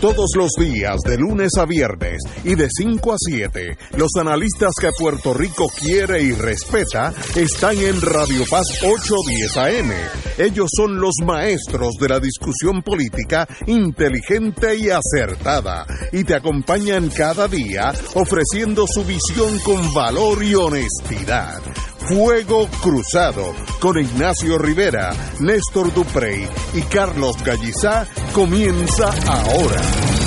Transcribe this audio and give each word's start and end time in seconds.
todos 0.00 0.30
los 0.36 0.50
días, 0.58 1.00
de 1.02 1.16
lunes 1.18 1.52
a 1.58 1.64
viernes 1.64 2.22
y 2.44 2.54
de 2.54 2.68
5 2.70 3.12
a 3.12 3.16
7. 3.18 3.78
Los 3.96 4.10
analistas 4.18 4.72
que 4.80 4.90
Puerto 4.98 5.34
Rico 5.34 5.68
quiere 5.80 6.22
y 6.22 6.32
respeta 6.32 7.12
están 7.34 7.76
en 7.78 8.00
Radio 8.00 8.44
Paz 8.50 8.66
810 8.82 9.56
AM. 9.56 9.92
Ellos 10.38 10.70
son 10.76 11.00
los 11.00 11.14
maestros 11.24 11.94
de 12.00 12.08
la 12.08 12.20
discusión 12.20 12.82
política 12.82 13.46
inteligente 13.66 14.76
y 14.76 14.88
acertada 14.90 15.86
y 16.12 16.24
te 16.24 16.34
acompañan 16.34 17.08
cada 17.10 17.48
día 17.48 17.92
ofreciendo 18.14 18.86
su 18.86 19.04
visión 19.04 19.58
con 19.60 19.92
valor 19.94 20.42
y 20.42 20.54
honestidad. 20.54 21.60
Fuego 22.08 22.68
Cruzado 22.80 23.52
con 23.80 23.98
Ignacio 23.98 24.58
Rivera, 24.58 25.12
Néstor 25.40 25.92
Duprey 25.92 26.48
y 26.74 26.82
Carlos 26.82 27.36
Gallizá 27.42 28.06
comienza 28.32 29.12
ahora. 29.26 30.25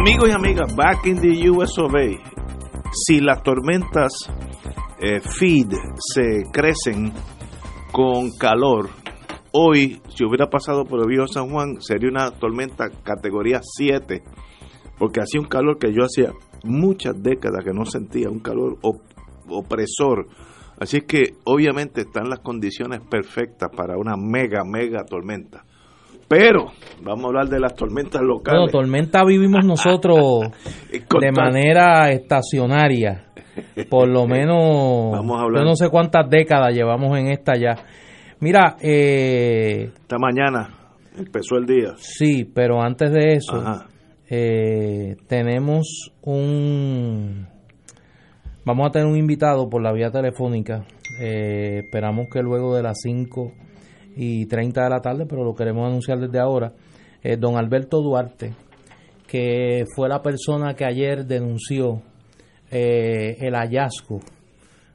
Amigos 0.00 0.28
y 0.28 0.32
amigas, 0.32 0.74
back 0.74 1.06
in 1.06 1.20
the 1.20 1.50
US 1.50 1.78
of 1.78 1.94
A, 1.94 2.90
si 2.92 3.20
las 3.20 3.42
tormentas 3.42 4.12
eh, 4.98 5.20
feed 5.20 5.72
se 6.14 6.42
crecen 6.52 7.12
con 7.92 8.30
calor, 8.38 8.88
hoy, 9.52 10.00
si 10.08 10.24
hubiera 10.24 10.48
pasado 10.48 10.84
por 10.84 11.00
el 11.00 11.06
viejo 11.08 11.26
San 11.26 11.50
Juan, 11.50 11.80
sería 11.80 12.08
una 12.08 12.30
tormenta 12.30 12.88
categoría 13.02 13.60
7, 13.62 14.22
porque 14.98 15.20
hacía 15.20 15.40
un 15.40 15.48
calor 15.48 15.78
que 15.78 15.92
yo 15.92 16.02
hacía 16.04 16.32
muchas 16.64 17.22
décadas 17.22 17.64
que 17.64 17.72
no 17.72 17.84
sentía, 17.84 18.30
un 18.30 18.40
calor 18.40 18.78
op- 18.82 19.02
opresor. 19.48 20.26
Así 20.78 21.02
que 21.02 21.34
obviamente 21.44 22.02
están 22.02 22.30
las 22.30 22.38
condiciones 22.40 23.00
perfectas 23.10 23.68
para 23.76 23.98
una 23.98 24.14
mega, 24.16 24.64
mega 24.64 25.04
tormenta. 25.04 25.64
Pero 26.30 26.66
vamos 27.02 27.24
a 27.24 27.26
hablar 27.26 27.48
de 27.48 27.58
las 27.58 27.74
tormentas 27.74 28.22
locales. 28.22 28.60
Bueno, 28.60 28.70
tormenta 28.70 29.24
vivimos 29.24 29.64
nosotros 29.64 30.18
de 31.20 31.32
manera 31.32 32.12
estacionaria. 32.12 33.24
Por 33.90 34.08
lo 34.08 34.26
menos, 34.28 35.10
Vamos 35.10 35.40
a 35.40 35.42
hablar. 35.42 35.62
yo 35.64 35.68
no 35.68 35.74
sé 35.74 35.88
cuántas 35.90 36.30
décadas 36.30 36.72
llevamos 36.72 37.18
en 37.18 37.32
esta 37.32 37.54
ya. 37.58 37.74
Mira, 38.38 38.76
eh, 38.80 39.90
Esta 39.92 40.18
mañana 40.18 40.68
empezó 41.18 41.56
el 41.56 41.66
día. 41.66 41.94
sí, 41.96 42.44
pero 42.44 42.80
antes 42.80 43.10
de 43.10 43.34
eso, 43.34 43.62
eh, 44.30 45.16
tenemos 45.26 46.12
un... 46.22 47.48
Vamos 48.64 48.86
a 48.86 48.90
tener 48.92 49.08
un 49.08 49.16
invitado 49.16 49.68
por 49.68 49.82
la 49.82 49.92
vía 49.92 50.12
telefónica. 50.12 50.84
Eh, 51.20 51.80
esperamos 51.84 52.28
que 52.32 52.40
luego 52.40 52.76
de 52.76 52.84
las 52.84 52.98
5 53.02 53.52
y 54.16 54.46
30 54.46 54.82
de 54.84 54.90
la 54.90 55.00
tarde, 55.00 55.26
pero 55.26 55.44
lo 55.44 55.54
queremos 55.54 55.86
anunciar 55.88 56.18
desde 56.18 56.38
ahora. 56.38 56.72
eh, 57.22 57.36
don 57.36 57.56
Alberto 57.56 58.00
Duarte, 58.00 58.54
que 59.26 59.84
fue 59.94 60.08
la 60.08 60.22
persona 60.22 60.74
que 60.74 60.84
ayer 60.84 61.24
denunció 61.26 62.02
eh, 62.70 63.36
el 63.40 63.54
hallazgo 63.54 64.20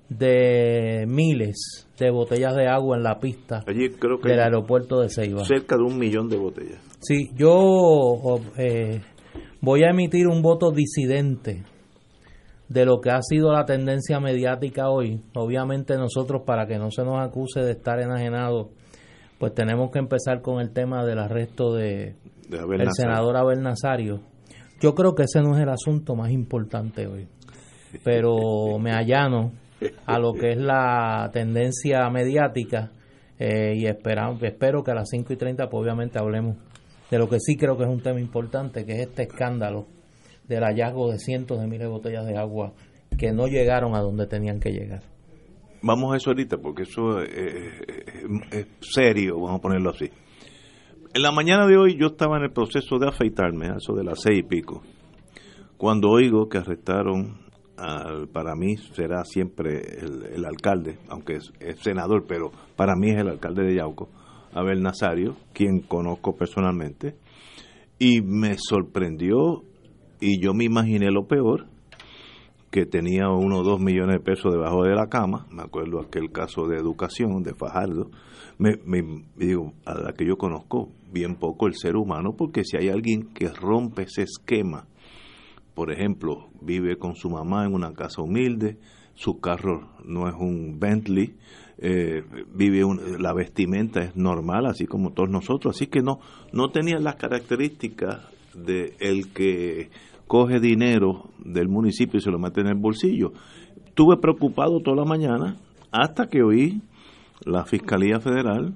de 0.10 1.06
miles 1.08 1.88
de 1.98 2.12
botellas 2.12 2.56
de 2.56 2.68
agua 2.68 2.96
en 2.98 3.04
la 3.04 3.20
pista 3.20 3.64
Allí 3.68 3.90
creo 3.90 4.20
que 4.20 4.30
del 4.30 4.40
aeropuerto 4.40 5.00
de 5.02 5.10
Ceiba. 5.10 5.44
cerca 5.46 5.76
de 5.78 5.84
un 5.84 5.98
millón 5.98 6.30
de 6.30 6.38
botellas. 6.38 6.80
Sí, 7.02 7.30
yo 7.36 8.40
eh, 8.58 9.02
voy 9.62 9.84
a 9.84 9.90
emitir 9.90 10.28
un 10.28 10.42
voto 10.42 10.72
disidente 10.72 11.64
de 12.70 12.86
lo 12.86 13.00
que 13.02 13.10
ha 13.12 13.22
sido 13.22 13.52
la 13.52 13.66
tendencia 13.66 14.20
mediática 14.20 14.90
hoy. 14.90 15.22
Obviamente 15.36 15.96
nosotros, 15.98 16.44
para 16.46 16.66
que 16.68 16.78
no 16.78 16.92
se 16.92 17.04
nos 17.04 17.18
acuse 17.20 17.62
de 17.62 17.72
estar 17.72 18.00
enajenados, 18.00 18.68
pues 19.40 19.54
tenemos 19.54 19.92
que 19.92 20.00
empezar 20.00 20.42
con 20.42 20.60
el 20.62 20.72
tema 20.72 21.06
del 21.06 21.20
arresto 21.20 21.74
de 21.74 22.16
el 22.82 22.88
senador 22.94 23.38
Abel 23.38 23.62
Nazario. 23.62 24.22
Yo 24.82 24.94
creo 24.94 25.16
que 25.16 25.24
ese 25.24 25.42
no 25.42 25.56
es 25.56 25.62
el 25.64 25.70
asunto 25.70 26.16
más 26.16 26.32
importante 26.32 27.08
hoy, 27.08 27.28
pero 28.04 28.78
me 28.80 28.92
allano 28.92 29.52
a 30.06 30.20
lo 30.20 30.34
que 30.34 30.52
es 30.52 30.58
la 30.58 31.30
tendencia 31.34 32.10
mediática 32.10 32.92
eh, 33.40 33.74
y 33.76 33.86
espera- 33.88 34.34
espero 34.42 34.84
que 34.84 34.92
a 34.92 34.96
las 34.96 35.10
5 35.10 35.34
y 35.34 35.36
30 35.38 35.70
pues 35.70 35.82
obviamente 35.82 36.20
hablemos 36.20 36.58
de 37.12 37.18
lo 37.20 37.28
que 37.30 37.40
sí 37.40 37.56
creo 37.58 37.78
que 37.78 37.84
es 37.84 37.90
un 37.90 38.02
tema 38.02 38.20
importante, 38.20 38.86
que 38.86 38.94
es 38.94 39.08
este 39.10 39.24
escándalo 39.24 39.88
del 40.48 40.64
hallazgo 40.64 41.12
de 41.12 41.20
cientos 41.20 41.60
de 41.60 41.66
miles 41.68 41.82
de 41.82 41.88
botellas 41.88 42.26
de 42.26 42.38
agua 42.38 42.74
que 43.18 43.32
no 43.32 43.48
llegaron 43.48 43.96
a 43.96 44.02
donde 44.02 44.28
tenían 44.28 44.60
que 44.60 44.72
llegar. 44.72 45.02
Vamos 45.88 46.12
a 46.12 46.18
eso 46.18 46.32
ahorita 46.32 46.58
porque 46.58 46.82
eso 46.82 47.22
es, 47.22 48.68
serio, 48.80 49.36
vamos 49.36 49.60
a 49.60 49.62
ponerlo 49.62 49.92
así. 49.92 50.10
En 51.14 51.22
la 51.22 51.32
mañana 51.32 51.68
de 51.68 51.78
hoy 51.78 51.96
yo 51.96 52.08
estaba 52.08 52.38
en 52.38 52.46
el 52.46 52.52
proceso 52.52 52.98
de 52.98 53.08
afeitarme, 53.08 53.68
a 53.68 53.76
eso 53.76 53.94
de 53.94 54.04
las 54.04 54.20
seis 54.20 54.40
y 54.40 54.44
pico, 54.48 54.82
cuando 55.78 56.10
oigo 56.10 56.50
que 56.50 56.58
arrestaron, 56.58 57.38
al, 57.78 58.28
para 58.30 58.56
mí 58.56 58.78
será 58.78 59.24
siempre 59.26 60.00
el, 60.00 60.24
el 60.34 60.46
alcalde, 60.46 60.98
aunque 61.08 61.34
es, 61.36 61.54
es 61.60 61.80
senador, 61.82 62.26
pero 62.28 62.50
para 62.76 62.96
mí 62.96 63.12
es 63.12 63.18
el 63.20 63.30
alcalde 63.30 63.64
de 63.64 63.76
Yauco, 63.76 64.10
Abel 64.54 64.82
Nazario, 64.82 65.36
quien 65.54 65.82
conozco 65.82 66.36
personalmente, 66.36 67.16
y 68.00 68.22
me 68.24 68.56
sorprendió 68.58 69.62
y 70.20 70.42
yo 70.42 70.56
me 70.56 70.64
imaginé 70.64 71.12
lo 71.12 71.28
peor, 71.28 71.68
que 72.76 72.86
tenía 72.86 73.30
uno 73.30 73.60
o 73.60 73.64
dos 73.64 73.80
millones 73.80 74.18
de 74.18 74.20
pesos 74.20 74.52
debajo 74.52 74.84
de 74.84 74.94
la 74.96 75.08
cama, 75.08 75.48
me 75.50 75.62
acuerdo 75.64 76.02
aquel 76.02 76.30
caso 76.30 76.68
de 76.68 76.76
educación 76.76 77.42
de 77.42 77.54
Fajardo, 77.54 78.12
me, 78.58 78.76
digo, 79.38 79.72
a 79.86 79.94
la 79.98 80.12
que 80.12 80.26
yo 80.26 80.36
conozco 80.36 80.90
bien 81.10 81.36
poco 81.38 81.68
el 81.68 81.76
ser 81.76 81.96
humano, 81.96 82.34
porque 82.38 82.66
si 82.66 82.76
hay 82.76 82.90
alguien 82.90 83.30
que 83.34 83.48
rompe 83.48 84.02
ese 84.02 84.24
esquema, 84.24 84.88
por 85.74 85.90
ejemplo, 85.90 86.50
vive 86.62 86.98
con 86.98 87.16
su 87.16 87.30
mamá 87.30 87.66
en 87.66 87.74
una 87.74 87.94
casa 87.94 88.22
humilde, 88.22 88.78
su 89.14 89.40
carro 89.40 89.92
no 90.04 90.28
es 90.28 90.36
un 90.38 90.78
Bentley, 90.78 91.34
eh, 91.78 92.24
vive 92.54 92.84
un- 92.84 93.22
la 93.24 93.34
vestimenta 93.34 94.02
es 94.04 94.18
normal, 94.18 94.66
así 94.66 94.86
como 94.86 95.14
todos 95.14 95.30
nosotros, 95.30 95.78
así 95.78 95.88
que 95.88 96.02
no, 96.02 96.20
no 96.52 96.72
tenía 96.72 97.00
las 97.00 97.16
características 97.16 98.20
de 98.54 98.98
el 99.00 99.32
que 99.32 99.90
coge 100.28 100.60
dinero 100.60 101.30
del 101.44 101.68
municipio 101.68 102.18
y 102.18 102.22
se 102.22 102.32
lo 102.32 102.40
mete 102.40 102.62
en 102.62 102.68
el 102.68 102.76
bolsillo. 102.76 103.34
Estuve 103.86 104.18
preocupado 104.18 104.80
toda 104.80 104.98
la 104.98 105.06
mañana 105.06 105.58
hasta 105.92 106.28
que 106.28 106.42
oí 106.44 106.82
la 107.46 107.66
Fiscalía 107.66 108.20
Federal 108.20 108.74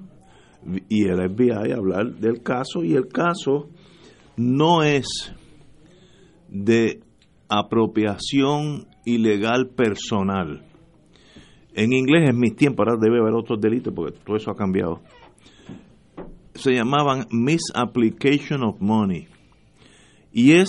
y 0.88 1.04
el 1.04 1.30
FBI 1.30 1.72
hablar 1.72 2.14
del 2.16 2.42
caso 2.42 2.84
y 2.84 2.94
el 2.94 3.08
caso 3.08 3.68
no 4.36 4.82
es 4.82 5.34
de 6.48 7.00
apropiación 7.48 8.86
ilegal 9.04 9.68
personal. 9.68 10.64
En 11.74 11.92
inglés 11.92 12.28
en 12.28 12.38
mis 12.38 12.56
tiempos, 12.56 12.86
ahora 12.86 13.00
debe 13.00 13.20
haber 13.20 13.34
otros 13.34 13.60
delitos 13.60 13.92
porque 13.94 14.18
todo 14.24 14.36
eso 14.36 14.50
ha 14.50 14.56
cambiado. 14.56 15.00
Se 16.54 16.72
llamaban 16.72 17.26
misapplication 17.30 18.62
of 18.64 18.80
money. 18.80 19.28
Y 20.32 20.52
es 20.52 20.68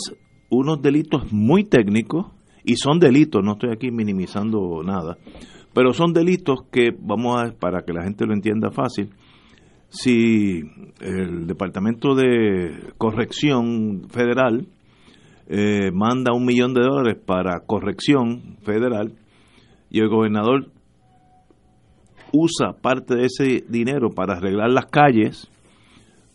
unos 0.52 0.82
delitos 0.82 1.32
muy 1.32 1.64
técnicos 1.64 2.28
y 2.64 2.76
son 2.76 3.00
delitos, 3.00 3.44
no 3.44 3.54
estoy 3.54 3.72
aquí 3.72 3.90
minimizando 3.90 4.84
nada, 4.84 5.18
pero 5.74 5.94
son 5.94 6.14
delitos 6.14 6.60
que 6.72 6.92
vamos 7.00 7.42
a 7.42 7.52
para 7.58 7.82
que 7.82 7.94
la 7.94 8.04
gente 8.04 8.26
lo 8.26 8.34
entienda 8.34 8.70
fácil. 8.70 9.10
Si 9.90 10.62
el 11.02 11.48
Departamento 11.48 12.14
de 12.14 12.94
Corrección 12.98 14.08
Federal 14.10 14.68
eh, 15.48 15.92
manda 15.92 16.34
un 16.34 16.46
millón 16.46 16.74
de 16.74 16.82
dólares 16.82 17.22
para 17.26 17.60
corrección 17.66 18.58
federal 18.64 19.12
y 19.90 20.00
el 20.00 20.08
gobernador 20.08 20.68
usa 22.32 22.74
parte 22.82 23.16
de 23.16 23.26
ese 23.26 23.66
dinero 23.68 24.12
para 24.12 24.36
arreglar 24.36 24.72
las 24.72 24.86
calles, 24.86 25.50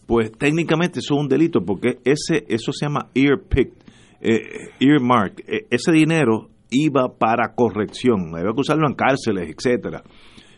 pues 0.06 0.30
técnicamente 0.32 0.98
eso 0.98 1.14
es 1.14 1.20
un 1.20 1.28
delito 1.28 1.64
porque 1.64 1.98
ese 2.04 2.44
eso 2.48 2.72
se 2.72 2.84
llama 2.84 3.08
earpick, 3.14 3.72
eh, 4.20 4.70
earmark. 4.80 5.40
Eh, 5.46 5.66
ese 5.70 5.92
dinero 5.92 6.48
iba 6.70 7.16
para 7.18 7.54
corrección, 7.54 8.34
había 8.34 8.52
que 8.52 8.60
usarlo 8.60 8.88
en 8.88 8.94
cárceles, 8.94 9.54
etcétera, 9.56 10.02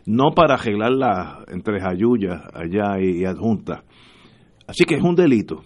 no 0.06 0.32
para 0.34 0.54
arreglar 0.54 0.92
la 0.92 1.44
entre 1.48 1.80
Jayuya 1.80 2.44
allá 2.52 3.00
y, 3.00 3.22
y 3.22 3.24
adjunta. 3.24 3.84
Así 4.66 4.84
que 4.84 4.96
es 4.96 5.02
un 5.02 5.14
delito. 5.14 5.64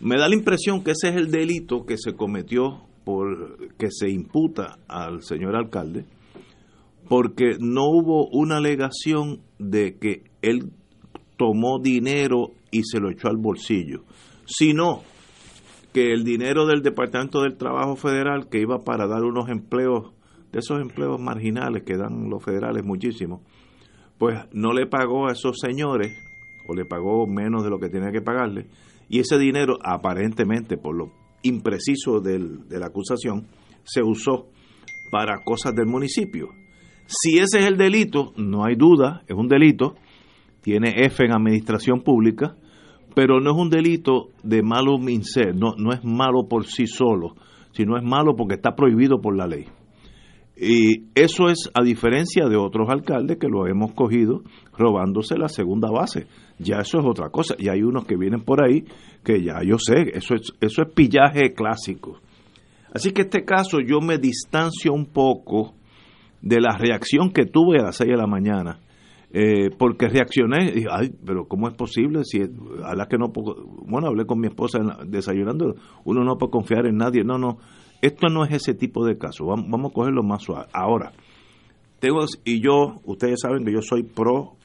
Me 0.00 0.18
da 0.18 0.28
la 0.28 0.34
impresión 0.34 0.84
que 0.84 0.92
ese 0.92 1.08
es 1.08 1.16
el 1.16 1.30
delito 1.30 1.84
que 1.84 1.96
se 1.96 2.14
cometió 2.14 2.82
por 3.04 3.76
que 3.76 3.88
se 3.90 4.10
imputa 4.10 4.78
al 4.88 5.22
señor 5.22 5.56
alcalde 5.56 6.04
porque 7.08 7.56
no 7.60 7.84
hubo 7.84 8.28
una 8.28 8.56
alegación 8.56 9.40
de 9.58 9.96
que 9.98 10.24
él 10.42 10.72
tomó 11.36 11.78
dinero 11.80 12.52
y 12.70 12.82
se 12.84 12.98
lo 12.98 13.10
echó 13.10 13.28
al 13.28 13.36
bolsillo, 13.36 14.04
sino 14.46 15.02
que 15.96 16.12
el 16.12 16.24
dinero 16.24 16.66
del 16.66 16.82
Departamento 16.82 17.40
del 17.40 17.56
Trabajo 17.56 17.96
Federal, 17.96 18.50
que 18.50 18.60
iba 18.60 18.84
para 18.84 19.06
dar 19.06 19.22
unos 19.22 19.48
empleos, 19.48 20.12
de 20.52 20.58
esos 20.58 20.78
empleos 20.78 21.18
marginales 21.18 21.84
que 21.84 21.96
dan 21.96 22.28
los 22.28 22.44
federales 22.44 22.84
muchísimo, 22.84 23.40
pues 24.18 24.38
no 24.52 24.74
le 24.74 24.86
pagó 24.86 25.26
a 25.26 25.32
esos 25.32 25.56
señores, 25.58 26.14
o 26.68 26.74
le 26.74 26.84
pagó 26.84 27.26
menos 27.26 27.64
de 27.64 27.70
lo 27.70 27.78
que 27.78 27.88
tenía 27.88 28.12
que 28.12 28.20
pagarle, 28.20 28.66
y 29.08 29.20
ese 29.20 29.38
dinero, 29.38 29.78
aparentemente, 29.82 30.76
por 30.76 30.94
lo 30.94 31.12
impreciso 31.42 32.20
de 32.20 32.40
la 32.78 32.88
acusación, 32.88 33.46
se 33.82 34.02
usó 34.02 34.50
para 35.10 35.42
cosas 35.44 35.74
del 35.74 35.86
municipio. 35.86 36.50
Si 37.06 37.38
ese 37.38 37.60
es 37.60 37.64
el 37.64 37.78
delito, 37.78 38.34
no 38.36 38.66
hay 38.66 38.74
duda, 38.74 39.22
es 39.26 39.34
un 39.34 39.48
delito, 39.48 39.94
tiene 40.60 41.06
F 41.06 41.24
en 41.24 41.32
administración 41.32 42.02
pública, 42.02 42.54
pero 43.16 43.40
no 43.40 43.52
es 43.52 43.56
un 43.56 43.70
delito 43.70 44.28
de 44.42 44.62
malo 44.62 44.98
mincer, 44.98 45.56
no, 45.56 45.72
no 45.78 45.90
es 45.90 46.04
malo 46.04 46.48
por 46.50 46.66
sí 46.66 46.86
solo, 46.86 47.34
sino 47.72 47.96
es 47.96 48.04
malo 48.04 48.36
porque 48.36 48.56
está 48.56 48.76
prohibido 48.76 49.22
por 49.22 49.34
la 49.34 49.46
ley. 49.46 49.64
Y 50.54 51.06
eso 51.14 51.48
es 51.48 51.70
a 51.72 51.82
diferencia 51.82 52.46
de 52.46 52.56
otros 52.56 52.90
alcaldes 52.90 53.38
que 53.38 53.48
lo 53.48 53.66
hemos 53.66 53.94
cogido 53.94 54.42
robándose 54.76 55.38
la 55.38 55.48
segunda 55.48 55.90
base. 55.90 56.26
Ya 56.58 56.76
eso 56.80 56.98
es 56.98 57.06
otra 57.06 57.30
cosa. 57.30 57.54
Y 57.58 57.70
hay 57.70 57.82
unos 57.82 58.04
que 58.04 58.18
vienen 58.18 58.44
por 58.44 58.62
ahí 58.62 58.84
que 59.24 59.42
ya 59.42 59.62
yo 59.64 59.78
sé, 59.78 60.10
eso 60.12 60.34
es, 60.34 60.52
eso 60.60 60.82
es 60.82 60.92
pillaje 60.92 61.54
clásico. 61.54 62.18
Así 62.92 63.12
que 63.12 63.22
este 63.22 63.46
caso 63.46 63.78
yo 63.80 64.00
me 64.02 64.18
distancio 64.18 64.92
un 64.92 65.06
poco 65.06 65.72
de 66.42 66.60
la 66.60 66.76
reacción 66.76 67.30
que 67.30 67.46
tuve 67.46 67.78
a 67.78 67.84
las 67.84 67.96
6 67.96 68.10
de 68.10 68.16
la 68.18 68.26
mañana. 68.26 68.78
Eh, 69.38 69.68
porque 69.76 70.08
reaccioné 70.08 70.72
y 70.74 70.84
ay, 70.90 71.12
pero 71.26 71.46
¿cómo 71.46 71.68
es 71.68 71.74
posible? 71.74 72.24
Si 72.24 72.40
a 72.40 72.94
la 72.94 73.06
que 73.06 73.18
no 73.18 73.30
bueno, 73.84 74.06
hablé 74.06 74.24
con 74.24 74.40
mi 74.40 74.46
esposa 74.46 74.78
desayunando, 75.06 75.74
uno 76.04 76.24
no 76.24 76.38
puede 76.38 76.52
confiar 76.52 76.86
en 76.86 76.96
nadie. 76.96 77.22
No, 77.22 77.36
no, 77.36 77.58
esto 78.00 78.28
no 78.28 78.46
es 78.46 78.52
ese 78.54 78.72
tipo 78.72 79.04
de 79.04 79.18
caso. 79.18 79.44
Vamos, 79.44 79.66
vamos 79.68 79.90
a 79.90 79.94
cogerlo 79.94 80.22
más 80.22 80.42
suave. 80.42 80.68
Ahora, 80.72 81.12
tengo, 81.98 82.24
y 82.46 82.62
yo, 82.62 83.02
ustedes 83.04 83.40
saben 83.42 83.62
que 83.66 83.72
yo 83.72 83.82
soy 83.82 84.04
pro 84.04 84.56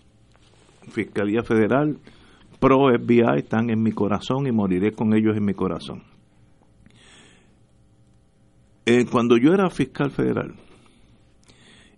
Fiscalía 0.88 1.44
Federal, 1.44 1.98
pro 2.62 2.98
FBI, 2.98 3.40
están 3.40 3.72
en 3.72 3.84
mi 3.84 3.92
corazón 3.92 4.48
y 4.48 4.54
moriré 4.54 4.94
con 4.94 5.14
ellos 5.14 5.36
en 5.36 5.44
mi 5.44 5.54
corazón. 5.54 6.04
Eh, 8.86 9.06
cuando 9.12 9.36
yo 9.36 9.52
era 9.54 9.70
fiscal 9.70 10.12
federal 10.12 10.56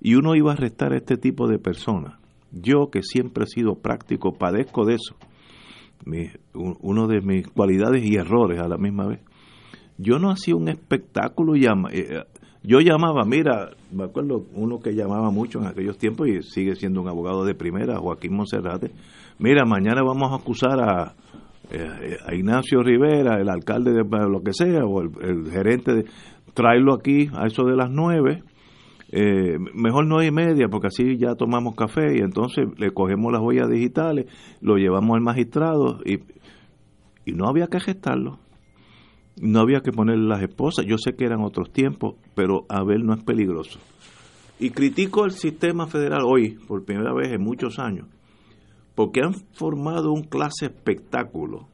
y 0.02 0.16
uno 0.16 0.36
iba 0.36 0.50
a 0.50 0.56
arrestar 0.56 0.92
a 0.94 0.98
este 0.98 1.18
tipo 1.18 1.48
de 1.48 1.60
personas, 1.60 2.23
yo 2.54 2.90
que 2.92 3.02
siempre 3.04 3.44
he 3.46 3.48
sido 3.48 3.76
práctico, 3.76 4.34
padezco 4.34 4.86
de 4.86 4.96
eso, 4.96 5.16
uno 6.54 7.08
de 7.08 7.22
mis 7.22 7.48
cualidades 7.48 8.06
y 8.06 8.16
errores 8.16 8.60
a 8.60 8.68
la 8.68 8.78
misma 8.78 9.08
vez. 9.08 9.20
Yo 9.98 10.20
no 10.20 10.32
hacía 10.32 10.56
un 10.56 10.70
espectáculo, 10.70 11.56
llama, 11.56 11.90
eh, 11.92 12.24
yo 12.64 12.80
llamaba, 12.80 13.26
mira, 13.26 13.72
me 13.92 14.06
acuerdo 14.06 14.46
uno 14.54 14.80
que 14.80 14.96
llamaba 14.96 15.32
mucho 15.32 15.60
en 15.60 15.68
aquellos 15.68 15.98
tiempos 15.98 16.28
y 16.30 16.42
sigue 16.44 16.76
siendo 16.76 17.02
un 17.02 17.10
abogado 17.10 17.44
de 17.44 17.56
primera, 17.56 17.98
Joaquín 17.98 18.36
Monserrate, 18.36 18.92
mira, 19.38 19.66
mañana 19.66 20.02
vamos 20.02 20.32
a 20.32 20.36
acusar 20.36 20.80
a, 20.80 21.14
eh, 21.72 22.18
a 22.26 22.34
Ignacio 22.34 22.82
Rivera, 22.82 23.40
el 23.40 23.50
alcalde 23.50 23.92
de 23.92 24.04
lo 24.04 24.42
que 24.42 24.54
sea, 24.54 24.86
o 24.86 25.02
el, 25.02 25.50
gerente 25.52 25.94
de 25.94 26.06
tráelo 26.54 26.94
aquí 26.94 27.30
a 27.34 27.48
eso 27.48 27.64
de 27.64 27.76
las 27.76 27.90
nueve, 27.90 28.44
eh, 29.16 29.60
mejor 29.76 30.08
nueve 30.08 30.26
y 30.26 30.32
media, 30.32 30.70
porque 30.70 30.88
así 30.88 31.18
ya 31.20 31.36
tomamos 31.36 31.76
café 31.76 32.18
y 32.18 32.22
entonces 32.22 32.66
le 32.78 32.90
cogemos 32.90 33.32
las 33.32 33.44
huellas 33.44 33.70
digitales, 33.70 34.26
lo 34.60 34.78
llevamos 34.78 35.16
al 35.16 35.22
magistrado 35.22 36.00
y, 36.04 36.16
y 37.24 37.34
no 37.34 37.48
había 37.48 37.68
que 37.68 37.80
gestarlo. 37.80 38.40
No 39.40 39.60
había 39.60 39.82
que 39.82 39.92
ponerle 39.92 40.28
las 40.28 40.42
esposas. 40.42 40.88
Yo 40.88 40.98
sé 40.98 41.14
que 41.16 41.26
eran 41.26 41.42
otros 41.42 41.72
tiempos, 41.72 42.16
pero 42.34 42.66
Abel 42.70 43.06
no 43.06 43.14
es 43.14 43.24
peligroso. 43.24 43.80
Y 44.60 44.72
critico 44.72 45.26
el 45.26 45.32
sistema 45.32 45.86
federal 45.86 46.24
hoy, 46.26 46.58
por 46.68 46.84
primera 46.84 47.14
vez 47.14 47.32
en 47.34 47.44
muchos 47.44 47.78
años, 47.78 48.08
porque 48.96 49.22
han 49.22 49.36
formado 49.54 50.12
un 50.12 50.24
clase 50.24 50.66
espectáculo 50.66 51.68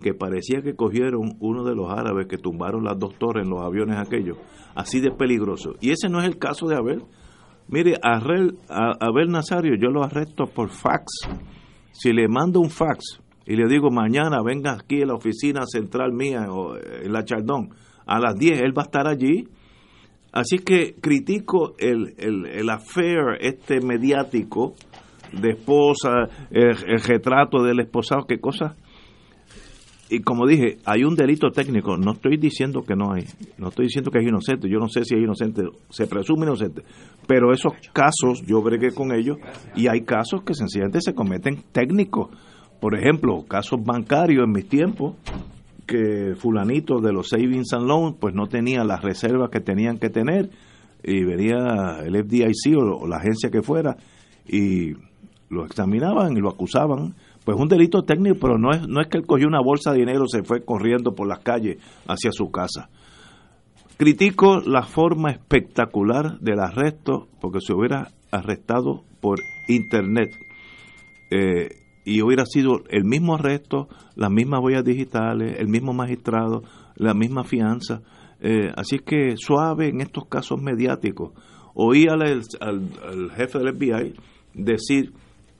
que 0.00 0.14
parecía 0.14 0.62
que 0.62 0.74
cogieron 0.74 1.36
uno 1.40 1.64
de 1.64 1.74
los 1.74 1.90
árabes 1.90 2.26
que 2.26 2.38
tumbaron 2.38 2.84
las 2.84 2.98
dos 2.98 3.14
torres 3.18 3.44
en 3.44 3.50
los 3.50 3.64
aviones 3.64 3.98
aquellos, 3.98 4.38
así 4.74 5.00
de 5.00 5.10
peligroso. 5.10 5.74
Y 5.80 5.90
ese 5.90 6.08
no 6.08 6.20
es 6.20 6.26
el 6.26 6.38
caso 6.38 6.66
de 6.66 6.76
Abel. 6.76 7.02
Mire, 7.68 7.94
a 8.02 8.16
Abel 8.18 9.30
Nazario 9.30 9.74
yo 9.80 9.90
lo 9.90 10.02
arresto 10.02 10.46
por 10.46 10.70
fax. 10.70 11.28
Si 11.92 12.12
le 12.12 12.28
mando 12.28 12.60
un 12.60 12.70
fax 12.70 13.20
y 13.46 13.56
le 13.56 13.68
digo 13.68 13.90
mañana 13.90 14.42
venga 14.42 14.72
aquí 14.72 15.02
a 15.02 15.06
la 15.06 15.14
oficina 15.14 15.62
central 15.66 16.12
mía 16.12 16.46
o 16.50 16.76
eh, 16.76 17.02
en 17.04 17.12
la 17.12 17.24
Chardón 17.24 17.70
a 18.06 18.18
las 18.18 18.34
10, 18.36 18.62
él 18.62 18.76
va 18.76 18.82
a 18.82 18.86
estar 18.86 19.06
allí. 19.06 19.48
Así 20.32 20.58
que 20.58 20.94
critico 21.00 21.74
el, 21.78 22.14
el, 22.18 22.46
el 22.46 22.70
affair 22.70 23.36
este 23.40 23.80
mediático 23.80 24.74
de 25.32 25.50
esposa, 25.50 26.28
el, 26.50 26.76
retrato 27.02 27.62
del 27.62 27.80
esposado, 27.80 28.26
qué 28.26 28.40
cosas 28.40 28.74
y 30.10 30.20
como 30.22 30.44
dije, 30.44 30.78
hay 30.84 31.04
un 31.04 31.14
delito 31.14 31.50
técnico, 31.52 31.96
no 31.96 32.12
estoy 32.12 32.36
diciendo 32.36 32.82
que 32.82 32.96
no 32.96 33.12
hay, 33.12 33.24
no 33.58 33.68
estoy 33.68 33.86
diciendo 33.86 34.10
que 34.10 34.18
es 34.18 34.26
inocente, 34.26 34.68
yo 34.68 34.78
no 34.78 34.88
sé 34.88 35.04
si 35.04 35.14
es 35.14 35.22
inocente, 35.22 35.62
se 35.88 36.08
presume 36.08 36.46
inocente, 36.46 36.82
pero 37.28 37.52
esos 37.52 37.74
casos 37.92 38.44
yo 38.44 38.60
bregué 38.60 38.90
con 38.92 39.14
ellos 39.14 39.38
y 39.76 39.86
hay 39.86 40.00
casos 40.00 40.42
que 40.42 40.54
sencillamente 40.54 41.00
se 41.00 41.14
cometen 41.14 41.62
técnicos. 41.70 42.28
Por 42.80 42.98
ejemplo, 42.98 43.44
casos 43.46 43.78
bancarios 43.84 44.44
en 44.44 44.52
mis 44.52 44.68
tiempos, 44.68 45.14
que 45.86 46.34
fulanito 46.36 47.00
de 47.00 47.12
los 47.12 47.28
savings 47.28 47.72
and 47.72 47.86
loans 47.86 48.16
pues 48.18 48.34
no 48.34 48.48
tenía 48.48 48.82
las 48.82 49.02
reservas 49.02 49.50
que 49.50 49.60
tenían 49.60 49.98
que 49.98 50.08
tener 50.08 50.50
y 51.04 51.24
venía 51.24 52.00
el 52.04 52.16
FDIC 52.24 52.76
o 52.76 53.06
la 53.06 53.18
agencia 53.18 53.50
que 53.50 53.62
fuera 53.62 53.96
y 54.46 54.92
lo 55.50 55.64
examinaban 55.64 56.36
y 56.36 56.40
lo 56.40 56.48
acusaban 56.48 57.14
pues 57.44 57.58
un 57.58 57.68
delito 57.68 58.02
técnico, 58.02 58.38
pero 58.40 58.58
no 58.58 58.70
es, 58.70 58.86
no 58.86 59.00
es 59.00 59.08
que 59.08 59.18
él 59.18 59.26
cogió 59.26 59.46
una 59.46 59.60
bolsa 59.60 59.92
de 59.92 60.00
dinero 60.00 60.24
y 60.24 60.30
se 60.30 60.42
fue 60.42 60.64
corriendo 60.64 61.14
por 61.14 61.26
las 61.26 61.40
calles 61.40 61.78
hacia 62.06 62.32
su 62.32 62.50
casa. 62.50 62.90
Critico 63.96 64.60
la 64.60 64.82
forma 64.82 65.30
espectacular 65.30 66.38
del 66.40 66.60
arresto, 66.60 67.28
porque 67.40 67.58
se 67.60 67.74
hubiera 67.74 68.08
arrestado 68.30 69.04
por 69.20 69.40
internet 69.68 70.30
eh, 71.30 71.68
y 72.04 72.22
hubiera 72.22 72.44
sido 72.46 72.82
el 72.88 73.04
mismo 73.04 73.34
arresto, 73.34 73.88
las 74.16 74.30
mismas 74.30 74.60
huellas 74.62 74.84
digitales, 74.84 75.56
el 75.58 75.68
mismo 75.68 75.92
magistrado, 75.92 76.62
la 76.96 77.14
misma 77.14 77.44
fianza. 77.44 78.00
Eh, 78.40 78.72
así 78.74 78.98
que 78.98 79.34
suave 79.36 79.88
en 79.88 80.00
estos 80.00 80.26
casos 80.26 80.60
mediáticos. 80.62 81.32
Oí 81.74 82.06
al, 82.08 82.22
al 82.22 83.30
jefe 83.32 83.58
del 83.58 83.76
FBI 83.76 84.14
decir 84.54 85.12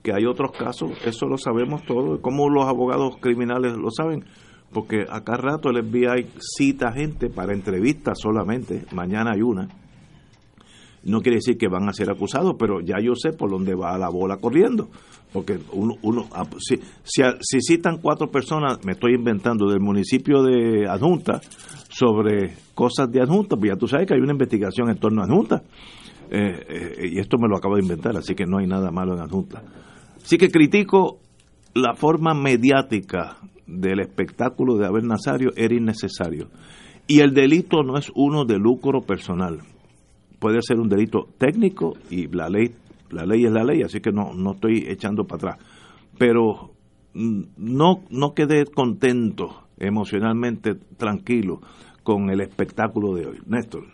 que 0.03 0.13
hay 0.13 0.25
otros 0.25 0.53
casos, 0.53 0.93
eso 1.05 1.27
lo 1.27 1.37
sabemos 1.37 1.85
todos, 1.85 2.21
como 2.21 2.49
los 2.49 2.67
abogados 2.67 3.17
criminales 3.21 3.77
lo 3.77 3.91
saben, 3.91 4.25
porque 4.73 5.05
acá 5.09 5.37
rato 5.37 5.71
el 5.71 5.85
FBI 5.85 6.29
cita 6.39 6.93
gente 6.93 7.29
para 7.29 7.53
entrevistas 7.53 8.19
solamente, 8.21 8.85
mañana 8.93 9.33
hay 9.35 9.43
una. 9.43 9.69
No 11.03 11.23
quiere 11.23 11.37
decir 11.37 11.57
que 11.57 11.69
van 11.69 11.89
a 11.89 11.95
ser 11.95 12.11
acusados, 12.11 12.57
pero 12.59 12.81
ya 12.81 12.97
yo 13.03 13.15
sé 13.15 13.33
por 13.33 13.51
dónde 13.51 13.75
va 13.75 13.97
la 13.97 14.11
bola 14.11 14.37
corriendo. 14.37 14.91
Porque 15.33 15.59
uno, 15.73 15.95
uno 16.03 16.27
ah, 16.33 16.45
si, 16.59 16.79
si, 17.05 17.61
citan 17.61 17.99
cuatro 18.03 18.31
personas, 18.31 18.85
me 18.85 18.93
estoy 18.93 19.15
inventando, 19.15 19.71
del 19.71 19.81
municipio 19.81 20.43
de 20.43 20.87
Adjunta 20.89 21.41
sobre 21.89 22.55
cosas 22.75 23.11
de 23.11 23.23
Adjunta, 23.23 23.57
pues 23.57 23.71
ya 23.71 23.77
tú 23.77 23.87
sabes 23.87 24.07
que 24.07 24.15
hay 24.15 24.21
una 24.21 24.33
investigación 24.33 24.91
en 24.91 24.99
torno 24.99 25.23
a 25.23 25.25
Adjunta. 25.25 25.63
Eh, 26.31 26.67
eh, 26.69 27.09
y 27.13 27.19
esto 27.19 27.39
me 27.39 27.49
lo 27.49 27.57
acabo 27.57 27.77
de 27.77 27.83
inventar, 27.83 28.17
así 28.17 28.35
que 28.35 28.45
no 28.45 28.59
hay 28.59 28.67
nada 28.67 28.91
malo 28.91 29.15
en 29.15 29.21
Adjunta. 29.21 29.63
Así 30.23 30.39
que 30.39 30.49
critico 30.49 31.19
la 31.75 31.95
forma 31.95 32.35
mediática 32.35 33.37
del 33.67 34.01
espectáculo 34.01 34.77
de 34.77 34.87
Abel 34.87 35.07
Nazario, 35.07 35.51
era 35.57 35.75
innecesario. 35.75 36.49
Y 37.07 37.21
el 37.21 37.33
delito 37.33 37.83
no 37.83 37.97
es 37.97 38.11
uno 38.15 38.45
de 38.45 38.59
lucro 38.59 39.03
personal. 39.03 39.61
Puede 40.39 40.61
ser 40.63 40.79
un 40.79 40.89
delito 40.89 41.29
técnico 41.39 41.95
y 42.11 42.27
la 42.29 42.49
ley, 42.49 42.75
la 43.11 43.25
ley 43.25 43.45
es 43.45 43.53
la 43.53 43.65
ley, 43.65 43.83
así 43.83 44.01
que 44.01 44.11
no, 44.11 44.33
no 44.33 44.53
estoy 44.53 44.87
echando 44.89 45.25
para 45.25 45.53
atrás. 45.53 45.67
Pero 46.19 46.73
mm, 47.15 47.43
no, 47.57 48.03
no 48.11 48.35
quedé 48.35 48.65
contento, 48.67 49.65
emocionalmente 49.79 50.75
tranquilo 50.97 51.61
con 52.03 52.31
el 52.31 52.41
espectáculo 52.41 53.15
de 53.15 53.27
hoy. 53.27 53.39
Néstor. 53.47 53.85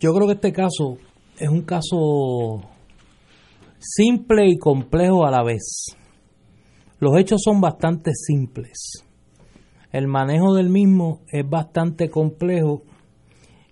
Yo 0.00 0.14
creo 0.14 0.26
que 0.26 0.34
este 0.34 0.52
caso 0.52 0.96
es 1.38 1.48
un 1.48 1.62
caso 1.62 2.62
simple 3.80 4.48
y 4.48 4.58
complejo 4.58 5.26
a 5.26 5.30
la 5.30 5.42
vez. 5.42 5.96
Los 7.00 7.18
hechos 7.18 7.40
son 7.42 7.60
bastante 7.60 8.12
simples. 8.14 9.04
El 9.90 10.06
manejo 10.06 10.54
del 10.54 10.68
mismo 10.68 11.22
es 11.32 11.48
bastante 11.48 12.10
complejo 12.10 12.82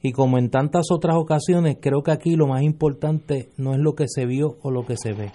Y 0.02 0.10
como 0.10 0.38
en 0.38 0.50
tantas 0.50 0.86
otras 0.90 1.16
ocasiones, 1.16 1.76
creo 1.80 2.02
que 2.02 2.10
aquí 2.10 2.34
lo 2.34 2.46
más 2.46 2.62
importante 2.62 3.50
no 3.56 3.72
es 3.72 3.78
lo 3.78 3.94
que 3.94 4.06
se 4.08 4.26
vio 4.26 4.56
o 4.62 4.70
lo 4.70 4.86
que 4.86 4.96
se 4.96 5.12
ve, 5.12 5.30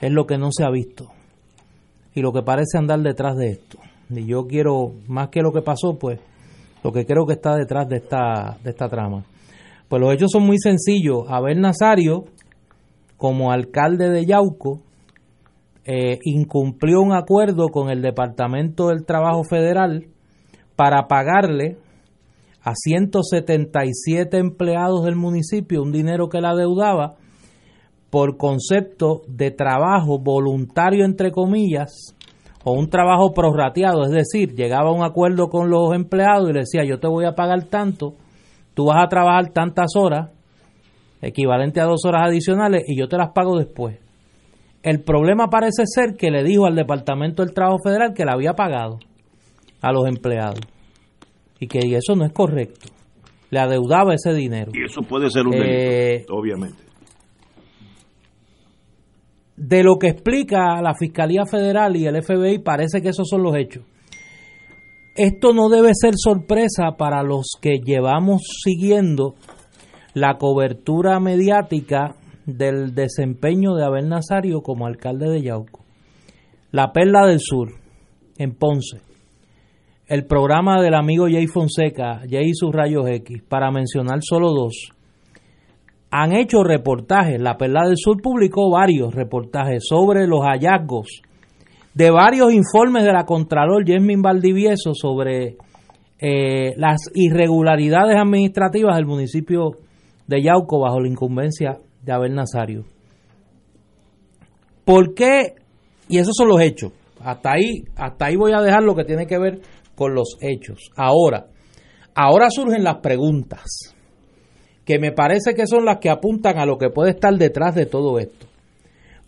es 0.00 0.12
lo 0.12 0.26
que 0.26 0.38
no 0.38 0.50
se 0.52 0.64
ha 0.64 0.70
visto 0.70 1.10
y 2.14 2.20
lo 2.20 2.32
que 2.32 2.42
parece 2.42 2.78
andar 2.78 3.00
detrás 3.00 3.36
de 3.36 3.50
esto. 3.50 3.78
Y 4.10 4.26
yo 4.26 4.46
quiero, 4.46 4.92
más 5.06 5.28
que 5.28 5.42
lo 5.42 5.52
que 5.52 5.62
pasó, 5.62 5.98
pues, 5.98 6.18
lo 6.82 6.92
que 6.92 7.06
creo 7.06 7.26
que 7.26 7.34
está 7.34 7.56
detrás 7.56 7.88
de 7.88 7.96
esta, 7.96 8.58
de 8.62 8.70
esta 8.70 8.88
trama. 8.88 9.24
Pues 9.88 10.00
los 10.00 10.12
hechos 10.12 10.30
son 10.32 10.44
muy 10.44 10.58
sencillos. 10.58 11.24
Abel 11.28 11.60
Nazario, 11.60 12.24
como 13.20 13.52
alcalde 13.52 14.08
de 14.08 14.24
Yauco, 14.24 14.80
eh, 15.84 16.18
incumplió 16.24 17.02
un 17.02 17.12
acuerdo 17.12 17.68
con 17.68 17.90
el 17.90 18.00
Departamento 18.00 18.88
del 18.88 19.04
Trabajo 19.04 19.44
Federal 19.44 20.06
para 20.74 21.06
pagarle 21.06 21.76
a 22.62 22.72
177 22.74 24.38
empleados 24.38 25.04
del 25.04 25.16
municipio 25.16 25.82
un 25.82 25.92
dinero 25.92 26.30
que 26.30 26.40
la 26.40 26.54
deudaba 26.54 27.16
por 28.08 28.38
concepto 28.38 29.20
de 29.28 29.50
trabajo 29.50 30.18
voluntario, 30.18 31.04
entre 31.04 31.30
comillas, 31.30 32.16
o 32.64 32.72
un 32.72 32.88
trabajo 32.88 33.34
prorrateado, 33.34 34.04
es 34.04 34.12
decir, 34.12 34.54
llegaba 34.54 34.88
a 34.88 34.94
un 34.94 35.04
acuerdo 35.04 35.48
con 35.48 35.68
los 35.68 35.94
empleados 35.94 36.48
y 36.48 36.54
le 36.54 36.60
decía, 36.60 36.84
yo 36.86 36.98
te 36.98 37.06
voy 37.06 37.26
a 37.26 37.34
pagar 37.34 37.64
tanto, 37.64 38.14
tú 38.72 38.86
vas 38.86 39.04
a 39.04 39.08
trabajar 39.08 39.50
tantas 39.52 39.94
horas, 39.94 40.30
equivalente 41.22 41.80
a 41.80 41.84
dos 41.84 42.04
horas 42.04 42.28
adicionales, 42.28 42.84
y 42.86 42.98
yo 42.98 43.08
te 43.08 43.16
las 43.16 43.30
pago 43.32 43.58
después. 43.58 43.98
El 44.82 45.02
problema 45.02 45.48
parece 45.48 45.84
ser 45.84 46.16
que 46.16 46.30
le 46.30 46.42
dijo 46.42 46.66
al 46.66 46.74
Departamento 46.74 47.44
del 47.44 47.54
Trabajo 47.54 47.78
Federal 47.84 48.14
que 48.14 48.24
la 48.24 48.32
había 48.32 48.54
pagado 48.54 48.98
a 49.82 49.92
los 49.92 50.06
empleados 50.08 50.60
y 51.58 51.66
que 51.66 51.80
eso 51.80 52.16
no 52.16 52.24
es 52.24 52.32
correcto. 52.32 52.88
Le 53.50 53.58
adeudaba 53.58 54.14
ese 54.14 54.32
dinero. 54.32 54.72
Y 54.74 54.84
eso 54.84 55.02
puede 55.02 55.28
ser 55.28 55.44
un 55.46 55.52
delito, 55.52 55.70
eh, 55.70 56.24
obviamente 56.30 56.90
de 59.60 59.82
lo 59.82 59.98
que 59.98 60.08
explica 60.08 60.80
la 60.80 60.94
Fiscalía 60.94 61.44
Federal 61.44 61.94
y 61.94 62.06
el 62.06 62.22
FBI, 62.22 62.60
parece 62.60 63.02
que 63.02 63.10
esos 63.10 63.28
son 63.28 63.42
los 63.42 63.54
hechos. 63.56 63.84
Esto 65.14 65.52
no 65.52 65.68
debe 65.68 65.90
ser 65.92 66.14
sorpresa 66.16 66.96
para 66.96 67.22
los 67.22 67.58
que 67.60 67.78
llevamos 67.84 68.40
siguiendo 68.64 69.34
la 70.14 70.38
cobertura 70.38 71.20
mediática 71.20 72.14
del 72.46 72.94
desempeño 72.94 73.74
de 73.74 73.84
Abel 73.84 74.08
Nazario 74.08 74.62
como 74.62 74.86
alcalde 74.86 75.30
de 75.30 75.42
Yauco. 75.42 75.80
La 76.72 76.92
Perla 76.92 77.26
del 77.26 77.40
Sur, 77.40 77.70
en 78.38 78.54
Ponce. 78.54 79.00
El 80.06 80.26
programa 80.26 80.80
del 80.82 80.94
amigo 80.94 81.26
Jay 81.30 81.46
Fonseca, 81.46 82.20
Jay 82.28 82.50
y 82.50 82.54
sus 82.54 82.72
rayos 82.72 83.08
X, 83.08 83.42
para 83.48 83.70
mencionar 83.70 84.18
solo 84.22 84.52
dos 84.52 84.92
han 86.10 86.34
hecho 86.34 86.64
reportajes. 86.64 87.40
La 87.40 87.56
Perla 87.56 87.86
del 87.86 87.96
Sur 87.96 88.20
publicó 88.20 88.70
varios 88.70 89.14
reportajes 89.14 89.84
sobre 89.88 90.26
los 90.26 90.40
hallazgos 90.44 91.22
de 91.94 92.10
varios 92.10 92.52
informes 92.52 93.04
de 93.04 93.12
la 93.12 93.24
Contralor 93.24 93.84
Jasmine 93.86 94.22
Valdivieso 94.22 94.94
sobre 94.94 95.56
eh, 96.18 96.72
las 96.76 97.10
irregularidades 97.14 98.16
administrativas 98.16 98.96
del 98.96 99.06
municipio 99.06 99.78
de 100.30 100.42
Yauco 100.42 100.78
bajo 100.78 101.00
la 101.00 101.08
incumbencia 101.08 101.78
de 102.02 102.12
Abel 102.12 102.36
Nazario. 102.36 102.84
¿Por 104.84 105.12
qué? 105.12 105.56
Y 106.08 106.18
esos 106.18 106.34
son 106.36 106.48
los 106.48 106.60
hechos. 106.60 106.92
Hasta 107.20 107.52
ahí, 107.52 107.84
hasta 107.96 108.26
ahí 108.26 108.36
voy 108.36 108.52
a 108.52 108.62
dejar 108.62 108.84
lo 108.84 108.94
que 108.94 109.04
tiene 109.04 109.26
que 109.26 109.38
ver 109.38 109.60
con 109.96 110.14
los 110.14 110.38
hechos. 110.40 110.92
Ahora, 110.96 111.48
ahora 112.14 112.48
surgen 112.48 112.84
las 112.84 112.98
preguntas 112.98 113.94
que 114.84 115.00
me 115.00 115.10
parece 115.10 115.54
que 115.54 115.66
son 115.66 115.84
las 115.84 115.98
que 115.98 116.10
apuntan 116.10 116.58
a 116.58 116.66
lo 116.66 116.78
que 116.78 116.90
puede 116.90 117.10
estar 117.10 117.34
detrás 117.36 117.74
de 117.74 117.86
todo 117.86 118.20
esto. 118.20 118.46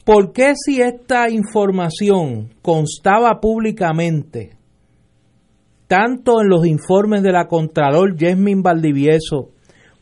¿Por 0.04 0.32
qué 0.32 0.54
si 0.54 0.80
esta 0.80 1.30
información 1.30 2.54
constaba 2.62 3.40
públicamente, 3.40 4.56
tanto 5.88 6.40
en 6.40 6.48
los 6.48 6.64
informes 6.64 7.22
de 7.22 7.32
la 7.32 7.48
Contralor 7.48 8.16
Jasmine 8.18 8.62
Valdivieso 8.62 9.50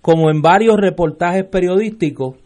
como 0.00 0.30
en 0.30 0.42
varios 0.42 0.76
reportajes 0.76 1.44
periodísticos, 1.44 2.36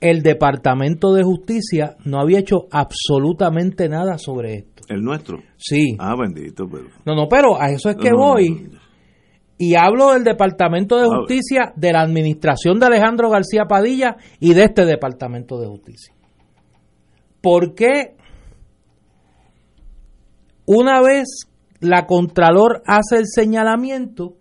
el 0.00 0.22
Departamento 0.22 1.12
de 1.12 1.22
Justicia 1.22 1.96
no 2.04 2.20
había 2.20 2.40
hecho 2.40 2.66
absolutamente 2.70 3.88
nada 3.88 4.18
sobre 4.18 4.54
esto? 4.54 4.82
¿El 4.88 5.02
nuestro? 5.02 5.38
Sí. 5.56 5.96
Ah, 5.98 6.14
bendito, 6.18 6.66
pero... 6.70 6.86
No, 7.04 7.14
no, 7.14 7.28
pero 7.28 7.60
a 7.60 7.70
eso 7.70 7.90
es 7.90 7.96
que 7.96 8.12
voy. 8.12 8.70
Y 9.58 9.74
hablo 9.74 10.12
del 10.12 10.24
Departamento 10.24 10.98
de 10.98 11.06
Justicia, 11.06 11.72
de 11.76 11.92
la 11.92 12.00
administración 12.00 12.80
de 12.80 12.86
Alejandro 12.86 13.28
García 13.28 13.66
Padilla 13.68 14.16
y 14.40 14.54
de 14.54 14.64
este 14.64 14.86
Departamento 14.86 15.60
de 15.60 15.66
Justicia. 15.66 16.14
¿Por 17.42 17.74
qué 17.74 18.16
una 20.66 21.02
vez 21.02 21.46
la 21.80 22.06
Contralor 22.06 22.82
hace 22.86 23.16
el 23.16 23.26
señalamiento, 23.26 24.36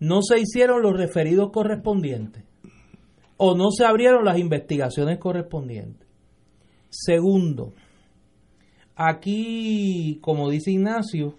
no 0.00 0.22
se 0.22 0.38
hicieron 0.38 0.82
los 0.82 0.96
referidos 0.96 1.50
correspondientes? 1.52 2.44
¿O 3.36 3.54
no 3.54 3.70
se 3.70 3.84
abrieron 3.84 4.24
las 4.24 4.38
investigaciones 4.38 5.18
correspondientes? 5.18 6.08
Segundo, 6.90 7.74
aquí, 8.96 10.18
como 10.22 10.50
dice 10.50 10.72
Ignacio, 10.72 11.36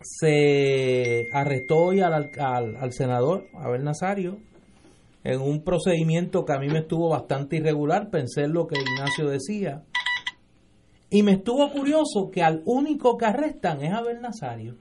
se 0.00 1.26
arrestó 1.32 1.76
hoy 1.76 2.00
al, 2.00 2.30
al, 2.38 2.92
senador 2.92 3.46
Abel 3.54 3.84
Nazario 3.84 4.38
en 5.24 5.40
un 5.40 5.62
procedimiento 5.62 6.44
que 6.44 6.52
a 6.52 6.58
mí 6.58 6.68
me 6.68 6.80
estuvo 6.80 7.10
bastante 7.10 7.56
irregular, 7.56 8.10
pensé 8.10 8.44
en 8.44 8.54
lo 8.54 8.66
que 8.66 8.78
Ignacio 8.80 9.28
decía, 9.28 9.84
y 11.10 11.22
me 11.22 11.32
estuvo 11.32 11.70
curioso 11.70 12.30
que 12.32 12.42
al 12.42 12.62
único 12.64 13.16
que 13.16 13.26
arrestan 13.26 13.82
es 13.82 13.92
Abel 13.92 14.20
Nazario. 14.20 14.76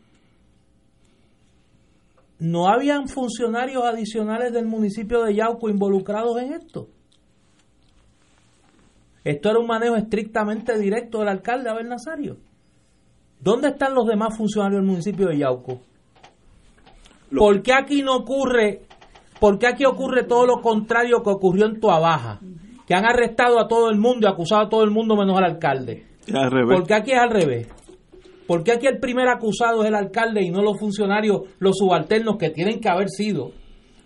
¿No 2.39 2.67
habían 2.67 3.08
funcionarios 3.08 3.84
adicionales 3.84 4.53
del 4.53 4.67
municipio 4.67 5.24
de 5.24 5.36
Yauco 5.36 5.70
involucrados 5.70 6.39
en 6.39 6.53
esto? 6.53 6.88
Esto 9.24 9.50
era 9.50 9.60
un 9.60 9.67
manejo 9.67 9.96
estrictamente 9.96 10.77
directo 10.77 11.20
del 11.20 11.29
alcalde 11.29 11.70
Abel 11.70 11.89
Nazario. 11.89 12.38
¿Dónde 13.39 13.70
están 13.70 13.94
los 13.94 14.06
demás 14.08 14.38
funcionarios 14.38 14.82
del 14.82 14.89
municipio 14.89 15.27
de 15.27 15.39
Yauco? 15.39 15.82
¿Por 17.36 17.62
qué 17.62 17.74
aquí 17.74 18.03
no 18.03 18.15
ocurre, 18.15 18.84
por 19.39 19.60
qué 19.60 19.67
aquí 19.67 19.86
ocurre 19.86 20.24
todo 20.24 20.46
lo 20.46 20.62
contrario 20.62 21.22
que 21.24 21.29
ocurrió 21.29 21.65
en 21.65 21.79
Tuabaja? 21.79 22.39
Que 22.88 22.94
han 22.96 23.06
arrestado 23.06 23.60
a 23.60 23.67
todo 23.67 23.89
el 23.89 23.98
mundo 23.98 24.27
y 24.27 24.32
acusado 24.32 24.62
a 24.62 24.70
todo 24.70 24.84
el 24.84 24.91
mundo 24.91 25.17
menos 25.17 25.38
al 25.38 25.44
alcalde. 25.44 26.06
¿Por 26.32 26.88
qué 26.88 26.94
aquí 26.94 27.12
es 27.12 27.20
al 27.20 27.29
revés? 27.29 27.67
¿Por 28.47 28.63
qué 28.63 28.71
aquí 28.71 28.87
el 28.87 28.99
primer 28.99 29.27
acusado 29.27 29.83
es 29.83 29.89
el 29.89 29.95
alcalde 29.95 30.41
y 30.41 30.49
no 30.49 30.61
los 30.61 30.79
funcionarios, 30.79 31.41
los 31.59 31.77
subalternos 31.77 32.37
que 32.37 32.49
tienen 32.49 32.79
que 32.79 32.89
haber 32.89 33.09
sido 33.09 33.51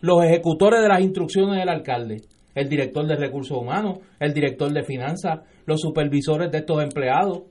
los 0.01 0.23
ejecutores 0.23 0.81
de 0.81 0.87
las 0.87 1.01
instrucciones 1.01 1.59
del 1.59 1.69
alcalde? 1.69 2.21
El 2.55 2.67
director 2.67 3.05
de 3.05 3.15
recursos 3.15 3.57
humanos, 3.57 3.99
el 4.19 4.33
director 4.33 4.73
de 4.73 4.83
finanzas, 4.83 5.41
los 5.65 5.79
supervisores 5.79 6.51
de 6.51 6.57
estos 6.57 6.83
empleados. 6.83 7.43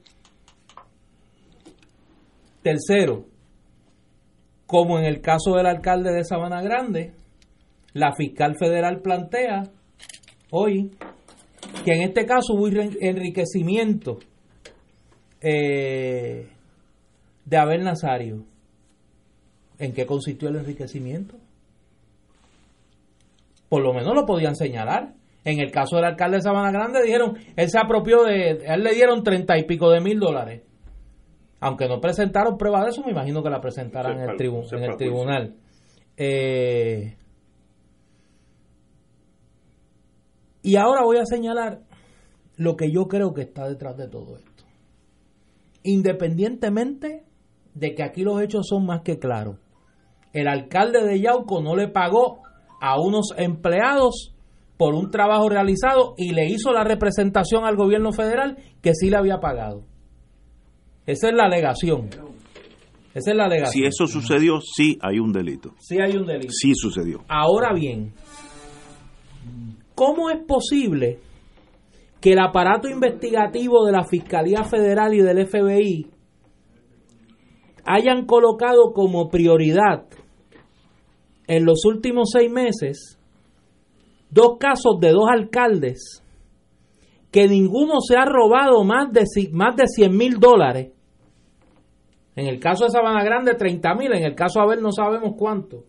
Tercero, 2.62 3.24
como 4.66 4.98
en 4.98 5.04
el 5.04 5.20
caso 5.20 5.54
del 5.54 5.66
alcalde 5.66 6.12
de 6.12 6.24
Sabana 6.24 6.60
Grande, 6.60 7.14
la 7.94 8.12
fiscal 8.14 8.56
federal 8.58 9.00
plantea 9.00 9.62
hoy 10.50 10.90
que 11.84 11.92
en 11.92 12.02
este 12.02 12.26
caso 12.26 12.54
hubo 12.54 12.68
enriquecimiento 12.68 14.18
eh, 15.40 16.48
de 17.50 17.56
Abel 17.58 17.84
Nazario. 17.84 18.44
¿En 19.78 19.92
qué 19.92 20.06
consistió 20.06 20.48
el 20.48 20.56
enriquecimiento? 20.56 21.36
Por 23.68 23.82
lo 23.82 23.92
menos 23.92 24.14
lo 24.14 24.24
podían 24.24 24.54
señalar. 24.54 25.14
En 25.44 25.60
el 25.60 25.70
caso 25.70 25.96
del 25.96 26.04
alcalde 26.04 26.36
de 26.36 26.42
Sabana 26.42 26.70
Grande 26.70 27.02
dijeron, 27.02 27.36
él 27.56 27.70
se 27.70 27.78
apropió 27.78 28.24
de, 28.24 28.62
él 28.66 28.82
le 28.82 28.94
dieron 28.94 29.22
treinta 29.22 29.58
y 29.58 29.64
pico 29.64 29.90
de 29.90 30.00
mil 30.00 30.18
dólares 30.18 30.62
aunque 31.60 31.88
no 31.88 32.00
presentaron 32.00 32.56
prueba 32.56 32.82
de 32.82 32.88
eso, 32.88 33.02
me 33.04 33.12
imagino 33.12 33.42
que 33.42 33.50
la 33.50 33.60
presentarán 33.60 34.18
en, 34.18 34.30
el 34.30 34.30
en 34.30 34.82
el 34.82 34.96
tribunal. 34.96 35.54
Eh, 36.16 37.16
y 40.62 40.76
ahora 40.76 41.04
voy 41.04 41.18
a 41.18 41.26
señalar 41.26 41.82
lo 42.56 42.76
que 42.76 42.90
yo 42.90 43.08
creo 43.08 43.34
que 43.34 43.42
está 43.42 43.68
detrás 43.68 43.96
de 43.98 44.08
todo 44.08 44.36
esto. 44.36 44.64
Independientemente 45.82 47.24
de 47.74 47.94
que 47.94 48.02
aquí 48.02 48.22
los 48.22 48.40
hechos 48.42 48.66
son 48.68 48.86
más 48.86 49.02
que 49.02 49.18
claros, 49.18 49.56
el 50.32 50.48
alcalde 50.48 51.04
de 51.04 51.20
Yauco 51.20 51.60
no 51.60 51.76
le 51.76 51.88
pagó 51.88 52.42
a 52.80 53.00
unos 53.00 53.34
empleados 53.36 54.34
por 54.76 54.94
un 54.94 55.10
trabajo 55.10 55.48
realizado 55.48 56.14
y 56.16 56.32
le 56.32 56.46
hizo 56.46 56.72
la 56.72 56.84
representación 56.84 57.64
al 57.64 57.76
gobierno 57.76 58.12
federal 58.12 58.56
que 58.80 58.94
sí 58.94 59.10
le 59.10 59.16
había 59.16 59.38
pagado. 59.38 59.82
Esa 61.06 61.28
es 61.28 61.34
la 61.34 61.44
alegación. 61.44 62.08
Esa 63.12 63.30
es 63.32 63.36
la 63.36 63.44
alegación. 63.44 63.72
Si 63.72 63.84
eso 63.84 64.06
sucedió, 64.06 64.60
sí 64.60 64.96
hay 65.02 65.18
un 65.18 65.32
delito. 65.32 65.74
Sí 65.80 65.98
hay 66.00 66.16
un 66.16 66.26
delito. 66.26 66.52
Sí 66.52 66.72
sucedió. 66.74 67.24
Ahora 67.28 67.74
bien, 67.74 68.14
¿cómo 69.94 70.30
es 70.30 70.38
posible 70.46 71.18
que 72.20 72.32
el 72.32 72.38
aparato 72.38 72.88
investigativo 72.88 73.84
de 73.84 73.92
la 73.92 74.04
Fiscalía 74.04 74.62
Federal 74.64 75.12
y 75.14 75.20
del 75.20 75.46
FBI 75.46 76.09
hayan 77.84 78.26
colocado 78.26 78.92
como 78.92 79.28
prioridad 79.28 80.06
en 81.46 81.64
los 81.64 81.84
últimos 81.84 82.30
seis 82.32 82.50
meses 82.50 83.18
dos 84.30 84.58
casos 84.58 84.98
de 85.00 85.10
dos 85.10 85.28
alcaldes 85.28 86.22
que 87.30 87.48
ninguno 87.48 88.00
se 88.00 88.16
ha 88.16 88.24
robado 88.24 88.82
más 88.84 89.12
de, 89.12 89.24
más 89.52 89.76
de 89.76 89.86
100 89.86 90.16
mil 90.16 90.40
dólares. 90.40 90.92
En 92.34 92.46
el 92.46 92.58
caso 92.58 92.84
de 92.84 92.90
Sabana 92.90 93.22
Grande, 93.22 93.54
30 93.54 93.94
mil. 93.94 94.12
En 94.12 94.24
el 94.24 94.34
caso 94.34 94.60
de 94.60 94.64
Abel, 94.64 94.82
no 94.82 94.90
sabemos 94.92 95.34
cuánto. 95.36 95.84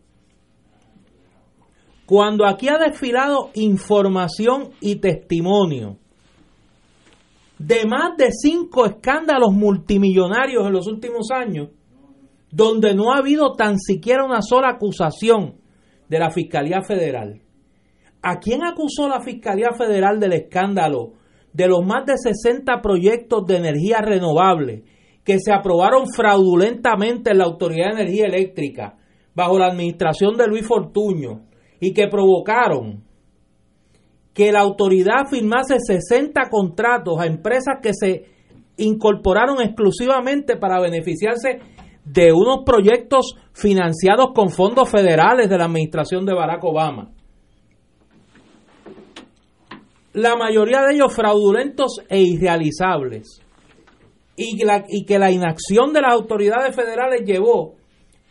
Cuando 2.05 2.45
aquí 2.45 2.67
ha 2.67 2.77
desfilado 2.77 3.49
información 3.53 4.71
y 4.81 4.97
testimonio 4.97 5.97
de 7.57 7.85
más 7.85 8.17
de 8.17 8.31
cinco 8.31 8.85
escándalos 8.85 9.53
multimillonarios 9.53 10.65
en 10.65 10.73
los 10.73 10.87
últimos 10.87 11.29
años, 11.31 11.69
donde 12.51 12.93
no 12.93 13.13
ha 13.13 13.17
habido 13.17 13.53
tan 13.53 13.79
siquiera 13.79 14.25
una 14.25 14.41
sola 14.41 14.69
acusación 14.69 15.55
de 16.09 16.19
la 16.19 16.31
Fiscalía 16.31 16.81
Federal. 16.81 17.41
¿A 18.21 18.39
quién 18.39 18.63
acusó 18.63 19.07
la 19.07 19.21
Fiscalía 19.21 19.71
Federal 19.77 20.19
del 20.19 20.33
escándalo 20.33 21.13
de 21.53 21.67
los 21.67 21.85
más 21.85 22.05
de 22.05 22.13
60 22.17 22.81
proyectos 22.81 23.45
de 23.45 23.57
energía 23.57 24.01
renovable 24.01 24.83
que 25.23 25.39
se 25.39 25.53
aprobaron 25.53 26.05
fraudulentamente 26.13 27.31
en 27.31 27.37
la 27.39 27.45
Autoridad 27.45 27.87
de 27.87 28.01
Energía 28.01 28.25
Eléctrica 28.25 28.97
bajo 29.33 29.57
la 29.57 29.67
administración 29.67 30.35
de 30.37 30.47
Luis 30.47 30.65
Fortuño 30.67 31.45
y 31.79 31.93
que 31.93 32.07
provocaron 32.07 33.03
que 34.33 34.51
la 34.51 34.61
autoridad 34.61 35.27
firmase 35.29 35.77
60 35.79 36.49
contratos 36.49 37.19
a 37.19 37.25
empresas 37.25 37.77
que 37.81 37.93
se 37.93 38.25
incorporaron 38.77 39.61
exclusivamente 39.61 40.57
para 40.57 40.79
beneficiarse 40.79 41.59
de 42.05 42.33
unos 42.33 42.59
proyectos 42.65 43.35
financiados 43.53 44.31
con 44.33 44.49
fondos 44.49 44.89
federales 44.89 45.49
de 45.49 45.57
la 45.57 45.65
administración 45.65 46.25
de 46.25 46.33
Barack 46.33 46.63
Obama 46.63 47.11
la 50.13 50.35
mayoría 50.35 50.81
de 50.81 50.95
ellos 50.95 51.13
fraudulentos 51.15 52.01
e 52.09 52.21
irrealizables. 52.21 53.41
Y, 54.35 55.05
que 55.05 55.19
la 55.19 55.31
inacción 55.31 55.93
de 55.93 56.01
las 56.01 56.13
autoridades 56.13 56.75
federales 56.75 57.21
llevó 57.25 57.75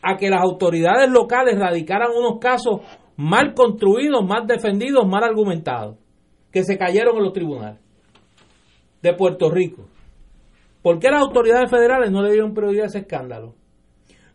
a 0.03 0.17
que 0.17 0.29
las 0.29 0.43
autoridades 0.43 1.09
locales 1.09 1.59
radicaran 1.59 2.11
unos 2.17 2.41
casos 2.41 2.81
mal 3.17 3.55
construidos, 3.55 4.25
mal 4.27 4.47
defendidos, 4.47 5.07
mal 5.07 5.23
argumentados, 5.23 5.99
que 6.51 6.65
se 6.65 6.77
cayeron 6.77 7.17
en 7.19 7.23
los 7.23 7.33
tribunales 7.33 7.79
de 9.03 9.15
Puerto 9.15 9.51
Rico. 9.51 9.87
¿Por 10.83 10.99
qué 10.99 11.11
las 11.11 11.21
autoridades 11.21 11.71
federales 11.71 12.11
no 12.11 12.23
le 12.23 12.33
dieron 12.33 12.55
prioridad 12.55 12.85
a 12.85 12.89
ese 12.89 12.99
escándalo? 13.01 13.55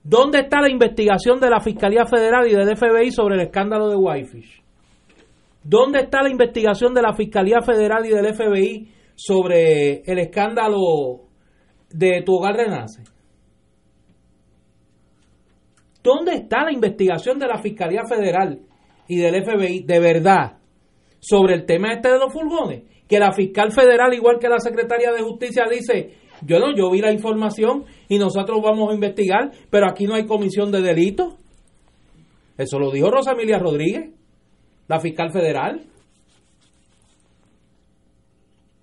¿Dónde 0.07 0.41
está 0.41 0.61
la 0.61 0.69
investigación 0.69 1.39
de 1.39 1.49
la 1.49 1.59
Fiscalía 1.59 2.05
Federal 2.05 2.47
y 2.47 2.53
del 2.53 2.77
FBI 2.77 3.09
sobre 3.09 3.37
el 3.37 3.41
escándalo 3.41 3.89
de 3.89 3.95
Whitefish? 3.95 4.61
¿Dónde 5.63 6.01
está 6.01 6.21
la 6.21 6.29
investigación 6.29 6.93
de 6.93 7.01
la 7.01 7.15
Fiscalía 7.15 7.59
Federal 7.61 8.05
y 8.05 8.09
del 8.09 8.35
FBI 8.35 8.93
sobre 9.15 10.03
el 10.05 10.19
escándalo 10.19 11.21
de 11.89 12.21
Tu 12.23 12.35
Hogar 12.35 12.55
Renace? 12.55 13.01
¿Dónde 16.03 16.35
está 16.35 16.63
la 16.65 16.71
investigación 16.71 17.39
de 17.39 17.47
la 17.47 17.57
Fiscalía 17.57 18.03
Federal 18.07 18.59
y 19.07 19.17
del 19.17 19.43
FBI 19.43 19.85
de 19.85 19.99
verdad 19.99 20.59
sobre 21.19 21.55
el 21.55 21.65
tema 21.65 21.93
este 21.93 22.11
de 22.11 22.19
los 22.19 22.31
furgones? 22.31 22.83
Que 23.07 23.17
la 23.17 23.31
fiscal 23.31 23.71
federal, 23.71 24.13
igual 24.13 24.37
que 24.39 24.49
la 24.49 24.59
secretaria 24.59 25.11
de 25.11 25.23
Justicia, 25.23 25.65
dice, 25.67 26.24
yo 26.41 26.59
no, 26.59 26.75
yo 26.75 26.89
vi 26.91 27.01
la 27.01 27.11
información 27.11 27.85
y 28.09 28.17
nosotros 28.17 28.61
vamos 28.63 28.91
a 28.91 28.93
investigar, 28.93 29.51
pero 29.69 29.87
aquí 29.89 30.05
no 30.05 30.15
hay 30.15 30.25
comisión 30.25 30.71
de 30.71 30.81
delito. 30.81 31.37
Eso 32.57 32.79
lo 32.79 32.91
dijo 32.91 33.11
Rosa 33.11 33.33
Emilia 33.33 33.59
Rodríguez 33.59 34.15
la 34.87 34.99
fiscal 34.99 35.31
federal? 35.31 35.81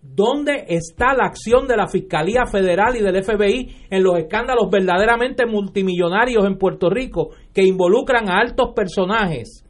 ¿Dónde 0.02 0.66
está 0.68 1.14
la 1.14 1.26
acción 1.26 1.66
de 1.68 1.76
la 1.76 1.86
Fiscalía 1.86 2.44
Federal 2.44 2.96
y 2.96 3.02
del 3.02 3.22
FBI 3.22 3.86
en 3.88 4.02
los 4.02 4.18
escándalos 4.18 4.68
verdaderamente 4.70 5.46
multimillonarios 5.46 6.44
en 6.44 6.58
Puerto 6.58 6.90
Rico 6.90 7.30
que 7.54 7.62
involucran 7.62 8.28
a 8.28 8.40
altos 8.40 8.72
personajes 8.74 9.61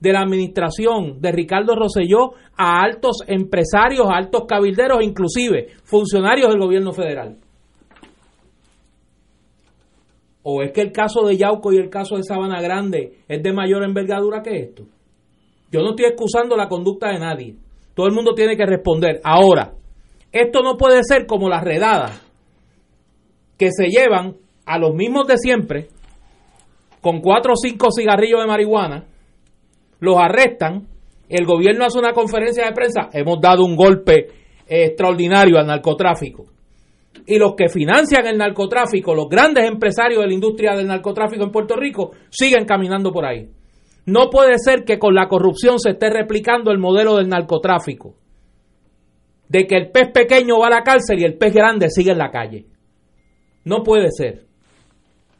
de 0.00 0.12
la 0.12 0.20
administración 0.20 1.20
de 1.20 1.32
Ricardo 1.32 1.74
Rosselló, 1.74 2.32
a 2.56 2.82
altos 2.82 3.18
empresarios, 3.26 4.06
a 4.08 4.16
altos 4.16 4.44
cabilderos, 4.46 5.02
inclusive 5.02 5.68
funcionarios 5.84 6.50
del 6.50 6.60
gobierno 6.60 6.92
federal? 6.92 7.36
¿O 10.42 10.62
es 10.62 10.72
que 10.72 10.80
el 10.80 10.92
caso 10.92 11.26
de 11.26 11.36
Yauco 11.36 11.72
y 11.72 11.76
el 11.76 11.90
caso 11.90 12.16
de 12.16 12.22
Sabana 12.22 12.60
Grande 12.62 13.18
es 13.28 13.42
de 13.42 13.52
mayor 13.52 13.84
envergadura 13.84 14.42
que 14.42 14.56
esto? 14.58 14.84
Yo 15.70 15.80
no 15.80 15.90
estoy 15.90 16.06
excusando 16.06 16.56
la 16.56 16.68
conducta 16.68 17.08
de 17.08 17.18
nadie. 17.18 17.56
Todo 17.94 18.06
el 18.06 18.14
mundo 18.14 18.32
tiene 18.34 18.56
que 18.56 18.64
responder. 18.64 19.20
Ahora, 19.24 19.74
esto 20.32 20.62
no 20.62 20.76
puede 20.76 21.02
ser 21.02 21.26
como 21.26 21.48
las 21.48 21.62
redadas 21.64 22.22
que 23.58 23.68
se 23.72 23.88
llevan 23.88 24.36
a 24.64 24.78
los 24.78 24.94
mismos 24.94 25.26
de 25.26 25.36
siempre 25.36 25.88
con 27.00 27.20
cuatro 27.20 27.52
o 27.52 27.56
cinco 27.56 27.88
cigarrillos 27.90 28.40
de 28.40 28.46
marihuana, 28.46 29.04
los 30.00 30.16
arrestan, 30.16 30.86
el 31.28 31.44
gobierno 31.44 31.84
hace 31.84 31.98
una 31.98 32.12
conferencia 32.12 32.66
de 32.66 32.72
prensa, 32.72 33.08
hemos 33.12 33.40
dado 33.40 33.64
un 33.64 33.76
golpe 33.76 34.28
extraordinario 34.66 35.58
al 35.58 35.66
narcotráfico. 35.66 36.46
Y 37.26 37.38
los 37.38 37.54
que 37.54 37.68
financian 37.68 38.26
el 38.26 38.38
narcotráfico, 38.38 39.14
los 39.14 39.28
grandes 39.28 39.64
empresarios 39.64 40.20
de 40.20 40.28
la 40.28 40.34
industria 40.34 40.74
del 40.74 40.86
narcotráfico 40.86 41.44
en 41.44 41.50
Puerto 41.50 41.76
Rico, 41.76 42.12
siguen 42.30 42.64
caminando 42.64 43.12
por 43.12 43.26
ahí. 43.26 43.50
No 44.06 44.30
puede 44.30 44.58
ser 44.58 44.84
que 44.84 44.98
con 44.98 45.14
la 45.14 45.28
corrupción 45.28 45.78
se 45.78 45.90
esté 45.90 46.08
replicando 46.08 46.70
el 46.70 46.78
modelo 46.78 47.16
del 47.16 47.28
narcotráfico. 47.28 48.14
De 49.48 49.66
que 49.66 49.76
el 49.76 49.90
pez 49.90 50.10
pequeño 50.12 50.58
va 50.58 50.68
a 50.68 50.78
la 50.78 50.82
cárcel 50.82 51.20
y 51.20 51.24
el 51.24 51.36
pez 51.36 51.52
grande 51.52 51.90
sigue 51.90 52.12
en 52.12 52.18
la 52.18 52.30
calle. 52.30 52.66
No 53.64 53.82
puede 53.82 54.10
ser. 54.10 54.46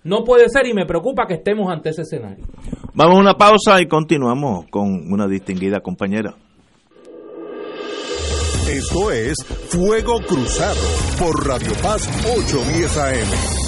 No 0.04 0.24
puede 0.24 0.48
ser 0.50 0.66
y 0.66 0.74
me 0.74 0.84
preocupa 0.84 1.26
que 1.26 1.34
estemos 1.34 1.70
ante 1.70 1.90
ese 1.90 2.02
escenario. 2.02 2.44
Vamos 2.98 3.18
a 3.18 3.20
una 3.20 3.34
pausa 3.38 3.80
y 3.80 3.86
continuamos 3.86 4.66
con 4.70 5.12
una 5.12 5.28
distinguida 5.28 5.78
compañera. 5.78 6.34
Esto 8.68 9.12
es 9.12 9.36
Fuego 9.68 10.18
Cruzado 10.26 10.80
por 11.16 11.46
Radio 11.46 11.74
Paz 11.80 12.08
810 12.26 12.98
AM. 12.98 13.67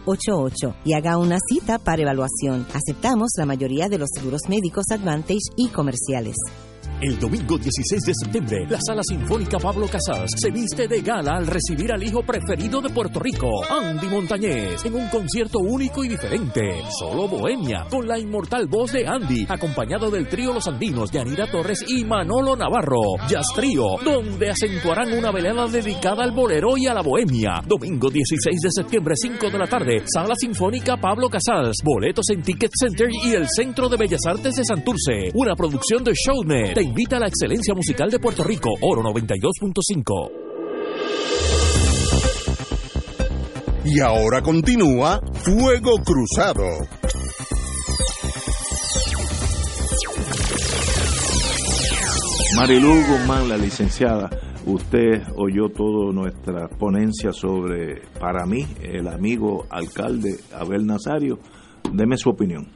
725-7888 0.07 0.75
y 0.85 0.93
haga 0.93 1.17
una 1.17 1.39
cita 1.45 1.77
para 1.77 2.03
evaluación. 2.03 2.65
Aceptamos 2.73 3.31
la 3.37 3.45
mayoría 3.45 3.89
de 3.89 3.97
los 3.97 4.07
seguros 4.15 4.43
médicos 4.47 4.85
Advantage 4.91 5.41
y 5.57 5.67
comerciales. 5.67 6.37
El 7.01 7.17
domingo 7.17 7.57
16 7.57 8.03
de 8.03 8.13
septiembre, 8.13 8.67
la 8.69 8.77
Sala 8.79 9.01
Sinfónica 9.03 9.57
Pablo 9.57 9.87
Casals 9.87 10.35
se 10.37 10.51
viste 10.51 10.87
de 10.87 11.01
gala 11.01 11.37
al 11.37 11.47
recibir 11.47 11.91
al 11.91 12.03
hijo 12.03 12.21
preferido 12.21 12.79
de 12.79 12.91
Puerto 12.91 13.19
Rico, 13.19 13.49
Andy 13.67 14.05
Montañez, 14.05 14.85
en 14.85 14.93
un 14.93 15.09
concierto 15.09 15.57
único 15.57 16.03
y 16.03 16.09
diferente. 16.09 16.61
Solo 16.99 17.27
Bohemia, 17.27 17.87
con 17.89 18.07
la 18.07 18.19
inmortal 18.19 18.67
voz 18.67 18.91
de 18.91 19.07
Andy, 19.07 19.47
acompañado 19.49 20.11
del 20.11 20.27
trío 20.27 20.53
Los 20.53 20.67
Andinos, 20.67 21.09
Yanira 21.09 21.49
Torres 21.49 21.83
y 21.87 22.05
Manolo 22.05 22.55
Navarro. 22.55 23.01
Jazz 23.27 23.47
Trío, 23.55 23.97
donde 24.05 24.51
acentuarán 24.51 25.11
una 25.11 25.31
velada 25.31 25.67
dedicada 25.67 26.23
al 26.23 26.33
bolero 26.33 26.77
y 26.77 26.85
a 26.85 26.93
la 26.93 27.01
bohemia. 27.01 27.63
Domingo 27.65 28.11
16 28.11 28.61
de 28.61 28.69
septiembre, 28.69 29.15
5 29.17 29.49
de 29.49 29.57
la 29.57 29.65
tarde, 29.65 30.03
Sala 30.05 30.35
Sinfónica 30.37 30.97
Pablo 30.97 31.29
Casals. 31.29 31.77
Boletos 31.83 32.29
en 32.29 32.43
Ticket 32.43 32.71
Center 32.79 33.09
y 33.25 33.33
el 33.33 33.47
Centro 33.49 33.89
de 33.89 33.97
Bellas 33.97 34.21
Artes 34.27 34.53
de 34.53 34.63
Santurce. 34.63 35.31
Una 35.33 35.55
producción 35.55 36.03
de 36.03 36.13
Shownet 36.13 36.90
invita 36.91 37.15
a 37.15 37.19
la 37.21 37.27
excelencia 37.27 37.73
musical 37.73 38.09
de 38.11 38.19
Puerto 38.19 38.43
Rico, 38.43 38.69
Oro 38.81 39.01
92.5. 39.01 40.31
Y 43.85 44.01
ahora 44.01 44.41
continúa 44.41 45.21
Fuego 45.35 45.99
Cruzado. 46.03 46.65
Marilu 52.57 52.89
Guzmán, 53.07 53.47
la 53.47 53.55
licenciada, 53.55 54.29
usted 54.65 55.23
oyó 55.37 55.69
toda 55.69 56.11
nuestra 56.11 56.67
ponencia 56.67 57.31
sobre, 57.31 58.01
para 58.19 58.45
mí, 58.45 58.67
el 58.81 59.07
amigo 59.07 59.65
alcalde 59.69 60.35
Abel 60.53 60.85
Nazario. 60.85 61.39
Deme 61.93 62.17
su 62.17 62.29
opinión. 62.29 62.67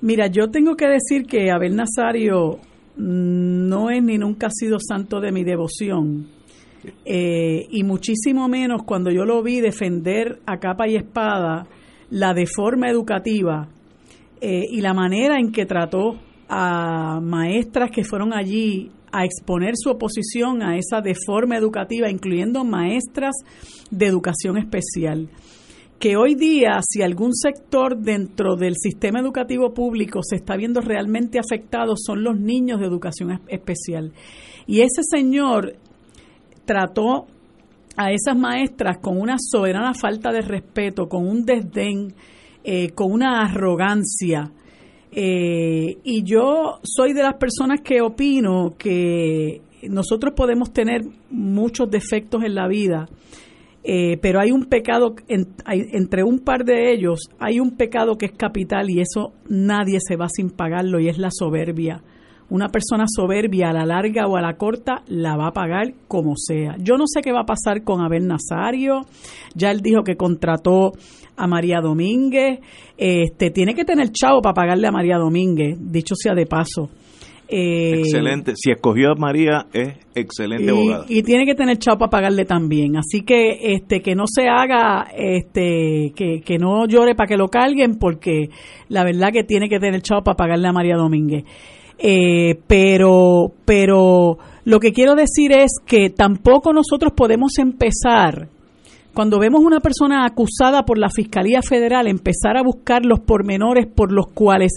Mira, 0.00 0.26
yo 0.26 0.50
tengo 0.50 0.74
que 0.74 0.88
decir 0.88 1.26
que 1.28 1.52
Abel 1.52 1.76
Nazario 1.76 2.58
no 2.96 3.90
es 3.90 4.02
ni 4.02 4.18
nunca 4.18 4.48
ha 4.48 4.50
sido 4.50 4.78
santo 4.80 5.20
de 5.20 5.32
mi 5.32 5.44
devoción. 5.44 6.28
Eh, 7.04 7.66
y 7.70 7.82
muchísimo 7.82 8.48
menos 8.48 8.82
cuando 8.84 9.10
yo 9.10 9.24
lo 9.24 9.42
vi 9.42 9.60
defender 9.60 10.40
a 10.46 10.58
capa 10.58 10.86
y 10.86 10.96
espada 10.96 11.66
la 12.10 12.34
deforma 12.34 12.90
educativa 12.90 13.68
eh, 14.40 14.64
y 14.70 14.82
la 14.82 14.92
manera 14.92 15.38
en 15.38 15.50
que 15.50 15.64
trató 15.64 16.18
a 16.48 17.20
maestras 17.22 17.90
que 17.90 18.04
fueron 18.04 18.34
allí 18.34 18.90
a 19.10 19.24
exponer 19.24 19.74
su 19.76 19.90
oposición 19.90 20.62
a 20.62 20.76
esa 20.76 21.00
deforma 21.00 21.56
educativa, 21.56 22.10
incluyendo 22.10 22.64
maestras 22.64 23.34
de 23.90 24.06
educación 24.06 24.58
especial 24.58 25.30
que 26.04 26.18
hoy 26.18 26.34
día 26.34 26.80
si 26.86 27.00
algún 27.00 27.34
sector 27.34 27.96
dentro 27.96 28.56
del 28.56 28.74
sistema 28.76 29.20
educativo 29.20 29.72
público 29.72 30.20
se 30.22 30.36
está 30.36 30.54
viendo 30.54 30.82
realmente 30.82 31.38
afectado 31.38 31.94
son 31.96 32.22
los 32.22 32.38
niños 32.38 32.78
de 32.78 32.86
educación 32.86 33.40
especial. 33.48 34.12
Y 34.66 34.82
ese 34.82 35.00
señor 35.02 35.76
trató 36.66 37.24
a 37.96 38.12
esas 38.12 38.36
maestras 38.36 38.98
con 38.98 39.18
una 39.18 39.36
soberana 39.38 39.94
falta 39.94 40.30
de 40.30 40.42
respeto, 40.42 41.08
con 41.08 41.26
un 41.26 41.46
desdén, 41.46 42.12
eh, 42.64 42.90
con 42.90 43.10
una 43.10 43.40
arrogancia. 43.40 44.52
Eh, 45.10 45.96
y 46.04 46.22
yo 46.22 46.80
soy 46.82 47.14
de 47.14 47.22
las 47.22 47.36
personas 47.36 47.80
que 47.82 48.02
opino 48.02 48.74
que 48.76 49.62
nosotros 49.88 50.34
podemos 50.36 50.70
tener 50.70 51.00
muchos 51.30 51.90
defectos 51.90 52.44
en 52.44 52.56
la 52.56 52.68
vida, 52.68 53.08
eh, 53.86 54.16
pero 54.16 54.40
hay 54.40 54.50
un 54.50 54.64
pecado, 54.64 55.14
entre 55.28 56.24
un 56.24 56.38
par 56.38 56.64
de 56.64 56.92
ellos, 56.92 57.28
hay 57.38 57.60
un 57.60 57.76
pecado 57.76 58.16
que 58.16 58.26
es 58.26 58.32
capital 58.32 58.88
y 58.88 59.00
eso 59.00 59.34
nadie 59.46 59.98
se 60.00 60.16
va 60.16 60.26
sin 60.34 60.48
pagarlo 60.48 61.00
y 61.00 61.08
es 61.08 61.18
la 61.18 61.28
soberbia. 61.30 62.02
Una 62.48 62.68
persona 62.68 63.04
soberbia 63.06 63.68
a 63.68 63.72
la 63.74 63.84
larga 63.84 64.26
o 64.26 64.36
a 64.36 64.40
la 64.40 64.56
corta 64.56 65.02
la 65.06 65.36
va 65.36 65.48
a 65.48 65.52
pagar 65.52 65.92
como 66.08 66.34
sea. 66.36 66.76
Yo 66.78 66.96
no 66.96 67.04
sé 67.06 67.20
qué 67.20 67.32
va 67.32 67.40
a 67.40 67.46
pasar 67.46 67.84
con 67.84 68.02
Abel 68.02 68.26
Nazario. 68.26 69.02
Ya 69.54 69.70
él 69.70 69.80
dijo 69.80 70.02
que 70.02 70.16
contrató 70.16 70.92
a 71.36 71.46
María 71.46 71.80
Domínguez. 71.82 72.60
Este, 72.96 73.50
tiene 73.50 73.74
que 73.74 73.84
tener 73.84 74.10
chavo 74.10 74.40
para 74.40 74.54
pagarle 74.54 74.88
a 74.88 74.92
María 74.92 75.16
Domínguez, 75.16 75.78
dicho 75.80 76.14
sea 76.14 76.34
de 76.34 76.46
paso. 76.46 76.90
Eh, 77.48 77.98
excelente. 77.98 78.54
Si 78.56 78.70
escogió 78.70 79.12
a 79.12 79.14
María, 79.14 79.66
es 79.72 79.94
excelente 80.14 80.64
y, 80.64 80.68
abogada. 80.68 81.04
Y 81.08 81.22
tiene 81.22 81.44
que 81.44 81.54
tener 81.54 81.78
chavo 81.78 81.98
para 81.98 82.10
pagarle 82.10 82.44
también. 82.44 82.96
Así 82.96 83.22
que 83.22 83.74
este 83.74 84.00
que 84.00 84.14
no 84.14 84.24
se 84.26 84.48
haga, 84.48 85.06
este 85.16 86.12
que, 86.16 86.40
que 86.44 86.58
no 86.58 86.86
llore 86.86 87.14
para 87.14 87.28
que 87.28 87.36
lo 87.36 87.48
carguen, 87.48 87.98
porque 87.98 88.48
la 88.88 89.04
verdad 89.04 89.30
que 89.32 89.44
tiene 89.44 89.68
que 89.68 89.78
tener 89.78 90.00
chavo 90.02 90.22
para 90.22 90.36
pagarle 90.36 90.68
a 90.68 90.72
María 90.72 90.96
Domínguez. 90.96 91.44
Eh, 91.98 92.58
pero, 92.66 93.52
pero 93.64 94.38
lo 94.64 94.80
que 94.80 94.92
quiero 94.92 95.14
decir 95.14 95.52
es 95.52 95.72
que 95.86 96.10
tampoco 96.10 96.72
nosotros 96.72 97.12
podemos 97.14 97.58
empezar 97.58 98.48
cuando 99.14 99.38
vemos 99.38 99.62
una 99.62 99.78
persona 99.78 100.26
acusada 100.26 100.84
por 100.84 100.98
la 100.98 101.08
Fiscalía 101.08 101.62
Federal, 101.62 102.08
empezar 102.08 102.56
a 102.56 102.64
buscar 102.64 103.06
los 103.06 103.20
pormenores 103.20 103.86
por 103.86 104.10
los 104.10 104.26
cuales 104.26 104.72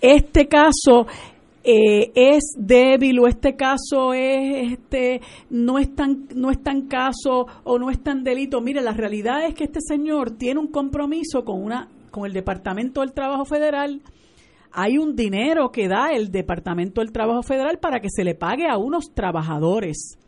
este 0.00 0.48
caso 0.48 1.06
eh, 1.64 2.10
es 2.14 2.42
débil 2.58 3.20
o 3.20 3.28
este 3.28 3.54
caso 3.54 4.14
es 4.14 4.72
este 4.72 5.20
no 5.48 5.78
es 5.78 5.94
tan 5.94 6.26
no 6.34 6.50
es 6.50 6.60
tan 6.62 6.88
caso 6.88 7.46
o 7.64 7.78
no 7.78 7.90
es 7.90 8.02
tan 8.02 8.24
delito. 8.24 8.60
Mire 8.60 8.82
la 8.82 8.92
realidad 8.92 9.46
es 9.46 9.54
que 9.54 9.64
este 9.64 9.80
señor 9.80 10.32
tiene 10.32 10.60
un 10.60 10.68
compromiso 10.68 11.44
con 11.44 11.62
una 11.62 11.88
con 12.10 12.26
el 12.26 12.32
departamento 12.32 13.00
del 13.00 13.12
trabajo 13.12 13.44
federal. 13.44 14.02
Hay 14.72 14.98
un 14.98 15.14
dinero 15.14 15.70
que 15.70 15.86
da 15.86 16.10
el 16.12 16.30
departamento 16.32 17.00
del 17.00 17.12
trabajo 17.12 17.42
federal 17.42 17.78
para 17.78 18.00
que 18.00 18.08
se 18.10 18.24
le 18.24 18.34
pague 18.34 18.66
a 18.68 18.78
unos 18.78 19.12
trabajadores. 19.14 20.18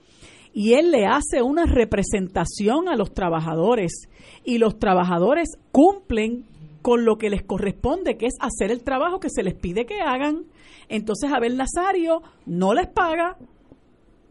Y 0.53 0.75
él 0.75 0.92
le 0.92 1.07
hace 1.07 1.42
una 1.42 1.64
representación 1.64 2.88
a 2.88 2.94
los 2.94 3.12
trabajadores. 3.12 4.09
Y 4.44 4.59
los 4.59 4.79
trabajadores 4.79 5.49
cumplen 5.73 6.44
con 6.83 7.05
lo 7.05 7.16
que 7.16 7.31
les 7.31 7.42
corresponde, 7.42 8.16
que 8.16 8.27
es 8.27 8.35
hacer 8.40 8.70
el 8.70 8.85
trabajo 8.85 9.18
que 9.18 9.31
se 9.31 9.42
les 9.42 9.55
pide 9.55 9.87
que 9.87 10.01
hagan. 10.01 10.44
Entonces 10.88 11.31
Abel 11.33 11.57
Nazario 11.57 12.23
no 12.47 12.75
les 12.75 12.88
paga 12.88 13.37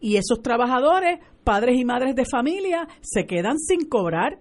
y 0.00 0.16
esos 0.16 0.42
trabajadores, 0.42 1.18
padres 1.44 1.80
y 1.80 1.84
madres 1.84 2.14
de 2.14 2.26
familia, 2.26 2.86
se 3.00 3.24
quedan 3.24 3.58
sin 3.58 3.88
cobrar. 3.88 4.38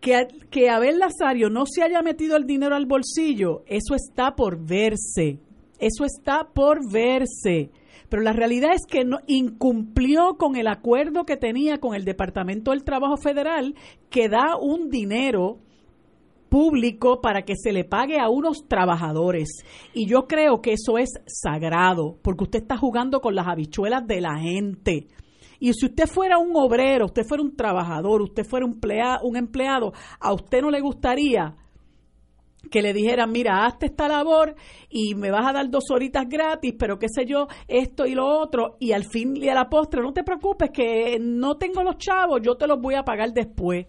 Que, 0.00 0.26
que 0.50 0.70
Abel 0.70 0.98
Nazario 0.98 1.50
no 1.50 1.64
se 1.66 1.82
haya 1.82 2.00
metido 2.00 2.36
el 2.36 2.46
dinero 2.46 2.74
al 2.74 2.86
bolsillo, 2.86 3.62
eso 3.66 3.94
está 3.94 4.34
por 4.34 4.58
verse. 4.58 5.38
Eso 5.78 6.04
está 6.04 6.48
por 6.54 6.90
verse. 6.90 7.70
Pero 8.08 8.22
la 8.22 8.32
realidad 8.32 8.72
es 8.74 8.86
que 8.86 9.04
no, 9.04 9.18
incumplió 9.26 10.36
con 10.38 10.56
el 10.56 10.68
acuerdo 10.68 11.24
que 11.24 11.36
tenía 11.36 11.78
con 11.78 11.94
el 11.94 12.04
Departamento 12.04 12.70
del 12.70 12.84
Trabajo 12.84 13.16
Federal, 13.16 13.74
que 14.10 14.28
da 14.28 14.56
un 14.56 14.88
dinero 14.88 15.58
público 16.48 17.20
para 17.20 17.42
que 17.42 17.54
se 17.56 17.72
le 17.72 17.84
pague 17.84 18.18
a 18.18 18.28
unos 18.28 18.66
trabajadores. 18.68 19.48
Y 19.94 20.06
yo 20.06 20.26
creo 20.26 20.60
que 20.60 20.72
eso 20.72 20.98
es 20.98 21.10
sagrado, 21.26 22.18
porque 22.22 22.44
usted 22.44 22.60
está 22.60 22.76
jugando 22.76 23.20
con 23.20 23.34
las 23.34 23.46
habichuelas 23.46 24.06
de 24.06 24.20
la 24.20 24.38
gente. 24.38 25.08
Y 25.58 25.72
si 25.72 25.86
usted 25.86 26.06
fuera 26.06 26.38
un 26.38 26.54
obrero, 26.56 27.06
usted 27.06 27.24
fuera 27.24 27.42
un 27.42 27.56
trabajador, 27.56 28.22
usted 28.22 28.44
fuera 28.44 28.66
un, 28.66 28.72
empleado, 28.72 29.20
un 29.24 29.36
empleado, 29.36 29.92
a 30.20 30.32
usted 30.32 30.60
no 30.60 30.70
le 30.70 30.80
gustaría 30.80 31.56
que 32.70 32.82
le 32.82 32.92
dijeran, 32.92 33.30
mira, 33.30 33.64
hazte 33.64 33.86
esta 33.86 34.08
labor 34.08 34.54
y 34.88 35.14
me 35.14 35.30
vas 35.30 35.46
a 35.46 35.52
dar 35.52 35.70
dos 35.70 35.84
horitas 35.90 36.28
gratis, 36.28 36.74
pero 36.78 36.98
qué 36.98 37.06
sé 37.08 37.24
yo, 37.24 37.46
esto 37.68 38.06
y 38.06 38.14
lo 38.14 38.26
otro, 38.26 38.76
y 38.80 38.92
al 38.92 39.04
fin 39.04 39.36
y 39.36 39.48
a 39.48 39.54
la 39.54 39.68
postre, 39.68 40.02
no 40.02 40.12
te 40.12 40.24
preocupes 40.24 40.70
que 40.70 41.18
no 41.20 41.56
tengo 41.56 41.82
los 41.82 41.96
chavos, 41.96 42.40
yo 42.42 42.56
te 42.56 42.66
los 42.66 42.80
voy 42.80 42.94
a 42.94 43.04
pagar 43.04 43.32
después. 43.32 43.86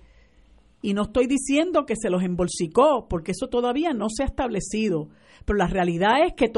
Y 0.82 0.94
no 0.94 1.04
estoy 1.04 1.28
diciendo 1.28 1.86
que 1.86 1.96
se 1.96 2.10
los 2.10 2.24
embolsicó, 2.24 3.08
porque 3.10 3.32
eso 3.32 3.48
todavía 3.48 3.94
no 3.94 4.08
se 4.10 4.24
ha 4.24 4.28
establecido. 4.28 5.10
Pero 5.46 5.58
la 5.58 5.68
realidad 5.68 6.24
es 6.26 6.34
que 6.34 6.52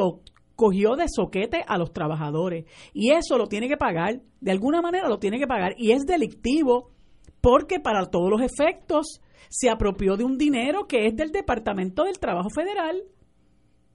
cogió 0.59 0.97
de 0.97 1.05
soquete 1.07 1.63
a 1.65 1.77
los 1.77 1.93
trabajadores 1.93 2.65
y 2.93 3.11
eso 3.11 3.37
lo 3.37 3.47
tiene 3.47 3.69
que 3.69 3.77
pagar, 3.77 4.19
de 4.41 4.51
alguna 4.51 4.81
manera 4.81 5.07
lo 5.07 5.17
tiene 5.17 5.39
que 5.39 5.47
pagar 5.47 5.73
y 5.77 5.91
es 5.93 6.05
delictivo 6.05 6.91
porque 7.39 7.79
para 7.79 8.07
todos 8.07 8.29
los 8.29 8.41
efectos 8.41 9.21
se 9.47 9.69
apropió 9.69 10.17
de 10.17 10.25
un 10.25 10.37
dinero 10.37 10.85
que 10.85 11.07
es 11.07 11.15
del 11.15 11.31
Departamento 11.31 12.03
del 12.03 12.19
Trabajo 12.19 12.49
Federal. 12.49 13.03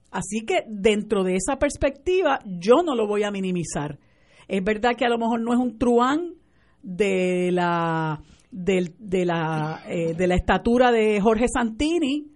Así 0.09 0.43
que 0.43 0.63
dentro 0.67 1.23
de 1.23 1.35
esa 1.35 1.59
perspectiva 1.59 2.39
yo 2.45 2.81
no 2.83 2.95
lo 2.95 3.05
voy 3.05 3.21
a 3.21 3.31
minimizar. 3.31 3.99
Es 4.47 4.63
verdad 4.63 4.95
que 4.97 5.05
a 5.05 5.09
lo 5.09 5.19
mejor 5.19 5.41
no 5.41 5.53
es 5.53 5.59
un 5.59 5.77
truán 5.77 6.33
de 6.81 7.51
la, 7.51 8.23
de, 8.55 9.25
la, 9.25 9.83
eh, 9.89 10.13
de 10.13 10.27
la 10.27 10.35
estatura 10.35 10.91
de 10.91 11.19
Jorge 11.19 11.47
Santini 11.49 12.31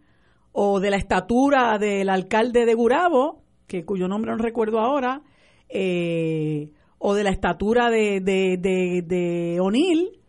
o 0.51 0.81
de 0.81 0.89
la 0.89 0.97
estatura 0.97 1.77
del 1.77 2.09
alcalde 2.09 2.65
de 2.65 2.73
Gurabo, 2.73 3.43
que 3.67 3.85
cuyo 3.85 4.09
nombre 4.09 4.31
no 4.31 4.37
recuerdo 4.37 4.79
ahora, 4.79 5.21
eh, 5.69 6.71
o 6.97 7.13
de 7.13 7.23
la 7.23 7.29
estatura 7.29 7.89
de, 7.89 8.19
de, 8.19 8.57
de, 9.05 9.59
O'Neill, 9.61 10.19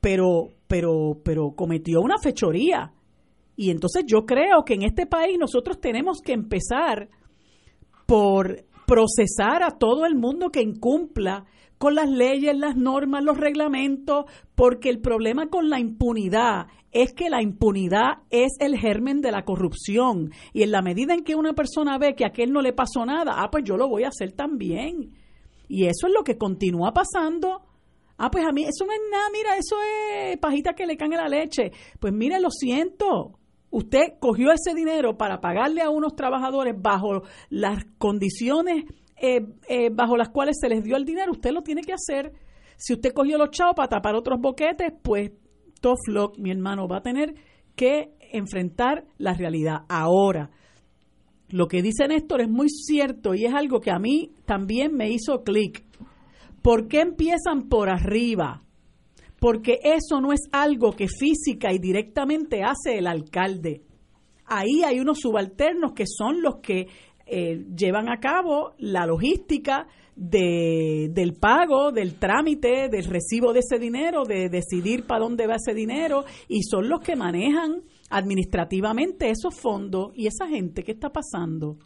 pero, 0.00 0.50
pero, 0.68 1.20
pero 1.24 1.50
cometió 1.56 2.00
una 2.00 2.18
fechoría. 2.22 2.92
Y 3.56 3.70
entonces 3.70 4.04
yo 4.06 4.24
creo 4.26 4.64
que 4.64 4.74
en 4.74 4.82
este 4.82 5.06
país 5.06 5.36
nosotros 5.38 5.80
tenemos 5.80 6.20
que 6.24 6.32
empezar 6.32 7.08
por 8.06 8.64
procesar 8.86 9.64
a 9.64 9.76
todo 9.78 10.06
el 10.06 10.14
mundo 10.14 10.50
que 10.50 10.62
incumpla 10.62 11.44
con 11.80 11.94
las 11.94 12.10
leyes, 12.10 12.54
las 12.58 12.76
normas, 12.76 13.24
los 13.24 13.38
reglamentos, 13.38 14.26
porque 14.54 14.90
el 14.90 15.00
problema 15.00 15.48
con 15.48 15.70
la 15.70 15.80
impunidad 15.80 16.66
es 16.92 17.14
que 17.14 17.30
la 17.30 17.40
impunidad 17.40 18.18
es 18.28 18.52
el 18.60 18.76
germen 18.76 19.22
de 19.22 19.32
la 19.32 19.46
corrupción. 19.46 20.30
Y 20.52 20.62
en 20.62 20.72
la 20.72 20.82
medida 20.82 21.14
en 21.14 21.24
que 21.24 21.36
una 21.36 21.54
persona 21.54 21.96
ve 21.96 22.14
que 22.14 22.24
a 22.24 22.28
aquel 22.28 22.52
no 22.52 22.60
le 22.60 22.74
pasó 22.74 23.06
nada, 23.06 23.36
ah, 23.38 23.50
pues 23.50 23.64
yo 23.64 23.78
lo 23.78 23.88
voy 23.88 24.04
a 24.04 24.08
hacer 24.08 24.32
también. 24.32 25.14
Y 25.68 25.86
eso 25.86 26.06
es 26.06 26.12
lo 26.12 26.22
que 26.22 26.36
continúa 26.36 26.92
pasando. 26.92 27.62
Ah, 28.18 28.30
pues 28.30 28.44
a 28.44 28.52
mí 28.52 28.64
eso 28.64 28.84
no 28.84 28.92
es 28.92 29.00
nada, 29.10 29.24
mira, 29.32 29.56
eso 29.56 29.76
es 29.80 30.36
pajita 30.36 30.74
que 30.74 30.84
le 30.84 30.98
cae 30.98 31.08
la 31.08 31.28
leche. 31.28 31.72
Pues 31.98 32.12
mire, 32.12 32.38
lo 32.40 32.50
siento. 32.50 33.38
Usted 33.70 34.18
cogió 34.20 34.52
ese 34.52 34.74
dinero 34.74 35.16
para 35.16 35.40
pagarle 35.40 35.80
a 35.80 35.88
unos 35.88 36.14
trabajadores 36.14 36.74
bajo 36.76 37.22
las 37.48 37.86
condiciones 37.96 38.84
eh, 39.20 39.46
eh, 39.68 39.90
bajo 39.92 40.16
las 40.16 40.30
cuales 40.30 40.56
se 40.58 40.68
les 40.68 40.82
dio 40.82 40.96
el 40.96 41.04
dinero, 41.04 41.32
usted 41.32 41.52
lo 41.52 41.62
tiene 41.62 41.82
que 41.82 41.92
hacer. 41.92 42.32
Si 42.76 42.94
usted 42.94 43.12
cogió 43.12 43.36
los 43.36 43.50
chavos 43.50 43.74
para 43.76 43.88
tapar 43.88 44.14
otros 44.14 44.40
boquetes, 44.40 44.92
pues 45.02 45.32
tough 45.80 46.08
luck, 46.08 46.38
mi 46.38 46.50
hermano, 46.50 46.88
va 46.88 46.98
a 46.98 47.02
tener 47.02 47.34
que 47.76 48.14
enfrentar 48.32 49.04
la 49.18 49.34
realidad. 49.34 49.82
Ahora, 49.88 50.50
lo 51.50 51.66
que 51.68 51.82
dice 51.82 52.08
Néstor 52.08 52.42
es 52.42 52.48
muy 52.48 52.68
cierto 52.70 53.34
y 53.34 53.44
es 53.44 53.52
algo 53.52 53.80
que 53.80 53.90
a 53.90 53.98
mí 53.98 54.32
también 54.46 54.94
me 54.94 55.10
hizo 55.10 55.42
clic. 55.42 55.84
¿Por 56.62 56.88
qué 56.88 57.00
empiezan 57.00 57.68
por 57.68 57.90
arriba? 57.90 58.62
Porque 59.38 59.78
eso 59.82 60.20
no 60.20 60.32
es 60.32 60.40
algo 60.52 60.92
que 60.92 61.08
física 61.08 61.72
y 61.72 61.78
directamente 61.78 62.62
hace 62.62 62.98
el 62.98 63.06
alcalde. 63.06 63.82
Ahí 64.46 64.82
hay 64.84 65.00
unos 65.00 65.20
subalternos 65.20 65.92
que 65.92 66.04
son 66.06 66.42
los 66.42 66.56
que 66.56 66.88
eh, 67.32 67.64
llevan 67.76 68.08
a 68.08 68.18
cabo 68.18 68.74
la 68.78 69.06
logística 69.06 69.86
de, 70.16 71.10
del 71.12 71.34
pago, 71.34 71.92
del 71.92 72.16
trámite, 72.16 72.88
del 72.88 73.04
recibo 73.04 73.52
de 73.52 73.60
ese 73.60 73.78
dinero, 73.78 74.24
de 74.24 74.48
decidir 74.48 75.06
para 75.06 75.20
dónde 75.20 75.46
va 75.46 75.54
ese 75.54 75.72
dinero, 75.72 76.24
y 76.48 76.64
son 76.64 76.88
los 76.88 77.00
que 77.00 77.14
manejan 77.14 77.82
administrativamente 78.10 79.30
esos 79.30 79.54
fondos 79.54 80.10
y 80.16 80.26
esa 80.26 80.48
gente, 80.48 80.82
¿qué 80.82 80.90
está 80.90 81.10
pasando? 81.10 81.78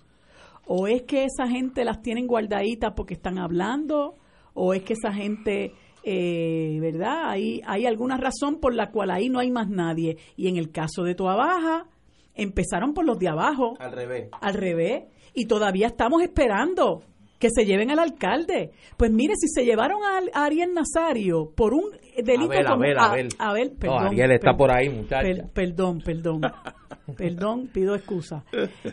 ¿O 0.66 0.88
es 0.88 1.02
que 1.02 1.24
esa 1.24 1.46
gente 1.46 1.84
las 1.84 2.00
tienen 2.00 2.26
guardaditas 2.26 2.94
porque 2.96 3.12
están 3.12 3.38
hablando? 3.38 4.14
¿O 4.54 4.72
es 4.72 4.82
que 4.82 4.94
esa 4.94 5.12
gente, 5.12 5.74
eh, 6.02 6.78
verdad? 6.80 7.28
Hay, 7.28 7.60
hay 7.66 7.84
alguna 7.84 8.16
razón 8.16 8.60
por 8.60 8.74
la 8.74 8.90
cual 8.90 9.10
ahí 9.10 9.28
no 9.28 9.40
hay 9.40 9.50
más 9.50 9.68
nadie. 9.68 10.16
Y 10.36 10.48
en 10.48 10.56
el 10.56 10.70
caso 10.72 11.02
de 11.02 11.14
Toa 11.14 11.36
Baja, 11.36 11.86
empezaron 12.34 12.94
por 12.94 13.04
los 13.04 13.18
de 13.18 13.28
abajo. 13.28 13.74
Al 13.78 13.92
revés. 13.92 14.30
Al 14.40 14.54
revés 14.54 15.04
y 15.34 15.46
todavía 15.46 15.88
estamos 15.88 16.22
esperando 16.22 17.02
que 17.38 17.48
se 17.54 17.66
lleven 17.66 17.90
al 17.90 17.98
alcalde. 17.98 18.70
Pues 18.96 19.10
mire, 19.10 19.34
si 19.36 19.48
se 19.48 19.64
llevaron 19.64 20.00
a, 20.02 20.44
Ariel 20.44 20.72
Nazario 20.72 21.52
por 21.54 21.74
un 21.74 21.90
delito 22.16 22.52
a 22.52 22.76
ver, 22.76 22.98
a 22.98 23.12
ver, 23.12 23.28
a, 23.38 23.52
ver, 23.52 23.72
perdón. 23.78 24.06
Ariel 24.06 24.30
está 24.32 24.56
por 24.56 24.70
ahí, 24.70 24.88
muchacha. 24.88 25.28
perdón, 25.52 26.00
perdón, 26.00 26.40
perdón, 27.18 27.68
pido 27.72 27.94
excusa. 27.94 28.44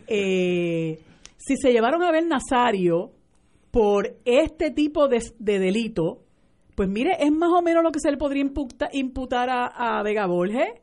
Eh, 0.08 0.99
si 1.38 1.56
se 1.56 1.71
llevaron 1.71 2.04
a 2.04 2.10
Abel 2.10 2.27
Nazario 2.27 3.12
por 3.71 4.17
este 4.25 4.71
tipo 4.71 5.08
de, 5.08 5.21
delito, 5.39 6.23
pues 6.75 6.89
mire, 6.89 7.17
es 7.19 7.32
más 7.32 7.51
o 7.51 7.62
menos 7.62 7.84
lo 7.84 7.91
que 7.91 7.99
se 7.99 8.12
le 8.12 8.17
podría 8.17 8.43
imputar 8.91 9.49
a, 9.49 10.04
Vega 10.04 10.25
Borges. 10.25 10.73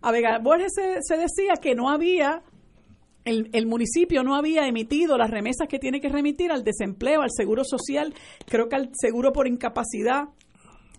A 0.00 0.10
Vega 0.10 0.38
Borges 0.38 0.72
se 0.74 1.16
decía 1.16 1.54
que 1.60 1.74
no 1.74 1.90
había 1.90 2.42
el, 3.24 3.66
municipio 3.66 4.22
no 4.22 4.34
había 4.34 4.66
emitido 4.66 5.16
las 5.18 5.30
remesas 5.30 5.68
que 5.68 5.78
tiene 5.78 6.00
que 6.00 6.08
remitir 6.08 6.50
al 6.52 6.64
desempleo, 6.64 7.22
al 7.22 7.30
seguro 7.30 7.64
social, 7.64 8.14
creo 8.46 8.68
que 8.68 8.76
al 8.76 8.90
seguro 8.92 9.32
por 9.32 9.46
incapacidad, 9.46 10.24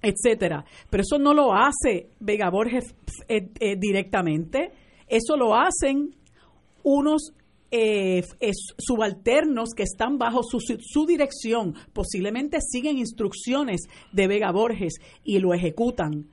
etcétera. 0.01 0.65
Pero 0.89 1.01
eso 1.01 1.17
no 1.17 1.33
lo 1.33 1.53
hace 1.53 2.09
Vega 2.19 2.49
Borges 2.49 2.95
eh, 3.27 3.49
eh, 3.59 3.75
directamente, 3.77 4.71
eso 5.07 5.35
lo 5.35 5.55
hacen 5.55 6.15
unos 6.83 7.33
eh, 7.71 8.23
subalternos 8.77 9.69
que 9.75 9.83
están 9.83 10.17
bajo 10.17 10.43
su, 10.43 10.59
su, 10.59 11.05
dirección, 11.05 11.75
posiblemente 11.93 12.59
siguen 12.61 12.97
instrucciones 12.97 13.81
de 14.11 14.27
Vega 14.27 14.51
Borges 14.51 14.95
y 15.23 15.39
lo 15.39 15.53
ejecutan. 15.53 16.27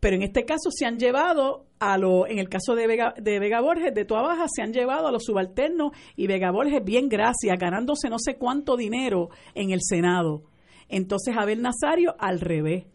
Pero 0.00 0.16
en 0.16 0.22
este 0.22 0.44
caso 0.44 0.70
se 0.70 0.86
han 0.86 0.98
llevado 0.98 1.66
a 1.80 1.98
lo, 1.98 2.26
en 2.26 2.38
el 2.38 2.48
caso 2.48 2.74
de 2.74 2.86
Vega, 2.86 3.14
de 3.20 3.38
Vega 3.40 3.60
Borges, 3.60 3.94
de 3.94 4.04
Toa 4.04 4.22
Baja, 4.22 4.46
se 4.48 4.62
han 4.62 4.72
llevado 4.72 5.08
a 5.08 5.12
los 5.12 5.24
subalternos 5.24 5.92
y 6.16 6.26
Vega 6.26 6.50
Borges, 6.50 6.84
bien 6.84 7.08
gracias, 7.08 7.58
ganándose 7.58 8.08
no 8.08 8.18
sé 8.18 8.36
cuánto 8.36 8.76
dinero 8.76 9.30
en 9.54 9.70
el 9.70 9.80
Senado. 9.82 10.44
Entonces, 10.88 11.34
Abel 11.36 11.62
Nazario, 11.62 12.14
al 12.18 12.40
revés. 12.40 12.86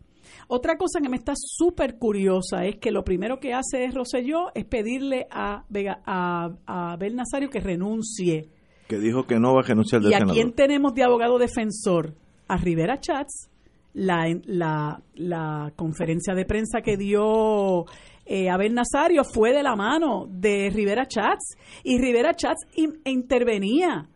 Otra 0.47 0.77
cosa 0.77 0.99
que 1.01 1.09
me 1.09 1.17
está 1.17 1.33
súper 1.35 1.97
curiosa 1.97 2.65
es 2.65 2.77
que 2.77 2.91
lo 2.91 3.03
primero 3.03 3.39
que 3.39 3.53
hace 3.53 3.85
es 3.85 3.93
Roselló 3.93 4.51
es 4.55 4.65
pedirle 4.65 5.27
a, 5.29 5.65
Vega, 5.69 6.01
a, 6.05 6.49
Abel 6.65 7.15
Nazario 7.15 7.49
que 7.49 7.59
renuncie. 7.59 8.49
Que 8.87 8.97
dijo 8.97 9.25
que 9.25 9.39
no 9.39 9.53
va 9.53 9.61
a 9.61 9.63
renunciar 9.63 10.01
del 10.01 10.11
¿Y 10.11 10.15
a 10.15 10.19
quién 10.19 10.53
tenemos 10.53 10.93
de 10.93 11.03
abogado 11.03 11.37
defensor? 11.37 12.15
A 12.47 12.57
Rivera 12.57 12.99
Chats, 12.99 13.49
la, 13.93 14.25
la, 14.45 15.01
la 15.15 15.73
conferencia 15.75 16.33
de 16.33 16.45
prensa 16.45 16.81
que 16.81 16.97
dio 16.97 17.85
eh, 18.25 18.49
Abel 18.49 18.73
Nazario 18.73 19.23
fue 19.23 19.53
de 19.53 19.63
la 19.63 19.75
mano 19.75 20.27
de 20.29 20.69
Rivera 20.69 21.05
Chats 21.05 21.57
y 21.83 21.99
Rivera 21.99 22.33
Chats 22.33 22.65
intervenía 23.05 24.07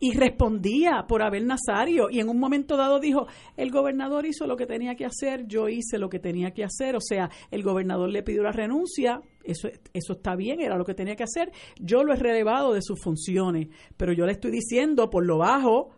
y 0.00 0.14
respondía 0.16 1.04
por 1.06 1.22
Abel 1.22 1.46
Nazario 1.46 2.10
y 2.10 2.18
en 2.18 2.28
un 2.28 2.40
momento 2.40 2.76
dado 2.76 2.98
dijo, 2.98 3.28
el 3.56 3.70
gobernador 3.70 4.26
hizo 4.26 4.48
lo 4.48 4.56
que 4.56 4.66
tenía 4.66 4.96
que 4.96 5.04
hacer, 5.04 5.46
yo 5.46 5.68
hice 5.68 5.96
lo 5.96 6.08
que 6.08 6.18
tenía 6.18 6.50
que 6.50 6.64
hacer, 6.64 6.96
o 6.96 7.00
sea, 7.00 7.30
el 7.52 7.62
gobernador 7.62 8.10
le 8.10 8.24
pidió 8.24 8.42
la 8.42 8.50
renuncia, 8.50 9.20
eso, 9.44 9.68
eso 9.92 10.14
está 10.14 10.34
bien, 10.34 10.60
era 10.60 10.76
lo 10.76 10.84
que 10.84 10.94
tenía 10.94 11.14
que 11.14 11.22
hacer, 11.22 11.52
yo 11.80 12.02
lo 12.02 12.14
he 12.14 12.16
relevado 12.16 12.72
de 12.72 12.82
sus 12.82 13.00
funciones, 13.00 13.68
pero 13.96 14.12
yo 14.12 14.26
le 14.26 14.32
estoy 14.32 14.50
diciendo 14.50 15.08
por 15.08 15.24
lo 15.24 15.38
bajo, 15.38 15.90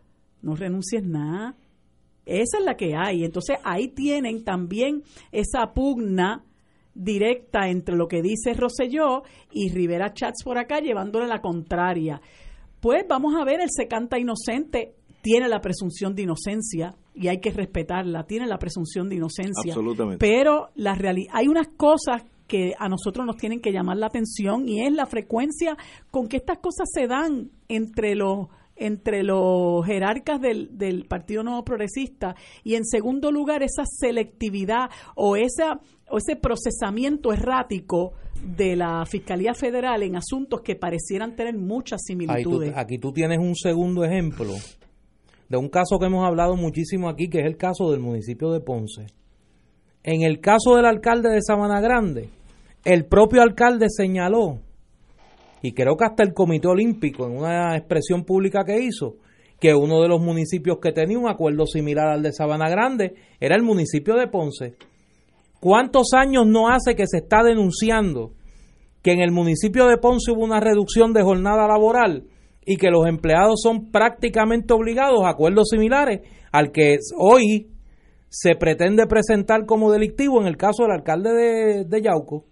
no 0.43 0.55
renuncies 0.55 1.03
nada, 1.03 1.55
esa 2.25 2.57
es 2.57 2.63
la 2.63 2.75
que 2.75 2.95
hay. 2.95 3.23
Entonces 3.23 3.57
ahí 3.63 3.89
tienen 3.89 4.43
también 4.43 5.03
esa 5.31 5.73
pugna 5.73 6.43
directa 6.93 7.67
entre 7.67 7.95
lo 7.95 8.07
que 8.07 8.21
dice 8.21 8.53
Rosselló 8.53 9.23
y 9.51 9.69
Rivera 9.69 10.13
Chats 10.13 10.43
por 10.43 10.57
acá 10.57 10.79
llevándole 10.79 11.27
la 11.27 11.41
contraria. 11.41 12.21
Pues 12.79 13.05
vamos 13.07 13.35
a 13.35 13.43
ver, 13.43 13.61
él 13.61 13.69
se 13.69 13.87
canta 13.87 14.17
inocente, 14.17 14.95
tiene 15.21 15.49
la 15.49 15.59
presunción 15.59 16.15
de 16.15 16.23
inocencia 16.23 16.95
y 17.13 17.27
hay 17.27 17.39
que 17.39 17.51
respetarla, 17.51 18.23
tiene 18.25 18.47
la 18.47 18.57
presunción 18.57 19.09
de 19.09 19.15
inocencia. 19.15 19.73
Absolutamente. 19.73 20.25
Pero 20.25 20.69
la 20.75 20.97
hay 21.33 21.47
unas 21.47 21.67
cosas 21.75 22.23
que 22.47 22.73
a 22.77 22.87
nosotros 22.87 23.25
nos 23.25 23.37
tienen 23.37 23.59
que 23.59 23.71
llamar 23.71 23.97
la 23.97 24.07
atención 24.07 24.67
y 24.67 24.85
es 24.85 24.93
la 24.93 25.05
frecuencia 25.05 25.75
con 26.11 26.27
que 26.27 26.37
estas 26.37 26.59
cosas 26.59 26.87
se 26.93 27.07
dan 27.07 27.49
entre 27.67 28.15
los 28.15 28.49
entre 28.75 29.23
los 29.23 29.85
jerarcas 29.85 30.41
del, 30.41 30.77
del 30.77 31.05
Partido 31.05 31.43
Nuevo 31.43 31.63
Progresista 31.63 32.35
y 32.63 32.75
en 32.75 32.85
segundo 32.85 33.31
lugar 33.31 33.63
esa 33.63 33.83
selectividad 33.85 34.89
o, 35.15 35.35
esa, 35.35 35.79
o 36.09 36.17
ese 36.17 36.35
procesamiento 36.35 37.31
errático 37.31 38.13
de 38.43 38.75
la 38.75 39.05
Fiscalía 39.05 39.53
Federal 39.53 40.03
en 40.03 40.17
asuntos 40.17 40.61
que 40.61 40.75
parecieran 40.75 41.35
tener 41.35 41.57
muchas 41.57 42.01
similitudes. 42.03 42.73
aquí 42.75 42.97
tú 42.97 43.11
tienes 43.11 43.39
un 43.39 43.55
segundo 43.55 44.03
ejemplo 44.03 44.53
de 45.49 45.57
un 45.57 45.69
caso 45.69 45.97
que 45.99 46.07
hemos 46.07 46.25
hablado 46.27 46.55
muchísimo 46.55 47.09
aquí, 47.09 47.29
que 47.29 47.39
es 47.39 47.45
el 47.45 47.57
caso 47.57 47.91
del 47.91 47.99
municipio 47.99 48.51
de 48.51 48.61
Ponce. 48.61 49.07
En 50.03 50.23
el 50.23 50.39
caso 50.39 50.75
del 50.75 50.85
alcalde 50.85 51.29
de 51.29 51.41
Sabana 51.41 51.81
Grande, 51.81 52.29
el 52.83 53.05
propio 53.05 53.41
alcalde 53.41 53.87
señaló 53.89 54.59
y 55.65 55.71
creo 55.73 55.97
que 55.97 56.05
hasta 56.05 56.21
el 56.21 56.35
Comité 56.35 56.67
Olímpico, 56.67 57.25
en 57.25 57.37
una 57.37 57.75
expresión 57.75 58.23
pública 58.23 58.63
que 58.63 58.83
hizo, 58.83 59.15
que 59.59 59.73
uno 59.73 59.99
de 59.99 60.07
los 60.07 60.21
municipios 60.21 60.77
que 60.79 60.91
tenía 60.91 61.17
un 61.17 61.27
acuerdo 61.27 61.65
similar 61.65 62.07
al 62.07 62.21
de 62.21 62.33
Sabana 62.33 62.69
Grande 62.69 63.15
era 63.39 63.55
el 63.55 63.63
municipio 63.63 64.13
de 64.13 64.27
Ponce. 64.27 64.75
¿Cuántos 65.59 66.09
años 66.13 66.45
no 66.45 66.69
hace 66.69 66.95
que 66.95 67.07
se 67.07 67.17
está 67.17 67.41
denunciando 67.41 68.33
que 69.01 69.13
en 69.13 69.21
el 69.21 69.31
municipio 69.31 69.87
de 69.87 69.97
Ponce 69.97 70.31
hubo 70.31 70.43
una 70.43 70.59
reducción 70.59 71.13
de 71.13 71.23
jornada 71.23 71.67
laboral 71.67 72.27
y 72.63 72.77
que 72.77 72.91
los 72.91 73.07
empleados 73.07 73.59
son 73.63 73.89
prácticamente 73.89 74.71
obligados 74.71 75.23
a 75.23 75.29
acuerdos 75.29 75.69
similares 75.71 76.21
al 76.51 76.71
que 76.71 76.99
hoy 77.17 77.71
se 78.29 78.53
pretende 78.53 79.07
presentar 79.07 79.65
como 79.65 79.91
delictivo 79.91 80.39
en 80.41 80.45
el 80.45 80.57
caso 80.57 80.83
del 80.83 80.91
alcalde 80.91 81.33
de, 81.33 81.85
de 81.85 82.01
Yauco? 82.03 82.45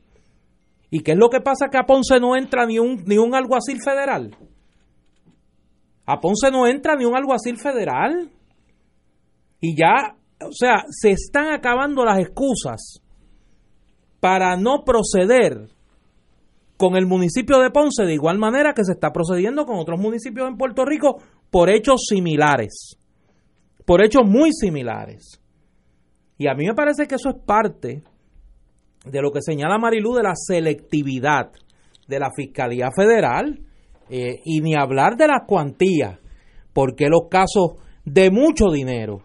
¿Y 0.95 0.99
qué 0.99 1.13
es 1.13 1.17
lo 1.17 1.31
que 1.31 1.41
pasa? 1.41 1.69
Que 1.71 1.79
a 1.79 1.87
Ponce 1.87 2.19
no 2.19 2.35
entra 2.35 2.67
ni 2.67 2.77
un, 2.77 3.03
ni 3.07 3.17
un 3.17 3.33
alguacil 3.33 3.81
federal. 3.83 4.37
A 6.05 6.19
Ponce 6.19 6.51
no 6.51 6.67
entra 6.67 6.95
ni 6.95 7.03
un 7.03 7.15
alguacil 7.15 7.57
federal. 7.57 8.29
Y 9.59 9.75
ya, 9.75 10.15
o 10.39 10.51
sea, 10.51 10.83
se 10.89 11.09
están 11.09 11.51
acabando 11.51 12.05
las 12.05 12.19
excusas 12.19 13.01
para 14.19 14.55
no 14.55 14.83
proceder 14.85 15.67
con 16.77 16.95
el 16.95 17.07
municipio 17.07 17.57
de 17.57 17.71
Ponce 17.71 18.03
de 18.03 18.13
igual 18.13 18.37
manera 18.37 18.75
que 18.75 18.83
se 18.83 18.91
está 18.91 19.11
procediendo 19.11 19.65
con 19.65 19.79
otros 19.79 19.99
municipios 19.99 20.47
en 20.47 20.57
Puerto 20.57 20.85
Rico 20.85 21.23
por 21.49 21.71
hechos 21.71 22.03
similares, 22.07 22.99
por 23.83 24.05
hechos 24.05 24.27
muy 24.27 24.51
similares. 24.53 25.41
Y 26.37 26.47
a 26.47 26.53
mí 26.53 26.67
me 26.67 26.75
parece 26.75 27.07
que 27.07 27.15
eso 27.15 27.29
es 27.29 27.37
parte 27.43 28.03
de 29.05 29.21
lo 29.21 29.31
que 29.31 29.41
señala 29.41 29.77
Marilú 29.77 30.13
de 30.13 30.23
la 30.23 30.35
selectividad 30.35 31.51
de 32.07 32.19
la 32.19 32.29
Fiscalía 32.35 32.89
Federal 32.95 33.59
eh, 34.09 34.39
y 34.45 34.61
ni 34.61 34.75
hablar 34.75 35.15
de 35.17 35.27
las 35.27 35.41
cuantías, 35.47 36.19
porque 36.73 37.09
los 37.09 37.29
casos 37.29 37.75
de 38.05 38.31
mucho 38.31 38.69
dinero, 38.71 39.21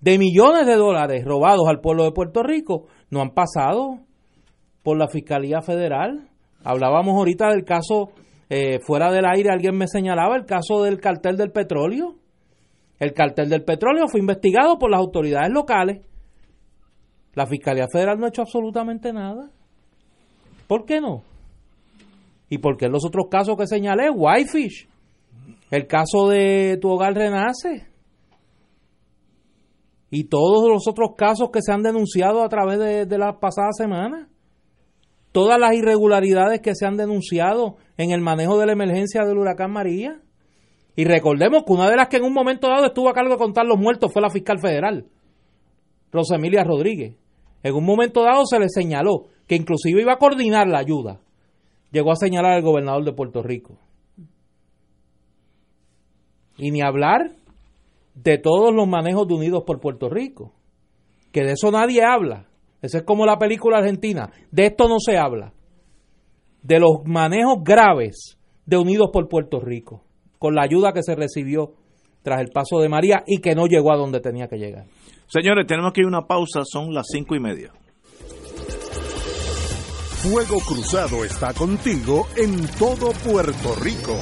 de 0.00 0.18
millones 0.18 0.66
de 0.66 0.76
dólares 0.76 1.24
robados 1.24 1.68
al 1.68 1.80
pueblo 1.80 2.04
de 2.04 2.12
Puerto 2.12 2.42
Rico, 2.42 2.86
no 3.10 3.20
han 3.20 3.30
pasado 3.30 3.98
por 4.82 4.96
la 4.98 5.08
Fiscalía 5.08 5.60
Federal. 5.60 6.28
Hablábamos 6.64 7.16
ahorita 7.16 7.48
del 7.48 7.64
caso 7.64 8.10
eh, 8.48 8.80
fuera 8.80 9.12
del 9.12 9.26
aire, 9.26 9.50
alguien 9.50 9.76
me 9.76 9.86
señalaba 9.86 10.36
el 10.36 10.44
caso 10.44 10.82
del 10.82 11.00
cartel 11.00 11.36
del 11.36 11.52
petróleo. 11.52 12.16
El 12.98 13.12
cartel 13.14 13.48
del 13.48 13.64
petróleo 13.64 14.08
fue 14.08 14.20
investigado 14.20 14.78
por 14.78 14.90
las 14.90 15.00
autoridades 15.00 15.50
locales. 15.50 16.02
La 17.34 17.46
Fiscalía 17.46 17.86
Federal 17.92 18.18
no 18.18 18.26
ha 18.26 18.28
hecho 18.28 18.42
absolutamente 18.42 19.12
nada. 19.12 19.50
¿Por 20.66 20.84
qué 20.84 21.00
no? 21.00 21.22
¿Y 22.48 22.58
por 22.58 22.76
qué 22.76 22.88
los 22.88 23.04
otros 23.04 23.26
casos 23.30 23.56
que 23.56 23.66
señalé? 23.66 24.10
Whitefish. 24.10 24.88
El 25.70 25.86
caso 25.86 26.28
de 26.28 26.78
Tu 26.80 26.88
Hogar 26.88 27.14
Renace. 27.14 27.86
Y 30.10 30.24
todos 30.24 30.68
los 30.68 30.88
otros 30.88 31.10
casos 31.16 31.50
que 31.52 31.60
se 31.62 31.72
han 31.72 31.82
denunciado 31.82 32.42
a 32.42 32.48
través 32.48 32.78
de, 32.80 33.06
de 33.06 33.18
las 33.18 33.36
pasadas 33.36 33.76
semanas. 33.76 34.26
Todas 35.30 35.60
las 35.60 35.74
irregularidades 35.74 36.60
que 36.60 36.74
se 36.74 36.86
han 36.86 36.96
denunciado 36.96 37.76
en 37.96 38.10
el 38.10 38.20
manejo 38.20 38.58
de 38.58 38.66
la 38.66 38.72
emergencia 38.72 39.24
del 39.24 39.38
huracán 39.38 39.70
María. 39.70 40.20
Y 40.96 41.04
recordemos 41.04 41.62
que 41.64 41.72
una 41.72 41.88
de 41.88 41.96
las 41.96 42.08
que 42.08 42.16
en 42.16 42.24
un 42.24 42.34
momento 42.34 42.68
dado 42.68 42.86
estuvo 42.86 43.08
a 43.08 43.14
cargo 43.14 43.30
de 43.30 43.38
contar 43.38 43.64
los 43.64 43.78
muertos 43.78 44.12
fue 44.12 44.20
la 44.20 44.30
fiscal 44.30 44.58
federal, 44.58 45.06
Rosemilia 46.12 46.64
Rodríguez. 46.64 47.16
En 47.62 47.74
un 47.74 47.84
momento 47.84 48.22
dado 48.22 48.46
se 48.46 48.58
le 48.58 48.68
señaló 48.68 49.26
que 49.46 49.56
inclusive 49.56 50.02
iba 50.02 50.14
a 50.14 50.18
coordinar 50.18 50.68
la 50.68 50.78
ayuda. 50.78 51.20
Llegó 51.90 52.12
a 52.12 52.16
señalar 52.16 52.52
al 52.52 52.62
gobernador 52.62 53.04
de 53.04 53.12
Puerto 53.12 53.42
Rico. 53.42 53.78
Y 56.56 56.70
ni 56.70 56.82
hablar 56.82 57.32
de 58.14 58.38
todos 58.38 58.74
los 58.74 58.86
manejos 58.86 59.26
de 59.26 59.34
Unidos 59.34 59.64
por 59.66 59.80
Puerto 59.80 60.08
Rico. 60.08 60.52
Que 61.32 61.42
de 61.42 61.52
eso 61.52 61.70
nadie 61.70 62.02
habla. 62.04 62.46
Esa 62.82 62.98
es 62.98 63.04
como 63.04 63.26
la 63.26 63.38
película 63.38 63.78
argentina. 63.78 64.30
De 64.50 64.66
esto 64.66 64.88
no 64.88 64.98
se 64.98 65.16
habla. 65.18 65.52
De 66.62 66.78
los 66.78 67.04
manejos 67.04 67.62
graves 67.62 68.38
de 68.66 68.76
Unidos 68.76 69.10
por 69.12 69.28
Puerto 69.28 69.60
Rico. 69.60 70.04
Con 70.38 70.54
la 70.54 70.62
ayuda 70.62 70.92
que 70.92 71.02
se 71.02 71.14
recibió 71.14 71.74
tras 72.22 72.40
el 72.40 72.50
paso 72.50 72.78
de 72.78 72.88
María 72.88 73.22
y 73.26 73.40
que 73.40 73.54
no 73.54 73.66
llegó 73.66 73.92
a 73.92 73.96
donde 73.96 74.20
tenía 74.20 74.48
que 74.48 74.58
llegar. 74.58 74.86
Señores, 75.32 75.64
tenemos 75.64 75.92
que 75.92 76.00
ir 76.00 76.06
a 76.06 76.08
una 76.08 76.26
pausa, 76.26 76.62
son 76.64 76.92
las 76.92 77.06
cinco 77.08 77.36
y 77.36 77.40
media. 77.40 77.72
Fuego 80.22 80.58
Cruzado 80.60 81.24
está 81.24 81.54
contigo 81.54 82.26
en 82.36 82.66
todo 82.78 83.12
Puerto 83.24 83.76
Rico. 83.80 84.16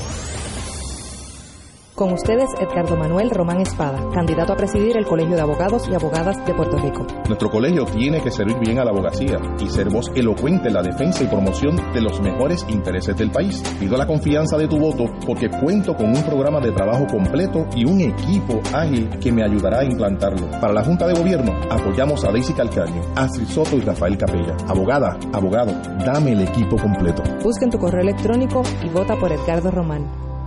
Con 1.99 2.13
ustedes, 2.13 2.49
Edgardo 2.61 2.97
Manuel 2.97 3.29
Román 3.29 3.61
Espada, 3.61 3.99
candidato 4.15 4.53
a 4.53 4.57
presidir 4.57 4.97
el 4.97 5.05
Colegio 5.05 5.35
de 5.35 5.43
Abogados 5.43 5.89
y 5.91 5.95
Abogadas 5.95 6.47
de 6.47 6.55
Puerto 6.55 6.77
Rico. 6.77 7.05
Nuestro 7.27 7.51
colegio 7.51 7.87
tiene 7.87 8.23
que 8.23 8.31
servir 8.31 8.57
bien 8.61 8.79
a 8.79 8.85
la 8.85 8.93
abogacía 8.93 9.37
y 9.59 9.67
ser 9.67 9.91
voz 9.91 10.09
elocuente 10.15 10.69
en 10.69 10.75
la 10.75 10.83
defensa 10.83 11.25
y 11.25 11.27
promoción 11.27 11.75
de 11.93 12.01
los 12.01 12.21
mejores 12.21 12.65
intereses 12.69 13.17
del 13.17 13.33
país. 13.33 13.61
Pido 13.81 13.97
la 13.97 14.07
confianza 14.07 14.57
de 14.57 14.69
tu 14.69 14.79
voto 14.79 15.07
porque 15.27 15.51
cuento 15.51 15.97
con 15.97 16.11
un 16.11 16.23
programa 16.23 16.61
de 16.61 16.71
trabajo 16.71 17.05
completo 17.09 17.67
y 17.75 17.85
un 17.85 18.01
equipo 18.01 18.61
ágil 18.73 19.09
que 19.19 19.33
me 19.33 19.43
ayudará 19.43 19.81
a 19.81 19.85
implantarlo. 19.85 20.53
Para 20.61 20.75
la 20.75 20.85
Junta 20.85 21.09
de 21.09 21.15
Gobierno, 21.15 21.53
apoyamos 21.69 22.25
a 22.25 22.31
Daisy 22.31 22.53
Calcaño, 22.53 23.03
Astrid 23.17 23.49
Soto 23.49 23.77
y 23.77 23.81
Rafael 23.81 24.17
Capella. 24.17 24.57
Abogada, 24.69 25.19
abogado, 25.33 25.73
dame 26.07 26.31
el 26.31 26.43
equipo 26.43 26.77
completo. 26.77 27.25
Busca 27.43 27.65
en 27.65 27.73
tu 27.73 27.79
correo 27.79 28.03
electrónico 28.03 28.63
y 28.85 28.89
vota 28.89 29.17
por 29.17 29.33
Edgardo 29.33 29.73
Román 29.73 30.28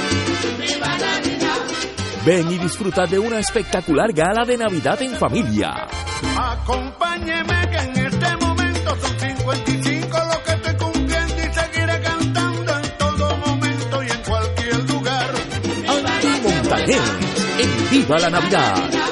Ven 2.24 2.52
y 2.52 2.58
disfruta 2.58 3.04
de 3.04 3.18
una 3.18 3.40
espectacular 3.40 4.12
gala 4.12 4.44
de 4.44 4.56
Navidad 4.56 5.02
en 5.02 5.12
familia. 5.16 5.88
Acompáñeme 6.38 7.68
que 7.68 7.78
en 7.78 8.06
este 8.06 8.36
momento 8.36 8.96
son 9.00 9.18
55 9.18 10.18
lo 10.18 10.44
que 10.44 10.52
estoy 10.52 10.76
cumpliendo 10.76 11.34
y 11.34 11.52
seguiré 11.52 12.00
cantando 12.00 12.76
en 12.76 12.98
todo 12.98 13.36
momento 13.38 14.02
y 14.04 14.10
en 14.10 14.22
cualquier 14.22 14.90
lugar. 14.90 15.30
Andy 15.88 16.40
Montañez 16.42 17.02
en 17.58 17.90
Viva 17.90 18.18
la 18.20 18.30
Navidad. 18.30 19.11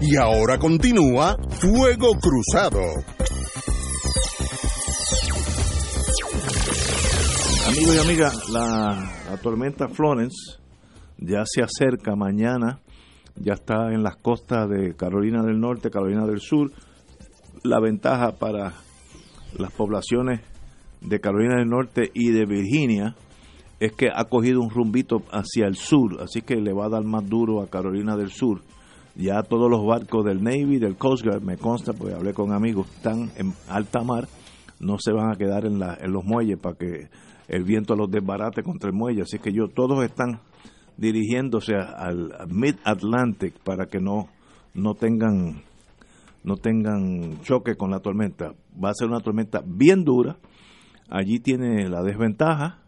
Y 0.00 0.16
ahora 0.16 0.58
continúa 0.58 1.36
Fuego 1.60 2.12
Cruzado. 2.20 2.80
Amigos 7.66 7.96
y 7.96 7.98
amigas, 7.98 8.48
la, 8.48 9.10
tormenta 9.42 9.88
Florence 9.88 10.60
ya 11.18 11.42
se 11.44 11.62
acerca 11.62 12.14
mañana, 12.14 12.80
ya 13.34 13.54
está 13.54 13.92
en 13.92 14.04
las 14.04 14.16
costas 14.16 14.68
de 14.68 14.94
Carolina 14.94 15.42
del 15.42 15.58
Norte, 15.58 15.90
Carolina 15.90 16.26
del 16.26 16.40
Sur. 16.40 16.70
La 17.64 17.80
ventaja 17.80 18.32
para 18.38 18.74
las 19.58 19.72
poblaciones 19.72 20.42
de 21.00 21.20
Carolina 21.20 21.56
del 21.56 21.68
Norte 21.68 22.08
y 22.14 22.30
de 22.30 22.46
Virginia 22.46 23.16
es 23.80 23.92
que 23.92 24.10
ha 24.14 24.24
cogido 24.26 24.60
un 24.60 24.70
rumbito 24.70 25.24
hacia 25.32 25.66
el 25.66 25.74
sur, 25.74 26.22
así 26.22 26.42
que 26.42 26.56
le 26.56 26.72
va 26.72 26.86
a 26.86 26.90
dar 26.90 27.04
más 27.04 27.28
duro 27.28 27.62
a 27.62 27.68
Carolina 27.68 28.16
del 28.16 28.30
Sur. 28.30 28.62
Ya 29.18 29.42
todos 29.42 29.68
los 29.68 29.84
barcos 29.84 30.24
del 30.24 30.44
Navy, 30.44 30.78
del 30.78 30.96
Coast 30.96 31.24
Guard, 31.24 31.42
me 31.42 31.56
consta, 31.56 31.92
porque 31.92 32.14
hablé 32.14 32.32
con 32.32 32.52
amigos, 32.52 32.86
están 32.94 33.32
en 33.36 33.52
alta 33.68 34.04
mar, 34.04 34.28
no 34.78 34.96
se 35.00 35.10
van 35.10 35.32
a 35.32 35.36
quedar 35.36 35.66
en, 35.66 35.80
los 35.80 36.24
muelles 36.24 36.56
para 36.56 36.76
que 36.76 37.08
el 37.48 37.64
viento 37.64 37.96
los 37.96 38.08
desbarate 38.08 38.62
contra 38.62 38.90
el 38.90 38.94
muelle. 38.94 39.22
Así 39.22 39.40
que 39.40 39.52
yo, 39.52 39.66
todos 39.66 40.04
están 40.04 40.40
dirigiéndose 40.96 41.74
al 41.74 42.32
Mid-Atlantic 42.48 43.58
para 43.64 43.86
que 43.86 43.98
no, 43.98 44.28
no 44.74 44.94
tengan 44.94 45.62
no 46.44 46.56
tengan 46.56 47.40
choque 47.42 47.74
con 47.74 47.90
la 47.90 47.98
tormenta. 47.98 48.54
Va 48.82 48.90
a 48.90 48.94
ser 48.94 49.08
una 49.08 49.20
tormenta 49.20 49.64
bien 49.66 50.04
dura. 50.04 50.38
Allí 51.10 51.40
tiene 51.40 51.88
la 51.88 52.04
desventaja 52.04 52.82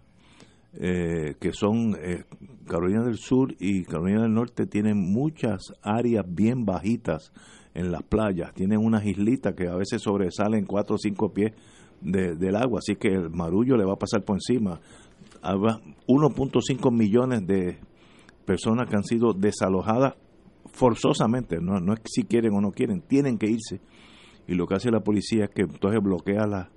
eh, 0.75 1.35
que 1.41 1.53
son 1.53 1.97
eh, 2.01 2.23
Carolina 2.71 3.03
del 3.03 3.19
Sur 3.19 3.55
y 3.59 3.83
Carolina 3.85 4.23
del 4.23 4.33
Norte 4.33 4.65
tienen 4.67 4.97
muchas 4.97 5.73
áreas 5.83 6.25
bien 6.29 6.65
bajitas 6.65 7.33
en 7.75 7.91
las 7.91 8.03
playas. 8.05 8.55
Tienen 8.55 8.79
unas 8.79 9.05
islitas 9.05 9.55
que 9.55 9.67
a 9.69 9.75
veces 9.75 10.01
sobresalen 10.03 10.65
4 10.67 10.95
o 10.95 10.99
5 10.99 11.33
pies 11.33 11.53
de- 12.01 12.37
del 12.37 12.55
agua, 12.55 12.79
así 12.79 12.95
que 12.95 13.09
el 13.09 13.29
marullo 13.31 13.77
le 13.77 13.85
va 13.85 13.95
a 13.95 13.99
pasar 13.99 14.25
por 14.25 14.37
encima. 14.37 14.81
Habrá 15.43 15.81
1.5 16.07 16.91
millones 16.93 17.47
de 17.47 17.79
personas 18.45 18.89
que 18.89 18.97
han 18.97 19.05
sido 19.05 19.33
desalojadas 19.33 20.15
forzosamente, 20.73 21.59
no, 21.61 21.81
no 21.81 21.93
es 21.95 22.01
si 22.05 22.23
quieren 22.23 22.55
o 22.55 22.61
no 22.61 22.71
quieren, 22.71 23.03
tienen 23.03 23.37
que 23.39 23.47
irse. 23.51 23.81
Y 24.47 24.55
lo 24.55 24.67
que 24.67 24.75
hace 24.77 24.91
la 24.91 25.01
policía 25.01 25.45
es 25.45 25.51
que 25.51 25.63
entonces 25.63 26.01
bloquea 26.03 26.47
la- 26.47 26.71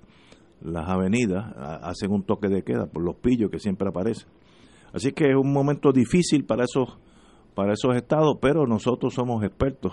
las 0.60 0.88
avenidas, 0.88 1.44
ha- 1.56 1.88
hacen 1.88 2.10
un 2.10 2.24
toque 2.24 2.48
de 2.48 2.62
queda 2.62 2.86
por 2.86 3.02
los 3.04 3.16
pillos 3.16 3.50
que 3.50 3.58
siempre 3.58 3.88
aparecen. 3.88 4.28
Así 4.94 5.12
que 5.12 5.30
es 5.30 5.36
un 5.36 5.52
momento 5.52 5.92
difícil 5.92 6.44
para 6.46 6.64
esos, 6.64 6.98
para 7.54 7.72
esos 7.74 7.94
estados, 7.96 8.38
pero 8.40 8.66
nosotros 8.66 9.12
somos 9.12 9.42
expertos 9.44 9.92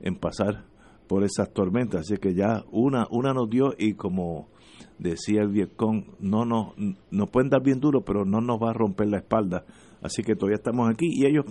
en 0.00 0.16
pasar 0.16 0.64
por 1.06 1.22
esas 1.22 1.52
tormentas. 1.52 2.00
Así 2.00 2.16
que 2.18 2.34
ya 2.34 2.64
una, 2.72 3.06
una 3.10 3.32
nos 3.34 3.48
dio 3.50 3.74
y 3.78 3.94
como 3.94 4.48
decía 4.98 5.42
el 5.42 5.48
Vietcong, 5.48 6.04
no 6.20 6.44
nos, 6.44 6.74
nos 7.10 7.30
pueden 7.30 7.50
dar 7.50 7.62
bien 7.62 7.78
duro, 7.80 8.00
pero 8.02 8.24
no 8.24 8.40
nos 8.40 8.58
va 8.58 8.70
a 8.70 8.72
romper 8.74 9.08
la 9.08 9.18
espalda. 9.18 9.64
Así 10.02 10.22
que 10.22 10.34
todavía 10.34 10.56
estamos 10.56 10.88
aquí 10.88 11.06
y 11.10 11.26
ellos 11.26 11.44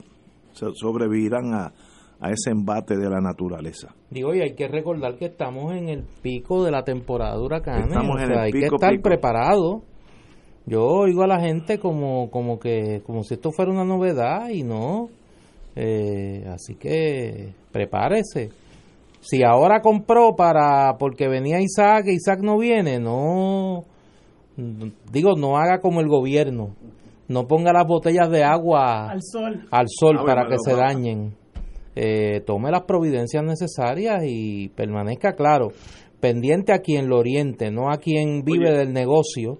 so- 0.53 0.73
sobrevivirán 0.73 1.53
a, 1.53 1.73
a 2.19 2.31
ese 2.31 2.49
embate 2.51 2.97
de 2.97 3.09
la 3.09 3.19
naturaleza. 3.21 3.93
Digo, 4.09 4.33
y 4.33 4.41
hay 4.41 4.55
que 4.55 4.67
recordar 4.67 5.17
que 5.17 5.25
estamos 5.25 5.73
en 5.73 5.89
el 5.89 6.03
pico 6.21 6.63
de 6.63 6.71
la 6.71 6.83
temporada 6.83 7.35
de 7.37 7.43
huracanes. 7.43 7.87
Estamos 7.87 8.15
o 8.15 8.19
en 8.19 8.25
sea, 8.27 8.35
el 8.35 8.41
hay 8.43 8.51
que 8.51 8.59
estar 8.75 8.89
pico. 8.91 9.03
Yo 10.67 10.83
oigo 10.85 11.23
a 11.23 11.27
la 11.27 11.39
gente 11.39 11.79
como, 11.79 12.29
como 12.29 12.59
que, 12.59 13.01
como 13.05 13.23
si 13.23 13.35
esto 13.35 13.51
fuera 13.51 13.71
una 13.71 13.85
novedad 13.85 14.49
y 14.49 14.63
no. 14.63 15.07
Eh, 15.77 16.43
así 16.51 16.75
que 16.75 17.53
prepárese. 17.71 18.49
Si 19.21 19.43
ahora 19.43 19.81
compró 19.81 20.35
para, 20.35 20.97
porque 20.99 21.29
venía 21.29 21.61
Isaac, 21.61 22.07
Isaac 22.07 22.39
no 22.41 22.57
viene, 22.57 22.99
no, 22.99 23.85
digo, 25.11 25.35
no 25.37 25.57
haga 25.57 25.79
como 25.79 26.01
el 26.01 26.07
gobierno. 26.07 26.75
No 27.29 27.47
ponga 27.47 27.71
las 27.73 27.85
botellas 27.87 28.29
de 28.29 28.43
agua 28.43 29.09
Al 29.09 29.21
sol. 29.21 29.67
al 29.71 29.85
sol 29.89 30.17
Ah, 30.19 30.25
para 30.25 30.41
bueno, 30.43 30.49
que 30.49 30.69
se 30.69 30.77
dañen. 30.77 31.35
Eh, 31.95 32.41
tome 32.45 32.71
las 32.71 32.83
providencias 32.83 33.43
necesarias 33.43 34.21
y 34.25 34.69
permanezca 34.69 35.33
claro, 35.33 35.69
pendiente 36.19 36.73
a 36.73 36.79
quien 36.79 37.09
lo 37.09 37.17
oriente, 37.17 37.71
no 37.71 37.89
a 37.89 37.97
quien 37.97 38.43
vive 38.43 38.71
del 38.71 38.93
negocio 38.93 39.59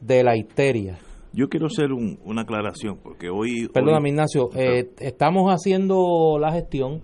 de 0.00 0.22
la 0.24 0.36
histeria. 0.36 0.98
Yo 1.32 1.48
quiero 1.48 1.66
hacer 1.66 1.92
un- 1.92 2.18
una 2.24 2.42
aclaración, 2.42 2.98
porque 3.02 3.28
hoy... 3.30 3.68
Perdóname, 3.68 4.08
hoy- 4.08 4.10
Ignacio, 4.14 4.50
eh, 4.54 4.90
estamos 5.00 5.50
haciendo 5.52 6.38
la 6.40 6.52
gestión 6.52 7.00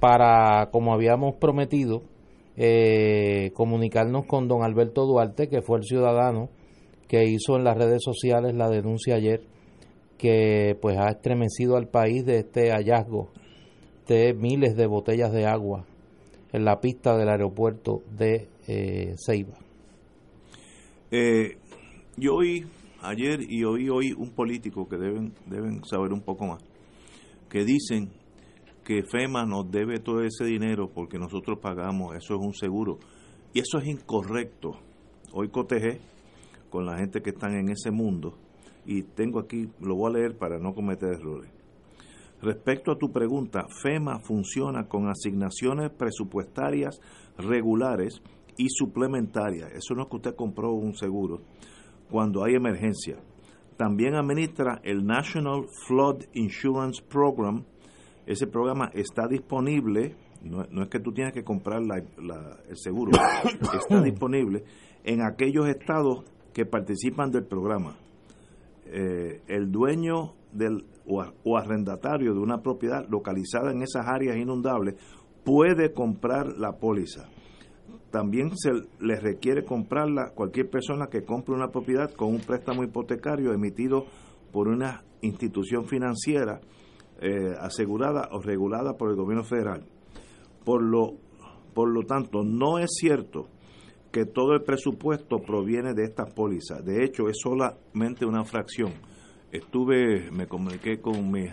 para, 0.00 0.70
como 0.72 0.92
habíamos 0.92 1.36
prometido, 1.36 2.02
eh, 2.56 3.52
comunicarnos 3.54 4.26
con 4.26 4.48
don 4.48 4.62
Alberto 4.62 5.06
Duarte, 5.06 5.48
que 5.48 5.62
fue 5.62 5.78
el 5.78 5.84
ciudadano 5.84 6.48
que 7.08 7.24
hizo 7.24 7.56
en 7.56 7.64
las 7.64 7.76
redes 7.76 8.02
sociales 8.04 8.54
la 8.54 8.68
denuncia 8.68 9.14
ayer, 9.16 9.42
que 10.18 10.76
pues 10.82 10.98
ha 10.98 11.08
estremecido 11.08 11.76
al 11.76 11.88
país 11.88 12.24
de 12.26 12.38
este 12.38 12.70
hallazgo 12.72 13.28
de 14.06 14.34
miles 14.34 14.76
de 14.76 14.86
botellas 14.86 15.32
de 15.32 15.46
agua 15.46 15.84
en 16.52 16.64
la 16.64 16.80
pista 16.80 17.16
del 17.16 17.28
aeropuerto 17.28 18.02
de 18.16 18.48
eh, 18.68 19.14
Ceiba. 19.24 19.54
Eh, 21.10 21.56
yo 22.16 22.34
oí 22.34 22.64
ayer 23.02 23.40
y 23.48 23.64
oí 23.64 23.88
hoy 23.88 24.12
un 24.12 24.30
político 24.30 24.88
que 24.88 24.96
deben, 24.96 25.32
deben 25.46 25.84
saber 25.84 26.12
un 26.12 26.20
poco 26.20 26.46
más, 26.46 26.62
que 27.48 27.64
dicen 27.64 28.10
que 28.84 29.02
FEMA 29.02 29.44
nos 29.44 29.70
debe 29.70 29.98
todo 30.00 30.22
ese 30.22 30.44
dinero 30.44 30.90
porque 30.92 31.18
nosotros 31.18 31.58
pagamos, 31.60 32.16
eso 32.16 32.34
es 32.34 32.40
un 32.40 32.54
seguro. 32.54 32.98
Y 33.52 33.60
eso 33.60 33.78
es 33.78 33.86
incorrecto. 33.86 34.72
Hoy 35.32 35.48
cotejé 35.48 36.00
con 36.70 36.86
la 36.86 36.98
gente 36.98 37.20
que 37.20 37.30
están 37.30 37.54
en 37.54 37.68
ese 37.70 37.90
mundo 37.90 38.38
y 38.86 39.02
tengo 39.02 39.40
aquí, 39.40 39.68
lo 39.80 39.96
voy 39.96 40.10
a 40.10 40.18
leer 40.18 40.38
para 40.38 40.58
no 40.58 40.74
cometer 40.74 41.10
errores. 41.14 41.50
Respecto 42.42 42.90
a 42.90 42.98
tu 42.98 43.12
pregunta, 43.12 43.66
FEMA 43.82 44.20
funciona 44.20 44.88
con 44.88 45.08
asignaciones 45.08 45.90
presupuestarias 45.90 47.00
regulares 47.36 48.22
y 48.56 48.66
suplementarias. 48.70 49.70
Eso 49.72 49.94
no 49.94 50.02
es 50.02 50.08
que 50.08 50.16
usted 50.16 50.34
compró 50.34 50.72
un 50.72 50.94
seguro 50.94 51.42
cuando 52.10 52.44
hay 52.44 52.54
emergencia. 52.54 53.16
También 53.76 54.14
administra 54.14 54.80
el 54.84 55.04
National 55.06 55.64
Flood 55.86 56.24
Insurance 56.34 57.02
Program. 57.02 57.64
Ese 58.26 58.46
programa 58.46 58.90
está 58.94 59.26
disponible, 59.26 60.14
no, 60.42 60.64
no 60.70 60.82
es 60.82 60.88
que 60.88 61.00
tú 61.00 61.12
tienes 61.12 61.32
que 61.32 61.42
comprar 61.42 61.80
la- 61.82 62.04
la- 62.22 62.58
el 62.68 62.76
seguro, 62.76 63.12
está 63.72 64.02
disponible 64.02 64.64
en 65.04 65.22
aquellos 65.22 65.66
estados 65.68 66.24
que 66.52 66.66
participan 66.66 67.30
del 67.30 67.44
programa. 67.46 67.96
Eh, 68.86 69.40
el 69.48 69.70
dueño 69.70 70.34
del 70.52 70.84
o 71.44 71.56
arrendatario 71.56 72.34
de 72.34 72.40
una 72.40 72.60
propiedad 72.62 73.04
localizada 73.08 73.72
en 73.72 73.82
esas 73.82 74.06
áreas 74.06 74.36
inundables 74.36 74.94
puede 75.44 75.92
comprar 75.92 76.56
la 76.58 76.72
póliza. 76.78 77.28
También 78.10 78.56
se 78.56 78.70
le 78.98 79.20
requiere 79.20 79.64
comprarla 79.64 80.32
cualquier 80.34 80.68
persona 80.68 81.06
que 81.06 81.24
compre 81.24 81.54
una 81.54 81.68
propiedad 81.68 82.10
con 82.12 82.28
un 82.28 82.40
préstamo 82.40 82.82
hipotecario 82.82 83.52
emitido 83.52 84.06
por 84.52 84.68
una 84.68 85.04
institución 85.22 85.86
financiera 85.86 86.60
eh, 87.20 87.54
asegurada 87.60 88.28
o 88.32 88.40
regulada 88.40 88.94
por 88.94 89.10
el 89.10 89.16
gobierno 89.16 89.44
federal. 89.44 89.84
Por 90.64 90.82
lo, 90.82 91.14
por 91.74 91.88
lo 91.88 92.02
tanto, 92.02 92.42
no 92.42 92.78
es 92.78 92.90
cierto 92.98 93.46
que 94.10 94.24
todo 94.24 94.54
el 94.54 94.62
presupuesto 94.62 95.38
proviene 95.38 95.94
de 95.94 96.04
estas 96.04 96.32
pólizas. 96.32 96.84
De 96.84 97.04
hecho, 97.04 97.28
es 97.28 97.36
solamente 97.40 98.26
una 98.26 98.44
fracción. 98.44 98.92
Estuve, 99.52 100.30
me 100.32 100.46
comuniqué 100.46 101.00
con 101.00 101.30
mi, 101.30 101.46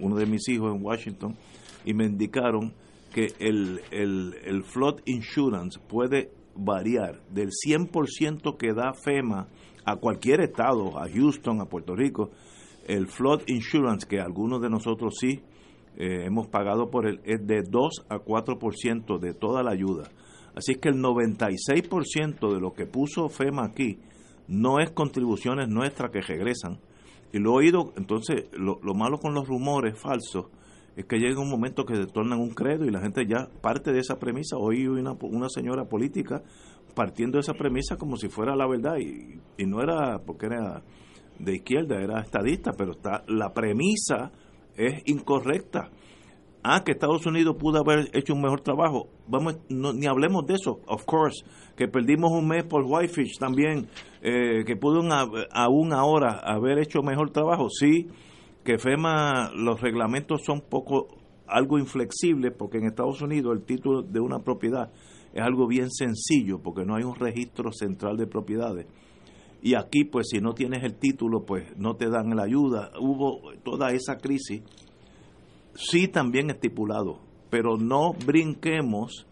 uno 0.00 0.16
de 0.16 0.26
mis 0.26 0.48
hijos 0.48 0.74
en 0.74 0.84
Washington 0.84 1.36
y 1.84 1.94
me 1.94 2.06
indicaron 2.06 2.72
que 3.10 3.32
el, 3.38 3.80
el, 3.90 4.34
el 4.44 4.64
flood 4.64 5.00
insurance 5.04 5.78
puede 5.78 6.30
variar 6.54 7.20
del 7.30 7.50
100% 7.50 8.56
que 8.56 8.72
da 8.72 8.92
FEMA 8.92 9.48
a 9.84 9.96
cualquier 9.96 10.40
estado, 10.40 10.98
a 10.98 11.08
Houston, 11.08 11.60
a 11.60 11.66
Puerto 11.66 11.94
Rico, 11.96 12.30
el 12.86 13.06
flood 13.06 13.42
insurance 13.46 14.06
que 14.06 14.20
algunos 14.20 14.60
de 14.60 14.70
nosotros 14.70 15.14
sí 15.18 15.42
eh, 15.96 16.24
hemos 16.26 16.48
pagado 16.48 16.90
por 16.90 17.06
él, 17.06 17.20
es 17.24 17.46
de 17.46 17.62
2 17.62 18.06
a 18.08 18.16
4% 18.16 19.18
de 19.18 19.34
toda 19.34 19.62
la 19.62 19.72
ayuda. 19.72 20.04
Así 20.54 20.74
que 20.74 20.88
el 20.88 20.96
96% 20.96 22.52
de 22.52 22.60
lo 22.60 22.72
que 22.72 22.86
puso 22.86 23.28
FEMA 23.28 23.64
aquí 23.64 23.98
no 24.48 24.80
es 24.80 24.90
contribuciones 24.90 25.68
nuestras 25.68 26.10
que 26.10 26.20
regresan. 26.20 26.80
Y 27.32 27.38
lo 27.38 27.52
he 27.52 27.64
oído, 27.64 27.92
entonces, 27.96 28.46
lo, 28.52 28.80
lo 28.82 28.94
malo 28.94 29.18
con 29.18 29.34
los 29.34 29.46
rumores 29.46 29.98
falsos 29.98 30.46
es 30.96 31.04
que 31.06 31.18
llega 31.18 31.40
un 31.40 31.48
momento 31.50 31.84
que 31.84 31.94
se 31.96 32.06
tornan 32.06 32.40
un 32.40 32.50
credo 32.50 32.84
y 32.84 32.90
la 32.90 33.00
gente 33.00 33.26
ya 33.26 33.48
parte 33.60 33.92
de 33.92 34.00
esa 34.00 34.18
premisa. 34.18 34.56
Hoy 34.58 34.86
una, 34.86 35.48
señora 35.48 35.84
política 35.84 36.42
partiendo 36.94 37.36
de 37.36 37.42
esa 37.42 37.54
premisa 37.54 37.96
como 37.96 38.16
si 38.16 38.28
fuera 38.28 38.56
la 38.56 38.66
verdad 38.66 38.96
y, 38.98 39.38
y 39.56 39.66
no 39.66 39.80
era 39.80 40.18
porque 40.18 40.46
era 40.46 40.82
de 41.38 41.54
izquierda, 41.54 42.00
era 42.02 42.20
estadista, 42.20 42.72
pero 42.76 42.92
está 42.92 43.22
la 43.28 43.52
premisa 43.52 44.30
es 44.76 45.02
incorrecta. 45.06 45.90
Ah, 46.62 46.82
que 46.84 46.92
Estados 46.92 47.24
Unidos 47.24 47.56
pudo 47.58 47.78
haber 47.80 48.10
hecho 48.12 48.34
un 48.34 48.42
mejor 48.42 48.60
trabajo. 48.60 49.08
Vamos, 49.26 49.58
no, 49.70 49.94
ni 49.94 50.06
hablemos 50.06 50.44
de 50.46 50.54
eso, 50.54 50.80
of 50.86 51.04
course. 51.06 51.42
Que 51.74 51.88
perdimos 51.88 52.30
un 52.32 52.46
mes 52.46 52.64
por 52.64 52.84
Whitefish 52.84 53.38
también, 53.38 53.88
eh, 54.20 54.62
que 54.66 54.76
pudo 54.76 55.00
una- 55.00 55.24
aún 55.52 55.94
ahora 55.94 56.38
haber 56.44 56.78
hecho 56.78 57.00
mejor 57.02 57.30
trabajo. 57.30 57.68
Sí, 57.70 58.08
que 58.70 58.78
FEMA, 58.78 59.50
los 59.52 59.80
reglamentos 59.80 60.42
son 60.44 60.60
poco, 60.60 61.08
algo 61.48 61.76
inflexibles, 61.76 62.52
porque 62.56 62.78
en 62.78 62.84
Estados 62.84 63.20
Unidos 63.20 63.56
el 63.56 63.64
título 63.64 64.02
de 64.02 64.20
una 64.20 64.38
propiedad 64.44 64.92
es 65.34 65.42
algo 65.42 65.66
bien 65.66 65.90
sencillo, 65.90 66.60
porque 66.62 66.84
no 66.84 66.94
hay 66.94 67.02
un 67.02 67.16
registro 67.16 67.72
central 67.72 68.16
de 68.16 68.28
propiedades. 68.28 68.86
Y 69.60 69.74
aquí, 69.74 70.04
pues, 70.04 70.28
si 70.30 70.38
no 70.38 70.52
tienes 70.52 70.84
el 70.84 70.94
título, 70.94 71.44
pues 71.44 71.76
no 71.78 71.96
te 71.96 72.08
dan 72.08 72.36
la 72.36 72.44
ayuda. 72.44 72.92
Hubo 73.00 73.40
toda 73.64 73.90
esa 73.90 74.18
crisis 74.18 74.62
sí 75.74 76.06
también 76.06 76.50
estipulado, 76.50 77.18
pero 77.50 77.76
no 77.76 78.12
brinquemos 78.24 79.26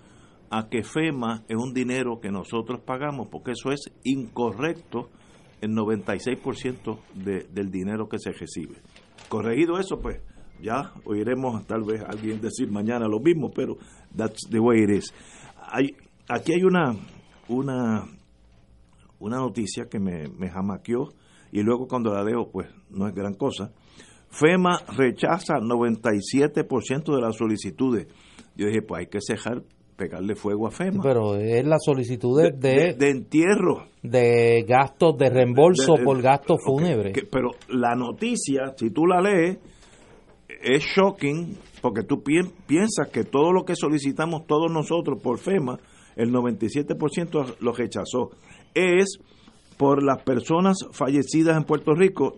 a 0.51 0.69
que 0.69 0.83
FEMA 0.83 1.45
es 1.49 1.57
un 1.57 1.73
dinero 1.73 2.19
que 2.19 2.33
nosotros 2.33 2.81
pagamos, 2.81 3.29
porque 3.29 3.53
eso 3.53 3.71
es 3.71 3.89
incorrecto 4.03 5.11
el 5.61 5.77
96% 5.77 6.99
de, 7.15 7.47
del 7.53 7.71
dinero 7.71 8.09
que 8.09 8.19
se 8.19 8.33
recibe. 8.33 8.79
Corregido 9.29 9.79
eso, 9.79 9.99
pues 10.01 10.21
ya 10.61 10.93
oiremos 11.05 11.67
tal 11.67 11.85
vez 11.85 12.03
alguien 12.03 12.41
decir 12.41 12.71
mañana 12.71 13.07
lo 13.07 13.21
mismo, 13.21 13.51
pero 13.51 13.77
that's 14.17 14.49
the 14.51 14.59
way 14.59 14.83
it 14.83 14.91
is. 14.91 15.13
Hay, 15.71 15.97
aquí 16.29 16.53
hay 16.53 16.63
una, 16.63 16.97
una, 17.49 18.07
una 19.19 19.37
noticia 19.37 19.85
que 19.89 20.01
me, 20.01 20.29
me 20.29 20.51
jamaqueó 20.51 21.09
y 21.53 21.63
luego 21.63 21.87
cuando 21.87 22.13
la 22.13 22.23
leo, 22.23 22.51
pues 22.51 22.69
no 22.91 23.07
es 23.07 23.15
gran 23.15 23.35
cosa. 23.35 23.73
FEMA 24.31 24.81
rechaza 24.97 25.55
97% 25.55 27.15
de 27.15 27.21
las 27.21 27.37
solicitudes. 27.37 28.09
Yo 28.57 28.67
dije, 28.67 28.83
pues 28.83 29.01
hay 29.01 29.07
que 29.07 29.21
cejar, 29.21 29.63
pegarle 29.99 30.37
fuego 30.37 30.67
a 30.69 30.71
FEMA. 30.71 31.03
Pero 31.03 31.35
es 31.37 31.67
la 31.67 31.77
solicitud 31.79 32.41
de, 32.41 32.53
de, 32.53 32.95
de 32.95 33.11
entierro. 33.11 33.89
de 34.03 34.65
gastos, 34.67 35.19
de 35.19 35.29
reembolso 35.29 35.97
por 36.05 36.23
gastos 36.23 36.59
fúnebres. 36.65 37.13
pero 37.31 37.51
la 37.69 37.95
noticia, 37.97 38.73
si 38.77 38.91
tú 38.91 39.07
la 39.07 39.21
lees, 39.21 39.59
es 40.63 40.83
shocking 40.97 41.59
porque 41.83 42.05
tú 42.05 42.23
pien- 42.23 42.53
piensas 42.67 43.09
que 43.13 43.25
todo 43.25 43.53
lo 43.53 43.65
que 43.65 43.75
solicitamos 43.77 44.47
todos 44.47 44.71
nosotros 44.73 45.21
por 45.23 45.39
FEMA, 45.39 45.79
el 46.17 46.33
97% 46.33 47.57
lo 47.61 47.73
rechazó. 47.73 48.31
Es 48.75 49.19
por 49.77 50.03
las 50.03 50.23
personas 50.23 50.77
fallecidas 50.93 51.57
en 51.57 51.65
Puerto 51.65 51.95
Rico 51.95 52.37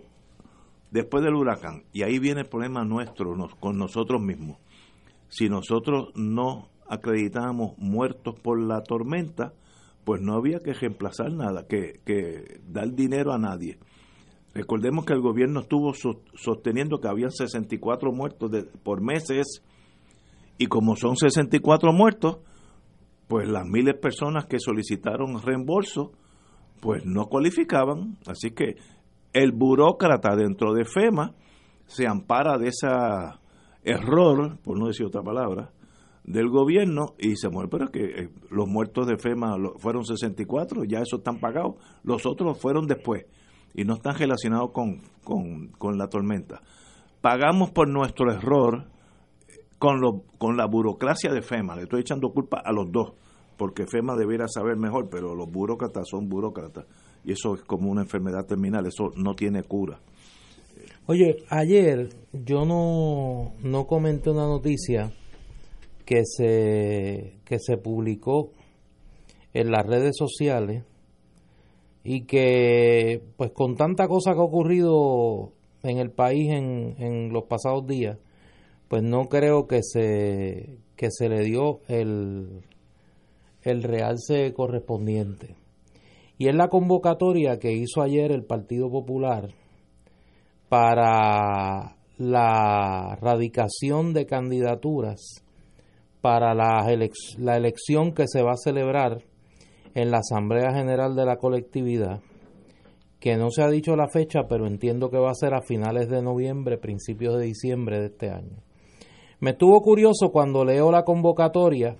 después 0.91 1.23
del 1.23 1.35
huracán. 1.35 1.83
Y 1.93 2.03
ahí 2.03 2.19
viene 2.19 2.41
el 2.41 2.47
problema 2.47 2.83
nuestro 2.83 3.35
nos- 3.35 3.55
con 3.55 3.77
nosotros 3.77 4.19
mismos. 4.21 4.57
Si 5.29 5.47
nosotros 5.47 6.09
no 6.15 6.67
acreditamos 6.91 7.77
muertos 7.77 8.35
por 8.41 8.59
la 8.61 8.81
tormenta, 8.83 9.53
pues 10.03 10.21
no 10.21 10.33
había 10.35 10.59
que 10.59 10.73
reemplazar 10.73 11.31
nada, 11.31 11.65
que, 11.67 12.59
dar 12.67 12.91
dinero 12.93 13.31
a 13.33 13.37
nadie. 13.37 13.77
Recordemos 14.53 15.05
que 15.05 15.13
el 15.13 15.21
gobierno 15.21 15.61
estuvo 15.61 15.93
sos- 15.93 16.17
sosteniendo 16.35 16.99
que 16.99 17.07
había 17.07 17.29
64 17.29 18.11
muertos 18.11 18.51
por 18.83 19.01
meses 19.01 19.63
y 20.57 20.65
como 20.67 20.95
son 20.97 21.15
64 21.15 21.93
muertos, 21.93 22.39
pues 23.27 23.47
las 23.47 23.65
miles 23.65 23.93
de 23.95 23.99
personas 24.01 24.45
que 24.47 24.59
solicitaron 24.59 25.41
reembolso, 25.41 26.11
pues 26.81 27.05
no 27.05 27.27
cualificaban. 27.27 28.17
Así 28.27 28.51
que 28.51 28.75
el 29.31 29.53
burócrata 29.53 30.35
dentro 30.35 30.73
de 30.73 30.83
FEMA 30.83 31.33
se 31.85 32.05
ampara 32.07 32.57
de 32.57 32.67
ese 32.67 32.87
error, 33.83 34.57
por 34.63 34.77
no 34.77 34.87
decir 34.87 35.05
otra 35.05 35.21
palabra, 35.21 35.71
del 36.23 36.49
gobierno 36.49 37.13
y 37.17 37.35
se 37.35 37.49
muere. 37.49 37.69
Pero 37.69 37.85
es 37.85 37.91
que 37.91 38.03
eh, 38.23 38.29
los 38.49 38.67
muertos 38.67 39.07
de 39.07 39.17
FEMA 39.17 39.57
lo- 39.57 39.77
fueron 39.79 40.05
64, 40.05 40.83
ya 40.85 40.99
esos 40.99 41.19
están 41.19 41.39
pagados. 41.39 41.75
Los 42.03 42.25
otros 42.25 42.59
fueron 42.59 42.85
después 42.87 43.25
y 43.73 43.83
no 43.85 43.93
están 43.95 44.15
relacionados 44.17 44.71
con, 44.71 45.01
con, 45.23 45.67
con 45.77 45.97
la 45.97 46.07
tormenta. 46.07 46.61
Pagamos 47.21 47.71
por 47.71 47.87
nuestro 47.87 48.31
error 48.31 48.85
con, 49.79 49.99
lo, 50.01 50.23
con 50.37 50.57
la 50.57 50.65
burocracia 50.67 51.31
de 51.31 51.41
FEMA. 51.41 51.75
Le 51.75 51.83
estoy 51.83 52.01
echando 52.01 52.29
culpa 52.31 52.61
a 52.63 52.71
los 52.71 52.91
dos, 52.91 53.13
porque 53.57 53.85
FEMA 53.87 54.15
debiera 54.15 54.47
saber 54.47 54.77
mejor, 54.77 55.09
pero 55.09 55.35
los 55.35 55.49
burócratas 55.51 56.07
son 56.09 56.27
burócratas. 56.29 56.85
Y 57.23 57.31
eso 57.33 57.53
es 57.55 57.61
como 57.63 57.89
una 57.91 58.01
enfermedad 58.01 58.45
terminal, 58.47 58.85
eso 58.87 59.11
no 59.15 59.35
tiene 59.35 59.63
cura. 59.63 59.99
Oye, 61.07 61.37
ayer 61.49 62.09
yo 62.33 62.65
no, 62.65 63.53
no 63.63 63.85
comenté 63.85 64.29
una 64.31 64.47
noticia 64.47 65.13
que 66.11 66.25
se, 66.25 67.37
que 67.45 67.57
se 67.57 67.77
publicó 67.77 68.51
en 69.53 69.71
las 69.71 69.85
redes 69.85 70.17
sociales 70.17 70.83
y 72.03 72.25
que 72.25 73.23
pues 73.37 73.51
con 73.53 73.77
tanta 73.77 74.09
cosa 74.09 74.33
que 74.33 74.39
ha 74.39 74.43
ocurrido 74.43 75.53
en 75.83 75.99
el 75.99 76.11
país 76.11 76.51
en, 76.51 76.95
en 76.97 77.31
los 77.31 77.45
pasados 77.45 77.87
días, 77.87 78.17
pues 78.89 79.03
no 79.03 79.29
creo 79.29 79.67
que 79.67 79.83
se, 79.83 80.79
que 80.97 81.11
se 81.11 81.29
le 81.29 81.45
dio 81.45 81.79
el, 81.87 82.59
el 83.61 83.81
realce 83.81 84.51
correspondiente. 84.51 85.55
Y 86.37 86.49
es 86.49 86.55
la 86.55 86.67
convocatoria 86.67 87.57
que 87.57 87.71
hizo 87.71 88.01
ayer 88.01 88.33
el 88.33 88.43
Partido 88.43 88.91
Popular 88.91 89.47
para 90.67 91.95
la 92.17 93.17
radicación 93.21 94.11
de 94.11 94.25
candidaturas 94.25 95.45
para 96.21 96.53
la, 96.53 96.85
la 97.39 97.57
elección 97.57 98.13
que 98.13 98.27
se 98.27 98.41
va 98.41 98.51
a 98.51 98.63
celebrar 98.63 99.23
en 99.93 100.11
la 100.11 100.19
Asamblea 100.19 100.73
General 100.73 101.15
de 101.15 101.25
la 101.25 101.37
colectividad, 101.37 102.21
que 103.19 103.35
no 103.35 103.49
se 103.49 103.63
ha 103.63 103.69
dicho 103.69 103.95
la 103.95 104.07
fecha, 104.07 104.41
pero 104.47 104.67
entiendo 104.67 105.09
que 105.09 105.17
va 105.17 105.31
a 105.31 105.35
ser 105.35 105.53
a 105.53 105.61
finales 105.61 106.09
de 106.09 106.21
noviembre, 106.21 106.77
principios 106.77 107.37
de 107.37 107.45
diciembre 107.45 107.99
de 107.99 108.05
este 108.07 108.29
año. 108.29 108.63
Me 109.39 109.51
estuvo 109.51 109.81
curioso 109.81 110.29
cuando 110.31 110.63
leo 110.63 110.91
la 110.91 111.03
convocatoria 111.03 111.97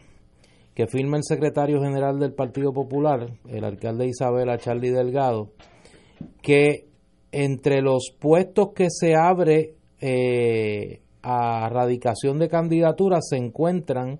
que 0.75 0.87
firma 0.87 1.17
el 1.17 1.23
secretario 1.23 1.81
general 1.81 2.19
del 2.19 2.33
Partido 2.33 2.71
Popular, 2.71 3.27
el 3.49 3.63
alcalde 3.63 4.05
de 4.05 4.11
Isabela, 4.11 4.57
Charlie 4.57 4.91
Delgado, 4.91 5.49
que 6.41 6.85
entre 7.31 7.81
los 7.81 8.15
puestos 8.19 8.69
que 8.73 8.87
se 8.89 9.15
abre 9.15 9.75
eh, 9.99 11.00
a 11.23 11.69
radicación 11.69 12.39
de 12.39 12.49
candidaturas 12.49 13.27
se 13.29 13.37
encuentran 13.37 14.19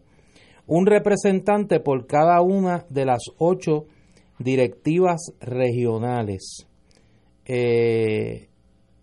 un 0.67 0.85
representante 0.85 1.79
por 1.79 2.07
cada 2.07 2.41
una 2.41 2.85
de 2.89 3.05
las 3.05 3.23
ocho 3.37 3.85
directivas 4.39 5.33
regionales. 5.39 6.67
Eh, 7.45 8.47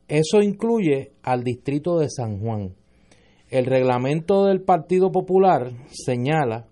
eso 0.08 0.40
incluye 0.40 1.12
al 1.22 1.44
distrito 1.44 1.98
de 1.98 2.08
San 2.08 2.40
Juan. 2.40 2.74
El 3.50 3.66
reglamento 3.66 4.46
del 4.46 4.62
Partido 4.62 5.10
Popular 5.10 5.72
señala 5.90 6.66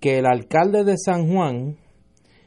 que 0.00 0.18
el 0.18 0.26
alcalde 0.26 0.84
de 0.84 0.96
San 0.98 1.28
Juan 1.28 1.76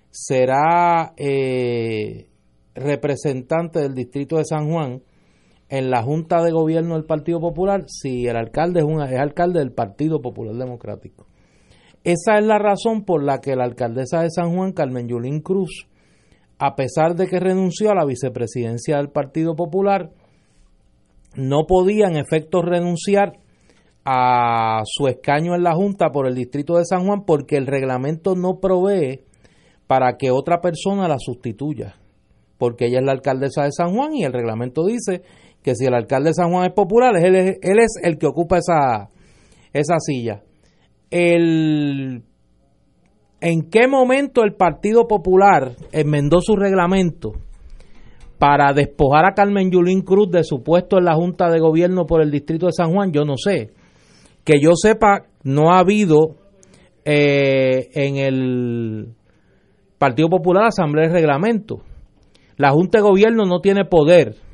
será 0.09 1.13
eh, 1.17 2.27
representante 2.73 3.79
del 3.79 3.93
distrito 3.93 4.37
de 4.37 4.45
San 4.45 4.69
Juan 4.69 5.01
en 5.69 5.89
la 5.89 6.03
Junta 6.03 6.43
de 6.43 6.51
Gobierno 6.51 6.95
del 6.95 7.05
Partido 7.05 7.39
Popular 7.39 7.85
si 7.87 8.27
el 8.27 8.37
alcalde 8.37 8.81
es, 8.81 8.85
un, 8.85 9.01
es 9.01 9.19
alcalde 9.19 9.59
del 9.59 9.71
Partido 9.71 10.21
Popular 10.21 10.55
Democrático. 10.55 11.25
Esa 12.03 12.37
es 12.37 12.45
la 12.45 12.59
razón 12.59 13.03
por 13.03 13.23
la 13.23 13.39
que 13.39 13.55
la 13.55 13.63
alcaldesa 13.63 14.21
de 14.21 14.29
San 14.29 14.55
Juan, 14.55 14.73
Carmen 14.73 15.07
Yulín 15.07 15.41
Cruz, 15.41 15.87
a 16.59 16.75
pesar 16.75 17.15
de 17.15 17.27
que 17.27 17.39
renunció 17.39 17.89
a 17.91 17.95
la 17.95 18.05
vicepresidencia 18.05 18.97
del 18.97 19.09
Partido 19.09 19.55
Popular, 19.55 20.11
no 21.35 21.65
podía 21.67 22.07
en 22.07 22.17
efecto 22.17 22.61
renunciar 22.61 23.33
a 24.05 24.81
su 24.85 25.07
escaño 25.07 25.55
en 25.55 25.63
la 25.63 25.73
Junta 25.73 26.11
por 26.11 26.27
el 26.27 26.35
distrito 26.35 26.75
de 26.75 26.85
San 26.85 27.05
Juan 27.05 27.23
porque 27.25 27.57
el 27.57 27.65
reglamento 27.65 28.35
no 28.35 28.59
provee 28.59 29.21
para 29.87 30.15
que 30.17 30.29
otra 30.29 30.61
persona 30.61 31.07
la 31.07 31.17
sustituya, 31.17 31.95
porque 32.59 32.85
ella 32.85 32.99
es 32.99 33.05
la 33.05 33.13
alcaldesa 33.13 33.63
de 33.63 33.71
San 33.71 33.95
Juan 33.95 34.13
y 34.13 34.23
el 34.23 34.33
reglamento 34.33 34.85
dice 34.85 35.23
que 35.65 35.73
si 35.73 35.87
el 35.87 35.95
alcalde 35.95 36.29
de 36.29 36.35
San 36.35 36.51
Juan 36.51 36.67
es 36.67 36.73
popular, 36.73 37.15
él 37.17 37.35
es, 37.35 37.57
él 37.63 37.79
es 37.79 37.99
el 38.03 38.19
que 38.19 38.27
ocupa 38.27 38.59
esa, 38.59 39.09
esa 39.73 39.95
silla. 39.97 40.43
El, 41.09 42.21
¿En 43.41 43.69
qué 43.71 43.87
momento 43.87 44.43
el 44.43 44.53
Partido 44.53 45.07
Popular 45.07 45.71
enmendó 45.91 46.39
su 46.39 46.55
reglamento 46.55 47.31
para 48.37 48.73
despojar 48.73 49.25
a 49.25 49.33
Carmen 49.33 49.71
Yulín 49.71 50.03
Cruz 50.03 50.29
de 50.29 50.43
su 50.43 50.61
puesto 50.61 50.99
en 50.99 51.05
la 51.05 51.15
Junta 51.15 51.49
de 51.49 51.59
Gobierno 51.59 52.05
por 52.05 52.21
el 52.21 52.29
Distrito 52.29 52.67
de 52.67 52.71
San 52.71 52.93
Juan? 52.93 53.11
Yo 53.11 53.25
no 53.25 53.33
sé. 53.35 53.71
Que 54.43 54.59
yo 54.61 54.73
sepa, 54.75 55.23
no 55.41 55.73
ha 55.73 55.79
habido 55.79 56.35
eh, 57.05 57.89
en 57.95 58.17
el 58.17 59.15
Partido 59.97 60.29
Popular 60.29 60.65
Asamblea 60.65 61.07
de 61.07 61.13
Reglamento. 61.13 61.81
La 62.55 62.69
Junta 62.69 62.99
de 62.99 63.03
Gobierno 63.03 63.45
no 63.45 63.61
tiene 63.61 63.85
poder 63.85 64.44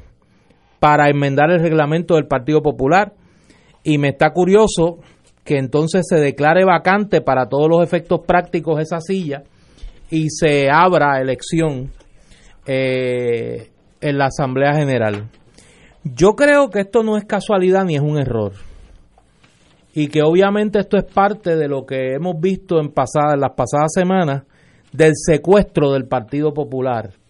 para 0.81 1.09
enmendar 1.09 1.51
el 1.51 1.59
reglamento 1.59 2.15
del 2.15 2.25
Partido 2.25 2.63
Popular. 2.63 3.13
Y 3.83 3.99
me 3.99 4.09
está 4.09 4.31
curioso 4.31 4.97
que 5.43 5.59
entonces 5.59 6.07
se 6.09 6.15
declare 6.15 6.65
vacante 6.65 7.21
para 7.21 7.47
todos 7.49 7.69
los 7.69 7.83
efectos 7.83 8.21
prácticos 8.25 8.81
esa 8.81 8.99
silla 8.99 9.43
y 10.09 10.29
se 10.31 10.71
abra 10.71 11.21
elección 11.21 11.91
eh, 12.65 13.69
en 14.01 14.17
la 14.17 14.25
Asamblea 14.25 14.73
General. 14.73 15.29
Yo 16.03 16.31
creo 16.31 16.71
que 16.71 16.79
esto 16.79 17.03
no 17.03 17.15
es 17.15 17.25
casualidad 17.25 17.85
ni 17.85 17.95
es 17.95 18.01
un 18.01 18.17
error. 18.17 18.53
Y 19.93 20.07
que 20.07 20.23
obviamente 20.23 20.79
esto 20.79 20.97
es 20.97 21.03
parte 21.03 21.57
de 21.57 21.67
lo 21.67 21.85
que 21.85 22.15
hemos 22.15 22.39
visto 22.39 22.79
en, 22.79 22.89
pasadas, 22.89 23.35
en 23.35 23.41
las 23.41 23.51
pasadas 23.51 23.91
semanas 23.93 24.45
del 24.91 25.13
secuestro 25.15 25.91
del 25.91 26.07
Partido 26.07 26.55
Popular 26.55 27.20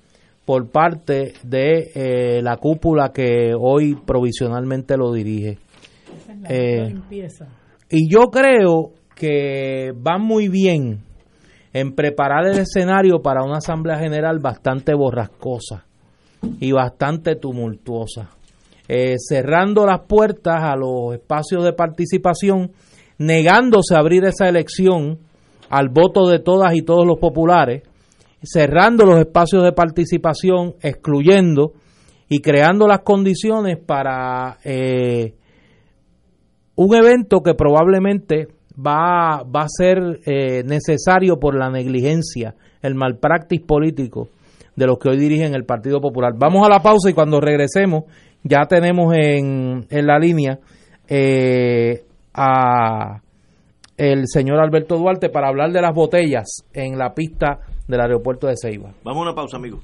por 0.45 0.69
parte 0.69 1.33
de 1.43 1.91
eh, 1.93 2.41
la 2.41 2.57
cúpula 2.57 3.11
que 3.13 3.53
hoy 3.57 3.95
provisionalmente 3.95 4.97
lo 4.97 5.13
dirige. 5.13 5.59
Eh, 6.49 6.95
y 7.89 8.09
yo 8.09 8.29
creo 8.31 8.93
que 9.15 9.91
va 9.91 10.17
muy 10.17 10.47
bien 10.49 11.03
en 11.73 11.93
preparar 11.93 12.47
el 12.47 12.59
escenario 12.59 13.21
para 13.21 13.43
una 13.43 13.57
asamblea 13.57 13.97
general 13.99 14.39
bastante 14.39 14.93
borrascosa 14.93 15.85
y 16.59 16.71
bastante 16.71 17.35
tumultuosa, 17.35 18.31
eh, 18.87 19.15
cerrando 19.17 19.85
las 19.85 20.01
puertas 20.07 20.63
a 20.63 20.75
los 20.75 21.13
espacios 21.13 21.63
de 21.63 21.73
participación, 21.73 22.71
negándose 23.19 23.95
a 23.95 23.99
abrir 23.99 24.25
esa 24.25 24.49
elección 24.49 25.19
al 25.69 25.89
voto 25.89 26.27
de 26.27 26.39
todas 26.39 26.73
y 26.75 26.81
todos 26.81 27.05
los 27.05 27.19
populares, 27.19 27.83
cerrando 28.41 29.05
los 29.05 29.19
espacios 29.19 29.63
de 29.63 29.71
participación, 29.71 30.75
excluyendo 30.81 31.73
y 32.29 32.39
creando 32.39 32.87
las 32.87 33.01
condiciones 33.01 33.77
para 33.77 34.57
eh, 34.63 35.35
un 36.75 36.95
evento 36.95 37.41
que 37.41 37.53
probablemente 37.53 38.47
va, 38.75 39.43
va 39.43 39.63
a 39.63 39.67
ser 39.67 40.19
eh, 40.25 40.63
necesario 40.63 41.39
por 41.39 41.57
la 41.57 41.69
negligencia, 41.69 42.55
el 42.81 42.95
malpractice 42.95 43.65
político 43.65 44.29
de 44.75 44.87
los 44.87 44.97
que 44.97 45.09
hoy 45.09 45.17
dirigen 45.17 45.53
el 45.53 45.65
Partido 45.65 45.99
Popular. 45.99 46.33
Vamos 46.37 46.65
a 46.65 46.69
la 46.69 46.81
pausa 46.81 47.09
y 47.09 47.13
cuando 47.13 47.39
regresemos 47.39 48.05
ya 48.43 48.65
tenemos 48.67 49.13
en, 49.15 49.85
en 49.89 50.07
la 50.07 50.17
línea 50.17 50.59
eh, 51.07 52.03
a 52.33 53.21
el 54.01 54.23
señor 54.25 54.59
Alberto 54.59 54.97
Duarte 54.97 55.29
para 55.29 55.47
hablar 55.47 55.71
de 55.71 55.79
las 55.79 55.93
botellas 55.93 56.63
en 56.73 56.97
la 56.97 57.13
pista 57.13 57.59
del 57.87 58.01
aeropuerto 58.01 58.47
de 58.47 58.55
Ceiba. 58.59 58.93
Vamos 59.03 59.19
a 59.19 59.29
una 59.29 59.35
pausa, 59.35 59.57
amigo. 59.57 59.79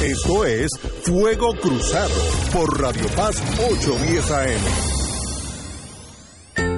Esto 0.00 0.44
es 0.44 0.70
Fuego 1.02 1.52
Cruzado 1.60 2.14
por 2.52 2.80
Radio 2.80 3.06
Paz 3.16 3.42
810 3.58 4.30
AM. 4.30 4.97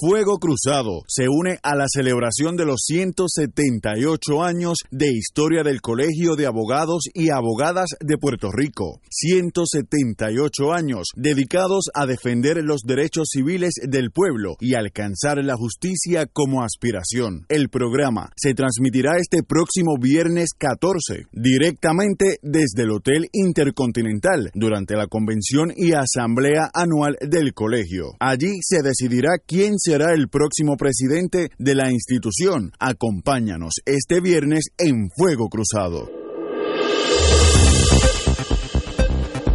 Fuego 0.00 0.38
Cruzado 0.38 1.02
se 1.08 1.28
une 1.28 1.58
a 1.62 1.76
la 1.76 1.84
celebración 1.86 2.56
de 2.56 2.64
los 2.64 2.80
178 2.86 4.42
años 4.42 4.78
de 4.90 5.10
historia 5.12 5.62
del 5.62 5.82
Colegio 5.82 6.36
de 6.36 6.46
Abogados 6.46 7.02
y 7.12 7.28
Abogadas 7.28 7.90
de 8.00 8.16
Puerto 8.16 8.48
Rico. 8.50 9.02
178 9.10 10.72
años 10.72 11.08
dedicados 11.16 11.90
a 11.92 12.06
defender 12.06 12.64
los 12.64 12.80
derechos 12.80 13.28
civiles 13.30 13.74
del 13.82 14.10
pueblo 14.10 14.54
y 14.58 14.72
alcanzar 14.72 15.44
la 15.44 15.56
justicia 15.56 16.24
como 16.24 16.62
aspiración. 16.62 17.44
El 17.50 17.68
programa 17.68 18.30
se 18.36 18.54
transmitirá 18.54 19.18
este 19.18 19.42
próximo 19.42 19.96
viernes 20.00 20.54
14 20.56 21.26
directamente 21.32 22.38
desde 22.40 22.84
el 22.84 22.92
Hotel 22.92 23.28
Intercontinental 23.32 24.50
durante 24.54 24.96
la 24.96 25.08
convención 25.08 25.74
y 25.76 25.92
asamblea 25.92 26.70
anual 26.72 27.18
del 27.20 27.52
colegio. 27.52 28.14
Allí 28.18 28.60
se 28.62 28.78
decidirá 28.82 29.32
quién 29.46 29.74
se 29.76 29.89
será 29.90 30.14
el 30.14 30.28
próximo 30.28 30.76
presidente 30.76 31.50
de 31.58 31.74
la 31.74 31.90
institución. 31.90 32.70
Acompáñanos 32.78 33.74
este 33.84 34.20
viernes 34.20 34.66
en 34.78 35.10
Fuego 35.10 35.48
Cruzado. 35.48 36.08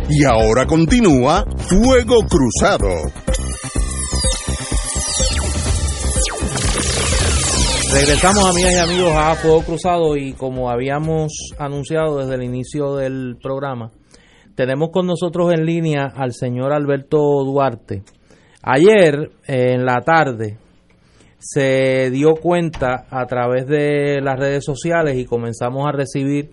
Y 0.10 0.26
ahora 0.26 0.66
continúa 0.66 1.46
Fuego 1.70 2.18
Cruzado. 2.28 2.90
Regresamos, 7.94 8.44
amigas 8.44 8.74
y 8.74 8.80
amigos, 8.80 9.14
a 9.16 9.36
Fuego 9.36 9.62
Cruzado 9.62 10.18
y 10.18 10.34
como 10.34 10.70
habíamos 10.70 11.32
anunciado 11.58 12.18
desde 12.18 12.36
el 12.36 12.44
inicio 12.44 12.98
del 12.98 13.38
programa, 13.42 13.94
tenemos 14.56 14.90
con 14.92 15.08
nosotros 15.08 15.54
en 15.54 15.66
línea 15.66 16.12
al 16.14 16.34
señor 16.34 16.74
Alberto 16.74 17.20
Duarte. 17.46 18.04
Ayer 18.68 19.30
en 19.46 19.86
la 19.86 20.02
tarde 20.02 20.58
se 21.38 22.10
dio 22.10 22.34
cuenta 22.34 23.06
a 23.12 23.24
través 23.28 23.68
de 23.68 24.20
las 24.22 24.40
redes 24.40 24.66
sociales 24.66 25.18
y 25.18 25.26
comenzamos 25.26 25.86
a 25.86 25.92
recibir 25.92 26.50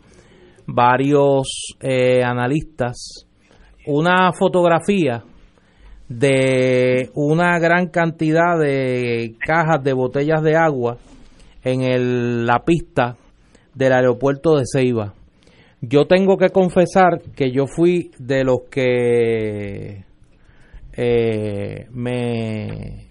varios 0.67 1.75
eh, 1.81 2.23
analistas 2.23 3.27
una 3.87 4.31
fotografía 4.33 5.25
de 6.07 7.09
una 7.15 7.59
gran 7.59 7.89
cantidad 7.89 8.59
de 8.59 9.35
cajas 9.39 9.83
de 9.83 9.95
botellas 9.95 10.43
de 10.43 10.55
agua 10.55 10.99
en 11.65 12.45
la 12.45 12.63
pista 12.65 13.17
del 13.75 13.93
aeropuerto 13.93 14.57
de 14.57 14.65
Ceiba. 14.71 15.15
Yo 15.81 16.07
tengo 16.07 16.37
que 16.37 16.51
confesar 16.51 17.23
que 17.35 17.51
yo 17.51 17.67
fui 17.67 18.11
de 18.19 18.45
los 18.45 18.65
que 18.71 20.05
eh, 20.95 21.87
me, 21.91 23.09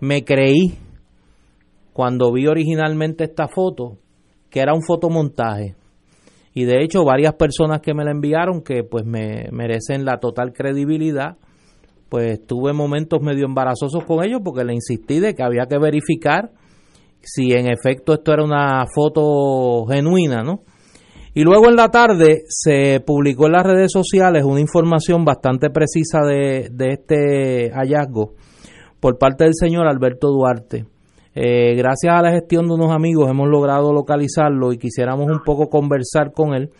me 0.00 0.24
creí 0.24 0.78
cuando 1.92 2.32
vi 2.32 2.46
originalmente 2.46 3.24
esta 3.24 3.48
foto 3.48 3.98
que 4.50 4.60
era 4.60 4.74
un 4.74 4.82
fotomontaje 4.82 5.76
y 6.54 6.64
de 6.64 6.82
hecho 6.82 7.04
varias 7.04 7.34
personas 7.34 7.80
que 7.80 7.94
me 7.94 8.04
la 8.04 8.12
enviaron 8.12 8.62
que 8.62 8.84
pues 8.84 9.04
me 9.04 9.48
merecen 9.50 10.04
la 10.04 10.18
total 10.18 10.52
credibilidad 10.52 11.36
pues 12.08 12.46
tuve 12.46 12.72
momentos 12.72 13.20
medio 13.20 13.46
embarazosos 13.46 14.04
con 14.04 14.24
ellos 14.24 14.40
porque 14.44 14.64
le 14.64 14.74
insistí 14.74 15.20
de 15.20 15.34
que 15.34 15.42
había 15.42 15.66
que 15.66 15.78
verificar 15.78 16.52
si 17.24 17.52
en 17.52 17.70
efecto 17.70 18.14
esto 18.14 18.32
era 18.32 18.44
una 18.44 18.84
foto 18.94 19.86
genuina, 19.86 20.42
¿no? 20.42 20.60
Y 21.36 21.42
luego 21.42 21.68
en 21.68 21.74
la 21.74 21.88
tarde 21.88 22.44
se 22.46 23.00
publicó 23.00 23.46
en 23.46 23.52
las 23.52 23.64
redes 23.64 23.90
sociales 23.90 24.44
una 24.44 24.60
información 24.60 25.24
bastante 25.24 25.68
precisa 25.68 26.20
de, 26.20 26.70
este 26.78 27.72
hallazgo 27.72 28.34
por 29.00 29.18
parte 29.18 29.42
del 29.42 29.54
señor 29.54 29.88
Alberto 29.88 30.28
Duarte. 30.28 30.84
Eh, 31.34 31.74
gracias 31.74 32.14
a 32.14 32.22
la 32.22 32.30
gestión 32.30 32.68
de 32.68 32.74
unos 32.74 32.92
amigos 32.92 33.28
hemos 33.28 33.48
logrado 33.48 33.92
localizarlo 33.92 34.72
y 34.72 34.78
quisiéramos 34.78 35.26
un 35.26 35.42
poco 35.44 35.68
conversar 35.68 36.30
con 36.30 36.54
él 36.54 36.70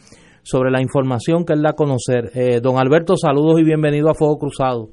sobre 0.44 0.70
la 0.70 0.80
información 0.80 1.44
que 1.44 1.54
él 1.54 1.62
da 1.62 1.70
a 1.70 1.72
conocer. 1.72 2.30
Eh, 2.36 2.60
don 2.62 2.78
Alberto, 2.78 3.16
saludos 3.16 3.58
y 3.58 3.64
bienvenido 3.64 4.08
a 4.08 4.14
Fuego 4.14 4.38
Cruzado. 4.38 4.88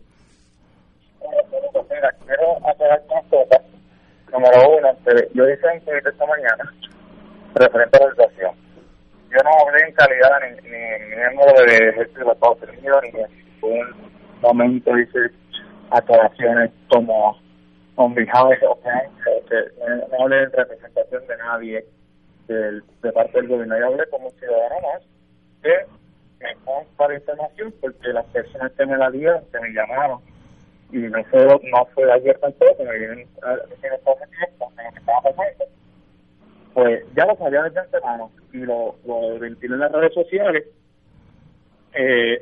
número 4.32 4.58
uno, 4.76 4.90
yo 5.36 5.44
hice 5.44 5.68
un 5.72 5.86
tweet 5.86 6.02
esta 6.12 6.26
mañana 6.26 6.74
referente 7.54 8.00
a 8.00 8.06
la 8.06 8.10
situación. 8.10 8.71
Yo 9.32 9.38
no 9.44 9.52
hablé 9.68 9.88
en 9.88 9.94
calidad 9.94 10.40
ni, 10.42 10.70
ni 10.70 10.76
en 10.76 11.10
miembro 11.10 11.54
de 11.66 11.90
ejército 11.90 12.26
de 12.26 12.32
Estados 12.32 12.58
Unidos, 12.64 13.02
ni 13.04 13.20
en 13.20 13.30
ningún 13.62 14.12
momento 14.42 14.98
hice 14.98 15.20
aclaraciones 15.90 16.72
como 16.90 17.40
on 17.96 18.14
behalf 18.14 18.62
of 18.64 18.80
no, 18.84 20.24
hablé 20.24 20.44
en 20.44 20.52
representación 20.52 21.28
de 21.28 21.38
nadie 21.38 21.86
del, 22.48 22.84
de 23.02 23.12
parte 23.12 23.38
del 23.38 23.48
gobierno. 23.48 23.78
Yo 23.78 23.88
hablé 23.88 24.06
como 24.10 24.28
un 24.28 24.40
ciudadano 24.40 24.88
que 25.62 25.70
me 26.40 27.08
la 27.08 27.16
información 27.16 27.74
porque 27.80 28.08
las 28.10 28.26
personas 28.28 28.72
que 28.74 28.86
me 28.86 28.98
la 28.98 29.12
dieron, 29.12 29.44
que 29.52 29.60
me 29.60 29.70
llamaron, 29.70 30.20
y 30.92 30.98
no 30.98 31.24
fue, 31.26 31.46
no 31.46 31.86
fue 31.94 32.12
ayer 32.12 32.38
tampoco, 32.40 32.84
me 32.84 32.98
vienen 32.98 33.28
diciendo 33.70 34.00
todo 34.04 34.16
ese 34.16 34.28
tiempo 34.36 34.72
de 34.76 34.84
lo 34.84 34.92
que 34.92 35.00
estaba 35.00 35.22
pasando, 35.22 35.66
pues 36.74 37.04
ya 37.16 37.26
lo 37.26 37.36
sabía 37.36 37.64
desde 37.64 37.80
antemano 37.80 38.32
y 38.54 38.58
lo, 38.60 38.96
lo 39.06 39.40
ventilé 39.40 39.74
en 39.74 39.80
las 39.80 39.92
redes 39.92 40.14
sociales. 40.14 40.66
Eh, 41.94 42.40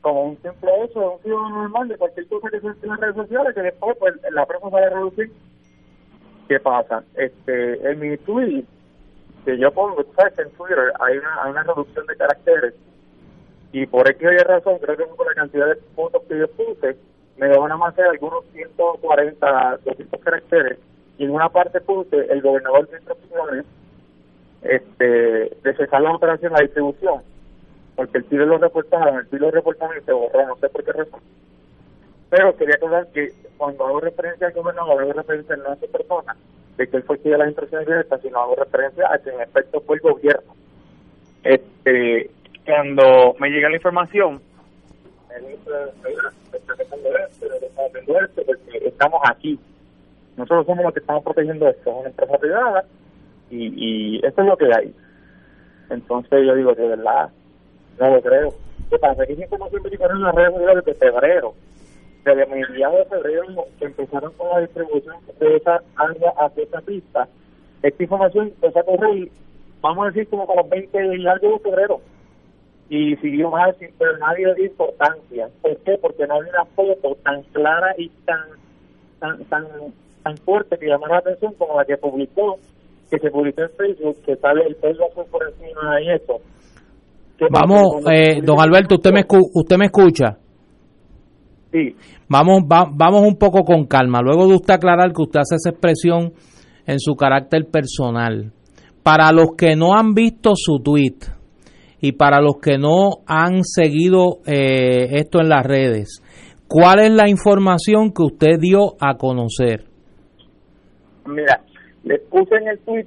como 0.00 0.24
un 0.24 0.42
simple 0.42 0.70
hecho 0.84 1.00
de 1.00 1.06
un 1.06 1.22
ciudadano 1.22 1.62
normal 1.62 1.88
de 1.88 1.98
cualquier 1.98 2.26
cosa 2.28 2.48
que 2.50 2.60
se 2.60 2.66
en 2.66 2.88
las 2.88 3.00
redes 3.00 3.16
sociales 3.16 3.54
que 3.54 3.62
después 3.62 3.96
pues 3.98 4.14
la 4.32 4.46
prensa 4.46 4.70
sale 4.70 4.86
a 4.86 4.90
reducir. 4.90 5.30
¿qué 6.48 6.58
pasa? 6.58 7.04
este 7.14 7.90
en 7.90 8.00
mi 8.00 8.16
tweet 8.18 8.64
que 9.44 9.58
yo 9.58 9.70
pongo, 9.72 10.04
sabes 10.16 10.38
en 10.38 10.50
Twitter 10.52 10.92
hay 10.98 11.18
una, 11.18 11.44
hay 11.44 11.50
una 11.52 11.62
reducción 11.62 12.06
de 12.06 12.16
caracteres. 12.16 12.74
Y 13.72 13.86
por 13.86 14.08
X 14.10 14.26
o 14.26 14.32
Y 14.32 14.38
razón, 14.38 14.78
creo 14.80 14.96
que 14.96 15.04
por 15.04 15.26
la 15.26 15.34
cantidad 15.34 15.68
de 15.68 15.76
puntos 15.76 16.22
que 16.28 16.38
yo 16.38 16.48
puse, 16.48 16.96
me 17.36 17.56
van 17.56 17.70
a 17.70 17.76
más 17.76 17.94
de 17.94 18.02
algunos 18.02 18.44
140, 18.52 19.78
200 19.84 20.20
caracteres 20.20 20.78
y 21.20 21.24
en 21.24 21.32
una 21.32 21.50
parte 21.50 21.82
puse 21.82 22.16
el 22.32 22.40
gobernador 22.40 22.88
de 22.88 22.96
instrucciones 22.96 23.66
este, 24.62 25.04
de 25.04 25.74
cesar 25.76 26.00
la 26.00 26.14
operación, 26.14 26.54
la 26.54 26.62
distribución, 26.62 27.20
porque 27.94 28.18
el 28.18 28.24
tiro 28.24 28.46
lo 28.46 28.56
reportaron, 28.56 29.18
el 29.18 29.28
tiro 29.28 29.44
lo 29.44 29.50
reportaron 29.50 29.98
y 29.98 30.00
se 30.00 30.12
borró, 30.12 30.46
no 30.46 30.56
sé 30.56 30.70
por 30.70 30.82
qué 30.82 30.92
razón. 30.92 31.20
Pero 32.30 32.56
quería 32.56 32.76
aclarar 32.76 33.08
que 33.08 33.34
cuando 33.58 33.86
hago 33.86 34.00
referencia 34.00 34.46
al 34.46 34.54
gobernador, 34.54 35.02
hago 35.02 35.12
referencia 35.12 35.56
no 35.56 35.68
a 35.68 35.74
esa 35.74 35.86
persona, 35.88 36.36
de 36.78 36.88
que 36.88 36.96
él 36.96 37.02
fue 37.02 37.18
quien 37.18 37.32
de 37.32 37.38
las 37.38 37.48
instrucciones 37.48 37.86
directas, 37.86 38.22
sino 38.22 38.40
hago 38.40 38.54
referencia 38.54 39.12
a 39.12 39.18
que 39.18 39.28
en 39.28 39.42
efecto 39.42 39.82
fue 39.82 39.96
el 39.96 40.00
gobierno. 40.00 40.54
Este, 41.44 42.30
cuando 42.64 43.36
me 43.38 43.50
llega 43.50 43.68
la 43.68 43.76
información, 43.76 44.40
me 45.28 45.48
dice, 45.48 45.70
"Mira, 46.02 46.32
está 46.50 46.76
pasando 46.76 47.18
esto, 47.18 47.46
está 47.46 47.82
haciendo 47.84 48.20
esto, 48.20 48.42
porque 48.46 48.88
estamos 48.88 49.20
aquí. 49.28 49.60
Nosotros 50.40 50.66
somos 50.66 50.84
los 50.84 50.94
que 50.94 51.00
estamos 51.00 51.22
protegiendo 51.22 51.68
esto, 51.68 51.90
es 51.90 51.96
una 51.96 52.08
empresa 52.08 52.38
privada 52.38 52.84
y, 53.50 54.16
y 54.16 54.26
esto 54.26 54.40
es 54.40 54.46
lo 54.46 54.56
que 54.56 54.72
hay. 54.74 54.94
Entonces 55.90 56.46
yo 56.46 56.54
digo, 56.54 56.74
de 56.74 56.88
verdad, 56.88 57.30
no 57.98 58.14
lo 58.14 58.22
creo. 58.22 58.54
¿Qué 58.88 58.98
pasa? 58.98 59.26
Que 59.26 59.34
esa 59.34 59.42
información 59.42 59.82
me 59.82 59.88
en 59.90 60.22
las 60.22 60.34
redes 60.34 60.52
sociales 60.52 60.84
desde 60.86 60.98
febrero. 60.98 61.54
Desde 62.24 62.46
mediados 62.46 62.98
de 62.98 63.04
febrero 63.04 63.46
que 63.78 63.84
empezaron 63.84 64.32
con 64.32 64.48
la 64.48 64.60
distribución 64.60 65.16
de 65.38 65.56
esa 65.56 65.82
área 65.96 66.30
hacia 66.38 66.64
esa 66.64 66.80
pista. 66.80 67.28
Esta 67.82 68.02
información 68.02 68.48
empezó 68.48 68.78
a 68.78 68.82
correr, 68.82 69.28
vamos 69.80 70.04
a 70.04 70.10
decir, 70.10 70.28
como 70.28 70.46
para 70.46 70.62
los 70.62 70.70
20 70.70 71.16
y 71.16 71.26
algo 71.26 71.52
de 71.52 71.58
febrero. 71.58 72.00
Y 72.88 73.16
siguió 73.16 73.50
más, 73.50 73.76
pero 73.98 74.16
nadie 74.18 74.46
le 74.46 74.54
dio 74.54 74.66
importancia. 74.66 75.48
¿Por 75.60 75.76
qué? 75.78 75.98
Porque 75.98 76.26
no 76.26 76.34
había 76.34 76.50
una 76.50 76.64
foto 76.64 77.16
tan 77.22 77.42
clara 77.52 77.94
y 77.96 78.08
tan 78.24 78.40
tan 79.20 79.44
tan 79.44 79.66
tan 80.22 80.36
fuerte 80.38 80.76
que 80.78 80.86
llamara 80.86 81.14
la 81.14 81.18
atención 81.20 81.52
como 81.58 81.78
la 81.78 81.84
que 81.84 81.96
publicó, 81.96 82.56
que 83.10 83.18
se 83.18 83.30
publicó 83.30 83.62
en 83.62 83.70
Facebook, 83.70 84.16
que 84.24 84.36
sale 84.36 84.62
el 84.66 84.76
pelo 84.76 85.06
azul 85.10 85.24
por 85.30 85.42
encima 85.48 86.00
y 86.02 86.10
eso. 86.10 86.40
Vamos, 87.50 88.04
eh, 88.12 88.40
don 88.42 88.60
Alberto, 88.60 88.96
usted 88.96 89.12
me, 89.12 89.22
escu- 89.26 89.50
usted 89.54 89.76
me 89.78 89.86
escucha. 89.86 90.36
Sí. 91.72 91.94
Vamos, 92.28 92.62
va- 92.70 92.90
vamos 92.92 93.22
un 93.26 93.36
poco 93.36 93.62
con 93.64 93.86
calma. 93.86 94.20
Luego 94.22 94.46
de 94.48 94.54
usted 94.56 94.74
aclarar 94.74 95.12
que 95.12 95.22
usted 95.22 95.40
hace 95.40 95.54
esa 95.56 95.70
expresión 95.70 96.32
en 96.86 96.98
su 96.98 97.14
carácter 97.14 97.66
personal. 97.70 98.52
Para 99.02 99.32
los 99.32 99.52
que 99.56 99.74
no 99.76 99.94
han 99.96 100.12
visto 100.12 100.52
su 100.54 100.80
tweet 100.80 101.16
y 102.00 102.12
para 102.12 102.40
los 102.42 102.56
que 102.60 102.76
no 102.76 103.22
han 103.26 103.64
seguido 103.64 104.38
eh, 104.46 105.06
esto 105.18 105.40
en 105.40 105.48
las 105.48 105.64
redes, 105.64 106.22
¿cuál 106.68 107.00
es 107.00 107.10
la 107.12 107.28
información 107.28 108.12
que 108.12 108.22
usted 108.22 108.58
dio 108.60 108.96
a 109.00 109.14
conocer? 109.16 109.84
Mira, 111.26 111.60
le 112.04 112.18
puse 112.18 112.56
en 112.56 112.68
el 112.68 112.78
tweet 112.80 113.06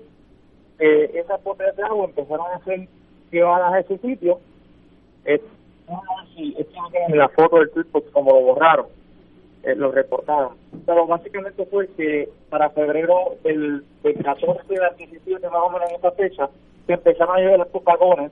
eh, 0.80 1.12
esas 1.14 1.44
botellas 1.44 1.76
de 1.76 1.84
agua 1.84 2.06
empezaron 2.06 2.48
a 2.54 2.64
ser 2.64 2.88
llevadas 3.32 3.74
a 3.74 3.80
ese 3.80 3.98
sitio. 4.00 4.40
Es, 5.26 5.42
si 6.36 6.56
es 6.58 6.68
tienen 6.68 7.18
la 7.18 7.30
foto 7.30 7.60
del 7.60 7.70
tweet 7.72 7.86
porque 7.92 8.10
como 8.12 8.32
lo 8.32 8.42
borraron, 8.42 8.88
eh, 9.64 9.76
lo 9.76 9.92
reportaron. 9.92 10.54
Pero 10.86 11.08
básicamente 11.08 11.66
fue 11.66 11.88
que 11.96 12.30
para 12.50 12.70
febrero 12.72 13.36
del, 13.44 13.84
del 14.04 14.24
14 14.24 14.62
al 14.78 14.98
17 14.98 15.50
más 15.50 15.62
o 15.62 15.70
menos 15.70 15.90
en 15.90 15.96
esa 15.96 16.12
fecha, 16.12 16.50
se 16.86 16.94
empezaron 16.94 17.38
a 17.38 17.40
llevar 17.40 17.60
los 17.60 17.84
vagones, 17.84 18.32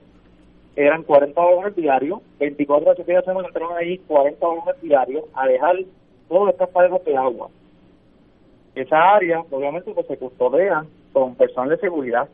eran 0.76 1.02
40 1.02 1.40
vagones 1.40 1.76
diarios, 1.76 2.20
24 2.38 2.90
a 2.90 2.94
7 2.94 3.22
semanas 3.24 3.48
entraron 3.48 3.76
ahí 3.76 3.98
40 3.98 4.46
vagones 4.46 4.82
diarios 4.82 5.24
a 5.34 5.46
dejar 5.46 5.76
todas 6.28 6.52
estas 6.52 6.68
paredes 6.70 7.04
de 7.04 7.16
agua 7.16 7.48
esa 8.74 9.14
área 9.14 9.40
obviamente 9.50 9.92
pues 9.92 10.06
se 10.06 10.16
custodia 10.16 10.84
con 11.12 11.34
personal 11.34 11.70
de 11.70 11.78
seguridad 11.78 12.28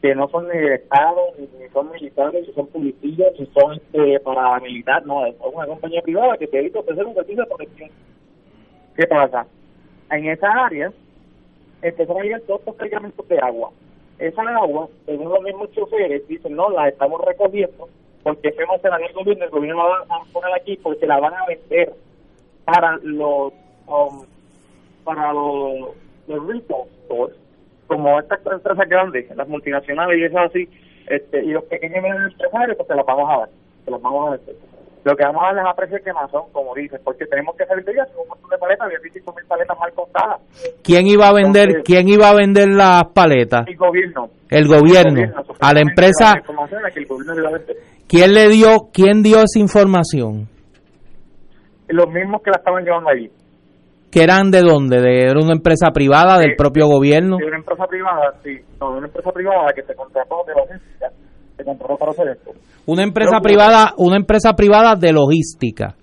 que 0.00 0.14
no 0.14 0.28
son 0.28 0.48
ni 0.48 0.56
del 0.56 0.72
Estado, 0.72 1.20
ni, 1.38 1.68
son 1.68 1.90
militares, 1.90 2.48
ni 2.48 2.54
son 2.54 2.66
policías, 2.68 3.32
ni 3.38 3.46
son 3.46 3.74
este, 3.74 4.18
paramilitar, 4.20 5.04
no, 5.04 5.26
es 5.26 5.34
una 5.40 5.66
compañía 5.66 6.00
privada 6.00 6.38
que 6.38 6.46
te 6.46 6.56
dedica 6.56 6.78
a 6.78 6.82
ofrecer 6.82 7.04
un 7.04 7.14
servicio 7.14 7.42
de 7.42 7.48
protección. 7.48 7.90
¿Qué 8.96 9.06
pasa? 9.06 9.46
En 10.10 10.26
esa 10.26 10.48
área 10.48 10.90
empezaron 11.82 12.22
a 12.22 12.24
llegar 12.24 12.40
todos 12.42 12.60
estos 12.60 12.76
cargamentos 12.76 13.28
de 13.28 13.38
agua. 13.40 13.70
Esa 14.18 14.42
agua, 14.42 14.88
según 15.04 15.28
los 15.28 15.42
mismos 15.42 15.70
choferes, 15.72 16.26
dicen, 16.28 16.56
no, 16.56 16.70
la 16.70 16.88
estamos 16.88 17.20
recogiendo 17.22 17.88
porque 18.22 18.52
fuimos 18.52 18.84
a 18.84 18.96
el 18.96 19.12
gobierno, 19.12 19.44
el 19.44 19.50
gobierno 19.50 19.82
la 19.82 20.04
va 20.04 20.16
a 20.16 20.24
poner 20.32 20.52
aquí 20.54 20.76
porque 20.82 21.06
la 21.06 21.18
van 21.20 21.34
a 21.34 21.46
vender 21.46 21.94
para 22.64 22.98
los 23.02 23.52
um, 23.86 24.24
para 25.04 25.32
los, 25.32 25.94
los 26.28 26.46
retail 26.46 26.84
stores, 27.04 27.36
como 27.86 28.18
estas 28.20 28.38
empresas 28.46 28.88
grandes, 28.88 29.36
las 29.36 29.48
multinacionales 29.48 30.18
y 30.18 30.24
eso 30.24 30.38
así, 30.38 30.68
este, 31.08 31.44
y 31.44 31.48
los 31.48 31.64
pequeños 31.64 31.98
y 31.98 32.00
medianos 32.02 32.32
empresarios, 32.32 32.76
pues 32.76 32.86
se 32.88 32.94
las 32.94 33.06
vamos 33.06 33.30
a 33.30 33.38
dar, 33.40 33.48
se 33.84 33.90
las 33.90 34.00
vamos 34.02 34.28
a 34.28 34.30
vender. 34.36 34.56
Lo 35.02 35.16
que 35.16 35.24
vamos 35.24 35.42
a 35.42 35.46
darles 35.46 35.64
a 35.66 35.74
precio 35.74 35.96
de 35.96 36.02
quemazón, 36.02 36.42
como 36.52 36.74
dices, 36.74 37.00
porque 37.02 37.24
tenemos 37.24 37.56
que 37.56 37.64
salir 37.64 37.84
de 37.86 37.92
ellas, 37.92 38.08
un 38.20 38.28
montón 38.28 38.50
de 38.50 38.58
paletas, 38.58 38.84
había 38.86 38.98
25 39.00 39.34
mil 39.34 39.46
paletas 39.46 39.78
mal 39.78 39.92
contadas. 39.94 40.40
¿Quién 40.84 41.06
iba 41.06 41.26
a 41.26 41.32
vender, 41.32 41.68
Entonces- 41.70 41.84
quién 41.86 42.08
iba 42.08 42.28
a 42.28 42.34
vender 42.34 42.68
las 42.68 43.04
paletas? 43.14 43.66
El 43.66 43.76
gobierno. 43.76 44.28
El 44.50 44.68
gobierno. 44.68 45.20
El 45.22 45.32
A 45.60 45.72
la 45.72 45.80
empresa, 45.80 46.34
la 46.34 46.90
que 46.90 47.00
el 47.00 47.06
gobierno 47.06 47.34
le 47.34 47.40
iba 47.40 47.56
a. 47.56 47.60
¿quién 48.06 48.34
le 48.34 48.48
dio, 48.48 48.88
quién 48.92 49.22
dio 49.22 49.38
esa 49.38 49.58
información? 49.58 50.48
Los 51.88 52.08
mismos 52.10 52.42
que 52.42 52.50
la 52.50 52.58
estaban 52.58 52.84
llevando 52.84 53.08
allí. 53.08 53.30
¿Que 54.10 54.22
eran 54.24 54.50
de 54.50 54.60
dónde? 54.60 55.00
¿De 55.00 55.22
era 55.22 55.38
una 55.40 55.52
empresa 55.54 55.90
privada 55.92 56.38
del 56.38 56.50
Sí. 56.50 56.56
propio 56.58 56.86
gobierno? 56.88 57.36
De 57.36 57.46
una 57.46 57.58
empresa 57.58 57.86
privada, 57.86 58.32
sí, 58.42 58.58
no, 58.80 58.90
de 58.92 58.98
una 58.98 59.06
empresa 59.06 59.30
privada 59.30 59.72
que 59.74 59.82
se 59.82 59.94
contrató 59.94 60.42
de 60.46 60.54
logística, 60.54 61.10
se 61.56 61.64
contrató 61.64 61.96
para 61.96 62.10
hacer 62.10 62.28
esto. 62.28 62.50
Una 62.86 63.04
empresa 63.04 63.38
Pero- 63.38 63.42
privada, 63.42 63.92
una 63.98 64.16
empresa 64.16 64.52
privada 64.54 64.96
de 64.96 65.12
logística. 65.12 65.94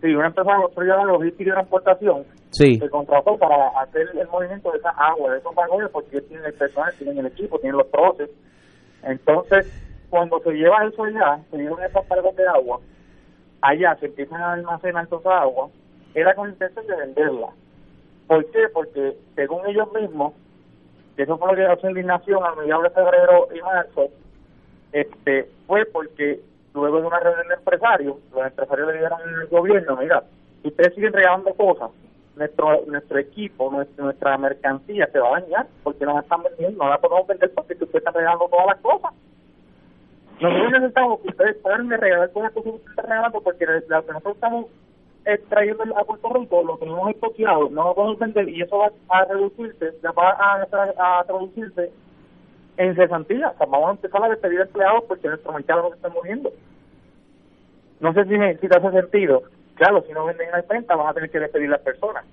Sí, 0.00 0.06
una 0.14 0.28
empresa 0.28 0.50
privada 0.74 1.00
de 1.04 1.12
logística 1.12 1.42
y 1.42 1.46
de 1.46 1.52
transportación 1.52 2.22
Sí. 2.50 2.76
se 2.78 2.88
contrató 2.88 3.36
para 3.36 3.56
hacer 3.82 4.06
el 4.14 4.28
movimiento 4.28 4.70
de 4.70 4.78
esa 4.78 4.90
agua, 4.90 5.32
de 5.32 5.38
esos 5.38 5.54
vagones, 5.54 5.90
porque 5.92 6.16
ellos 6.16 6.28
tienen 6.28 6.46
el 6.46 6.54
personal, 6.54 6.92
tienen 6.96 7.18
el 7.18 7.26
equipo, 7.26 7.58
tienen 7.58 7.76
los 7.78 7.86
procesos. 7.88 8.34
Entonces, 9.02 9.66
cuando 10.10 10.38
se 10.40 10.52
lleva 10.52 10.84
eso 10.86 11.04
allá, 11.04 11.42
se 11.50 11.56
llevan 11.58 11.82
esas 11.84 12.06
cargas 12.06 12.34
de 12.36 12.46
agua, 12.46 12.78
allá 13.62 13.94
se 14.00 14.06
empiezan 14.06 14.40
a 14.40 14.52
almacenar 14.54 15.06
toda 15.08 15.20
esa 15.20 15.42
agua, 15.42 15.68
era 16.14 16.34
con 16.34 16.48
la 16.48 16.52
intención 16.52 16.86
de 16.86 16.96
venderla. 16.96 17.48
¿Por 18.26 18.46
qué? 18.50 18.68
Porque 18.72 19.16
según 19.34 19.66
ellos 19.66 19.92
mismos, 19.92 20.34
que 21.16 21.24
eso 21.24 21.36
fue 21.36 21.48
lo 21.48 21.56
que 21.56 21.66
causó 21.66 21.88
indignación 21.88 22.44
a 22.44 22.54
mediados 22.54 22.84
de 22.84 22.90
febrero 22.90 23.48
y 23.54 23.60
marzo, 23.60 24.08
este 24.92 25.48
fue 25.66 25.84
porque 25.86 26.40
luego 26.74 27.00
de 27.00 27.06
una 27.06 27.20
reunión 27.20 27.48
de 27.48 27.54
empresarios, 27.54 28.16
los 28.32 28.46
empresarios 28.46 28.88
le 28.88 28.94
dijeron 28.94 29.20
al 29.20 29.46
gobierno, 29.48 29.96
mira, 29.96 30.22
ustedes 30.62 30.94
siguen 30.94 31.12
regalando 31.12 31.52
cosas, 31.54 31.90
nuestro 32.36 32.84
nuestro 32.86 33.18
equipo, 33.18 33.70
nuestra, 33.70 34.04
nuestra 34.04 34.38
mercancía 34.38 35.08
se 35.08 35.18
va 35.18 35.36
a 35.36 35.40
dañar 35.40 35.66
porque 35.82 36.04
nos 36.04 36.22
están 36.22 36.42
vendiendo, 36.42 36.84
no 36.84 36.90
la 36.90 36.98
podemos 36.98 37.26
vender 37.26 37.52
porque 37.54 37.74
ustedes 37.74 37.94
están 37.96 38.14
regalando 38.14 38.48
todas 38.48 38.66
las 38.66 38.78
cosas. 38.78 39.12
Nosotros 40.40 40.72
necesitamos 40.72 41.20
que 41.20 41.28
ustedes 41.28 41.62
de 41.62 41.96
regalar 41.96 42.32
cosas 42.32 42.52
que 42.52 42.58
ustedes 42.60 42.88
están 42.88 43.06
regalando 43.06 43.40
porque 43.42 43.66
lo 43.66 44.06
que 44.06 44.12
nosotros 44.12 44.34
estamos 44.34 44.66
eh, 45.24 45.38
trayendo 45.48 45.82
a 45.96 46.04
Puerto 46.04 46.28
Rico, 46.32 46.62
lo 46.62 46.78
tenemos 46.78 47.10
estoqueado, 47.10 47.68
no 47.70 47.84
lo 47.84 47.94
podemos 47.94 48.18
vender 48.18 48.48
y 48.48 48.62
eso 48.62 48.78
va 48.78 48.90
a 49.08 49.24
reducirse, 49.26 49.92
ya 50.02 50.12
va 50.12 50.30
a, 50.30 51.18
a, 51.20 51.24
traducirse 51.24 51.92
en 52.76 52.94
cesantía. 52.94 53.50
O 53.50 53.58
sea, 53.58 53.66
vamos 53.66 53.88
a 53.88 53.92
empezar 53.92 54.24
a 54.24 54.28
despedir 54.28 54.60
empleados 54.60 55.04
porque 55.06 55.28
nuestro 55.28 55.52
mercado 55.52 55.82
no 55.82 55.88
se 55.90 55.96
está 55.96 56.08
moviendo. 56.08 56.50
No 58.00 58.14
sé 58.14 58.24
si, 58.24 58.38
me, 58.38 58.56
si 58.56 58.68
te 58.68 58.76
hace 58.76 58.90
sentido. 58.90 59.42
Claro, 59.74 60.02
si 60.06 60.12
no 60.12 60.24
venden 60.24 60.46
en 60.46 60.52
la 60.52 60.62
venta, 60.62 60.96
van 60.96 61.08
a 61.08 61.14
tener 61.14 61.30
que 61.30 61.40
despedir 61.40 61.68
a 61.68 61.72
las 61.72 61.80
personas. 61.80 62.24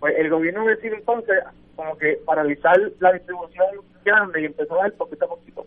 Pues 0.00 0.14
el 0.18 0.28
gobierno 0.30 0.64
decide 0.66 0.96
entonces 0.96 1.42
como 1.76 1.96
que 1.96 2.18
paralizar 2.24 2.76
la 3.00 3.12
distribución 3.12 3.66
grande 4.04 4.42
y 4.42 4.46
empezó 4.46 4.74
a 4.74 4.82
dar 4.82 4.92
poquito 4.92 5.24
a 5.24 5.28
poquito. 5.28 5.66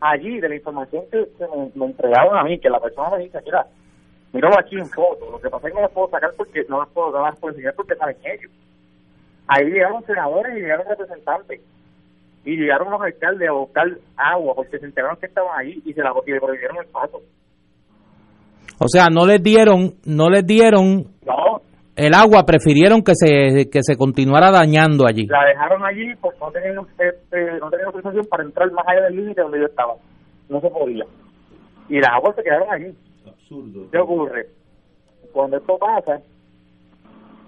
Allí, 0.00 0.40
de 0.40 0.48
la 0.48 0.56
información 0.56 1.04
que, 1.10 1.26
me, 1.74 1.86
entregaron 1.86 2.36
a 2.36 2.44
mí, 2.44 2.58
que 2.58 2.70
la 2.70 2.80
persona 2.80 3.10
me 3.10 3.24
dice, 3.24 3.40
mira, 3.44 3.66
míralo 4.34 4.58
aquí 4.58 4.76
en 4.76 4.86
foto, 4.90 5.30
lo 5.30 5.40
que 5.40 5.48
pasa 5.48 5.68
es 5.68 5.72
que 5.72 5.76
no 5.76 5.86
las 5.86 5.92
puedo 5.92 6.10
sacar 6.10 6.30
porque 6.36 6.64
no 6.68 6.80
las 6.80 6.88
puedo 6.90 7.12
dar 7.12 7.34
por 7.36 7.52
enseñar 7.52 7.74
porque 7.74 7.94
saben 7.94 8.16
ellos. 8.24 8.50
Ahí 9.46 9.66
llegaron 9.66 10.04
senadores 10.04 10.58
y 10.58 10.60
llegaron 10.60 10.86
representantes 10.88 11.60
y 12.44 12.56
llegaron 12.56 12.90
los 12.90 13.00
alcaldes 13.00 13.48
a 13.48 13.52
buscar 13.52 13.86
agua 14.16 14.54
porque 14.56 14.78
se 14.78 14.86
enteraron 14.86 15.16
que 15.18 15.26
estaban 15.26 15.56
ahí 15.56 15.80
y 15.84 15.92
se 15.92 16.02
la 16.02 16.12
y 16.26 16.32
le 16.32 16.40
prohibieron 16.40 16.78
el 16.78 16.86
paso. 16.86 17.22
O 18.80 18.88
sea, 18.88 19.06
no 19.06 19.24
les 19.24 19.40
dieron, 19.40 19.94
no 20.04 20.28
les 20.28 20.44
dieron 20.44 21.06
el 21.94 22.12
agua, 22.12 22.44
prefirieron 22.44 23.02
que 23.02 23.12
se 23.14 23.70
que 23.70 23.82
se 23.82 23.96
continuara 23.96 24.50
dañando 24.50 25.06
allí. 25.06 25.26
La 25.26 25.44
dejaron 25.44 25.84
allí 25.84 26.12
porque 26.20 26.38
no 26.40 26.50
tenían, 26.50 26.78
este, 26.98 27.58
no 27.60 27.70
tenían 27.70 27.86
autorización 27.86 28.26
para 28.26 28.42
entrar 28.42 28.70
más 28.72 28.84
allá 28.88 29.04
del 29.04 29.16
límite 29.16 29.42
donde 29.42 29.60
yo 29.60 29.66
estaba. 29.66 29.94
No 30.48 30.60
se 30.60 30.68
podía. 30.70 31.04
Y 31.88 32.00
las 32.00 32.10
aguas 32.10 32.34
se 32.34 32.42
quedaron 32.42 32.68
allí. 32.72 32.92
Absurdo. 33.54 33.90
¿Qué 33.90 33.98
ocurre? 33.98 34.48
Cuando 35.32 35.56
esto 35.56 35.78
pasa, 35.78 36.20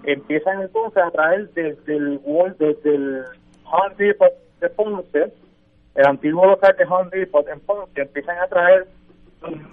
empiezan 0.03 0.61
entonces 0.61 1.03
a 1.03 1.11
traer 1.11 1.49
desde 1.53 1.95
el 1.95 2.19
desde 2.57 2.95
el 2.95 3.23
Home 3.65 3.95
de 4.59 4.69
Ponce, 4.69 5.33
el 5.95 6.05
antiguo 6.05 6.45
local 6.45 6.75
de 6.77 6.85
Home 6.85 7.09
Depot 7.11 7.47
en 7.47 7.59
Ponce, 7.61 8.01
empiezan 8.01 8.37
a 8.39 8.47
traer 8.47 8.87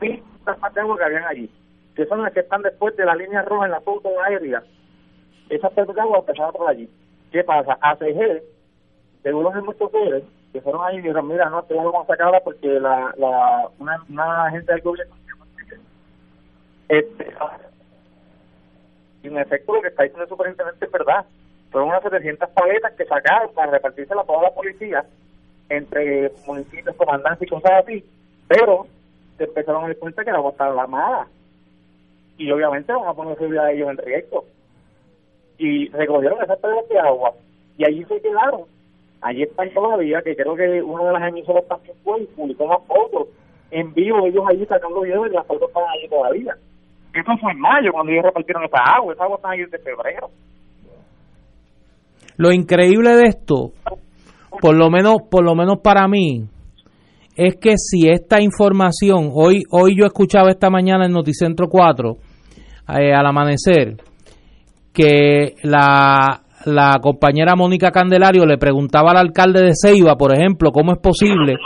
mil 0.00 0.22
más 0.44 0.74
de 0.74 0.82
que 0.82 1.04
habían 1.04 1.24
allí, 1.24 1.50
que 1.94 2.06
son 2.06 2.22
las 2.22 2.32
que 2.32 2.40
están 2.40 2.62
después 2.62 2.96
de 2.96 3.04
la 3.04 3.14
línea 3.14 3.42
roja 3.42 3.66
en 3.66 3.72
la 3.72 3.80
foto 3.80 4.08
aérea. 4.22 4.62
Esas 5.48 5.72
partes 5.72 5.94
de 5.94 6.02
empezaron 6.02 6.52
por 6.52 6.68
allí. 6.68 6.88
¿Qué 7.30 7.44
pasa? 7.44 7.78
ACG, 7.80 8.42
según 9.22 9.44
los 9.44 9.54
mismos 9.54 9.78
choferes, 9.78 10.24
que 10.52 10.60
fueron 10.60 10.84
ahí 10.84 10.96
y 10.96 10.98
dijeron, 10.98 11.28
mira, 11.28 11.50
no, 11.50 11.62
te 11.64 11.74
vamos 11.74 11.94
a 11.96 12.06
sacarla 12.06 12.40
porque 12.40 12.68
la, 12.80 13.12
la, 13.16 13.68
una, 13.78 14.04
una 14.08 14.50
gente 14.50 14.72
del 14.72 14.82
gobierno 14.82 15.14
este, 16.88 17.34
en 19.22 19.38
efecto 19.38 19.74
lo 19.74 19.82
que 19.82 19.88
está 19.88 20.02
diciendo 20.02 20.24
el 20.24 20.28
superintendente 20.28 20.84
es 20.84 20.92
verdad. 20.92 21.24
Fueron 21.70 21.88
unas 21.88 22.02
700 22.02 22.48
paletas 22.50 22.92
que 22.92 23.04
sacaron 23.04 23.52
para 23.54 23.72
repartirse 23.72 24.14
a 24.14 24.22
toda 24.22 24.42
la 24.42 24.50
policía 24.50 25.04
entre 25.68 26.30
municipios, 26.46 26.94
comandantes 26.96 27.46
y 27.46 27.50
cosas 27.50 27.72
así. 27.82 28.04
Pero 28.46 28.86
se 29.38 29.44
empezaron 29.44 29.84
a 29.84 29.86
dar 29.88 29.96
cuenta 29.96 30.24
que 30.24 30.30
la 30.30 30.38
agua 30.38 30.52
estaba 30.52 30.82
armada. 30.82 31.26
Y 32.36 32.50
obviamente 32.50 32.92
van 32.92 33.08
a 33.08 33.14
poner 33.14 33.36
seguridad 33.38 33.66
de 33.66 33.74
ellos 33.74 33.90
en 33.90 33.96
riesgo. 33.98 34.44
Y 35.58 35.88
recogieron 35.88 36.42
esas 36.42 36.58
paletas 36.58 36.88
de 36.88 36.98
agua. 36.98 37.32
Y 37.78 37.84
allí 37.84 38.04
se 38.04 38.20
quedaron. 38.20 38.62
Allí 39.20 39.42
están 39.42 39.72
todavía, 39.72 40.20
que 40.20 40.36
creo 40.36 40.54
que 40.54 40.82
uno 40.82 41.06
de 41.06 41.12
las 41.12 41.28
emisoras 41.28 41.66
también 41.66 41.96
fue 42.04 42.20
y 42.20 42.26
publicó 42.26 42.64
una 42.64 42.78
foto 42.80 43.28
en 43.70 43.92
vivo, 43.94 44.26
ellos 44.26 44.44
allí 44.46 44.66
sacando 44.66 45.00
videos 45.00 45.26
y 45.28 45.30
las 45.30 45.46
fotos 45.46 45.68
están 45.68 45.84
allí 45.88 46.08
todavía. 46.08 46.56
Eso 47.14 47.32
fue 47.40 47.52
en 47.52 47.60
mayo 47.60 47.92
cuando 47.92 48.10
ellos 48.10 48.24
repartieron 48.24 48.64
esa 48.64 48.82
agua. 48.96 49.14
Esa 49.14 49.24
agua 49.24 49.36
está 49.36 49.50
ahí 49.50 49.60
desde 49.60 49.78
febrero. 49.78 50.30
Lo 52.36 52.52
increíble 52.52 53.14
de 53.14 53.28
esto, 53.28 53.70
por 54.60 54.74
lo 54.74 54.90
menos, 54.90 55.18
por 55.30 55.44
lo 55.44 55.54
menos 55.54 55.78
para 55.80 56.08
mí, 56.08 56.48
es 57.36 57.56
que 57.56 57.76
si 57.78 58.08
esta 58.08 58.40
información, 58.40 59.30
hoy, 59.32 59.62
hoy 59.70 59.96
yo 59.96 60.06
escuchaba 60.06 60.50
esta 60.50 60.70
mañana 60.70 61.06
en 61.06 61.12
Noticentro 61.12 61.68
4, 61.68 62.16
eh, 62.98 63.14
al 63.14 63.26
amanecer, 63.26 63.96
que 64.92 65.54
la, 65.62 66.42
la 66.64 66.98
compañera 67.00 67.54
Mónica 67.54 67.92
Candelario 67.92 68.44
le 68.46 68.58
preguntaba 68.58 69.12
al 69.12 69.18
alcalde 69.18 69.62
de 69.62 69.72
Ceiba, 69.74 70.16
por 70.16 70.34
ejemplo, 70.34 70.72
cómo 70.72 70.92
es 70.92 70.98
posible 70.98 71.56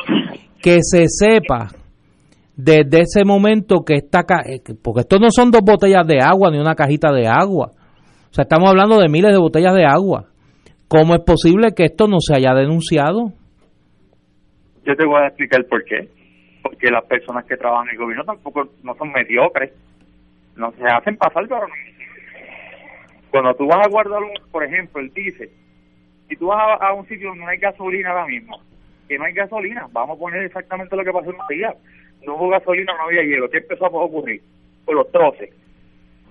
que 0.60 0.80
se 0.82 1.06
sepa 1.08 1.68
desde 2.58 3.02
ese 3.02 3.24
momento 3.24 3.84
que 3.86 3.94
esta, 3.94 4.20
eh, 4.44 4.60
porque 4.82 5.02
esto 5.02 5.18
no 5.18 5.28
son 5.30 5.52
dos 5.52 5.62
botellas 5.62 6.04
de 6.06 6.18
agua 6.20 6.50
ni 6.50 6.58
una 6.58 6.74
cajita 6.74 7.12
de 7.12 7.28
agua, 7.28 7.70
o 8.30 8.34
sea, 8.34 8.42
estamos 8.42 8.68
hablando 8.68 8.98
de 8.98 9.08
miles 9.08 9.32
de 9.32 9.38
botellas 9.38 9.74
de 9.74 9.86
agua. 9.86 10.26
¿Cómo 10.88 11.14
es 11.14 11.22
posible 11.22 11.68
que 11.74 11.84
esto 11.84 12.06
no 12.08 12.18
se 12.20 12.34
haya 12.34 12.52
denunciado? 12.54 13.32
Yo 14.84 14.96
te 14.96 15.06
voy 15.06 15.22
a 15.22 15.28
explicar 15.28 15.64
por 15.66 15.84
qué. 15.84 16.08
Porque 16.62 16.90
las 16.90 17.04
personas 17.04 17.46
que 17.46 17.56
trabajan 17.56 17.88
en 17.88 17.94
el 17.94 17.98
gobierno 17.98 18.24
tampoco 18.24 18.68
no 18.82 18.94
son 18.96 19.12
mediocres. 19.12 19.72
No 20.56 20.72
se 20.72 20.84
hacen 20.84 21.16
pasar 21.16 21.44
pero 21.46 21.66
Cuando 23.30 23.54
tú 23.54 23.66
vas 23.66 23.86
a 23.86 23.90
guardar, 23.90 24.20
un, 24.20 24.50
por 24.50 24.64
ejemplo, 24.64 25.00
el 25.00 25.12
dice, 25.14 25.50
si 26.28 26.36
tú 26.36 26.48
vas 26.48 26.78
a, 26.80 26.92
un 26.92 27.06
sitio 27.06 27.28
donde 27.28 27.44
no 27.44 27.50
hay 27.50 27.58
gasolina 27.58 28.10
ahora 28.10 28.26
mismo, 28.26 28.58
que 29.08 29.18
no 29.18 29.24
hay 29.24 29.32
gasolina, 29.32 29.88
vamos 29.92 30.16
a 30.16 30.20
poner 30.20 30.42
exactamente 30.44 30.94
lo 30.94 31.04
que 31.04 31.12
pasó 31.12 31.30
en 31.30 31.56
día. 31.56 31.74
No 32.24 32.36
hubo 32.36 32.48
gasolina, 32.48 32.92
no 32.94 33.04
había 33.04 33.22
hielo. 33.22 33.48
¿Qué 33.48 33.58
empezó 33.58 33.86
a 33.86 33.88
ocurrir? 33.88 34.42
Por 34.84 34.96
los 34.96 35.10
troces. 35.10 35.50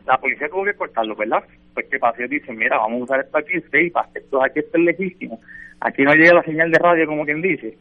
La 0.05 0.17
policía 0.17 0.47
tuvo 0.49 0.63
que 0.63 0.73
cortarlo, 0.73 1.15
¿verdad? 1.15 1.43
Pues 1.73 1.87
qué 1.89 1.99
pasó, 1.99 2.21
dicen, 2.27 2.57
mira, 2.57 2.77
vamos 2.77 3.01
a 3.01 3.03
usar 3.03 3.19
esto 3.21 3.37
aquí 3.37 3.53
en 3.53 3.91
para 3.91 4.09
esto 4.13 4.43
aquí 4.43 4.59
está 4.59 4.77
legítimo. 4.77 5.39
Aquí 5.81 6.03
no 6.03 6.13
llega 6.13 6.35
la 6.35 6.43
señal 6.43 6.71
de 6.71 6.79
radio 6.79 7.07
como 7.07 7.25
quien 7.25 7.41
dice 7.41 7.77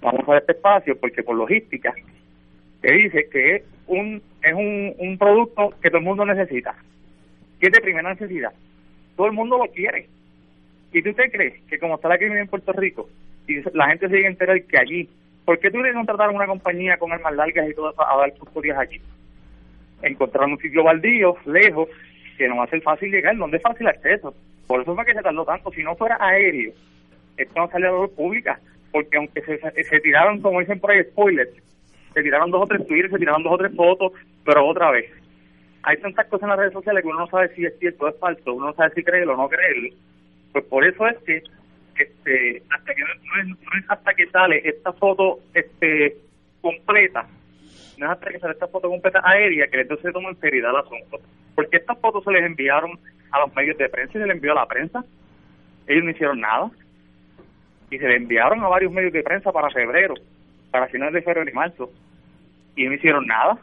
vamos 0.00 0.28
a 0.28 0.38
este 0.38 0.52
espacio 0.52 0.98
porque 0.98 1.22
por 1.22 1.36
logística 1.36 1.94
te 2.80 2.92
dice 2.92 3.28
que 3.30 3.56
es 3.56 3.62
un 3.86 4.22
es 4.42 4.52
un, 4.52 4.94
un 4.98 5.18
producto 5.18 5.74
que 5.82 5.90
todo 5.90 5.98
el 5.98 6.04
mundo 6.04 6.24
necesita 6.24 6.74
que 7.60 7.66
es 7.66 7.72
de 7.72 7.80
primera 7.80 8.10
necesidad 8.10 8.52
todo 9.16 9.26
el 9.26 9.32
mundo 9.32 9.58
lo 9.58 9.70
quiere 9.70 10.08
y 10.92 11.02
tú 11.02 11.12
te 11.12 11.30
crees 11.30 11.62
que 11.68 11.78
como 11.78 11.96
está 11.96 12.08
la 12.08 12.16
criminalidad 12.16 12.44
en 12.44 12.50
Puerto 12.50 12.72
Rico 12.72 13.08
y 13.46 13.60
la 13.74 13.88
gente 13.88 14.08
se 14.08 14.14
llega 14.14 14.28
a 14.28 14.32
enterar 14.32 14.62
que 14.62 14.78
allí 14.78 15.08
¿por 15.44 15.58
qué 15.58 15.70
tú 15.70 15.78
le 15.82 15.92
contratar 15.92 16.30
una 16.30 16.46
compañía 16.46 16.96
con 16.98 17.12
armas 17.12 17.34
largas 17.34 17.68
y 17.68 17.74
todo 17.74 17.90
eso 17.90 18.06
a 18.06 18.16
dar 18.16 18.32
custodias 18.34 18.78
allí? 18.78 19.00
encontrar 20.02 20.48
un 20.48 20.58
sitio 20.58 20.84
baldío 20.84 21.36
lejos 21.46 21.88
que 22.38 22.48
no 22.48 22.56
va 22.56 22.64
a 22.64 22.68
ser 22.68 22.80
fácil 22.82 23.10
llegar 23.10 23.36
donde 23.36 23.58
es 23.58 23.62
fácil 23.62 23.86
acceso 23.86 24.34
por 24.66 24.80
eso 24.80 24.94
fue 24.94 25.04
que 25.04 25.14
se 25.14 25.22
tardó 25.22 25.44
tanto 25.44 25.70
si 25.72 25.82
no 25.82 25.96
fuera 25.96 26.16
aéreo 26.20 26.72
esto 27.36 27.60
no 27.60 27.68
sale 27.68 27.86
a 27.86 27.92
la 27.92 27.98
luz 27.98 28.10
pública 28.10 28.60
porque 28.92 29.16
aunque 29.16 29.40
se, 29.42 29.84
se 29.84 30.00
tiraron, 30.00 30.40
como 30.40 30.60
dicen 30.60 30.80
por 30.80 30.90
ahí, 30.90 31.02
spoilers, 31.04 31.50
se 32.12 32.22
tiraron 32.22 32.50
dos 32.50 32.62
o 32.62 32.66
tres 32.66 32.86
tweets, 32.86 33.10
se 33.10 33.18
tiraron 33.18 33.42
dos 33.42 33.52
o 33.52 33.58
tres 33.58 33.74
fotos, 33.74 34.12
pero 34.44 34.66
otra 34.66 34.90
vez. 34.90 35.10
Hay 35.82 35.96
tantas 35.98 36.26
cosas 36.26 36.44
en 36.44 36.48
las 36.50 36.58
redes 36.58 36.72
sociales 36.72 37.02
que 37.02 37.08
uno 37.08 37.20
no 37.20 37.26
sabe 37.28 37.54
si 37.54 37.64
es 37.64 37.78
cierto 37.78 38.04
o 38.04 38.08
es 38.08 38.18
falso, 38.18 38.54
uno 38.54 38.66
no 38.66 38.74
sabe 38.74 38.94
si 38.94 39.02
creerlo 39.02 39.34
o 39.34 39.36
no 39.36 39.48
creerlo. 39.48 39.94
Pues 40.52 40.64
por 40.64 40.84
eso 40.84 41.06
es 41.06 41.16
que 41.18 41.42
este, 42.00 42.62
hasta 42.70 42.94
que 42.94 43.02
no, 43.02 43.08
es, 43.78 43.84
hasta 43.88 44.14
que 44.14 44.26
sale 44.28 44.62
esta 44.64 44.92
foto 44.92 45.40
este 45.54 46.16
completa, 46.60 47.26
no 47.98 48.06
es 48.06 48.12
hasta 48.12 48.30
que 48.30 48.38
sale 48.38 48.54
esta 48.54 48.68
foto 48.68 48.88
completa 48.88 49.20
aérea 49.22 49.66
que 49.68 49.80
entonces 49.80 50.06
se 50.06 50.12
toma 50.12 50.30
en 50.30 50.40
seriedad 50.40 50.70
el 50.70 50.78
asunto. 50.78 51.18
Porque 51.54 51.76
estas 51.76 51.98
fotos 51.98 52.24
se 52.24 52.32
les 52.32 52.44
enviaron 52.44 52.98
a 53.30 53.40
los 53.40 53.54
medios 53.54 53.76
de 53.76 53.88
prensa 53.88 54.16
y 54.16 54.20
se 54.20 54.26
les 54.26 54.36
envió 54.36 54.52
a 54.52 54.56
la 54.56 54.66
prensa. 54.66 55.04
Ellos 55.86 56.04
no 56.04 56.10
hicieron 56.10 56.40
nada 56.40 56.70
y 57.90 57.98
se 57.98 58.08
le 58.08 58.16
enviaron 58.16 58.62
a 58.62 58.68
varios 58.68 58.92
medios 58.92 59.12
de 59.12 59.22
prensa 59.22 59.52
para 59.52 59.68
febrero, 59.70 60.14
para 60.70 60.86
finales 60.88 61.14
de 61.14 61.22
febrero 61.22 61.50
y 61.50 61.52
marzo, 61.52 61.90
y 62.76 62.86
no 62.86 62.94
hicieron 62.94 63.26
nada. 63.26 63.58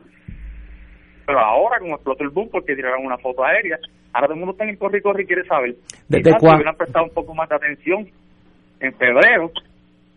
Pero 1.26 1.40
ahora, 1.40 1.80
como 1.80 1.96
explotó 1.96 2.24
el 2.24 2.30
boom 2.30 2.50
porque 2.52 2.76
tiraron 2.76 3.06
una 3.06 3.18
foto 3.18 3.44
aérea, 3.44 3.80
ahora 4.14 4.28
todo 4.28 4.34
el 4.34 4.40
mundo 4.40 4.52
está 4.52 4.66
en 4.66 4.72
el 4.72 4.78
corre 4.78 5.00
y 5.00 5.02
corre 5.02 5.24
y 5.24 5.26
quiere 5.26 5.46
saber. 5.46 5.76
¿Desde 6.08 6.32
cuándo? 6.32 6.58
hubieran 6.58 6.76
prestado 6.76 7.06
un 7.06 7.14
poco 7.14 7.34
más 7.34 7.50
de 7.50 7.56
atención 7.56 8.08
en 8.80 8.94
febrero, 8.94 9.52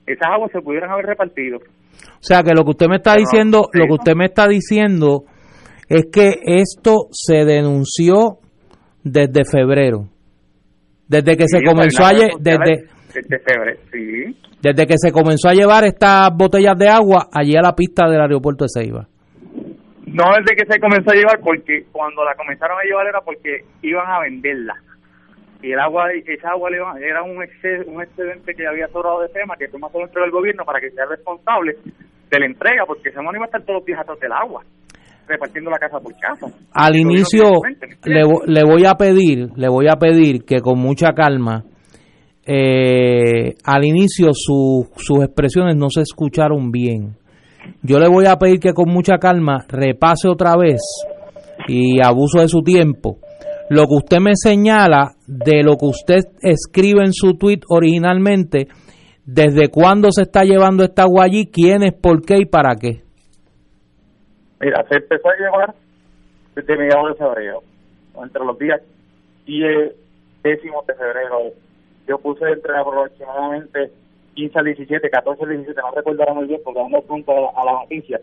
esas 0.06 0.28
aguas 0.28 0.50
se 0.52 0.61
pudieran 0.61 0.90
haber 0.90 1.06
repartido. 1.06 1.58
O 1.58 2.22
sea 2.22 2.42
que 2.42 2.52
lo 2.54 2.64
que 2.64 2.70
usted 2.70 2.86
me 2.88 2.96
está 2.96 3.16
diciendo, 3.16 3.68
lo 3.72 3.86
que 3.86 3.92
usted 3.92 4.14
me 4.14 4.26
está 4.26 4.46
diciendo 4.46 5.24
es 5.88 6.06
que 6.12 6.34
esto 6.44 7.08
se 7.11 7.44
denunció 7.44 8.38
desde 9.02 9.44
febrero. 9.44 10.08
Desde 11.08 11.36
que 11.36 11.44
se 11.48 11.62
comenzó 11.62 12.04
a 12.04 12.12
desde 12.38 12.86
sí. 13.90 14.36
Desde 14.62 14.86
que 14.86 14.94
se 14.96 15.11
comenzó 15.11 15.48
a 15.48 15.54
llevar 15.54 15.84
estas 15.84 16.30
botellas 16.36 16.78
de 16.78 16.88
agua 16.88 17.28
allí 17.32 17.56
a 17.56 17.62
la 17.62 17.74
pista 17.74 18.08
del 18.08 18.20
aeropuerto 18.20 18.64
de 18.64 18.68
Ceiba. 18.72 19.08
No 20.06 20.24
desde 20.38 20.56
que 20.56 20.72
se 20.72 20.78
comenzó 20.78 21.11
a 21.11 21.14
llevar, 21.14 21.40
porque 21.40 21.86
cuando 21.90 22.24
la 22.24 22.34
comenzaron 22.34 22.78
a 22.78 22.84
llevar 22.84 23.06
era 23.06 23.20
porque 23.20 23.64
iban 23.82 24.06
a 24.06 24.20
venderla. 24.20 24.74
Y 25.62 25.72
el 25.72 25.78
agua, 25.78 26.06
esa 26.26 26.50
agua 26.50 26.70
era 26.98 27.22
un, 27.22 27.36
un 27.36 28.02
excedente 28.02 28.54
que 28.54 28.66
había 28.66 28.88
sobrado 28.88 29.20
de 29.20 29.28
FEMA, 29.28 29.56
que 29.58 29.68
toma 29.68 29.88
todo 29.90 30.24
el 30.24 30.30
gobierno 30.30 30.64
para 30.64 30.80
que 30.80 30.90
sea 30.90 31.04
responsable 31.06 31.72
de 32.30 32.38
la 32.40 32.46
entrega, 32.46 32.84
porque 32.86 33.11
ese 33.11 33.18
no 33.22 33.30
iba 33.34 33.42
a 33.44 33.46
estar 33.46 33.62
todos 33.62 33.80
los 33.80 33.84
días 33.84 34.00
atrás 34.00 34.18
del 34.20 34.32
agua, 34.32 34.62
repartiendo 35.28 35.70
la 35.70 35.78
casa 35.78 35.98
por 36.00 36.12
casa. 36.18 36.46
Al 36.72 36.96
inicio, 36.96 37.50
le, 38.04 38.22
le 38.46 38.64
voy 38.64 38.86
a 38.86 38.94
pedir, 38.94 39.48
le 39.56 39.68
voy 39.68 39.86
a 39.90 39.96
pedir 39.96 40.44
que 40.44 40.61
con 40.61 40.78
mucha 40.78 41.12
calma, 41.12 41.64
eh, 42.46 43.54
al 43.64 43.84
inicio 43.84 44.28
su- 44.32 44.88
sus 44.96 45.22
expresiones 45.24 45.76
no 45.76 45.90
se 45.90 46.00
escucharon 46.02 46.70
bien. 46.70 47.16
Yo 47.82 47.98
le 47.98 48.08
voy 48.08 48.24
a 48.26 48.36
pedir 48.36 48.58
que 48.61 48.72
con 48.72 48.90
mucha 48.90 49.18
calma 49.18 49.64
repase 49.68 50.28
otra 50.28 50.56
vez 50.56 50.80
y 51.68 52.02
abuso 52.02 52.40
de 52.40 52.48
su 52.48 52.62
tiempo 52.62 53.18
lo 53.71 53.87
que 53.87 53.95
usted 53.95 54.18
me 54.18 54.33
señala 54.35 55.12
de 55.29 55.62
lo 55.62 55.77
que 55.77 55.87
usted 55.87 56.18
escribe 56.43 57.05
en 57.05 57.12
su 57.12 57.39
tweet 57.39 57.61
originalmente, 57.68 58.66
desde 59.25 59.68
cuándo 59.71 60.11
se 60.11 60.23
está 60.23 60.43
llevando 60.43 60.83
esta 60.83 61.03
agua 61.03 61.25
allí, 61.25 61.47
quién 61.47 61.85
es, 61.85 61.95
por 61.95 62.21
qué 62.27 62.39
y 62.39 62.47
para 62.47 62.75
qué. 62.75 63.05
Mira, 64.61 64.85
se 64.89 64.97
empezó 64.97 65.29
a 65.29 65.37
llevar 65.39 65.75
desde 66.57 66.77
mediados 66.77 67.11
de 67.11 67.25
febrero, 67.25 67.61
entre 68.21 68.45
los 68.45 68.59
días 68.59 68.83
10, 69.47 69.95
décimos 70.43 70.85
de 70.89 70.95
febrero. 70.95 71.55
Yo 72.09 72.18
puse 72.18 72.45
entre 72.49 72.77
aproximadamente 72.77 73.93
15 74.35 74.59
al 74.59 74.64
17, 74.64 75.11
14 75.11 75.45
al 75.45 75.49
17, 75.49 75.81
no 75.81 75.95
recuerdo 75.95 76.23
ahora 76.23 76.35
muy 76.35 76.49
bien 76.49 76.61
porque 76.64 76.81
vamos 76.81 77.05
punto 77.05 77.31
a 77.31 77.41
la, 77.41 77.49
a 77.55 77.64
la 77.66 77.73
noticia. 77.83 78.18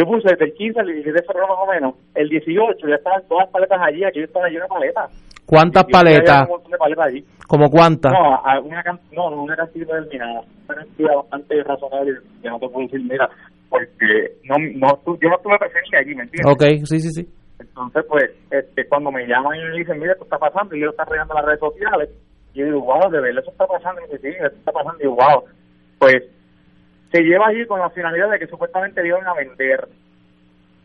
Yo 0.00 0.06
puse 0.06 0.30
desde 0.30 0.46
el 0.46 0.54
15 0.54 0.80
al 0.80 0.86
17 0.86 1.12
de 1.12 1.26
febrero 1.26 1.48
más 1.48 1.58
o 1.60 1.66
menos, 1.70 1.94
el 2.14 2.28
18 2.30 2.88
ya 2.88 2.94
estaban 2.94 3.20
todas 3.28 3.44
las 3.44 3.52
paletas 3.52 3.78
allí, 3.82 4.02
aquí 4.02 4.20
yo 4.20 4.24
estaba 4.24 4.48
lleno 4.48 4.62
de 4.62 4.68
paletas. 4.68 5.10
¿Cuántas 5.44 5.84
paletas? 5.92 6.42
Un 6.44 6.48
montón 6.48 6.70
de 6.72 6.78
paletas 6.78 7.06
allí. 7.06 7.24
¿Como 7.46 7.68
cuántas? 7.68 8.10
No, 8.10 8.34
a- 8.36 8.60
una, 8.60 8.82
can- 8.82 9.00
no, 9.12 9.28
una 9.42 9.56
cantidad 9.56 9.86
determinada, 10.00 10.40
una 10.68 10.74
cantidad 10.76 11.14
bastante 11.16 11.62
razonable 11.64 12.12
que 12.40 12.48
no 12.48 12.58
te 12.58 12.68
puedo 12.70 12.86
decir, 12.86 13.00
mira, 13.02 13.28
porque 13.68 14.38
no, 14.44 14.56
no, 14.78 14.88
yo 15.20 15.28
no 15.28 15.36
estuve 15.36 15.58
presente 15.58 15.96
allí, 15.98 16.14
¿me 16.14 16.22
entiendes? 16.22 16.50
Ok, 16.54 16.62
sí, 16.86 16.98
sí, 17.00 17.10
sí. 17.10 17.28
Entonces, 17.60 18.02
pues, 18.08 18.30
este, 18.50 18.88
cuando 18.88 19.12
me 19.12 19.26
llaman 19.26 19.58
y 19.58 19.64
me 19.64 19.78
dicen, 19.80 19.98
mira, 20.00 20.12
esto 20.12 20.24
está 20.24 20.38
pasando, 20.38 20.74
y 20.74 20.80
yo 20.80 20.86
lo 20.86 20.92
están 20.92 21.08
regando 21.10 21.34
las 21.34 21.44
redes 21.44 21.60
sociales, 21.60 22.08
y 22.54 22.60
yo 22.60 22.64
digo, 22.64 22.80
wow, 22.80 23.10
de 23.10 23.20
verdad, 23.20 23.42
eso 23.42 23.50
está 23.50 23.66
pasando, 23.66 24.00
y 24.00 24.04
me 24.08 24.16
dice, 24.16 24.30
sí, 24.30 24.36
esto 24.40 24.56
está 24.56 24.72
pasando, 24.72 24.96
y 24.98 25.04
yo, 25.04 25.10
wow, 25.10 25.44
pues, 25.98 26.22
se 27.10 27.22
lleva 27.22 27.48
allí 27.48 27.66
con 27.66 27.80
la 27.80 27.90
finalidad 27.90 28.30
de 28.30 28.38
que 28.38 28.46
supuestamente 28.46 29.02
le 29.02 29.08
iban 29.08 29.26
a 29.26 29.34
vender, 29.34 29.88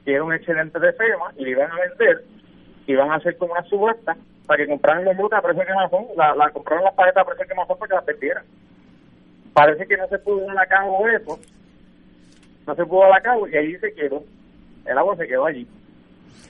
que 0.03 0.13
era 0.13 0.23
un 0.23 0.33
excedente 0.33 0.79
de 0.79 0.93
FEMA, 0.93 1.33
y 1.37 1.43
le 1.45 1.51
iban 1.51 1.71
a 1.71 1.79
vender, 1.79 2.23
y 2.87 2.91
iban 2.93 3.11
a 3.11 3.15
hacer 3.15 3.37
como 3.37 3.53
una 3.53 3.63
subasta, 3.63 4.15
para 4.45 4.57
que 4.57 4.69
compraran 4.69 5.05
los 5.05 5.17
brutos 5.17 5.39
a 5.39 5.41
precio 5.41 5.61
de 5.61 5.67
quemazón, 5.67 6.05
la, 6.15 6.35
la 6.35 6.49
compraron 6.51 6.85
las 6.85 6.93
paletas 6.93 7.23
a 7.23 7.25
precio 7.25 7.43
de 7.43 7.49
quemazón 7.49 7.77
para 7.79 7.89
que 7.89 7.95
las 7.95 8.05
vendieran. 8.05 8.43
Parece 9.53 9.87
que 9.87 9.97
no 9.97 10.07
se 10.07 10.19
pudo 10.19 10.45
dar 10.45 10.59
a 10.59 10.67
cabo 10.67 11.07
eso, 11.07 11.39
no 12.67 12.75
se 12.75 12.85
pudo 12.85 13.01
dar 13.01 13.17
a 13.17 13.21
cabo, 13.21 13.47
y 13.47 13.57
allí 13.57 13.77
se 13.77 13.93
quedó, 13.93 14.23
el 14.85 14.97
agua 14.97 15.15
se 15.17 15.27
quedó 15.27 15.45
allí. 15.45 15.67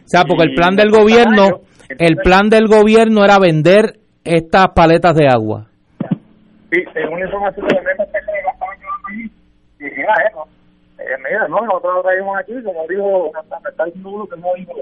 O 0.05 0.07
sea, 0.07 0.23
porque 0.23 0.43
el 0.43 0.55
plan 0.55 0.76
del 0.76 0.91
gobierno, 0.91 1.61
el 1.89 2.17
plan 2.17 2.49
del 2.49 2.67
gobierno 2.67 3.23
era 3.23 3.39
vender 3.39 3.99
estas 4.23 4.69
paletas 4.69 5.15
de 5.15 5.28
agua. 5.28 5.67
Sí, 6.71 6.84
según 6.93 7.19
la 7.19 7.26
información 7.26 7.67
de 7.67 7.76
los 7.76 7.84
mismos 7.86 8.07
que 8.07 8.19
se 8.19 8.38
estaban 8.38 8.78
llevando 8.78 9.05
allí, 9.09 9.32
y 9.88 10.00
era 10.02 10.14
eso. 10.30 10.48
Eh, 10.98 11.18
mira, 11.24 11.48
no, 11.48 11.62
nosotros 11.62 11.96
lo 11.96 12.04
traemos 12.04 12.38
aquí, 12.38 12.64
como 12.64 12.88
dijo, 12.88 13.32
me 13.64 13.70
está 13.70 13.86
diciendo 13.86 14.28
que 14.30 14.38
no 14.38 14.48
dijo. 14.56 14.74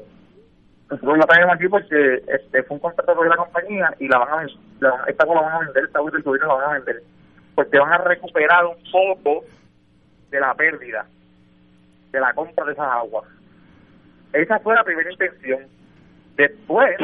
Nosotros 0.89 1.18
lo 1.18 1.26
traemos 1.26 1.56
aquí 1.56 1.68
porque 1.68 2.24
este 2.28 2.64
fue 2.64 2.76
un 2.76 2.82
contrato 2.82 3.22
de 3.24 3.30
la 3.30 3.38
compañía 3.38 3.93
y 3.99 4.08
la 4.08 4.20
van 4.20 4.45
a 4.45 4.47
la- 4.80 5.04
esta 5.08 5.24
agua 5.24 5.36
la 5.36 5.41
van 5.41 5.54
a 5.54 5.60
vender, 5.60 5.86
esta 5.86 5.99
del 5.99 6.22
gobierno 6.22 6.47
la 6.47 6.54
van 6.54 6.70
a 6.70 6.74
vender. 6.80 7.04
Porque 7.56 7.80
van 7.80 7.93
a 7.93 7.97
recuperar 7.99 8.66
un 8.66 8.78
poco 8.91 9.43
de 10.30 10.39
la 10.39 10.54
pérdida 10.54 11.06
de 12.12 12.20
la 12.20 12.34
compra 12.34 12.66
de 12.66 12.74
esas 12.74 12.88
aguas. 12.88 13.26
Esa 14.34 14.60
fue 14.60 14.76
la 14.76 14.84
primera 14.84 15.12
intención. 15.12 15.68
Después, 16.36 16.95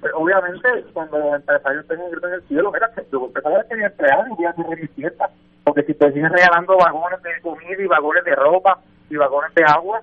pues, 0.00 0.12
obviamente, 0.14 0.68
cuando 0.92 1.18
los 1.18 1.34
empresarios 1.34 1.86
tengan 1.86 2.10
grito 2.10 2.26
en 2.28 2.34
el 2.34 2.42
cielo, 2.42 2.72
mira, 2.72 2.90
que 2.94 3.06
los 3.10 3.22
empresarios 3.24 3.64
que 3.66 3.74
empleados 3.74 4.26
y 4.28 4.34
voy 4.34 4.44
a 4.44 4.50
hacer 4.50 4.66
mi. 4.66 4.88
Porque 5.68 5.82
si 5.82 5.92
te 5.92 6.10
siguen 6.12 6.32
regalando 6.32 6.78
vagones 6.78 7.22
de 7.22 7.42
comida 7.42 7.76
y 7.78 7.86
vagones 7.86 8.24
de 8.24 8.34
ropa 8.34 8.80
y 9.10 9.16
vagones 9.16 9.54
de 9.54 9.64
agua, 9.64 10.00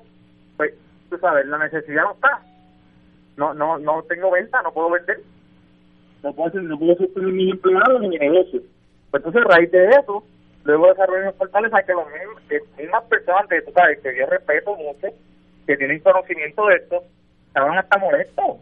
pues, 0.57 0.75
tú 1.09 1.17
sabes, 1.17 1.47
la 1.47 1.57
necesidad 1.57 2.03
no 2.03 2.11
está. 2.11 2.39
No 3.35 3.55
no 3.55 3.79
no 3.79 4.03
tengo 4.03 4.29
venta, 4.29 4.61
no 4.61 4.71
puedo 4.71 4.91
vender. 4.91 5.21
No 6.21 6.33
puedo, 6.33 6.49
hacer, 6.49 6.61
no 6.61 6.77
puedo 6.77 6.95
sostener 6.97 7.33
mis 7.33 7.51
empleados 7.51 7.99
ni 7.99 8.09
mi 8.09 8.17
negocio. 8.19 8.61
Pues 9.09 9.25
entonces, 9.25 9.41
a 9.43 9.55
raíz 9.55 9.71
de 9.71 9.89
eso, 9.89 10.23
luego 10.65 10.87
desarrollo 10.87 11.23
unos 11.23 11.35
fortaleza 11.35 11.81
que 11.81 11.93
los 11.93 12.05
mismos, 12.11 12.41
que 12.47 12.83
mismas 12.83 13.03
personas 13.05 13.47
que 13.47 13.61
tú 13.63 13.71
sabes, 13.71 13.99
que 14.01 14.15
yo 14.15 14.27
respeto 14.27 14.75
mucho, 14.75 15.07
que 15.65 15.77
tienen 15.77 15.99
conocimiento 16.01 16.67
de 16.67 16.75
esto, 16.75 17.03
estaban 17.47 17.75
hasta 17.75 17.97
molestos, 17.97 18.57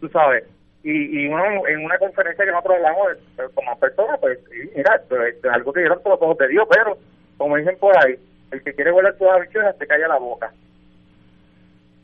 tú 0.00 0.08
sabes. 0.08 0.42
Y, 0.86 1.18
y 1.18 1.26
uno 1.26 1.42
en 1.66 1.84
una 1.84 1.98
conferencia 1.98 2.44
que 2.44 2.52
nosotros 2.52 2.76
hablamos 2.76 3.08
eh, 3.38 3.42
como 3.54 3.76
personas, 3.76 4.20
pues 4.20 4.38
mira, 4.76 4.94
es 5.02 5.44
algo 5.52 5.72
que 5.72 5.80
dieron 5.80 5.98
todos 5.98 6.14
los 6.14 6.22
ojos 6.22 6.38
de 6.38 6.46
Dios, 6.48 6.64
pero 6.70 6.96
como 7.36 7.56
dicen 7.56 7.76
por 7.80 7.92
ahí, 7.98 8.14
el 8.52 8.62
que 8.62 8.72
quiere 8.72 8.92
volar 8.92 9.14
todas 9.18 9.38
las 9.40 9.48
bichuelas 9.48 9.76
se 9.78 9.86
calla 9.86 10.06
la 10.06 10.18
boca. 10.18 10.52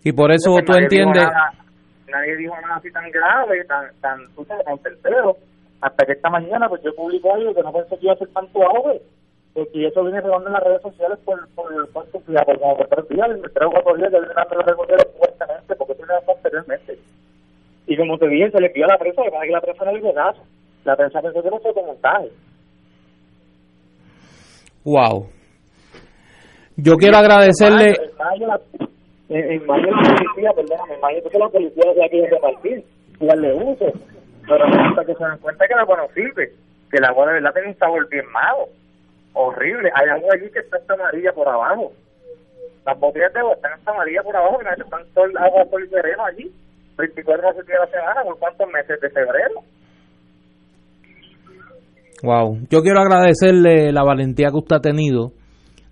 Y 0.02 0.10
por 0.12 0.32
eso 0.32 0.58
Entonces, 0.58 0.66
tú 0.66 0.72
nadie 0.72 0.88
dijo 0.88 1.08
entiendes, 1.08 1.32
nada- 1.32 1.52
nadie 2.08 2.36
dijo 2.36 2.54
nada 2.60 2.76
así 2.76 2.90
tan 2.90 3.08
grave, 3.12 3.64
tan, 3.66 3.86
tan, 4.00 4.18
tú 4.34 4.44
tan 4.44 4.78
certero, 4.78 5.36
hasta 5.80 6.04
que 6.04 6.12
esta 6.12 6.30
mañana 6.30 6.68
pues 6.68 6.82
yo 6.82 6.92
publico 6.96 7.32
algo 7.34 7.54
que 7.54 7.62
no 7.62 7.72
pensé 7.72 7.96
que 7.98 8.04
iba 8.06 8.14
a 8.14 8.18
ser 8.18 8.28
tanto 8.34 8.62
auge, 8.64 9.00
porque 9.54 9.86
eso 9.86 10.02
viene 10.02 10.20
rodando 10.20 10.48
en 10.48 10.52
las 10.54 10.62
redes 10.64 10.82
sociales 10.82 11.18
por, 11.24 11.48
por 11.54 11.88
cuántos 11.92 12.26
días, 12.26 12.42
por 12.44 12.58
como 12.58 12.76
por 12.78 12.88
tres 12.88 13.08
días, 13.10 13.28
tres 13.54 13.66
o 13.68 13.70
cuatro 13.70 13.94
días 13.94 14.10
que 14.10 14.18
viene 14.18 14.34
dando 14.34 14.52
en 14.54 14.58
las 14.58 14.66
redes 14.66 14.78
sociales 14.80 15.06
fuertemente, 15.18 15.74
porque 15.76 15.92
eso 15.92 16.02
viene 16.02 16.32
anteriormente. 16.34 16.98
Y 17.86 17.96
como 17.96 18.16
te 18.18 18.28
dije, 18.28 18.50
se 18.50 18.60
le 18.60 18.70
pidió 18.70 18.86
a 18.86 18.92
la 18.92 18.98
prensa, 18.98 19.22
que 19.22 19.50
la 19.50 19.60
prensa 19.60 19.84
no 19.84 19.92
le 19.92 19.98
hizo 19.98 20.14
caso. 20.14 20.42
La 20.84 20.96
prensa 20.96 21.20
pensó 21.20 21.42
que 21.42 21.50
no 21.50 21.58
fue 21.60 21.72
montaje. 21.82 22.28
wow. 24.84 25.26
Yo 26.76 26.96
quiero 26.96 27.18
agradecerle, 27.18 27.90
En 27.90 28.16
mayo, 28.16 28.46
la, 28.46 28.60
en, 29.28 29.52
en 29.52 29.66
mayo 29.66 29.90
la 29.90 30.16
policía, 30.16 30.50
perdóname, 30.56 30.94
en 30.94 31.00
mayo 31.00 31.30
que 31.30 31.38
la 31.38 31.48
policía 31.48 31.84
decía 31.86 32.08
que 32.08 32.16
iba 32.16 32.26
a 32.26 32.30
repartir, 32.30 32.84
y 33.20 33.26
darle 33.26 33.54
uso. 33.54 33.86
Pero 34.48 34.64
hasta 34.64 35.04
que 35.04 35.14
se 35.14 35.22
dan 35.22 35.38
cuenta 35.38 35.66
que 35.66 35.74
el 35.74 35.80
agua 35.80 35.96
no 35.98 36.08
sirve, 36.14 36.52
que 36.90 36.96
el 36.96 37.04
agua 37.04 37.26
de 37.26 37.32
verdad 37.34 37.52
tiene 37.52 37.68
un 37.68 37.78
sabor 37.78 38.08
bien 38.08 38.26
malo, 38.32 38.68
horrible. 39.34 39.90
Hay 39.94 40.08
agua 40.08 40.34
allí 40.34 40.50
que 40.50 40.60
está 40.60 40.78
hasta 40.78 40.94
amarilla 40.94 41.32
por 41.32 41.48
abajo. 41.48 41.92
Las 42.84 42.98
botellas 42.98 43.32
de 43.32 43.40
agua 43.40 43.54
están 43.54 43.72
hasta 43.74 43.90
amarilla 43.90 44.22
por 44.22 44.36
abajo, 44.36 44.58
que 44.58 44.82
están 44.82 45.02
todo 45.14 45.24
el 45.26 45.36
agua 45.36 45.64
por 45.66 45.80
el 45.80 45.90
terreno 45.90 46.24
allí. 46.24 46.50
24 46.96 47.48
meses 47.48 47.66
de 47.66 47.74
la 47.74 47.86
semana, 47.86 48.22
¿por 48.24 48.38
cuántos 48.38 48.68
meses 48.68 49.00
de 49.00 49.10
febrero? 49.10 49.62
wow. 52.22 52.58
Yo 52.70 52.82
quiero 52.82 53.00
agradecerle 53.00 53.92
la 53.92 54.04
valentía 54.04 54.50
que 54.50 54.58
usted 54.58 54.76
ha 54.76 54.80
tenido 54.80 55.32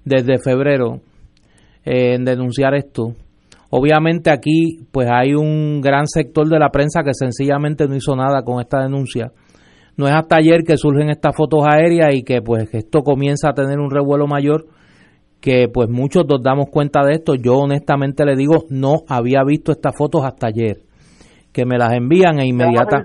desde 0.04 0.38
febrero 0.38 1.00
eh, 1.84 2.14
en 2.14 2.24
denunciar 2.24 2.74
esto. 2.74 3.14
Obviamente 3.70 4.30
aquí 4.30 4.86
pues 4.90 5.08
hay 5.12 5.34
un 5.34 5.80
gran 5.80 6.06
sector 6.06 6.48
de 6.48 6.58
la 6.58 6.70
prensa 6.70 7.02
que 7.02 7.14
sencillamente 7.14 7.86
no 7.86 7.96
hizo 7.96 8.16
nada 8.16 8.42
con 8.42 8.60
esta 8.60 8.82
denuncia. 8.82 9.32
No 9.96 10.06
es 10.06 10.12
hasta 10.12 10.36
ayer 10.36 10.62
que 10.66 10.76
surgen 10.76 11.10
estas 11.10 11.36
fotos 11.36 11.64
aéreas 11.70 12.14
y 12.14 12.22
que 12.22 12.40
pues 12.42 12.72
esto 12.72 13.02
comienza 13.02 13.50
a 13.50 13.54
tener 13.54 13.78
un 13.78 13.90
revuelo 13.90 14.26
mayor 14.26 14.66
que 15.40 15.68
pues 15.72 15.88
muchos 15.88 16.26
nos 16.28 16.42
damos 16.42 16.68
cuenta 16.70 17.04
de 17.04 17.12
esto. 17.14 17.34
Yo 17.34 17.56
honestamente 17.56 18.24
le 18.24 18.36
digo, 18.36 18.64
no 18.70 19.02
había 19.08 19.42
visto 19.44 19.72
estas 19.72 19.96
fotos 19.96 20.24
hasta 20.24 20.48
ayer. 20.48 20.89
Que 21.52 21.64
me 21.64 21.78
las 21.78 21.92
envían 21.92 22.38
e 22.38 22.46
Te 22.46 22.52
van 22.52 22.60
a 22.60 22.64
inmediata. 22.64 23.02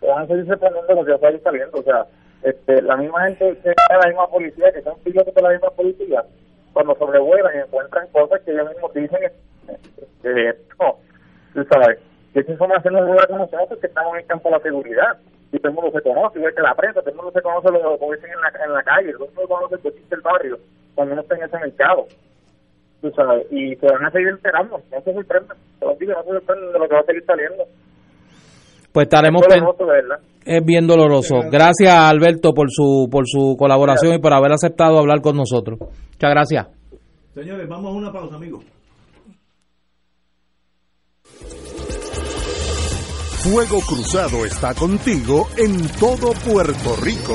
Te 0.00 0.06
van 0.06 0.24
a 0.24 0.26
seguir 0.26 0.46
sorprendiendo 0.46 0.94
lo 0.94 1.04
que 1.04 1.12
va 1.12 1.28
a 1.28 1.32
ir 1.32 1.40
saliendo. 1.42 1.78
O 1.78 1.82
sea, 1.82 2.06
este, 2.42 2.82
la 2.82 2.96
misma 2.96 3.24
gente 3.26 3.56
que 3.62 3.70
es 3.70 3.76
la 3.88 4.08
misma 4.08 4.26
policía, 4.26 4.72
que 4.72 4.82
son 4.82 4.98
pilotos 5.04 5.34
de 5.34 5.42
la 5.42 5.50
misma 5.50 5.70
policía, 5.70 6.24
cuando 6.72 6.94
sobrevuelan 6.96 7.54
y 7.54 7.58
encuentran 7.58 8.08
cosas 8.08 8.40
que 8.42 8.50
ellos 8.50 8.68
mismos 8.68 8.94
dicen 8.94 9.20
que 10.22 10.48
esto, 10.48 10.98
tú 11.54 11.64
sabes, 11.64 11.98
que 12.32 12.40
esa 12.40 12.52
información 12.52 12.94
no 12.94 13.14
es 13.14 13.26
con 13.26 13.38
nosotros 13.38 13.78
que 13.78 13.86
estamos 13.86 14.14
en 14.14 14.20
el 14.20 14.26
campo 14.26 14.48
de 14.48 14.56
la 14.56 14.62
seguridad. 14.62 15.18
Y 15.52 15.58
todo 15.58 15.68
el 15.68 15.74
mundo 15.74 15.92
se 15.92 16.02
conoce, 16.02 16.38
igual 16.38 16.54
que 16.54 16.62
la 16.62 16.74
prensa, 16.74 17.00
todo 17.00 17.10
el 17.10 17.16
mundo 17.16 17.32
se 17.32 17.42
conoce 17.42 17.70
lo 17.70 17.98
que 17.98 18.16
dicen 18.16 18.30
en 18.30 18.40
la, 18.40 18.64
en 18.64 18.72
la 18.72 18.82
calle, 18.82 19.12
todo 19.12 19.26
el 19.26 19.34
mundo 19.34 19.48
conoce 19.54 19.74
el 19.74 19.80
cochín 19.82 20.08
del 20.08 20.20
barrio, 20.22 20.58
cuando 20.94 21.12
uno 21.12 21.22
está 21.22 21.36
en 21.36 21.42
ese 21.42 21.58
mercado. 21.58 22.06
Tú 23.02 23.10
sabes, 23.16 23.46
y 23.50 23.74
se 23.76 23.86
van 23.86 24.04
a 24.06 24.10
seguir 24.12 24.28
enterando, 24.28 24.78
no 24.78 25.00
se 25.02 25.12
sorprendan, 25.12 25.56
te 25.80 25.84
lo 25.84 25.94
digo, 25.96 26.12
no 26.14 26.22
se 26.22 26.30
sorprendan 26.30 26.72
de 26.72 26.78
lo 26.78 26.88
que 26.88 26.94
va 26.94 27.00
a 27.00 27.04
seguir 27.04 27.24
saliendo. 27.26 27.64
Pues 28.92 29.06
estaremos 29.06 29.42
Es 29.42 29.54
doloroso, 29.56 30.22
es 30.44 30.64
bien 30.64 30.86
doloroso. 30.86 31.34
Gracias 31.50 31.92
Alberto 31.92 32.52
por 32.52 32.68
su 32.70 33.08
por 33.10 33.26
su 33.26 33.56
colaboración 33.58 34.14
y 34.14 34.18
por 34.20 34.32
haber 34.32 34.52
aceptado 34.52 34.98
hablar 34.98 35.20
con 35.20 35.36
nosotros. 35.36 35.80
Muchas 35.80 36.30
gracias. 36.30 36.68
Señores, 37.34 37.68
vamos 37.68 37.92
a 37.92 37.96
una 37.96 38.12
pausa, 38.12 38.36
amigos. 38.36 38.64
Fuego 43.42 43.80
Cruzado 43.80 44.44
está 44.44 44.72
contigo 44.74 45.48
en 45.56 45.88
todo 45.98 46.32
Puerto 46.46 46.94
Rico. 47.02 47.34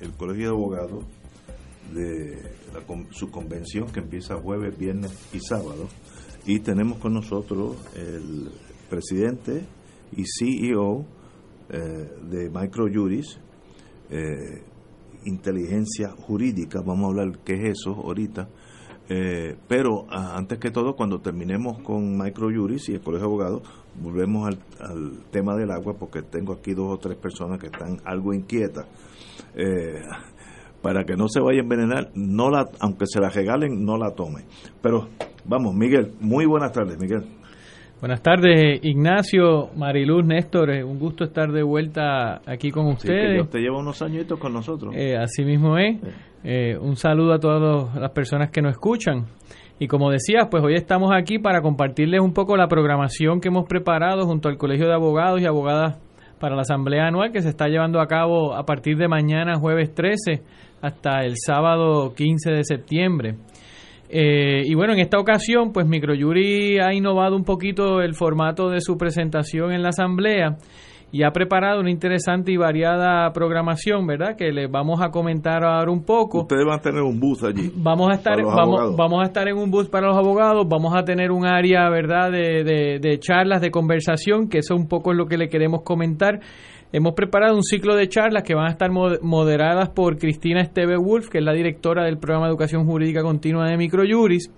el 0.00 0.12
Colegio 0.12 0.44
de 0.44 0.50
Abogados, 0.50 1.04
de 1.92 2.54
su 3.10 3.30
convención 3.30 3.90
que 3.90 4.00
empieza 4.00 4.36
jueves, 4.36 4.76
viernes 4.76 5.12
y 5.32 5.40
sábado. 5.40 5.88
Y 6.46 6.60
tenemos 6.60 6.98
con 6.98 7.14
nosotros 7.14 7.76
el 7.96 8.50
presidente 8.90 9.64
y 10.16 10.24
CEO 10.26 11.06
eh, 11.70 11.78
de 12.30 12.50
Microjuris, 12.50 13.38
eh, 14.10 14.62
inteligencia 15.24 16.10
jurídica, 16.10 16.82
vamos 16.82 17.04
a 17.04 17.08
hablar 17.08 17.38
qué 17.44 17.54
es 17.54 17.78
eso 17.80 17.92
ahorita. 17.92 18.48
Eh, 19.08 19.56
pero 19.68 20.06
antes 20.10 20.58
que 20.58 20.70
todo, 20.70 20.96
cuando 20.96 21.20
terminemos 21.20 21.82
con 21.82 22.16
Microjuris 22.16 22.88
y 22.88 22.94
el 22.94 23.00
Colegio 23.00 23.28
de 23.28 23.32
Abogados, 23.32 23.62
volvemos 24.00 24.48
al 24.80 25.24
tema 25.30 25.56
del 25.56 25.70
agua 25.70 25.94
porque 25.98 26.22
tengo 26.22 26.54
aquí 26.54 26.72
dos 26.74 26.92
o 26.92 26.98
tres 26.98 27.16
personas 27.16 27.58
que 27.58 27.66
están 27.66 28.00
algo 28.04 28.32
inquietas. 28.32 28.86
Eh, 29.56 30.00
para 30.82 31.04
que 31.04 31.16
no 31.16 31.28
se 31.28 31.40
vaya 31.40 31.60
a 31.60 31.62
envenenar, 31.62 32.08
no 32.14 32.50
la, 32.50 32.66
aunque 32.80 33.06
se 33.06 33.20
la 33.20 33.30
regalen, 33.30 33.84
no 33.84 33.96
la 33.96 34.10
tomen. 34.14 34.44
Pero 34.82 35.08
vamos, 35.46 35.74
Miguel, 35.74 36.12
muy 36.20 36.44
buenas 36.46 36.72
tardes, 36.72 36.98
Miguel. 37.00 37.24
Buenas 38.00 38.20
tardes, 38.20 38.80
Ignacio, 38.82 39.70
Mariluz, 39.76 40.26
Néstor. 40.26 40.70
eh, 40.70 40.84
Un 40.84 40.98
gusto 40.98 41.24
estar 41.24 41.50
de 41.50 41.62
vuelta 41.62 42.42
aquí 42.44 42.70
con 42.70 42.84
Sí, 42.88 42.92
ustedes. 43.08 43.32
Dios 43.34 43.48
te 43.48 43.60
lleva 43.60 43.78
unos 43.78 44.02
añitos 44.02 44.38
con 44.38 44.52
nosotros. 44.52 44.94
Eh, 44.94 45.16
así 45.16 45.42
mismo 45.42 45.78
es. 45.78 45.96
Eh, 46.42 46.76
un 46.78 46.96
saludo 46.96 47.32
a 47.32 47.38
todas 47.38 47.94
las 47.96 48.10
personas 48.10 48.50
que 48.50 48.60
nos 48.60 48.72
escuchan. 48.72 49.24
Y 49.78 49.86
como 49.88 50.10
decías, 50.10 50.48
pues 50.50 50.62
hoy 50.62 50.74
estamos 50.74 51.12
aquí 51.16 51.38
para 51.38 51.62
compartirles 51.62 52.20
un 52.20 52.34
poco 52.34 52.58
la 52.58 52.68
programación 52.68 53.40
que 53.40 53.48
hemos 53.48 53.66
preparado 53.66 54.26
junto 54.26 54.50
al 54.50 54.58
Colegio 54.58 54.86
de 54.86 54.92
Abogados 54.92 55.40
y 55.40 55.46
Abogadas 55.46 55.96
para 56.44 56.56
la 56.56 56.60
Asamblea 56.60 57.06
Anual 57.06 57.32
que 57.32 57.40
se 57.40 57.48
está 57.48 57.68
llevando 57.68 58.02
a 58.02 58.06
cabo 58.06 58.54
a 58.54 58.66
partir 58.66 58.98
de 58.98 59.08
mañana, 59.08 59.54
jueves 59.54 59.94
13, 59.94 60.42
hasta 60.82 61.24
el 61.24 61.36
sábado 61.38 62.12
15 62.14 62.50
de 62.52 62.64
septiembre. 62.64 63.36
Eh, 64.10 64.60
y 64.66 64.74
bueno, 64.74 64.92
en 64.92 64.98
esta 64.98 65.18
ocasión, 65.18 65.72
pues 65.72 65.86
Microyuri 65.86 66.80
ha 66.80 66.92
innovado 66.92 67.34
un 67.34 67.44
poquito 67.44 68.02
el 68.02 68.14
formato 68.14 68.68
de 68.68 68.82
su 68.82 68.98
presentación 68.98 69.72
en 69.72 69.82
la 69.82 69.88
Asamblea 69.88 70.58
y 71.14 71.22
ha 71.22 71.30
preparado 71.30 71.78
una 71.78 71.92
interesante 71.92 72.50
y 72.50 72.56
variada 72.56 73.32
programación, 73.32 74.04
¿verdad? 74.04 74.34
Que 74.36 74.50
les 74.50 74.68
vamos 74.68 75.00
a 75.00 75.10
comentar 75.10 75.62
ahora 75.62 75.88
un 75.92 76.02
poco. 76.02 76.40
Ustedes 76.40 76.64
van 76.66 76.80
a 76.80 76.82
tener 76.82 77.02
un 77.02 77.20
bus 77.20 77.44
allí. 77.44 77.70
Vamos 77.72 78.10
a 78.10 78.14
estar, 78.14 78.36
vamos, 78.42 78.96
vamos 78.96 79.20
a 79.22 79.26
estar 79.26 79.46
en 79.46 79.56
un 79.56 79.70
bus 79.70 79.88
para 79.88 80.08
los 80.08 80.16
abogados, 80.16 80.66
vamos 80.68 80.92
a 80.92 81.04
tener 81.04 81.30
un 81.30 81.46
área, 81.46 81.88
¿verdad?, 81.88 82.32
de, 82.32 82.64
de, 82.64 82.98
de 82.98 83.18
charlas, 83.20 83.60
de 83.60 83.70
conversación, 83.70 84.48
que 84.48 84.58
eso 84.58 84.74
un 84.74 84.88
poco 84.88 85.12
es 85.12 85.16
lo 85.16 85.26
que 85.26 85.38
le 85.38 85.48
queremos 85.48 85.82
comentar. 85.84 86.40
Hemos 86.92 87.14
preparado 87.14 87.56
un 87.56 87.64
ciclo 87.64 87.96
de 87.96 88.08
charlas 88.08 88.44
que 88.44 88.54
van 88.54 88.66
a 88.66 88.70
estar 88.70 88.88
mo- 88.90 89.18
moderadas 89.20 89.88
por 89.90 90.16
Cristina 90.16 90.60
Esteve 90.60 90.96
Wolf, 90.96 91.28
que 91.28 91.38
es 91.38 91.44
la 91.44 91.52
directora 91.52 92.04
del 92.04 92.18
programa 92.18 92.46
de 92.46 92.50
educación 92.50 92.86
jurídica 92.86 93.20
continua 93.22 93.68
de 93.68 93.76
Microjuris. 93.76 94.48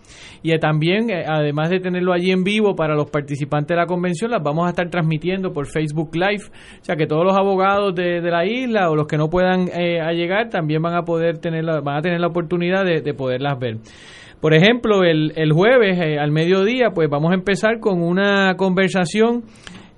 Y 0.42 0.52
eh, 0.52 0.58
también, 0.58 1.08
eh, 1.08 1.24
además 1.26 1.70
de 1.70 1.80
tenerlo 1.80 2.12
allí 2.12 2.30
en 2.32 2.44
vivo 2.44 2.76
para 2.76 2.94
los 2.94 3.10
participantes 3.10 3.68
de 3.68 3.76
la 3.76 3.86
convención, 3.86 4.30
las 4.30 4.42
vamos 4.42 4.66
a 4.66 4.70
estar 4.70 4.90
transmitiendo 4.90 5.52
por 5.54 5.66
Facebook 5.66 6.14
Live. 6.14 6.44
O 6.80 6.84
sea 6.84 6.94
que 6.96 7.06
todos 7.06 7.24
los 7.24 7.34
abogados 7.36 7.94
de, 7.94 8.20
la 8.20 8.44
isla 8.44 8.90
o 8.90 8.96
los 8.96 9.06
que 9.06 9.16
no 9.16 9.28
puedan 9.30 9.68
eh, 9.74 10.00
llegar 10.14 10.50
también 10.50 10.82
van 10.82 10.94
a 10.94 11.02
poder 11.04 11.38
tener 11.38 11.64
la, 11.64 11.80
van 11.80 11.96
a 11.96 12.02
tener 12.02 12.20
la 12.20 12.26
oportunidad 12.26 12.84
de, 12.84 13.00
de 13.00 13.14
poderlas 13.14 13.58
ver. 13.58 13.78
Por 14.42 14.52
ejemplo, 14.52 15.02
el, 15.04 15.32
el 15.36 15.52
jueves 15.52 15.98
eh, 15.98 16.18
al 16.18 16.30
mediodía, 16.30 16.90
pues 16.94 17.08
vamos 17.08 17.30
a 17.30 17.34
empezar 17.34 17.80
con 17.80 18.02
una 18.02 18.54
conversación 18.56 19.44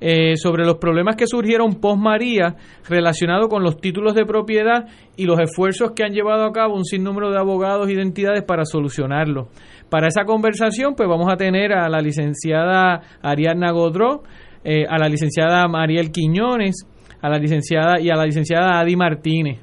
eh, 0.01 0.37
sobre 0.37 0.65
los 0.65 0.77
problemas 0.77 1.17
que 1.17 1.27
surgieron 1.27 1.81
post 1.81 1.99
María 1.99 2.55
relacionado 2.89 3.49
con 3.49 3.63
los 3.63 3.81
títulos 3.81 4.15
de 4.15 4.25
propiedad 4.25 4.87
y 5.17 5.25
los 5.25 5.41
esfuerzos 5.41 5.91
que 5.93 6.05
han 6.05 6.13
llevado 6.13 6.45
a 6.45 6.53
cabo 6.53 6.77
un 6.77 6.85
sinnúmero 6.85 7.31
de 7.31 7.39
abogados 7.39 7.91
y 7.91 7.95
de 7.95 8.03
entidades 8.03 8.45
para 8.45 8.65
solucionarlo. 8.65 9.49
Para 9.91 10.09
esa 10.09 10.25
conversación, 10.25 10.95
pues 10.95 11.09
vamos 11.09 11.33
a 11.33 11.37
tener 11.37 11.73
a 11.73 11.89
la 11.89 12.01
licenciada 12.01 13.01
Ariadna 13.23 13.73
Godró, 13.73 14.23
eh, 14.63 14.85
a 14.89 14.99
la 14.99 15.09
licenciada 15.09 15.67
Mariel 15.67 16.13
Quiñones, 16.13 16.87
a 17.21 17.29
la 17.29 17.39
licenciada 17.39 18.01
y 18.01 18.11
a 18.11 18.17
la 18.17 18.25
licenciada 18.25 18.79
Adi 18.79 18.97
Martínez. 18.97 19.61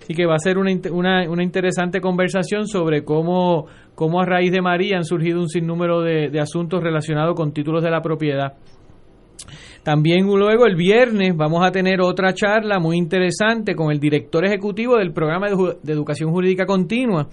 Así 0.00 0.14
que 0.14 0.24
va 0.24 0.36
a 0.36 0.38
ser 0.38 0.56
una, 0.56 0.72
una 1.28 1.42
interesante 1.42 2.00
conversación 2.00 2.68
sobre 2.68 3.04
cómo, 3.04 3.66
cómo 3.94 4.20
a 4.20 4.24
raíz 4.24 4.52
de 4.52 4.62
María 4.62 4.96
han 4.96 5.04
surgido 5.04 5.40
un 5.40 5.48
sinnúmero 5.48 6.00
de, 6.00 6.28
de 6.30 6.40
asuntos 6.40 6.82
relacionados 6.82 7.34
con 7.34 7.52
títulos 7.52 7.82
de 7.82 7.90
la 7.90 8.02
propiedad. 8.02 8.54
También 9.86 10.26
luego 10.26 10.66
el 10.66 10.74
viernes 10.74 11.36
vamos 11.36 11.64
a 11.64 11.70
tener 11.70 12.00
otra 12.00 12.34
charla 12.34 12.80
muy 12.80 12.96
interesante 12.96 13.76
con 13.76 13.92
el 13.92 14.00
director 14.00 14.44
ejecutivo 14.44 14.96
del 14.96 15.12
programa 15.12 15.46
de, 15.46 15.92
educación 15.92 16.32
jurídica 16.32 16.66
continua, 16.66 17.28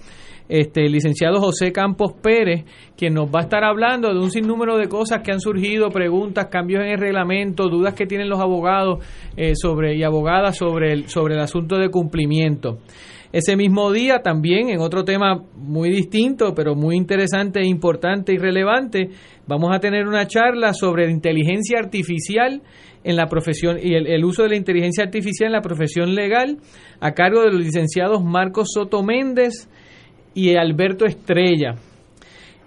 este, 0.48 0.86
el 0.86 0.92
licenciado 0.92 1.40
José 1.40 1.72
Campos 1.72 2.12
Pérez, 2.22 2.64
quien 2.96 3.14
nos 3.14 3.26
va 3.26 3.40
a 3.40 3.42
estar 3.42 3.64
hablando 3.64 4.14
de 4.14 4.20
un 4.20 4.30
sinnúmero 4.30 4.76
de 4.78 4.86
cosas 4.86 5.22
que 5.22 5.32
han 5.32 5.40
surgido, 5.40 5.90
preguntas, 5.90 6.46
cambios 6.46 6.84
en 6.84 6.90
el 6.90 7.00
reglamento, 7.00 7.68
dudas 7.68 7.94
que 7.94 8.06
tienen 8.06 8.28
los 8.28 8.38
abogados 8.38 9.04
eh, 9.36 9.54
sobre 9.56 9.96
y 9.96 10.04
abogadas 10.04 10.56
sobre 10.56 10.92
el, 10.92 11.08
sobre 11.08 11.34
el 11.34 11.40
asunto 11.40 11.76
de 11.76 11.88
cumplimiento. 11.88 12.78
Ese 13.34 13.56
mismo 13.56 13.90
día 13.90 14.22
también, 14.22 14.68
en 14.68 14.78
otro 14.78 15.02
tema 15.02 15.42
muy 15.56 15.90
distinto, 15.90 16.54
pero 16.54 16.76
muy 16.76 16.94
interesante, 16.94 17.58
e 17.58 17.66
importante 17.66 18.32
y 18.32 18.38
relevante, 18.38 19.10
vamos 19.46 19.74
a 19.74 19.80
tener 19.80 20.06
una 20.06 20.26
charla 20.26 20.72
sobre 20.72 21.10
inteligencia 21.10 21.78
artificial 21.78 22.62
en 23.02 23.16
la 23.16 23.26
profesión 23.26 23.78
y 23.82 23.94
el, 23.94 24.24
uso 24.24 24.44
de 24.44 24.50
la 24.50 24.56
inteligencia 24.56 25.04
artificial 25.04 25.48
en 25.48 25.52
la 25.52 25.60
profesión 25.60 26.14
legal 26.14 26.58
a 27.00 27.12
cargo 27.12 27.42
de 27.42 27.50
los 27.50 27.60
licenciados 27.60 28.24
Marcos 28.24 28.68
Soto 28.72 29.02
Méndez 29.02 29.68
y 30.34 30.56
Alberto 30.56 31.04
Estrella. 31.04 31.74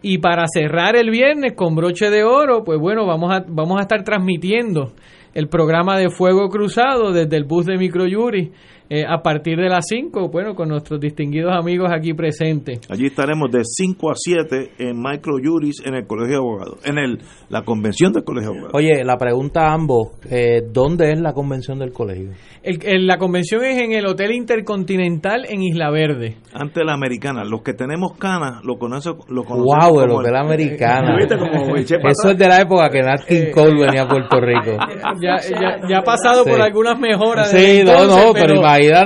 Y 0.04 0.20
para 0.20 0.45
cerrar 0.48 0.95
el 0.95 1.10
viernes 1.10 1.54
con 1.56 1.76
broche 1.76 2.12
de 2.12 2.24
oro, 2.24 2.64
pues 2.64 2.80
bueno, 2.80 3.06
vamos 3.08 3.32
a, 3.34 3.44
vamos 3.48 3.80
a 3.80 3.82
estar 3.82 4.04
transmitiendo 4.04 4.94
el 5.34 5.49
programa 5.49 5.98
de 5.98 6.10
Fuego 6.10 6.49
Cruzado 6.49 7.12
desde 7.12 7.36
el 7.36 7.45
bus 7.45 7.66
de 7.66 7.78
Microyuri 7.78 8.52
eh, 8.89 9.03
a 9.07 9.22
partir 9.22 9.57
de 9.57 9.69
las 9.69 9.85
5, 9.88 10.30
bueno, 10.30 10.55
con 10.55 10.69
nuestros 10.69 10.99
distinguidos 10.99 11.53
amigos 11.53 11.89
aquí 11.91 12.14
presentes. 12.14 12.80
Allí 12.89 13.07
estaremos 13.07 13.51
de 13.51 13.61
5 13.64 14.11
a 14.11 14.14
7 14.15 14.72
en 14.80 15.01
Microjuris 15.01 15.84
en 15.85 15.95
el 15.95 16.07
Colegio 16.07 16.34
de 16.34 16.38
Abogados, 16.38 16.80
en 16.85 16.97
el, 16.97 17.19
la 17.49 17.64
convención 17.64 18.14
del 18.14 18.23
Colegio 18.23 18.51
de 18.51 18.57
Abogados. 18.59 18.76
Oye, 18.76 19.03
la 19.03 19.18
pregunta 19.18 19.68
a 19.68 19.73
ambos, 19.73 20.09
eh, 20.30 20.61
¿dónde 20.72 21.11
es 21.11 21.19
la 21.19 21.34
convención 21.34 21.80
del 21.80 21.91
colegio? 21.91 22.31
El, 22.64 22.80
el, 22.84 23.07
la 23.07 23.18
convención 23.18 23.64
es 23.64 23.81
en 23.81 23.93
el 23.93 24.05
Hotel 24.05 24.31
Intercontinental 24.31 25.45
en 25.49 25.61
Isla 25.61 25.89
Verde. 25.89 26.38
Antes 26.53 26.76
de 26.76 26.85
la 26.85 26.93
americana. 26.93 27.43
Los 27.43 27.61
que 27.61 27.73
tenemos 27.73 28.18
canas 28.18 28.64
lo, 28.64 28.77
conoce, 28.77 29.09
lo 29.30 29.43
conocemos 29.43 29.91
Wow, 29.91 30.01
el 30.01 30.11
Hotel 30.11 30.35
Americana. 30.35 31.18
Eso 31.77 32.31
es 32.31 32.38
de 32.38 32.47
la 32.47 32.61
época 32.61 32.89
que 32.89 33.01
Nat 33.01 33.26
King 33.26 33.51
Cole 33.53 33.85
venía 33.85 34.03
a 34.03 34.07
Puerto 34.07 34.39
Rico. 34.39 34.77
Ya, 35.19 35.38
ya, 35.41 35.88
ya 35.88 35.97
ha 35.99 36.03
pasado 36.03 36.43
sí. 36.43 36.49
por 36.49 36.61
algunas 36.61 36.99
mejoras. 36.99 37.49
Sí, 37.49 37.81
no, 37.84 38.05
no, 38.05 38.34
pero, 38.34 38.61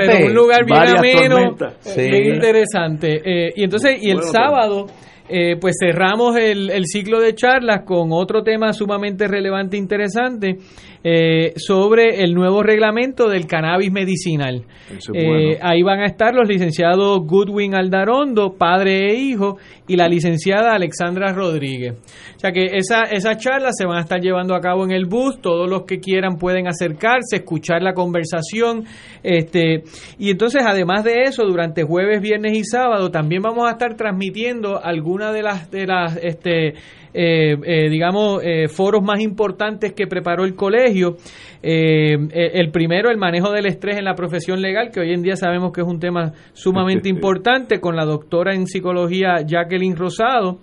Pero 0.06 0.26
un 0.28 0.34
lugar 0.34 0.66
bien 0.66 0.98
ameno, 0.98 1.56
Sí. 1.80 2.02
bien 2.10 2.36
interesante. 2.36 3.22
Eh, 3.24 3.54
y 3.56 3.64
entonces, 3.64 3.98
y 4.02 4.10
el 4.10 4.18
Bueno, 4.18 4.32
sábado... 4.32 4.86
Eh, 5.34 5.56
pues 5.62 5.78
cerramos 5.80 6.36
el, 6.36 6.70
el, 6.72 6.86
ciclo 6.88 7.22
de 7.22 7.34
charlas 7.34 7.86
con 7.86 8.10
otro 8.12 8.44
tema 8.44 8.74
sumamente 8.74 9.30
relevante 9.30 9.78
e 9.78 9.80
interesante 9.80 10.58
eh, 11.04 11.54
sobre 11.56 12.24
el 12.24 12.34
nuevo 12.34 12.62
reglamento 12.62 13.28
del 13.28 13.48
cannabis 13.48 13.92
medicinal. 13.92 14.66
Eh, 15.14 15.26
bueno. 15.26 15.58
ahí 15.62 15.82
van 15.82 16.02
a 16.02 16.06
estar 16.06 16.34
los 16.36 16.48
licenciados 16.48 17.20
Goodwin 17.26 17.74
Aldarondo, 17.76 18.54
padre 18.54 19.12
e 19.12 19.16
hijo, 19.16 19.58
y 19.88 19.96
la 19.96 20.08
licenciada 20.08 20.74
Alexandra 20.74 21.34
Rodríguez. 21.34 21.96
O 22.36 22.40
sea 22.40 22.52
que 22.52 22.78
esa, 22.78 23.04
esas 23.04 23.38
charlas 23.38 23.76
se 23.78 23.86
van 23.86 23.98
a 23.98 24.02
estar 24.02 24.22
llevando 24.22 24.56
a 24.56 24.62
cabo 24.62 24.86
en 24.86 24.92
el 24.92 25.06
bus, 25.06 25.42
todos 25.42 25.70
los 25.70 25.84
que 25.84 26.00
quieran 26.00 26.38
pueden 26.38 26.68
acercarse, 26.68 27.38
escuchar 27.38 27.82
la 27.82 27.94
conversación, 27.94 28.86
este, 29.24 29.84
y 30.18 30.30
entonces 30.30 30.64
además 30.66 31.04
de 31.04 31.24
eso, 31.24 31.44
durante 31.44 31.84
jueves, 31.84 32.22
viernes 32.22 32.58
y 32.58 32.64
sábado 32.64 33.10
también 33.10 33.42
vamos 33.42 33.68
a 33.68 33.72
estar 33.72 33.96
transmitiendo 33.96 34.84
algunas 34.84 35.34
de 35.34 35.42
las, 35.42 35.72
de 35.72 35.88
las, 35.88 36.18
este, 36.18 36.74
eh, 37.14 37.56
eh, 37.64 37.90
digamos, 37.90 38.42
eh, 38.44 38.68
foros 38.68 39.04
más 39.04 39.20
importantes 39.20 39.94
que 39.94 40.08
preparó 40.08 40.44
el 40.44 40.56
colegio. 40.56 41.18
Eh, 41.64 42.16
eh, 42.32 42.52
el 42.56 42.72
primero, 42.72 43.10
el 43.10 43.18
manejo 43.18 43.52
del 43.52 43.66
estrés 43.66 43.98
en 43.98 44.06
la 44.06 44.16
profesión 44.16 44.62
legal, 44.62 44.90
que 44.92 45.00
hoy 45.00 45.14
en 45.14 45.22
día 45.22 45.36
sabemos 45.36 45.72
que 45.72 45.82
es 45.82 45.88
un 45.88 46.00
tema 46.00 46.34
sumamente 46.54 47.10
importante, 47.10 47.80
con 47.80 47.96
la 47.96 48.06
doctora 48.06 48.54
en 48.54 48.68
psicología 48.68 49.46
Jacqueline 49.46 49.96
Rosado. 49.96 50.60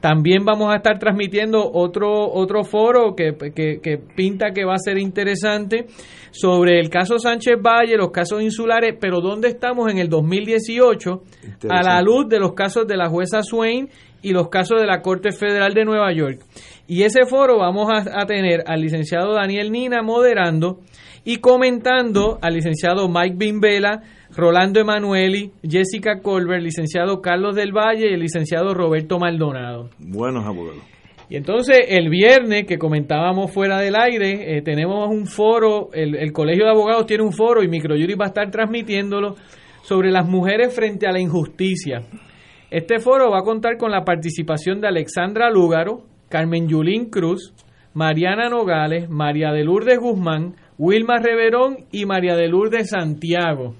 También 0.00 0.44
vamos 0.44 0.72
a 0.72 0.76
estar 0.76 0.98
transmitiendo 0.98 1.70
otro, 1.72 2.30
otro 2.32 2.64
foro 2.64 3.14
que, 3.14 3.34
que, 3.54 3.80
que 3.80 3.98
pinta 3.98 4.52
que 4.52 4.64
va 4.64 4.74
a 4.74 4.78
ser 4.78 4.98
interesante 4.98 5.86
sobre 6.30 6.80
el 6.80 6.90
caso 6.90 7.18
Sánchez 7.18 7.62
Valle, 7.62 7.96
los 7.96 8.10
casos 8.10 8.42
insulares, 8.42 8.96
pero 9.00 9.20
¿dónde 9.20 9.48
estamos 9.48 9.90
en 9.90 9.98
el 9.98 10.08
2018 10.08 11.22
a 11.70 11.82
la 11.82 12.02
luz 12.02 12.28
de 12.28 12.40
los 12.40 12.54
casos 12.54 12.88
de 12.88 12.96
la 12.96 13.08
jueza 13.08 13.42
Swain 13.42 13.88
y 14.20 14.32
los 14.32 14.48
casos 14.48 14.80
de 14.80 14.86
la 14.86 15.00
Corte 15.00 15.30
Federal 15.30 15.74
de 15.74 15.84
Nueva 15.84 16.12
York? 16.12 16.40
Y 16.88 17.02
ese 17.02 17.24
foro 17.24 17.58
vamos 17.58 17.88
a, 17.88 18.20
a 18.20 18.26
tener 18.26 18.64
al 18.66 18.80
licenciado 18.80 19.32
Daniel 19.32 19.70
Nina 19.70 20.02
moderando 20.02 20.80
y 21.24 21.36
comentando 21.36 22.38
al 22.42 22.54
licenciado 22.54 23.08
Mike 23.08 23.36
Bimbela, 23.36 24.02
Rolando 24.36 24.80
Emanueli, 24.80 25.52
Jessica 25.62 26.20
Colbert, 26.20 26.62
licenciado 26.62 27.20
Carlos 27.20 27.54
del 27.54 27.72
Valle 27.72 28.10
y 28.10 28.14
el 28.14 28.20
licenciado 28.20 28.74
Roberto 28.74 29.18
Maldonado. 29.18 29.90
Buenos 29.98 30.44
abogados. 30.44 30.82
Y 31.28 31.36
entonces 31.36 31.78
el 31.88 32.10
viernes 32.10 32.66
que 32.66 32.76
comentábamos 32.76 33.50
fuera 33.52 33.78
del 33.78 33.96
aire, 33.96 34.56
eh, 34.56 34.62
tenemos 34.62 35.08
un 35.08 35.26
foro, 35.26 35.90
el, 35.92 36.16
el, 36.16 36.32
Colegio 36.32 36.64
de 36.64 36.70
Abogados 36.70 37.06
tiene 37.06 37.22
un 37.22 37.32
foro 37.32 37.62
y 37.62 37.68
Microjury 37.68 38.14
va 38.14 38.26
a 38.26 38.28
estar 38.28 38.50
transmitiéndolo 38.50 39.36
sobre 39.82 40.10
las 40.10 40.28
mujeres 40.28 40.74
frente 40.74 41.06
a 41.06 41.12
la 41.12 41.20
injusticia. 41.20 42.02
Este 42.70 42.98
foro 42.98 43.30
va 43.30 43.38
a 43.38 43.44
contar 43.44 43.76
con 43.78 43.90
la 43.90 44.04
participación 44.04 44.80
de 44.80 44.88
Alexandra 44.88 45.48
Lúgaro, 45.48 46.02
Carmen 46.28 46.68
Yulín 46.68 47.08
Cruz, 47.08 47.54
Mariana 47.94 48.48
Nogales, 48.48 49.08
María 49.08 49.52
de 49.52 49.62
Lourdes 49.62 49.98
Guzmán, 50.00 50.56
Wilma 50.76 51.18
Reverón 51.20 51.76
y 51.92 52.04
María 52.04 52.34
de 52.34 52.48
Lourdes 52.48 52.90
Santiago. 52.90 53.76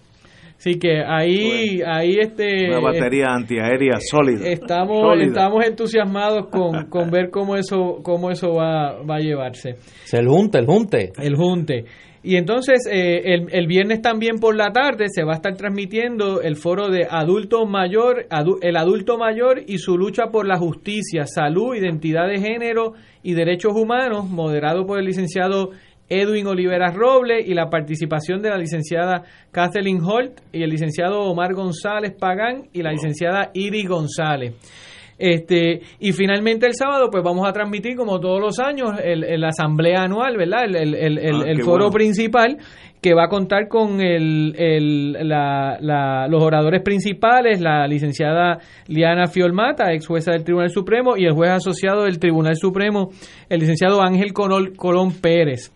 Así 0.57 0.79
que 0.79 1.03
ahí, 1.05 1.79
bueno, 1.79 1.93
ahí 1.95 2.17
este 2.19 2.69
una 2.69 2.81
batería 2.81 3.25
eh, 3.25 3.37
antiaérea 3.37 3.99
sólida. 4.01 4.49
Estamos, 4.49 5.01
sólida. 5.01 5.27
estamos 5.27 5.67
entusiasmados 5.67 6.47
con, 6.47 6.87
con 6.87 7.11
ver 7.11 7.31
cómo 7.31 7.57
eso, 7.57 8.01
cómo 8.03 8.31
eso 8.31 8.55
va, 8.55 9.03
va 9.03 9.17
a 9.17 9.21
llevarse. 9.21 9.77
Se 10.05 10.19
el 10.19 10.29
junte, 10.29 10.59
el 10.59 10.67
junte. 10.67 11.13
El 11.19 11.37
junte. 11.37 11.85
Y 12.27 12.37
entonces 12.37 12.89
eh, 12.91 13.35
el, 13.35 13.49
el, 13.53 13.67
viernes 13.67 14.01
también 14.01 14.39
por 14.39 14.57
la 14.57 14.73
tarde 14.73 15.09
se 15.11 15.25
va 15.25 15.33
a 15.33 15.37
estar 15.37 15.55
transmitiendo 15.57 16.41
el 16.41 16.57
foro 16.57 16.89
de 16.89 17.07
adulto 17.11 17.67
mayor, 17.67 18.25
adu, 18.31 18.57
el 18.63 18.79
adulto 18.79 19.19
mayor 19.19 19.61
y 19.67 19.77
su 19.77 19.99
lucha 19.99 20.29
por 20.33 20.47
la 20.47 20.57
justicia, 20.57 21.27
salud, 21.27 21.75
identidad 21.75 22.27
de 22.27 22.41
género 22.41 22.95
y 23.23 23.35
derechos 23.35 23.75
humanos, 23.75 24.31
moderado 24.31 24.87
por 24.87 24.99
el 24.99 25.05
licenciado 25.05 25.73
Edwin 26.21 26.47
Oliveras 26.47 26.95
Robles 26.95 27.47
y 27.47 27.55
la 27.55 27.69
participación 27.69 28.43
de 28.43 28.51
la 28.51 28.59
licenciada 28.59 29.23
Kathleen 29.51 30.01
Holt 30.03 30.41
y 30.53 30.63
el 30.63 30.71
licenciado 30.71 31.21
Omar 31.23 31.55
González 31.55 32.15
Pagán 32.19 32.69
y 32.73 32.83
la 32.83 32.93
licenciada 32.93 33.51
Iris 33.55 33.89
González. 33.89 34.55
Este, 35.19 35.81
y 36.01 36.13
finalmente 36.13 36.67
el 36.67 36.75
sábado, 36.75 37.09
pues 37.11 37.23
vamos 37.23 37.49
a 37.49 37.53
transmitir, 37.53 37.97
como 37.97 38.19
todos 38.19 38.41
los 38.41 38.59
años, 38.59 38.91
el, 39.03 39.23
el 39.25 39.45
asamblea 39.45 40.03
anual, 40.03 40.37
¿verdad? 40.37 40.65
El, 40.65 40.75
el, 40.75 40.95
el, 40.95 41.19
ah, 41.19 41.45
el 41.47 41.63
foro 41.63 41.85
bueno. 41.85 41.93
principal 41.93 42.59
que 43.01 43.13
va 43.15 43.25
a 43.25 43.29
contar 43.29 43.69
con 43.69 43.99
la, 43.99 45.77
la, 45.79 46.27
los 46.27 46.43
oradores 46.43 46.83
principales, 46.83 47.61
la 47.61 47.87
licenciada 47.87 48.59
Liana 48.89 49.27
Fiolmata, 49.27 49.93
ex 49.93 50.07
jueza 50.07 50.33
del 50.33 50.43
Tribunal 50.43 50.71
Supremo, 50.71 51.15
y 51.15 51.27
el 51.27 51.33
juez 51.33 51.51
asociado 51.51 52.05
del 52.05 52.19
Tribunal 52.19 52.57
Supremo, 52.57 53.11
el 53.51 53.61
licenciado 53.61 54.03
Ángel 54.03 54.33
Colón, 54.33 54.75
Colón 54.75 55.13
Pérez. 55.21 55.71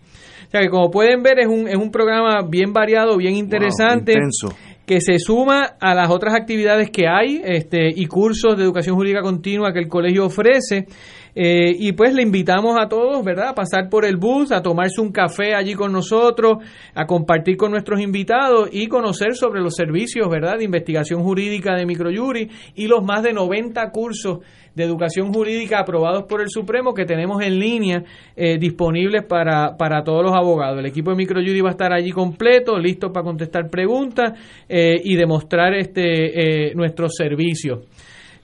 O 0.49 0.51
sea 0.51 0.63
que 0.63 0.71
como 0.71 0.91
pueden 0.91 1.23
ver 1.23 1.41
es 1.41 1.47
un, 1.47 1.69
es 1.69 1.77
un 1.77 1.91
programa 1.91 2.41
bien 2.49 2.73
variado, 2.73 3.19
bien 3.19 3.35
interesante. 3.37 4.15
Wow, 4.15 4.51
que 4.87 5.03
se 5.03 5.19
suma 5.19 5.77
a 5.79 5.95
las 5.95 6.09
otras 6.09 6.35
actividades 6.35 6.91
que 6.91 7.07
hay 7.07 7.43
este, 7.45 7.91
y 7.95 8.07
cursos 8.07 8.57
de 8.57 8.65
educación 8.65 8.97
jurídica 8.97 9.21
continua 9.21 9.71
que 9.71 9.81
el 9.81 9.89
colegio 9.89 10.25
ofrece. 10.25 10.87
Eh, 11.35 11.75
y 11.79 11.93
pues 11.93 12.15
le 12.15 12.23
invitamos 12.23 12.77
a 12.81 12.89
todos, 12.89 13.25
¿verdad?, 13.25 13.49
a 13.49 13.55
pasar 13.55 13.89
por 13.89 14.05
el 14.05 14.17
bus, 14.17 14.53
a 14.53 14.63
tomarse 14.63 15.01
un 15.01 15.13
café 15.13 15.55
allí 15.55 15.75
con 15.75 15.93
nosotros, 15.93 16.59
a 16.95 17.07
compartir 17.07 17.57
con 17.57 17.71
nuestros 17.71 18.01
invitados 18.01 18.69
y 18.73 18.87
conocer 18.89 19.35
sobre 19.35 19.61
los 19.61 19.75
servicios, 19.75 20.29
¿verdad?, 20.29 20.59
de 20.59 20.65
investigación 20.65 21.23
jurídica 21.23 21.75
de 21.75 21.87
Microjury 21.87 22.51
y 22.75 22.87
los 22.87 23.05
más 23.05 23.23
de 23.23 23.33
90 23.33 23.91
cursos 23.91 24.39
de 24.75 24.85
educación 24.85 25.33
jurídica 25.33 25.81
aprobados 25.81 26.25
por 26.25 26.41
el 26.41 26.49
Supremo 26.51 26.95
que 26.95 27.05
tenemos 27.05 27.43
en 27.43 27.59
línea 27.59 28.05
eh, 28.37 28.59
disponibles 28.59 29.25
para, 29.25 29.77
para 29.77 30.05
todos 30.05 30.23
los 30.23 30.33
abogados. 30.35 30.79
El 30.79 30.87
equipo 30.87 31.11
de 31.11 31.17
Microjury 31.17 31.61
va 31.61 31.71
a 31.71 31.73
estar 31.73 31.93
allí 31.93 32.13
completo, 32.13 32.79
listo 32.79 33.13
para 33.13 33.25
contestar 33.25 33.69
preguntas 33.71 34.39
eh, 34.69 35.01
y 35.03 35.17
demostrar 35.17 35.75
este, 35.75 36.73
nuestros 36.75 37.15
servicios. 37.17 37.81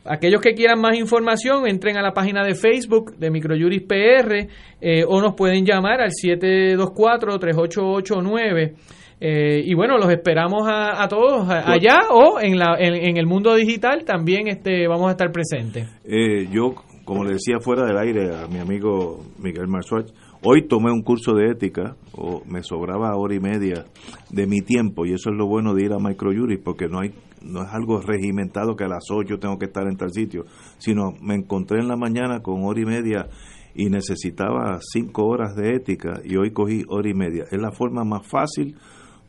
Aquellos 0.07 0.43
que 0.43 0.53
quieran 0.53 0.81
más 0.81 0.99
información, 0.99 1.67
entren 1.67 1.97
a 1.97 2.03
la 2.03 2.13
página 2.13 2.45
de 2.45 2.55
Facebook 2.55 3.17
de 3.17 3.31
Microjuris 3.31 3.81
PR 3.83 4.49
eh, 4.81 5.05
o 5.09 5.23
nos 5.23 5.35
pueden 5.35 5.65
llamar 5.65 6.03
al 6.03 6.11
724-3889. 6.11 8.75
Eh, 9.21 9.63
y 9.65 9.75
bueno, 9.75 9.97
los 9.97 10.11
esperamos 10.11 10.69
a, 10.69 11.01
a 11.03 11.09
todos 11.09 11.49
a, 11.49 11.73
allá 11.73 12.09
o 12.11 12.39
en, 12.41 12.59
la, 12.59 12.77
en, 12.79 12.95
en, 12.95 13.17
el 13.17 13.25
mundo 13.27 13.55
digital 13.55 14.05
también 14.05 14.49
este, 14.49 14.87
vamos 14.87 15.09
a 15.09 15.13
estar 15.13 15.33
presentes. 15.33 15.89
Eh, 16.05 16.47
yo, 16.51 16.75
como 17.05 17.25
le 17.25 17.33
decía 17.35 17.61
fuera 17.61 17.87
del 17.87 17.97
aire 17.97 18.37
a 18.37 18.47
mi 18.49 18.59
amigo 18.59 19.25
Miguel 19.39 19.69
Marzuach, 19.69 20.09
hoy 20.43 20.67
tomé 20.69 20.93
un 20.93 21.01
curso 21.03 21.33
de 21.33 21.53
ética, 21.53 21.97
o 22.13 22.43
me 22.45 22.63
sobraba 22.63 23.17
hora 23.17 23.35
y 23.35 23.41
media 23.41 23.87
de 24.31 24.47
mi 24.47 24.61
tiempo, 24.61 25.07
y 25.07 25.15
eso 25.15 25.31
es 25.31 25.37
lo 25.37 25.47
bueno 25.47 25.73
de 25.73 25.85
ir 25.85 25.93
a 25.93 25.99
Microjuris, 25.99 26.59
porque 26.63 26.89
no 26.89 27.01
hay 27.01 27.15
no 27.45 27.63
es 27.63 27.73
algo 27.73 28.01
regimentado 28.01 28.77
que 28.77 28.85
a 28.85 28.89
las 28.89 29.05
8 29.11 29.39
tengo 29.39 29.59
que 29.59 29.67
estar 29.67 29.87
en 29.87 29.97
tal 29.97 30.11
sitio, 30.13 30.45
sino 30.79 31.13
me 31.21 31.35
encontré 31.35 31.81
en 31.81 31.89
la 31.89 31.97
mañana 31.97 32.41
con 32.41 32.65
hora 32.65 32.81
y 32.81 32.85
media 32.85 33.29
y 33.75 33.91
necesitaba 33.91 34.79
cinco 34.81 35.27
horas 35.27 35.55
de 35.57 35.75
ética 35.75 36.21
y 36.25 36.37
hoy 36.37 36.53
cogí 36.53 36.85
hora 36.89 37.09
y 37.09 37.15
media. 37.15 37.45
Es 37.51 37.61
la 37.61 37.73
forma 37.73 38.05
más 38.05 38.27
fácil 38.27 38.77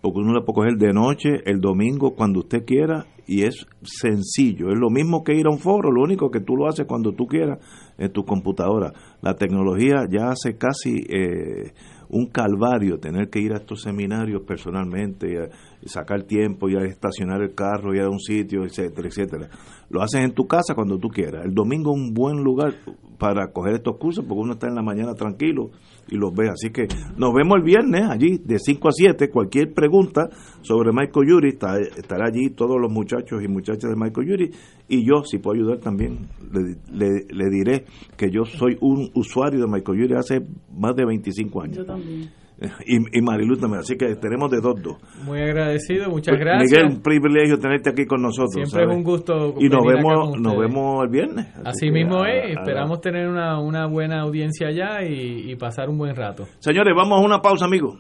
porque 0.02 0.20
uno 0.20 0.34
la 0.34 0.46
puede 0.46 0.56
coger 0.56 0.78
de 0.78 0.94
noche, 0.94 1.30
el 1.46 1.60
domingo, 1.60 2.14
cuando 2.14 2.42
usted 2.42 2.64
quiera 2.64 3.08
y 3.26 3.42
es 3.42 3.66
sencillo. 3.82 4.70
Es 4.70 4.78
lo 4.78 4.92
mismo 4.92 5.24
que 5.24 5.34
ir 5.34 5.48
a 5.48 5.50
un 5.50 5.58
foro, 5.58 5.92
lo 5.92 6.04
único 6.04 6.30
que 6.30 6.42
tú 6.42 6.56
lo 6.56 6.68
haces 6.68 6.86
cuando 6.86 7.14
tú 7.14 7.26
quieras 7.26 7.58
en 7.98 8.12
tu 8.14 8.24
computadora. 8.24 8.94
La 9.22 9.34
tecnología 9.34 10.06
ya 10.08 10.30
hace 10.30 10.58
casi 10.58 11.04
eh, 11.10 11.74
un 12.10 12.28
calvario 12.28 13.00
tener 13.00 13.30
que 13.30 13.40
ir 13.40 13.54
a 13.54 13.58
estos 13.58 13.82
seminarios 13.82 14.42
personalmente, 14.48 15.38
a- 15.40 15.50
y 15.82 15.90
sacar 15.90 16.24
tiempo, 16.24 16.70
y 16.70 16.76
a 16.76 16.82
estacionar 16.84 17.42
el 17.42 17.54
carro, 17.54 17.94
ir 17.94 18.02
a 18.02 18.10
un 18.10 18.20
sitio, 18.20 18.64
etcétera, 18.64 19.08
etcétera. 19.08 19.50
Lo 19.90 20.02
haces 20.02 20.22
en 20.22 20.34
tu 20.34 20.48
casa 20.48 20.74
cuando 20.76 20.98
tú 20.98 21.10
quieras. 21.10 21.46
El 21.46 21.54
domingo 21.54 21.92
es 21.94 22.02
un 22.02 22.14
buen 22.14 22.44
lugar 22.44 22.74
para 23.20 23.52
coger 23.52 23.76
estos 23.76 23.98
cursos 23.98 24.26
porque 24.28 24.42
uno 24.42 24.54
está 24.54 24.68
en 24.68 24.76
la 24.76 24.82
mañana 24.84 25.14
tranquilo 25.14 25.70
y 26.10 26.16
los 26.18 26.34
ve. 26.34 26.50
Así 26.50 26.70
que 26.72 26.88
nos 27.18 27.34
vemos 27.34 27.58
el 27.58 27.64
viernes 27.64 28.04
allí 28.10 28.38
de 28.44 28.60
5 28.60 28.88
a 28.88 28.92
7. 28.92 29.30
Cualquier 29.30 29.74
pregunta 29.74 30.30
sobre 30.62 30.92
Michael 30.92 31.28
Yuri, 31.30 31.50
estará 31.50 32.28
allí 32.28 32.50
todos 32.52 32.80
los 32.80 32.92
muchachos 32.92 33.42
y 33.44 33.48
muchachas 33.48 33.90
de 33.90 33.96
Michael 33.96 34.28
Yuri. 34.28 34.52
Y 34.88 35.06
yo, 35.06 35.24
si 35.24 35.38
puedo 35.40 35.56
ayudar 35.60 35.80
también, 35.80 36.20
le, 36.52 36.76
le- 36.94 37.26
le 37.30 37.50
diré 37.50 37.86
que 38.18 38.30
yo 38.30 38.46
soy 38.46 38.78
un 38.82 39.10
usuario 39.16 39.62
de 39.62 39.68
Michael 39.68 40.00
Yuri 40.00 40.14
hace 40.16 40.42
más 40.78 40.96
de 40.96 41.06
25 41.06 41.62
años. 41.62 41.78
Yo 41.78 41.86
también. 41.86 42.30
Y, 42.86 43.18
y 43.18 43.22
Marilu 43.22 43.58
también. 43.58 43.82
Así 43.82 43.96
que 43.98 44.16
tenemos 44.16 44.50
de 44.50 44.62
dos, 44.62 44.76
dos. 44.82 44.96
Muy 45.26 45.42
agradecido, 45.42 46.10
muchas 46.10 46.36
Pues, 46.36 46.40
gracias. 46.40 46.72
Miguel, 46.72 46.86
un 46.98 47.02
privilegio 47.02 47.60
tenerte 47.60 47.90
aquí 47.90 48.06
con 48.06 48.22
nosotros. 48.22 48.54
Siempre 48.54 48.84
es 48.84 48.90
un 48.98 49.04
gusto 49.04 49.56
Y 49.60 49.68
nos 49.70 49.84
vemos, 49.86 50.30
con 50.32 50.42
nos 50.42 50.58
vemos 50.58 51.04
el 51.04 51.10
viernes. 51.10 51.48
Así 51.66 51.92
mismo 51.92 52.24
a- 52.24 52.32
es, 52.32 52.56
a- 52.56 52.60
esperamos 52.62 53.02
tener 53.02 53.28
una, 53.28 53.60
una 53.60 53.88
buena 53.88 54.22
audiencia 54.22 54.68
allá 54.68 55.04
y, 55.04 55.52
y 55.52 55.56
pasar 55.56 55.90
un 55.90 55.98
buen 55.98 56.16
rato. 56.16 56.46
Señores, 56.60 56.94
vamos 56.96 57.20
a 57.20 57.26
una 57.26 57.42
pausa, 57.42 57.66
amigos. 57.66 58.00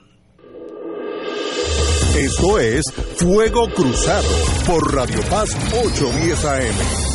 Esto 2.17 2.59
es 2.59 2.83
Fuego 3.17 3.67
Cruzado 3.75 4.27
por 4.65 4.95
Radio 4.95 5.19
Paz 5.29 5.49
810 5.85 6.45
AM. 6.45 7.14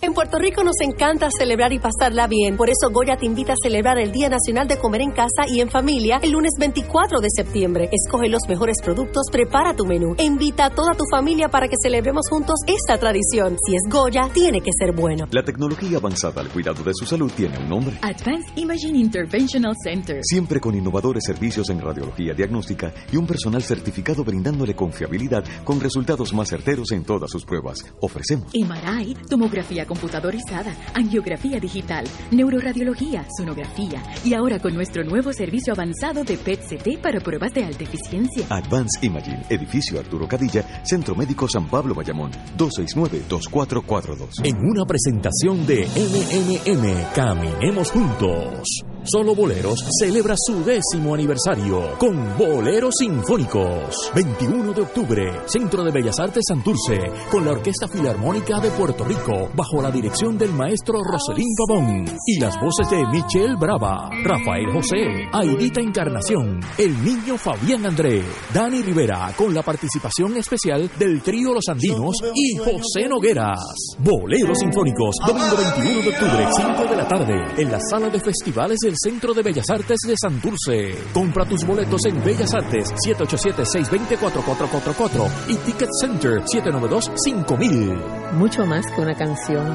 En 0.00 0.14
Puerto 0.14 0.38
Rico 0.38 0.62
nos 0.62 0.76
encanta 0.80 1.28
celebrar 1.36 1.72
y 1.72 1.80
pasarla 1.80 2.28
bien. 2.28 2.56
Por 2.56 2.70
eso 2.70 2.88
Goya 2.92 3.16
te 3.16 3.26
invita 3.26 3.54
a 3.54 3.56
celebrar 3.60 3.98
el 3.98 4.12
Día 4.12 4.28
Nacional 4.28 4.68
de 4.68 4.78
Comer 4.78 5.00
en 5.00 5.10
Casa 5.10 5.42
y 5.48 5.60
en 5.60 5.68
Familia 5.70 6.20
el 6.22 6.30
lunes 6.30 6.52
24 6.56 7.18
de 7.20 7.26
septiembre. 7.34 7.90
Escoge 7.90 8.28
los 8.28 8.42
mejores 8.48 8.76
productos, 8.80 9.24
prepara 9.32 9.74
tu 9.74 9.86
menú 9.86 10.14
e 10.16 10.22
invita 10.22 10.66
a 10.66 10.70
toda 10.70 10.94
tu 10.94 11.02
familia 11.10 11.48
para 11.48 11.66
que 11.66 11.74
celebremos 11.82 12.28
juntos 12.30 12.54
esta 12.68 12.96
tradición. 12.96 13.56
Si 13.66 13.74
es 13.74 13.82
Goya, 13.90 14.30
tiene 14.32 14.60
que 14.60 14.70
ser 14.72 14.94
bueno. 14.94 15.26
La 15.32 15.42
tecnología 15.42 15.98
avanzada 15.98 16.42
al 16.42 16.48
cuidado 16.48 16.84
de 16.84 16.92
su 16.94 17.04
salud 17.04 17.32
tiene 17.34 17.58
un 17.58 17.68
nombre. 17.68 17.98
Advanced 18.00 18.52
Imaging 18.54 18.94
Interventional 18.94 19.74
Center. 19.82 20.20
Siempre 20.22 20.60
con 20.60 20.76
innovadores 20.76 21.24
servicios 21.24 21.70
en 21.70 21.80
radiología 21.80 22.34
diagnóstica 22.34 22.94
y 23.10 23.16
un 23.16 23.26
personal 23.26 23.64
certificado 23.64 24.22
brindándole 24.22 24.76
confiabilidad 24.76 25.44
con 25.64 25.80
resultados 25.80 26.32
más 26.32 26.48
certeros 26.50 26.92
en 26.92 27.02
todas 27.02 27.32
sus 27.32 27.44
pruebas. 27.44 27.84
Ofrecemos 28.00 28.52
MRI, 28.54 29.16
tomografía 29.28 29.87
computadorizada, 29.88 30.72
angiografía 30.94 31.58
digital, 31.58 32.04
neuroradiología, 32.30 33.26
sonografía 33.36 34.02
y 34.24 34.34
ahora 34.34 34.60
con 34.60 34.74
nuestro 34.74 35.02
nuevo 35.02 35.32
servicio 35.32 35.72
avanzado 35.72 36.22
de 36.22 36.36
PET-CT 36.36 37.00
para 37.02 37.18
pruebas 37.20 37.52
de 37.54 37.64
alta 37.64 37.82
eficiencia. 37.82 38.46
Advanced 38.50 39.02
Imaging, 39.02 39.42
edificio 39.48 39.98
Arturo 39.98 40.28
Cadilla, 40.28 40.84
Centro 40.84 41.16
Médico 41.16 41.48
San 41.48 41.68
Pablo 41.68 41.94
Bayamón, 41.94 42.30
269-2442. 42.56 44.44
En 44.44 44.56
una 44.58 44.84
presentación 44.84 45.66
de 45.66 45.86
MMM, 45.86 47.14
Caminemos 47.14 47.90
Juntos. 47.90 48.87
Solo 49.10 49.34
Boleros 49.34 49.82
celebra 49.98 50.34
su 50.36 50.62
décimo 50.62 51.14
aniversario 51.14 51.96
con 51.98 52.36
Boleros 52.36 52.94
Sinfónicos. 52.98 54.12
21 54.14 54.74
de 54.74 54.82
octubre, 54.82 55.32
Centro 55.46 55.82
de 55.82 55.90
Bellas 55.90 56.18
Artes 56.18 56.44
Santurce, 56.46 56.98
con 57.30 57.42
la 57.46 57.52
Orquesta 57.52 57.88
Filarmónica 57.88 58.60
de 58.60 58.70
Puerto 58.70 59.04
Rico, 59.04 59.48
bajo 59.54 59.80
la 59.80 59.90
dirección 59.90 60.36
del 60.36 60.52
maestro 60.52 61.02
Roselín 61.02 61.48
Pavón 61.56 62.04
y 62.26 62.38
las 62.38 62.60
voces 62.60 62.90
de 62.90 63.06
Michelle 63.06 63.56
Brava, 63.58 64.10
Rafael 64.22 64.70
José, 64.74 65.26
Aidita 65.32 65.80
Encarnación, 65.80 66.60
el 66.76 67.02
niño 67.02 67.38
Fabián 67.38 67.86
André, 67.86 68.22
Dani 68.52 68.82
Rivera, 68.82 69.32
con 69.38 69.54
la 69.54 69.62
participación 69.62 70.36
especial 70.36 70.90
del 70.98 71.22
trío 71.22 71.54
Los 71.54 71.68
Andinos 71.68 72.16
y 72.34 72.58
José 72.58 73.08
Nogueras. 73.08 73.58
Boleros 74.00 74.58
Sinfónicos, 74.58 75.16
domingo 75.26 75.56
21 75.56 76.02
de 76.02 76.08
octubre, 76.10 76.46
5 76.54 76.90
de 76.90 76.96
la 76.96 77.08
tarde, 77.08 77.62
en 77.62 77.72
la 77.72 77.80
sala 77.80 78.10
de 78.10 78.20
festivales 78.20 78.78
del 78.80 78.97
Centro 78.98 79.34
de 79.34 79.42
Bellas 79.42 79.68
Artes 79.70 79.98
de 80.06 80.14
Santurce. 80.20 80.94
Compra 81.12 81.46
tus 81.46 81.64
boletos 81.64 82.04
en 82.06 82.22
Bellas 82.22 82.52
Artes 82.54 82.92
787-620-4444 83.06 85.28
y 85.48 85.56
Ticket 85.56 85.90
Center 86.00 86.42
792-5000. 86.42 88.32
Mucho 88.32 88.64
más 88.66 88.84
que 88.94 89.00
una 89.00 89.14
canción. 89.14 89.66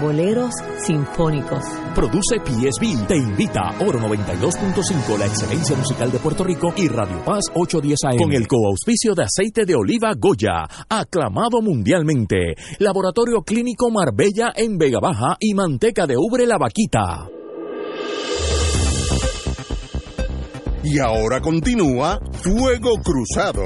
Boleros 0.00 0.54
sinfónicos. 0.84 1.62
Produce 1.94 2.40
PSB. 2.44 3.06
Te 3.06 3.16
invita 3.16 3.70
Oro 3.80 4.00
92.5, 4.00 5.18
la 5.18 5.26
excelencia 5.26 5.76
musical 5.76 6.10
de 6.10 6.18
Puerto 6.18 6.42
Rico 6.44 6.72
y 6.76 6.88
Radio 6.88 7.22
Paz 7.24 7.44
810 7.54 7.98
AM. 8.04 8.16
Con 8.16 8.32
el 8.32 8.48
coauspicio 8.48 9.14
de 9.14 9.24
aceite 9.24 9.64
de 9.64 9.76
oliva 9.76 10.12
Goya, 10.18 10.66
aclamado 10.88 11.62
mundialmente. 11.62 12.56
Laboratorio 12.78 13.42
Clínico 13.42 13.90
Marbella 13.90 14.52
en 14.56 14.78
Vega 14.78 14.98
Baja 15.00 15.36
y 15.38 15.54
manteca 15.54 16.06
de 16.06 16.16
ubre 16.16 16.46
La 16.46 16.56
Vaquita. 16.58 17.41
Y 20.84 20.98
ahora 20.98 21.40
continúa 21.40 22.18
Fuego 22.42 22.90
Cruzado. 23.02 23.62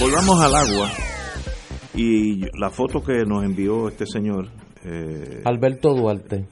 Volvamos 0.00 0.40
al 0.44 0.54
agua. 0.54 0.90
Y 1.94 2.40
la 2.58 2.70
foto 2.70 3.02
que 3.02 3.24
nos 3.24 3.44
envió 3.44 3.88
este 3.88 4.06
señor. 4.06 4.48
eh, 4.84 5.42
Alberto 5.44 5.94
Duarte. 5.94 6.46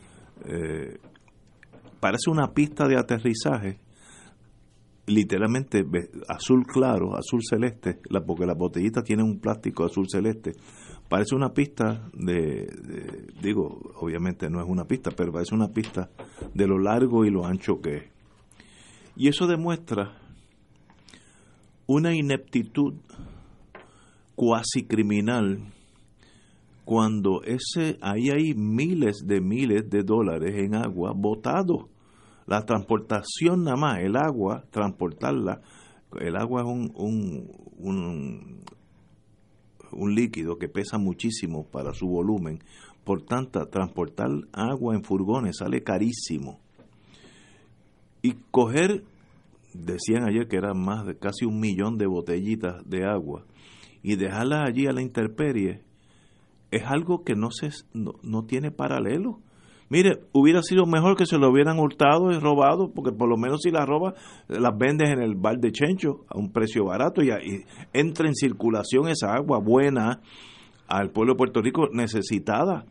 eh, 0.45 0.99
parece 2.01 2.31
una 2.31 2.53
pista 2.53 2.87
de 2.87 2.97
aterrizaje. 2.99 3.79
Literalmente 5.07 5.85
azul 6.29 6.65
claro, 6.65 7.17
azul 7.17 7.41
celeste, 7.43 7.99
la, 8.09 8.21
porque 8.25 8.47
la 8.47 8.55
botellita 8.55 9.03
tiene 9.03 9.25
un 9.25 9.41
plástico 9.41 9.85
azul 9.85 10.07
celeste. 10.09 10.53
Parece 11.13 11.35
una 11.35 11.53
pista 11.53 12.09
de, 12.15 12.67
digo, 13.43 13.93
obviamente 13.97 14.49
no 14.49 14.63
es 14.63 14.67
una 14.67 14.87
pista, 14.87 15.11
pero 15.15 15.31
parece 15.31 15.55
una 15.55 15.69
pista 15.69 16.09
de 16.55 16.67
lo 16.67 16.79
largo 16.79 17.27
y 17.27 17.31
lo 17.31 17.45
ancho 17.45 17.83
que 17.83 17.97
es. 17.97 18.05
Y 19.15 19.29
eso 19.29 19.47
demuestra 19.47 20.17
una 21.87 22.15
ineptitud 22.15 22.95
cuasi 24.35 24.85
criminal 24.85 25.59
cuando 26.87 27.43
ese 27.43 27.99
ahí 28.01 28.31
hay 28.31 28.55
miles 28.55 29.27
de 29.27 29.43
miles 29.43 29.91
de 29.91 30.05
dólares 30.05 30.55
en 30.57 30.75
agua 30.75 31.13
botado 31.15 31.91
la 32.47 32.65
transportación 32.65 33.65
nada 33.65 33.77
más 33.77 33.99
el 33.99 34.17
agua 34.17 34.65
transportarla 34.71 35.61
el 36.19 36.37
agua 36.37 36.63
es 36.63 36.69
un, 36.69 36.91
un, 37.77 38.62
un 39.93 40.15
líquido 40.15 40.59
que 40.59 40.69
pesa 40.69 40.99
muchísimo 40.99 41.65
para 41.65 41.95
su 41.95 42.07
volumen 42.07 42.61
por 43.05 43.23
tanto 43.23 43.67
transportar 43.67 44.29
agua 44.53 44.95
en 44.95 45.05
furgones 45.05 45.59
sale 45.59 45.83
carísimo 45.83 46.59
y 48.23 48.35
coger 48.51 49.05
decían 49.75 50.29
ayer 50.29 50.49
que 50.49 50.57
eran 50.57 50.79
más 50.79 51.07
de 51.07 51.17
casi 51.17 51.45
un 51.45 51.59
millón 51.59 51.99
de 51.99 52.07
botellitas 52.07 52.89
de 52.89 53.05
agua 53.05 53.45
y 54.03 54.17
dejarlas 54.17 54.69
allí 54.69 54.87
a 54.87 54.93
la 54.93 55.03
intemperie 55.03 55.83
es 56.73 56.83
algo 56.87 57.23
que 57.23 57.35
no, 57.35 57.51
se, 57.51 57.71
no, 57.93 58.15
no 58.23 58.45
tiene 58.45 58.71
paralelo. 58.71 59.39
Mire, 59.93 60.21
hubiera 60.33 60.63
sido 60.63 60.87
mejor 60.87 61.19
que 61.19 61.27
se 61.27 61.37
lo 61.37 61.51
hubieran 61.51 61.79
hurtado 61.79 62.31
y 62.33 62.39
robado, 62.39 62.91
porque 62.95 63.13
por 63.13 63.29
lo 63.29 63.37
menos 63.37 63.61
si 63.61 63.71
las 63.71 63.87
robas, 63.87 64.15
las 64.49 64.75
vendes 64.75 65.11
en 65.11 65.21
el 65.21 65.35
bar 65.35 65.59
de 65.59 65.71
Chencho 65.71 66.25
a 66.31 66.39
un 66.39 66.51
precio 66.51 66.87
barato 66.87 67.23
y, 67.23 67.29
entra 67.93 68.27
en 68.27 68.35
circulación 68.35 69.09
esa 69.09 69.35
agua 69.35 69.59
buena 69.59 70.23
al 70.89 71.11
pueblo 71.11 71.35
de 71.35 71.37
Puerto 71.37 71.61
Rico 71.61 71.91
necesitada. 71.93 72.87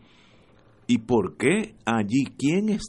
¿Y 0.85 0.99
por 0.99 1.37
qué 1.37 1.73
allí? 1.85 2.25
¿Quién 2.37 2.69
es, 2.69 2.83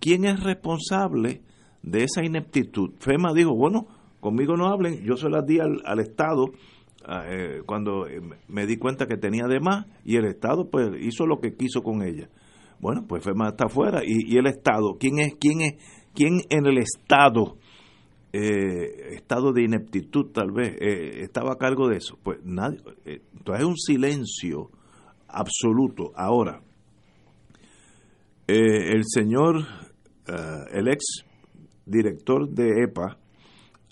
quién 0.00 0.24
es 0.24 0.42
responsable 0.42 1.42
de 1.82 2.04
esa 2.04 2.24
ineptitud? 2.24 2.92
FEMA 2.98 3.34
dijo, 3.34 3.54
bueno, 3.54 3.88
conmigo 4.20 4.56
no 4.56 4.68
hablen, 4.68 5.04
yo 5.04 5.18
se 5.18 5.28
las 5.28 5.44
di 5.44 5.58
al, 5.60 6.00
Estado 6.00 6.46
eh, 7.26 7.60
cuando 7.66 8.06
me 8.48 8.64
di 8.64 8.78
cuenta 8.78 9.04
que 9.04 9.18
tenía 9.18 9.44
de 9.48 9.60
más 9.60 9.84
y 10.02 10.16
el 10.16 10.24
Estado 10.24 10.70
pues 10.70 10.92
hizo 10.98 11.26
lo 11.26 11.40
que 11.40 11.56
quiso 11.56 11.82
con 11.82 12.02
ella. 12.02 12.30
Bueno, 12.80 13.04
pues 13.08 13.24
FEMA 13.24 13.48
está 13.48 13.66
afuera 13.66 14.02
y, 14.04 14.36
el 14.36 14.46
Estado, 14.46 14.96
¿quién 14.98 15.18
es, 15.18 15.34
quién 15.40 15.62
es, 15.62 15.74
quién 16.14 16.40
en 16.48 16.66
el 16.66 16.78
Estado, 16.78 17.56
eh, 18.32 19.14
estado 19.14 19.52
de 19.52 19.62
ineptitud 19.62 20.30
tal 20.32 20.52
vez, 20.52 20.76
eh, 20.80 21.22
estaba 21.22 21.54
a 21.54 21.58
cargo 21.58 21.88
de 21.88 21.96
eso? 21.96 22.16
Pues 22.22 22.38
nadie, 22.44 22.78
eh, 23.04 23.20
entonces 23.36 23.64
es 23.64 23.68
un 23.68 23.76
silencio 23.76 24.70
absoluto. 25.26 26.12
Ahora, 26.14 26.62
eh, 28.46 28.92
el 28.92 29.02
señor, 29.04 29.66
el 30.72 30.88
ex 30.88 31.24
director 31.84 32.48
de 32.48 32.84
EPA, 32.84 33.18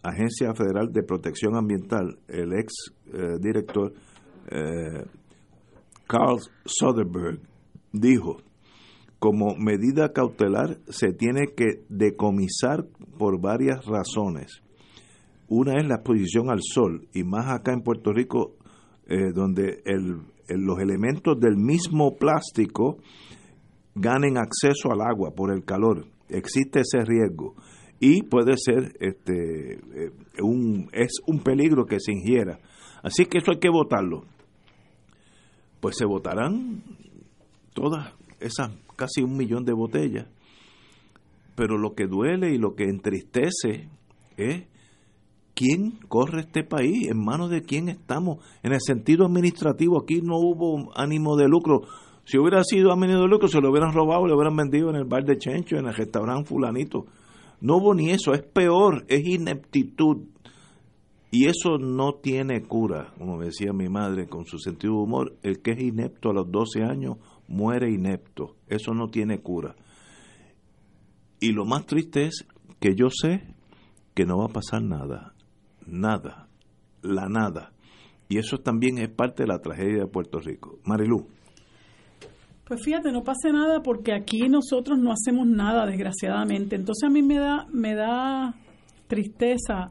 Agencia 0.02 0.54
Federal 0.54 0.92
de 0.92 1.02
Protección 1.02 1.56
Ambiental, 1.56 2.18
el 2.28 2.52
ex 2.52 2.92
director 3.40 3.92
Carl 6.06 6.38
Soderberg, 6.64 7.40
dijo, 7.92 8.36
como 9.27 9.57
medida 9.57 10.12
cautelar 10.12 10.78
se 10.89 11.12
tiene 11.12 11.48
que 11.48 11.82
decomisar 11.89 12.86
por 13.19 13.40
varias 13.40 13.85
razones. 13.85 14.62
Una 15.48 15.81
es 15.81 15.89
la 15.89 15.97
exposición 15.97 16.48
al 16.48 16.61
sol, 16.62 17.09
y 17.12 17.24
más 17.24 17.48
acá 17.48 17.73
en 17.73 17.82
Puerto 17.82 18.12
Rico, 18.12 18.55
eh, 19.09 19.32
donde 19.35 19.82
los 20.48 20.78
elementos 20.78 21.40
del 21.40 21.57
mismo 21.57 22.15
plástico 22.15 22.98
ganen 23.97 24.39
acceso 24.39 24.93
al 24.93 25.01
agua 25.01 25.32
por 25.35 25.53
el 25.53 25.65
calor. 25.65 26.07
Existe 26.28 26.82
ese 26.82 27.05
riesgo 27.05 27.57
y 27.98 28.23
puede 28.23 28.53
ser 28.57 28.97
este 29.01 29.73
eh, 29.73 30.12
es 30.93 31.20
un 31.27 31.40
peligro 31.40 31.85
que 31.85 31.98
se 31.98 32.12
ingiera. 32.12 32.61
Así 33.03 33.27
que 33.27 33.39
eso 33.39 33.51
hay 33.51 33.59
que 33.59 33.70
votarlo. 33.70 34.23
Pues 35.81 35.97
se 35.97 36.07
votarán 36.07 36.85
todas 37.74 38.15
esas 38.39 38.70
casi 38.97 39.23
un 39.23 39.36
millón 39.36 39.64
de 39.64 39.73
botellas. 39.73 40.27
Pero 41.55 41.78
lo 41.78 41.94
que 41.94 42.06
duele 42.06 42.55
y 42.55 42.59
lo 42.59 42.74
que 42.74 42.85
entristece 42.85 43.89
es 44.36 44.64
quién 45.55 45.98
corre 46.09 46.40
este 46.40 46.64
país, 46.64 47.09
en 47.09 47.24
manos 47.24 47.51
de 47.51 47.62
quién 47.62 47.89
estamos. 47.89 48.44
En 48.62 48.73
el 48.73 48.81
sentido 48.81 49.27
administrativo, 49.27 50.01
aquí 50.01 50.20
no 50.23 50.36
hubo 50.36 50.93
ánimo 50.94 51.36
de 51.36 51.48
lucro. 51.48 51.82
Si 52.24 52.39
hubiera 52.39 52.62
sido 52.62 52.93
ánimo 52.93 53.20
de 53.20 53.28
lucro, 53.28 53.48
se 53.48 53.60
lo 53.60 53.70
hubieran 53.70 53.93
robado, 53.93 54.27
lo 54.27 54.36
hubieran 54.36 54.56
vendido 54.56 54.90
en 54.90 54.97
el 54.97 55.05
bar 55.05 55.24
de 55.24 55.39
Chencho, 55.39 55.77
en 55.77 55.86
el 55.86 55.94
restaurante 55.94 56.48
fulanito. 56.48 57.06
No 57.60 57.77
hubo 57.77 57.94
ni 57.94 58.10
eso, 58.10 58.35
es 58.35 58.43
peor, 58.43 59.05
es 59.09 59.27
ineptitud. 59.27 60.18
Y 61.31 61.47
eso 61.47 61.78
no 61.78 62.14
tiene 62.14 62.62
cura, 62.62 63.12
como 63.18 63.40
decía 63.40 63.73
mi 63.73 63.89
madre 63.89 64.28
con 64.28 64.44
su 64.44 64.59
sentido 64.59 64.94
de 64.94 65.01
humor, 65.01 65.36
el 65.43 65.60
que 65.60 65.73
es 65.73 65.81
inepto 65.81 66.31
a 66.31 66.35
los 66.35 66.51
12 66.51 66.82
años 66.82 67.16
muere 67.48 67.90
inepto, 67.90 68.56
eso 68.68 68.94
no 68.94 69.09
tiene 69.09 69.40
cura. 69.40 69.74
Y 71.40 71.52
lo 71.52 71.64
más 71.64 71.86
triste 71.86 72.27
es 72.27 72.47
que 72.81 72.94
yo 72.94 73.09
sé 73.10 73.55
que 74.14 74.24
no 74.24 74.39
va 74.39 74.47
a 74.47 74.48
pasar 74.48 74.82
nada, 74.82 75.35
nada, 75.86 76.48
la 77.02 77.28
nada. 77.28 77.73
Y 78.28 78.39
eso 78.39 78.59
también 78.59 78.98
es 78.98 79.09
parte 79.09 79.44
de 79.44 79.48
la 79.48 79.60
tragedia 79.60 80.01
de 80.01 80.06
Puerto 80.06 80.40
Rico. 80.40 80.78
Marilú. 80.85 81.28
Pues 82.66 82.82
fíjate, 82.82 83.12
no 83.12 83.23
pasa 83.23 83.52
nada 83.52 83.82
porque 83.82 84.12
aquí 84.12 84.48
nosotros 84.48 84.98
no 84.98 85.12
hacemos 85.12 85.47
nada, 85.47 85.86
desgraciadamente. 85.86 86.74
Entonces 86.74 87.09
a 87.09 87.12
mí 87.12 87.23
me 87.23 87.39
da, 87.39 87.66
me 87.70 87.94
da 87.94 88.56
tristeza 89.06 89.90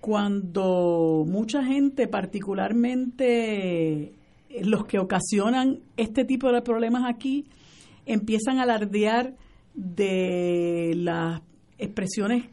cuando 0.00 1.24
mucha 1.28 1.62
gente, 1.62 2.08
particularmente 2.08 4.14
los 4.62 4.84
que 4.86 4.98
ocasionan 4.98 5.80
este 5.96 6.24
tipo 6.24 6.52
de 6.52 6.62
problemas 6.62 7.04
aquí, 7.06 7.46
empiezan 8.06 8.58
a 8.58 8.62
alardear 8.64 9.34
de 9.74 10.92
las 10.96 11.40
expresiones 11.78 12.44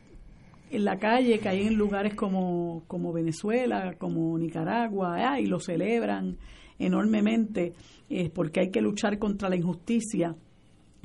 en 0.72 0.86
la 0.86 0.98
calle 0.98 1.40
que 1.40 1.50
hay 1.50 1.68
en 1.68 1.76
lugares 1.76 2.14
como, 2.14 2.84
como 2.88 3.12
Venezuela, 3.12 3.96
como 3.98 4.38
Nicaragua, 4.38 5.32
ah, 5.32 5.40
y 5.40 5.48
lo 5.48 5.60
celebran 5.60 6.38
enormemente 6.78 7.74
eh, 8.10 8.30
porque 8.30 8.62
hay 8.62 8.72
que 8.72 8.82
luchar 8.82 9.18
contra 9.18 9.50
la 9.50 9.56
injusticia. 9.56 10.36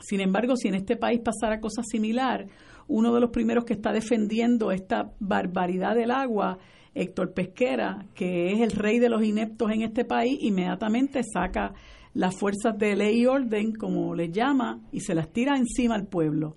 Sin 0.01 0.21
embargo, 0.21 0.57
si 0.57 0.69
en 0.69 0.75
este 0.75 0.97
país 0.97 1.21
pasara 1.21 1.61
cosa 1.61 1.83
similar, 1.83 2.47
uno 2.89 3.15
de 3.15 3.21
los 3.21 3.31
primeros 3.31 3.65
que 3.65 3.73
está 3.73 3.93
defendiendo 3.93 4.71
esta 4.71 5.13
barbaridad 5.19 5.95
del 5.95 6.11
agua, 6.11 6.59
Héctor 6.95 7.33
Pesquera, 7.33 8.07
que 8.15 8.53
es 8.53 8.61
el 8.61 8.71
rey 8.71 8.99
de 8.99 9.09
los 9.09 9.25
ineptos 9.25 9.71
en 9.71 9.83
este 9.83 10.05
país, 10.05 10.39
inmediatamente 10.41 11.23
saca 11.23 11.75
las 12.15 12.37
fuerzas 12.37 12.79
de 12.79 12.95
ley 12.95 13.23
y 13.23 13.27
orden, 13.27 13.75
como 13.75 14.15
les 14.15 14.31
llama, 14.31 14.81
y 14.93 15.01
se 15.01 15.15
las 15.15 15.33
tira 15.33 15.57
encima 15.57 15.97
al 15.97 16.07
pueblo. 16.07 16.55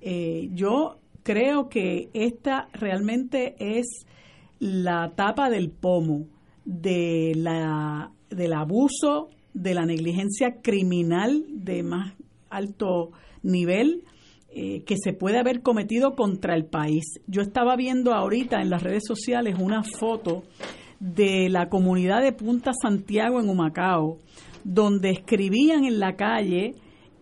Eh, 0.00 0.48
yo 0.52 0.98
creo 1.22 1.68
que 1.68 2.08
esta 2.14 2.68
realmente 2.72 3.54
es 3.58 4.06
la 4.58 5.12
tapa 5.14 5.50
del 5.50 5.70
pomo 5.70 6.26
de 6.64 7.32
la, 7.36 8.10
del 8.30 8.54
abuso, 8.54 9.28
de 9.52 9.74
la 9.74 9.84
negligencia 9.84 10.62
criminal 10.62 11.44
de 11.48 11.82
más 11.82 12.14
alto 12.50 13.10
nivel 13.42 14.04
eh, 14.54 14.82
que 14.84 14.96
se 14.96 15.12
puede 15.12 15.38
haber 15.38 15.62
cometido 15.62 16.14
contra 16.14 16.54
el 16.54 16.64
país. 16.64 17.04
Yo 17.26 17.42
estaba 17.42 17.74
viendo 17.76 18.14
ahorita 18.14 18.60
en 18.60 18.70
las 18.70 18.82
redes 18.82 19.02
sociales 19.06 19.56
una 19.58 19.82
foto 19.82 20.44
de 21.00 21.48
la 21.48 21.68
comunidad 21.68 22.22
de 22.22 22.32
Punta 22.32 22.72
Santiago 22.80 23.40
en 23.40 23.48
Humacao, 23.48 24.18
donde 24.62 25.10
escribían 25.10 25.84
en 25.84 25.98
la 25.98 26.14
calle 26.14 26.72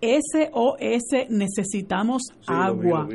SOS 0.02 1.28
necesitamos 1.30 2.22
agua. 2.46 3.09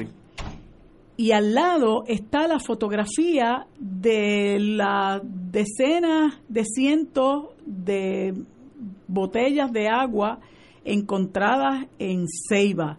Y 1.18 1.32
al 1.32 1.54
lado 1.54 2.04
está 2.08 2.48
la 2.48 2.60
fotografía 2.60 3.68
de 3.78 4.58
las 4.60 5.22
decenas 5.24 6.40
de 6.48 6.64
cientos 6.64 7.50
de 7.66 8.34
botellas 9.08 9.72
de 9.72 9.90
agua 9.90 10.40
encontradas 10.86 11.88
en 12.00 12.26
Ceiba. 12.50 12.98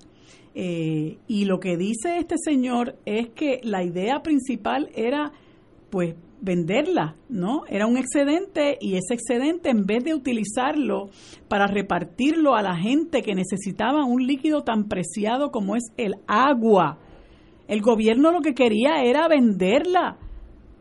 Eh, 0.61 1.19
y 1.29 1.45
lo 1.45 1.61
que 1.61 1.77
dice 1.77 2.19
este 2.19 2.35
señor 2.37 2.97
es 3.07 3.29
que 3.29 3.61
la 3.63 3.85
idea 3.85 4.25
principal 4.25 4.91
era, 4.93 5.31
pues, 5.89 6.17
venderla, 6.41 7.15
¿no? 7.29 7.63
Era 7.69 7.87
un 7.87 7.97
excedente 7.97 8.77
y 8.81 8.97
ese 8.97 9.15
excedente, 9.15 9.71
en 9.71 9.87
vez 9.87 10.03
de 10.03 10.15
utilizarlo 10.15 11.11
para 11.47 11.69
repartirlo 11.69 12.57
a 12.57 12.63
la 12.63 12.75
gente 12.75 13.23
que 13.23 13.37
necesitaba 13.37 14.05
un 14.05 14.27
líquido 14.27 14.65
tan 14.65 14.89
preciado 14.89 15.53
como 15.53 15.77
es 15.77 15.85
el 15.97 16.15
agua, 16.27 16.99
el 17.69 17.81
gobierno 17.81 18.33
lo 18.33 18.41
que 18.41 18.55
quería 18.55 19.05
era 19.05 19.29
venderla, 19.29 20.19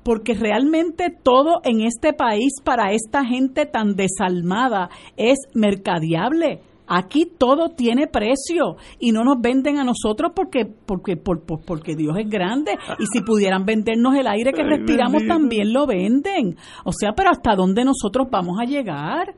porque 0.03 0.33
realmente 0.33 1.11
todo 1.21 1.61
en 1.63 1.81
este 1.81 2.13
país 2.13 2.53
para 2.63 2.93
esta 2.93 3.23
gente 3.25 3.67
tan 3.67 3.95
desalmada 3.95 4.89
es 5.17 5.37
mercadeable. 5.53 6.61
Aquí 6.87 7.25
todo 7.37 7.69
tiene 7.69 8.07
precio 8.07 8.77
y 8.99 9.11
no 9.11 9.23
nos 9.23 9.41
venden 9.41 9.77
a 9.77 9.83
nosotros 9.83 10.31
porque 10.35 10.65
porque 10.85 11.17
por, 11.17 11.41
por- 11.45 11.61
porque 11.65 11.95
Dios 11.95 12.15
es 12.17 12.29
grande 12.29 12.77
y 12.99 13.05
si 13.11 13.21
pudieran 13.21 13.65
vendernos 13.65 14.15
el 14.15 14.27
aire 14.27 14.53
que 14.53 14.61
Ay, 14.61 14.69
respiramos 14.69 15.21
bendito. 15.21 15.33
también 15.33 15.73
lo 15.73 15.85
venden. 15.85 16.55
O 16.85 16.91
sea, 16.91 17.11
pero 17.15 17.29
hasta 17.31 17.55
dónde 17.55 17.83
nosotros 17.83 18.27
vamos 18.31 18.57
a 18.61 18.65
llegar? 18.65 19.35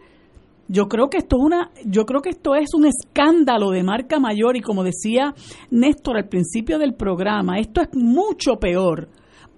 Yo 0.72 0.88
creo 0.88 1.10
que 1.10 1.18
esto 1.18 1.38
es 1.40 1.44
una, 1.44 1.72
yo 1.84 2.06
creo 2.06 2.22
que 2.22 2.30
esto 2.30 2.54
es 2.54 2.76
un 2.76 2.86
escándalo 2.86 3.72
de 3.72 3.82
marca 3.82 4.20
mayor 4.20 4.56
y 4.56 4.62
como 4.62 4.84
decía 4.84 5.34
Néstor 5.72 6.18
al 6.18 6.30
principio 6.30 6.78
del 6.78 6.94
programa, 6.94 7.58
esto 7.58 7.82
es 7.82 7.90
mucho 7.94 8.58
peor, 8.60 9.10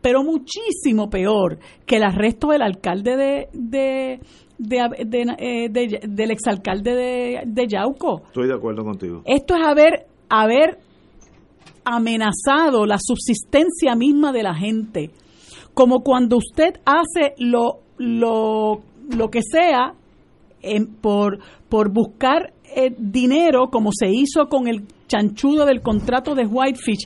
pero 0.02 0.24
muchísimo 0.24 1.10
peor 1.10 1.60
que 1.86 1.98
el 1.98 2.04
arresto 2.04 2.48
del 2.48 2.62
alcalde 2.62 3.18
de, 3.18 3.48
de, 3.52 4.20
de- 4.62 5.06
de- 5.06 5.36
eh, 5.40 5.70
de- 5.70 6.02
del 6.08 6.32
exalcalde 6.32 6.94
de, 6.96 7.42
de 7.46 7.68
Yauco. 7.68 8.22
Estoy 8.28 8.48
de 8.48 8.54
acuerdo 8.54 8.84
contigo. 8.84 9.22
Esto 9.26 9.56
es 9.56 9.62
haber, 9.66 10.06
haber 10.30 10.78
amenazado 11.84 12.86
la 12.86 12.98
subsistencia 13.00 13.96
misma 13.96 14.32
de 14.32 14.44
la 14.44 14.54
gente. 14.54 15.10
Como 15.74 16.02
cuando 16.02 16.38
usted 16.38 16.76
hace 16.86 17.34
lo, 17.38 17.80
lo, 17.98 18.82
lo 19.16 19.30
que 19.30 19.42
sea 19.42 19.94
en- 20.62 20.88
por, 20.96 21.40
por 21.70 21.92
buscar 21.92 22.54
eh, 22.76 22.94
dinero 22.98 23.68
como 23.70 23.90
se 23.92 24.10
hizo 24.10 24.46
con 24.48 24.68
el 24.68 24.84
chanchudo 25.08 25.66
del 25.66 25.82
contrato 25.82 26.36
de 26.36 26.46
Whitefish 26.46 27.06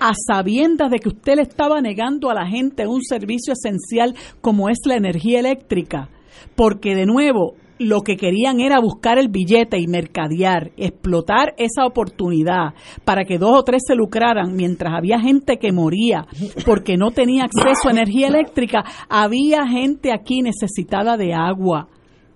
a 0.00 0.12
sabiendas 0.14 0.90
de 0.90 0.98
que 0.98 1.10
usted 1.10 1.34
le 1.36 1.42
estaba 1.42 1.80
negando 1.82 2.30
a 2.30 2.34
la 2.34 2.46
gente 2.46 2.86
un 2.86 3.02
servicio 3.02 3.52
esencial 3.52 4.14
como 4.40 4.70
es 4.70 4.78
la 4.86 4.96
energía 4.96 5.40
eléctrica 5.40 6.08
porque 6.54 6.94
de 6.94 7.06
nuevo 7.06 7.54
lo 7.78 8.02
que 8.02 8.16
querían 8.16 8.60
era 8.60 8.80
buscar 8.80 9.18
el 9.18 9.28
billete 9.28 9.78
y 9.78 9.86
mercadear, 9.86 10.72
explotar 10.76 11.54
esa 11.58 11.84
oportunidad 11.84 12.74
para 13.04 13.24
que 13.24 13.38
dos 13.38 13.58
o 13.58 13.62
tres 13.64 13.82
se 13.86 13.94
lucraran 13.94 14.54
mientras 14.54 14.94
había 14.94 15.18
gente 15.20 15.58
que 15.58 15.72
moría 15.72 16.26
porque 16.64 16.96
no 16.96 17.10
tenía 17.10 17.44
acceso 17.44 17.88
a 17.88 17.92
energía 17.92 18.28
eléctrica, 18.28 18.84
había 19.08 19.66
gente 19.66 20.12
aquí 20.12 20.42
necesitada 20.42 21.16
de 21.16 21.34
agua 21.34 21.88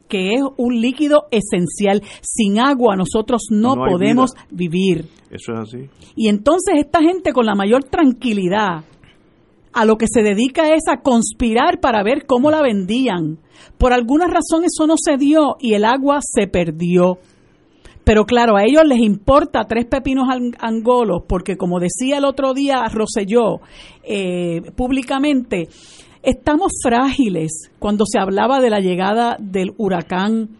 que 0.09 0.35
es 0.35 0.43
un 0.57 0.81
líquido 0.81 1.25
esencial. 1.33 2.01
Sin 2.21 2.61
agua 2.61 2.95
nosotros 2.97 3.49
no, 3.51 3.75
podemos 3.75 4.35
vida. 4.35 4.47
vivir. 4.51 5.05
Eso 5.31 5.53
es 5.53 5.59
así. 5.59 5.79
Y 6.15 6.29
entonces 6.29 6.75
esta 6.79 7.03
gente 7.03 7.33
con 7.33 7.45
la 7.45 7.57
mayor 7.57 7.83
tranquilidad 7.85 8.85
a 9.77 9.85
lo 9.85 9.97
que 9.97 10.07
se 10.11 10.23
dedica 10.23 10.75
es 10.75 10.85
a 10.91 11.03
conspirar 11.03 11.81
para 11.81 12.03
ver 12.03 12.25
cómo 12.27 12.51
la 12.51 12.63
vendían. 12.63 13.39
Por 13.79 13.93
alguna 13.93 14.27
razón 14.27 14.65
eso 14.65 14.87
no 14.87 14.95
se 14.97 15.19
dio 15.19 15.57
y 15.61 15.75
el 15.75 15.85
agua 15.85 16.21
se 16.23 16.47
perdió. 16.47 17.19
Pero 18.03 18.25
claro, 18.25 18.57
a 18.57 18.63
ellos 18.65 18.85
les 18.87 19.01
importa 19.01 19.65
tres 19.69 19.85
pepinos 19.85 20.29
ang- 20.29 20.57
angolos, 20.61 21.25
porque 21.29 21.57
como 21.57 21.79
decía 21.81 22.19
el 22.19 22.25
otro 22.25 22.55
día 22.55 22.85
Roselló 22.91 23.61
eh, 24.03 24.63
públicamente, 24.77 25.69
estamos 26.23 26.73
frágiles 26.83 27.71
cuando 27.79 28.05
se 28.07 28.19
hablaba 28.19 28.61
de 28.61 28.71
la 28.71 28.81
llegada 28.81 29.37
del 29.39 29.73
huracán 29.77 30.51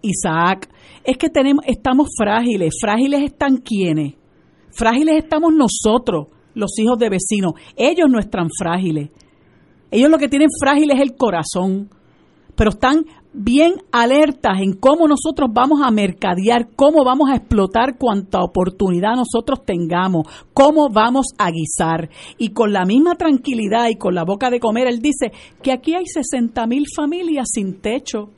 Isaac. 0.00 0.68
Es 1.04 1.16
que 1.18 1.28
tenemos, 1.28 1.64
estamos 1.66 2.08
frágiles. 2.16 2.74
¿Frágiles 2.80 3.22
están 3.22 3.56
quiénes? 3.58 4.14
Frágiles 4.74 5.16
estamos 5.16 5.52
nosotros, 5.52 6.28
los 6.54 6.78
hijos 6.78 6.98
de 6.98 7.08
vecinos. 7.08 7.52
Ellos 7.76 8.08
no 8.10 8.18
están 8.18 8.48
frágiles. 8.56 9.10
Ellos 9.90 10.10
lo 10.10 10.18
que 10.18 10.28
tienen 10.28 10.48
frágil 10.60 10.90
es 10.90 11.00
el 11.00 11.16
corazón. 11.16 11.90
Pero 12.54 12.70
están 12.70 13.06
bien 13.32 13.74
alertas 13.92 14.60
en 14.60 14.74
cómo 14.74 15.08
nosotros 15.08 15.48
vamos 15.52 15.80
a 15.82 15.90
mercadear, 15.90 16.68
cómo 16.76 17.02
vamos 17.04 17.30
a 17.30 17.36
explotar 17.36 17.96
cuanta 17.96 18.40
oportunidad 18.42 19.16
nosotros 19.16 19.64
tengamos, 19.64 20.26
cómo 20.52 20.90
vamos 20.90 21.26
a 21.38 21.50
guisar. 21.50 22.10
Y 22.38 22.50
con 22.50 22.72
la 22.72 22.84
misma 22.84 23.14
tranquilidad 23.14 23.88
y 23.88 23.96
con 23.96 24.14
la 24.14 24.24
boca 24.24 24.50
de 24.50 24.60
comer, 24.60 24.86
él 24.86 25.00
dice 25.00 25.32
que 25.62 25.72
aquí 25.72 25.94
hay 25.94 26.04
60 26.06 26.66
mil 26.66 26.84
familias 26.94 27.48
sin 27.52 27.80
techo. 27.80 28.30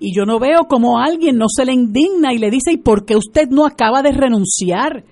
Y 0.00 0.14
yo 0.14 0.24
no 0.24 0.38
veo 0.38 0.66
cómo 0.68 1.00
alguien 1.00 1.36
no 1.36 1.46
se 1.48 1.64
le 1.64 1.72
indigna 1.72 2.32
y 2.32 2.38
le 2.38 2.50
dice, 2.50 2.72
¿y 2.72 2.76
por 2.76 3.04
qué 3.04 3.16
usted 3.16 3.48
no 3.50 3.66
acaba 3.66 4.00
de 4.00 4.12
renunciar? 4.12 5.04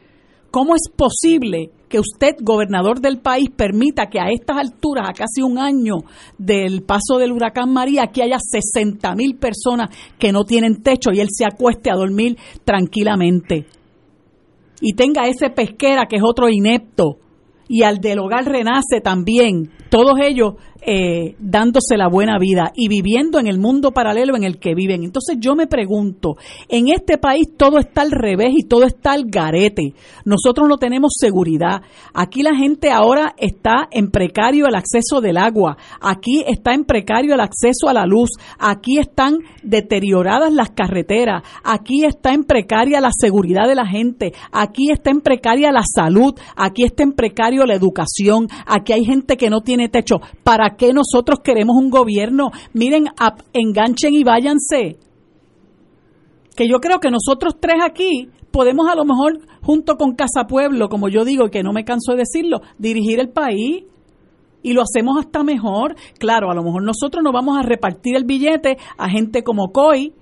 ¿Cómo 0.52 0.76
es 0.76 0.88
posible 0.94 1.72
que 1.88 2.00
usted, 2.00 2.36
gobernador 2.40 3.00
del 3.00 3.18
país, 3.18 3.48
permita 3.54 4.06
que 4.06 4.20
a 4.20 4.30
estas 4.30 4.56
alturas, 4.58 5.08
a 5.08 5.12
casi 5.12 5.42
un 5.42 5.58
año 5.58 5.96
del 6.38 6.82
paso 6.82 7.18
del 7.18 7.32
huracán 7.32 7.72
María, 7.72 8.04
aquí 8.04 8.22
haya 8.22 8.38
60 8.38 9.14
mil 9.14 9.36
personas 9.36 9.90
que 10.18 10.32
no 10.32 10.44
tienen 10.44 10.82
techo 10.82 11.10
y 11.12 11.20
él 11.20 11.28
se 11.30 11.44
acueste 11.44 11.90
a 11.90 11.96
dormir 11.96 12.36
tranquilamente? 12.64 13.66
Y 14.80 14.94
tenga 14.94 15.26
ese 15.26 15.50
pesquera 15.50 16.06
que 16.06 16.16
es 16.16 16.22
otro 16.24 16.48
inepto 16.48 17.18
y 17.68 17.82
al 17.82 17.98
del 17.98 18.18
hogar 18.18 18.44
renace 18.44 19.00
también, 19.02 19.70
todos 19.90 20.18
ellos 20.22 20.54
eh, 20.88 21.34
dándose 21.40 21.96
la 21.96 22.08
buena 22.08 22.38
vida 22.38 22.70
y 22.76 22.86
viviendo 22.86 23.40
en 23.40 23.48
el 23.48 23.58
mundo 23.58 23.90
paralelo 23.90 24.36
en 24.36 24.44
el 24.44 24.60
que 24.60 24.74
viven. 24.76 25.02
Entonces 25.02 25.36
yo 25.40 25.56
me 25.56 25.66
pregunto, 25.66 26.36
en 26.68 26.88
este 26.88 27.18
país 27.18 27.48
todo 27.56 27.78
está 27.78 28.02
al 28.02 28.12
revés 28.12 28.52
y 28.56 28.62
todo 28.62 28.84
está 28.84 29.12
al 29.12 29.24
garete. 29.26 29.94
Nosotros 30.24 30.68
no 30.68 30.78
tenemos 30.78 31.14
seguridad. 31.18 31.82
Aquí 32.14 32.44
la 32.44 32.54
gente 32.54 32.92
ahora 32.92 33.34
está 33.36 33.88
en 33.90 34.12
precario 34.12 34.66
el 34.68 34.76
acceso 34.76 35.20
del 35.20 35.38
agua. 35.38 35.76
Aquí 36.00 36.44
está 36.46 36.72
en 36.72 36.84
precario 36.84 37.34
el 37.34 37.40
acceso 37.40 37.88
a 37.88 37.92
la 37.92 38.06
luz. 38.06 38.30
Aquí 38.58 38.98
están 38.98 39.38
deterioradas 39.64 40.52
las 40.52 40.70
carreteras. 40.70 41.42
Aquí 41.64 42.04
está 42.04 42.32
en 42.32 42.44
precaria 42.44 43.00
la 43.00 43.10
seguridad 43.10 43.66
de 43.66 43.74
la 43.74 43.86
gente. 43.86 44.32
Aquí 44.52 44.92
está 44.92 45.10
en 45.10 45.20
precaria 45.20 45.72
la 45.72 45.82
salud. 45.82 46.34
Aquí 46.54 46.84
está 46.84 47.02
en 47.02 47.12
precario 47.12 47.66
la 47.66 47.74
educación. 47.74 48.46
Aquí 48.66 48.92
hay 48.92 49.04
gente 49.04 49.36
que 49.36 49.50
no 49.50 49.62
tiene 49.62 49.88
techo. 49.88 50.20
¿Para 50.44 50.75
qué 50.76 50.92
nosotros 50.92 51.40
queremos 51.42 51.76
un 51.76 51.90
gobierno? 51.90 52.50
Miren, 52.72 53.06
ap- 53.18 53.42
enganchen 53.52 54.14
y 54.14 54.24
váyanse. 54.24 54.98
Que 56.56 56.68
yo 56.68 56.78
creo 56.80 57.00
que 57.00 57.10
nosotros 57.10 57.56
tres 57.60 57.76
aquí 57.84 58.28
podemos 58.50 58.88
a 58.88 58.94
lo 58.94 59.04
mejor, 59.04 59.40
junto 59.62 59.96
con 59.96 60.14
Casa 60.14 60.46
Pueblo, 60.48 60.88
como 60.88 61.08
yo 61.08 61.24
digo, 61.24 61.48
que 61.50 61.62
no 61.62 61.72
me 61.72 61.84
canso 61.84 62.12
de 62.12 62.18
decirlo, 62.18 62.60
dirigir 62.78 63.20
el 63.20 63.28
país 63.28 63.84
y 64.62 64.72
lo 64.72 64.82
hacemos 64.82 65.18
hasta 65.18 65.42
mejor. 65.44 65.94
Claro, 66.18 66.50
a 66.50 66.54
lo 66.54 66.62
mejor 66.62 66.82
nosotros 66.82 67.22
no 67.22 67.32
vamos 67.32 67.58
a 67.58 67.62
repartir 67.62 68.16
el 68.16 68.24
billete 68.24 68.78
a 68.96 69.10
gente 69.10 69.42
como 69.42 69.72
Coy 69.72 70.14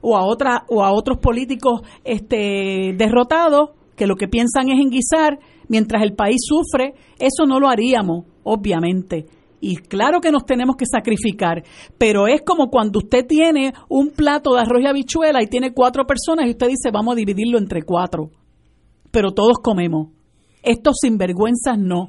o 0.00 0.16
a 0.16 0.24
otra 0.24 0.64
o 0.68 0.84
a 0.84 0.92
otros 0.92 1.18
políticos 1.18 1.82
este 2.04 2.94
derrotados 2.96 3.70
que 3.96 4.06
lo 4.06 4.16
que 4.16 4.28
piensan 4.28 4.70
es 4.70 4.80
en 4.80 4.88
guisar 4.90 5.38
mientras 5.68 6.02
el 6.02 6.14
país 6.14 6.38
sufre, 6.40 6.94
eso 7.18 7.44
no 7.46 7.60
lo 7.60 7.68
haríamos, 7.68 8.24
obviamente. 8.44 9.26
Y 9.60 9.76
claro 9.76 10.20
que 10.20 10.32
nos 10.32 10.46
tenemos 10.46 10.76
que 10.76 10.86
sacrificar, 10.86 11.62
pero 11.98 12.26
es 12.26 12.40
como 12.42 12.70
cuando 12.70 12.98
usted 12.98 13.26
tiene 13.26 13.74
un 13.90 14.10
plato 14.10 14.54
de 14.54 14.62
arroz 14.62 14.82
y 14.82 14.86
habichuela 14.86 15.42
y 15.42 15.48
tiene 15.48 15.74
cuatro 15.74 16.06
personas 16.06 16.46
y 16.46 16.50
usted 16.50 16.68
dice 16.68 16.90
vamos 16.90 17.12
a 17.12 17.16
dividirlo 17.16 17.58
entre 17.58 17.82
cuatro, 17.82 18.30
pero 19.10 19.32
todos 19.32 19.58
comemos. 19.62 20.08
Estos 20.62 20.96
sinvergüenzas 21.02 21.78
no. 21.78 22.08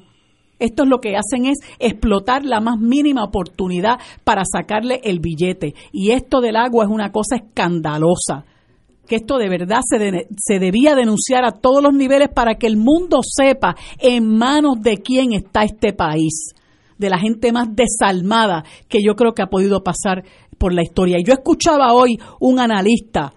Estos 0.60 0.88
lo 0.88 1.00
que 1.00 1.18
hacen 1.18 1.46
es 1.46 1.58
explotar 1.80 2.46
la 2.46 2.62
más 2.62 2.80
mínima 2.80 3.24
oportunidad 3.24 4.00
para 4.24 4.44
sacarle 4.46 5.02
el 5.04 5.20
billete. 5.20 5.74
Y 5.92 6.12
esto 6.12 6.40
del 6.40 6.56
agua 6.56 6.86
es 6.86 6.92
una 6.92 7.12
cosa 7.12 7.36
escandalosa. 7.38 8.46
Que 9.08 9.16
esto 9.16 9.40
de 9.40 9.50
verdad 9.50 9.80
se, 9.84 10.28
se 10.38 10.60
debía 10.60 10.94
denunciar 10.94 11.46
a 11.46 11.52
todos 11.52 11.82
los 11.82 11.94
niveles 11.94 12.30
para 12.30 12.56
que 12.56 12.68
el 12.68 12.78
mundo 12.78 13.22
sepa 13.24 13.76
en 13.98 14.38
manos 14.38 14.76
de 14.82 14.98
quién 14.98 15.34
está 15.34 15.64
este 15.64 15.94
país. 15.94 16.54
De 17.02 17.10
la 17.10 17.18
gente 17.18 17.52
más 17.52 17.68
desalmada 17.76 18.64
que 18.88 19.00
yo 19.04 19.16
creo 19.16 19.34
que 19.34 19.42
ha 19.42 19.50
podido 19.50 19.82
pasar 19.82 20.24
por 20.60 20.72
la 20.72 20.84
historia. 20.84 21.18
Y 21.20 21.24
yo 21.26 21.34
escuchaba 21.34 21.94
hoy 21.94 22.20
un 22.40 22.60
analista 22.60 23.34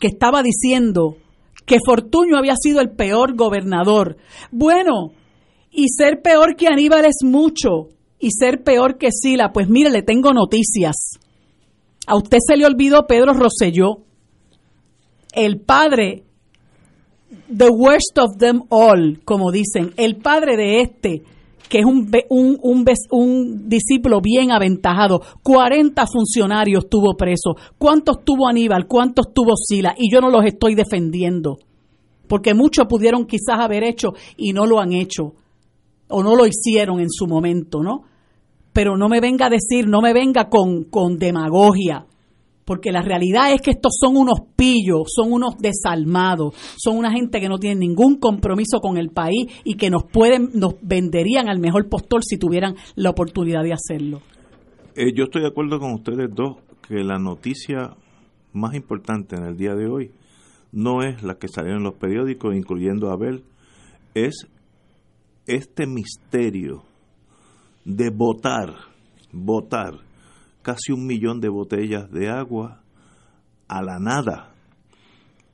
que 0.00 0.08
estaba 0.08 0.42
diciendo 0.42 1.16
que 1.64 1.78
Fortuño 1.86 2.36
había 2.36 2.56
sido 2.60 2.80
el 2.80 2.90
peor 2.90 3.36
gobernador. 3.36 4.16
Bueno, 4.50 5.12
y 5.70 5.86
ser 5.88 6.22
peor 6.22 6.56
que 6.56 6.66
Aníbal 6.66 7.04
es 7.04 7.18
mucho, 7.22 7.88
y 8.18 8.30
ser 8.30 8.64
peor 8.64 8.98
que 8.98 9.10
Sila, 9.12 9.52
pues 9.52 9.68
mire, 9.68 9.90
le 9.90 10.02
tengo 10.02 10.32
noticias. 10.32 10.96
A 12.08 12.16
usted 12.16 12.38
se 12.44 12.56
le 12.56 12.66
olvidó 12.66 13.06
Pedro 13.06 13.32
Rosselló, 13.32 14.04
el 15.32 15.60
padre, 15.60 16.24
the 17.48 17.68
worst 17.68 18.18
of 18.18 18.38
them 18.38 18.62
all, 18.68 19.20
como 19.24 19.52
dicen, 19.52 19.92
el 19.96 20.16
padre 20.16 20.56
de 20.56 20.80
este, 20.80 21.22
que 21.72 21.78
es 21.78 21.86
un, 21.86 22.10
un, 22.28 22.84
un, 23.10 23.66
discípulo 23.66 24.20
bien 24.20 24.52
aventajado. 24.52 25.22
40 25.42 26.04
funcionarios 26.06 26.86
tuvo 26.90 27.16
preso. 27.16 27.54
¿Cuántos 27.78 28.26
tuvo 28.26 28.46
Aníbal? 28.46 28.86
¿Cuántos 28.86 29.32
tuvo 29.32 29.56
Sila? 29.56 29.94
Y 29.96 30.12
yo 30.12 30.20
no 30.20 30.28
los 30.28 30.44
estoy 30.44 30.74
defendiendo, 30.74 31.56
porque 32.28 32.52
muchos 32.52 32.84
pudieron 32.86 33.24
quizás 33.24 33.58
haber 33.58 33.84
hecho 33.84 34.12
y 34.36 34.52
no 34.52 34.66
lo 34.66 34.80
han 34.80 34.92
hecho, 34.92 35.32
o 36.10 36.22
no 36.22 36.36
lo 36.36 36.44
hicieron 36.44 37.00
en 37.00 37.08
su 37.08 37.26
momento, 37.26 37.82
¿no? 37.82 38.02
Pero 38.74 38.98
no 38.98 39.08
me 39.08 39.20
venga 39.20 39.46
a 39.46 39.50
decir, 39.50 39.88
no 39.88 40.02
me 40.02 40.12
venga 40.12 40.50
con, 40.50 40.84
con 40.84 41.16
demagogia, 41.16 42.04
porque 42.64 42.92
la 42.92 43.02
realidad 43.02 43.52
es 43.52 43.60
que 43.60 43.72
estos 43.72 43.96
son 43.98 44.16
unos 44.16 44.40
pillos, 44.56 45.08
son 45.14 45.32
unos 45.32 45.56
desalmados, 45.58 46.54
son 46.76 46.96
una 46.96 47.12
gente 47.12 47.40
que 47.40 47.48
no 47.48 47.58
tiene 47.58 47.80
ningún 47.80 48.18
compromiso 48.18 48.80
con 48.80 48.96
el 48.96 49.10
país 49.10 49.46
y 49.64 49.74
que 49.74 49.90
nos 49.90 50.04
pueden, 50.04 50.50
nos 50.54 50.74
venderían 50.82 51.48
al 51.48 51.58
mejor 51.58 51.88
postor 51.88 52.22
si 52.24 52.38
tuvieran 52.38 52.76
la 52.94 53.10
oportunidad 53.10 53.62
de 53.62 53.72
hacerlo. 53.72 54.20
Eh, 54.94 55.12
yo 55.14 55.24
estoy 55.24 55.42
de 55.42 55.48
acuerdo 55.48 55.78
con 55.78 55.92
ustedes 55.92 56.28
dos 56.34 56.58
que 56.86 57.02
la 57.02 57.18
noticia 57.18 57.96
más 58.52 58.74
importante 58.74 59.36
en 59.36 59.44
el 59.44 59.56
día 59.56 59.74
de 59.74 59.88
hoy 59.88 60.10
no 60.72 61.02
es 61.02 61.22
la 61.22 61.36
que 61.36 61.48
salió 61.48 61.76
en 61.76 61.82
los 61.82 61.94
periódicos, 61.94 62.54
incluyendo 62.54 63.10
Abel, 63.10 63.44
es 64.14 64.46
este 65.46 65.86
misterio 65.86 66.82
de 67.84 68.10
votar, 68.10 68.74
votar 69.32 69.94
casi 70.62 70.92
un 70.92 71.06
millón 71.06 71.40
de 71.40 71.48
botellas 71.48 72.10
de 72.10 72.28
agua 72.30 72.82
a 73.68 73.82
la 73.82 73.98
nada, 73.98 74.52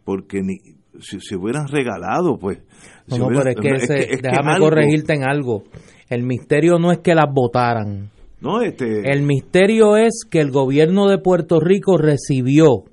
porque 0.04 0.42
ni 0.42 0.58
si 1.00 1.20
se 1.20 1.36
hubieran 1.36 1.68
regalado, 1.68 2.38
pues. 2.38 2.58
No, 3.06 3.14
si 3.16 3.20
no, 3.20 3.26
hubieran- 3.28 3.54
pero 3.62 3.76
es 3.76 3.86
que, 3.88 3.94
ese- 3.94 4.10
es 4.14 4.20
que 4.20 4.28
déjame 4.28 4.52
algo- 4.52 4.64
corregirte 4.68 5.14
en 5.14 5.24
algo. 5.28 5.64
El 6.08 6.22
misterio 6.24 6.78
no 6.78 6.90
es 6.90 6.98
que 6.98 7.14
las 7.14 7.26
votaran. 7.32 8.10
No, 8.40 8.62
este... 8.62 9.10
El 9.12 9.22
misterio 9.22 9.96
es 9.96 10.22
que 10.28 10.40
el 10.40 10.50
gobierno 10.50 11.08
de 11.08 11.18
Puerto 11.18 11.60
Rico 11.60 11.96
recibió 11.98 12.84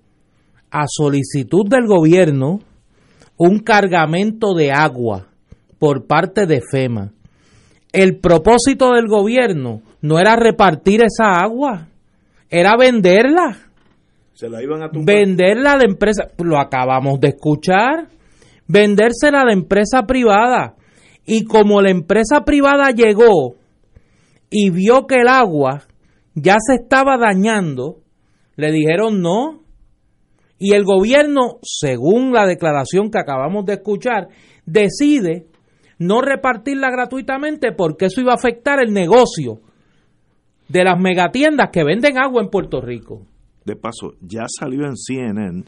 a 0.72 0.84
solicitud 0.88 1.68
del 1.70 1.86
gobierno 1.88 2.60
un 3.38 3.60
cargamento 3.60 4.54
de 4.54 4.72
agua 4.72 5.28
por 5.80 6.06
parte 6.08 6.46
de 6.46 6.62
FEMA. 6.70 7.12
El 7.94 8.20
propósito 8.20 8.92
del 8.94 9.08
gobierno 9.08 9.82
no 10.02 10.20
era 10.20 10.36
repartir 10.36 11.02
esa 11.04 11.40
agua, 11.40 11.88
era 12.50 12.76
venderla. 12.78 13.58
Se 14.34 14.50
la 14.50 14.62
iban 14.62 14.84
a 14.84 14.90
tumbar. 14.90 15.16
Venderla 15.16 15.78
de 15.78 15.86
empresa, 15.86 16.28
lo 16.38 16.60
acabamos 16.60 17.20
de 17.20 17.30
escuchar, 17.30 18.08
vendérsela 18.68 19.44
de 19.46 19.54
empresa 19.54 20.04
privada. 20.04 20.76
Y 21.26 21.46
como 21.46 21.82
la 21.82 21.90
empresa 21.90 22.42
privada 22.46 22.92
llegó 22.92 23.56
y 24.50 24.70
vio 24.70 25.08
que 25.08 25.22
el 25.22 25.28
agua 25.28 25.84
ya 26.36 26.56
se 26.60 26.76
estaba 26.76 27.18
dañando, 27.18 28.02
le 28.56 28.72
dijeron 28.72 29.22
no. 29.22 29.64
Y 30.58 30.74
el 30.74 30.84
gobierno, 30.84 31.60
según 31.64 32.32
la 32.32 32.46
declaración 32.46 33.10
que 33.10 33.20
acabamos 33.20 33.66
de 33.66 33.74
escuchar, 33.74 34.30
decide 34.66 35.48
no 35.98 36.22
repartirla 36.22 36.90
gratuitamente 36.92 37.72
porque 37.72 38.06
eso 38.06 38.22
iba 38.22 38.32
a 38.32 38.36
afectar 38.36 38.80
el 38.82 38.94
negocio 38.94 39.62
de 40.76 40.84
las 40.84 40.99
megatiendas 40.99 41.69
que 41.72 41.85
venden 41.85 42.18
agua 42.18 42.41
en 42.43 42.49
Puerto 42.49 42.81
Rico. 42.81 43.22
De 43.64 43.77
paso, 43.77 44.14
ya 44.22 44.43
salió 44.47 44.85
en 44.85 44.95
CNN 44.97 45.64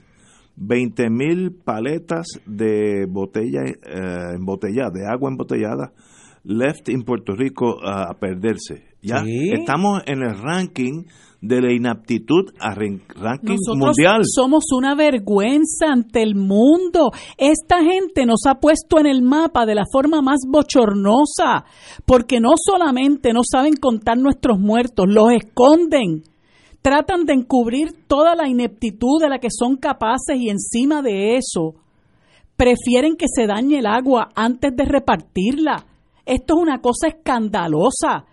20 0.57 1.09
mil 1.09 1.51
paletas 1.63 2.27
de 2.45 3.05
botella 3.09 3.61
eh, 3.65 4.35
embotellada, 4.35 4.89
de 4.93 5.07
agua 5.07 5.29
embotellada, 5.31 5.93
left 6.43 6.89
en 6.89 7.03
Puerto 7.03 7.35
Rico 7.35 7.77
a 7.85 8.13
perderse. 8.19 8.84
Ya 9.01 9.23
Sí. 9.23 9.51
estamos 9.53 10.01
en 10.07 10.23
el 10.23 10.38
ranking 10.38 11.03
de 11.39 11.61
la 11.61 11.72
inaptitud 11.72 12.51
a 12.59 12.73
ran- 12.73 13.03
ranking 13.15 13.55
Nosotros 13.55 13.77
mundial. 13.97 14.22
somos 14.26 14.65
una 14.76 14.95
vergüenza 14.95 15.88
ante 15.91 16.23
el 16.23 16.35
mundo. 16.35 17.11
Esta 17.38 17.84
gente 17.84 18.26
nos 18.26 18.41
ha 18.47 18.55
puesto 18.55 18.99
en 18.99 19.05
el 19.05 19.22
mapa 19.22 19.65
de 19.65 19.76
la 19.76 19.85
forma 19.91 20.22
más 20.22 20.39
bochornosa, 20.47 21.65
porque 22.05 22.39
no 22.39 22.53
solamente 22.55 23.34
no 23.34 23.41
saben 23.49 23.76
contar 23.76 24.18
nuestros 24.18 24.59
muertos, 24.59 25.05
los 25.07 25.31
esconden. 25.31 26.23
Tratan 26.81 27.26
de 27.26 27.34
encubrir 27.34 27.89
toda 28.07 28.35
la 28.35 28.47
ineptitud 28.47 29.22
de 29.22 29.30
la 29.30 29.39
que 29.39 29.49
son 29.51 29.76
capaces 29.76 30.38
y 30.38 30.49
encima 30.49 31.01
de 31.01 31.35
eso 31.38 31.76
prefieren 32.55 33.15
que 33.15 33.26
se 33.27 33.45
dañe 33.45 33.80
el 33.80 33.85
agua 33.85 34.30
antes 34.35 34.76
de 34.76 34.85
repartirla. 34.85 35.85
Esto 36.26 36.55
es 36.55 36.61
una 36.61 36.80
cosa 36.81 37.07
escandalosa 37.07 38.26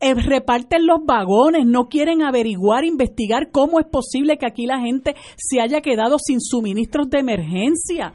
reparten 0.00 0.86
los 0.86 1.04
vagones, 1.04 1.66
no 1.66 1.88
quieren 1.88 2.22
averiguar, 2.22 2.84
investigar 2.84 3.50
cómo 3.50 3.80
es 3.80 3.86
posible 3.86 4.36
que 4.38 4.46
aquí 4.46 4.66
la 4.66 4.80
gente 4.80 5.14
se 5.36 5.60
haya 5.60 5.80
quedado 5.80 6.18
sin 6.18 6.40
suministros 6.40 7.08
de 7.10 7.18
emergencia. 7.18 8.14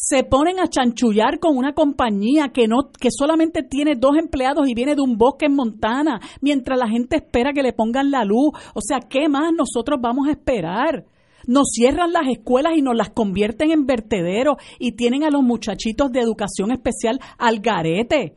Se 0.00 0.22
ponen 0.22 0.60
a 0.60 0.68
chanchullar 0.68 1.40
con 1.40 1.56
una 1.56 1.74
compañía 1.74 2.50
que 2.54 2.68
no 2.68 2.92
que 3.00 3.08
solamente 3.10 3.64
tiene 3.64 3.96
dos 3.96 4.16
empleados 4.16 4.68
y 4.68 4.74
viene 4.74 4.94
de 4.94 5.02
un 5.02 5.18
bosque 5.18 5.46
en 5.46 5.56
Montana, 5.56 6.20
mientras 6.40 6.78
la 6.78 6.88
gente 6.88 7.16
espera 7.16 7.52
que 7.52 7.64
le 7.64 7.72
pongan 7.72 8.12
la 8.12 8.24
luz. 8.24 8.52
O 8.74 8.80
sea, 8.80 9.00
¿qué 9.00 9.28
más 9.28 9.52
nosotros 9.52 9.98
vamos 10.00 10.28
a 10.28 10.32
esperar? 10.32 11.04
Nos 11.48 11.70
cierran 11.72 12.12
las 12.12 12.28
escuelas 12.28 12.74
y 12.76 12.82
nos 12.82 12.94
las 12.94 13.10
convierten 13.10 13.72
en 13.72 13.86
vertederos 13.86 14.56
y 14.78 14.92
tienen 14.92 15.24
a 15.24 15.30
los 15.30 15.42
muchachitos 15.42 16.12
de 16.12 16.20
educación 16.20 16.70
especial 16.70 17.18
al 17.36 17.58
garete. 17.58 18.36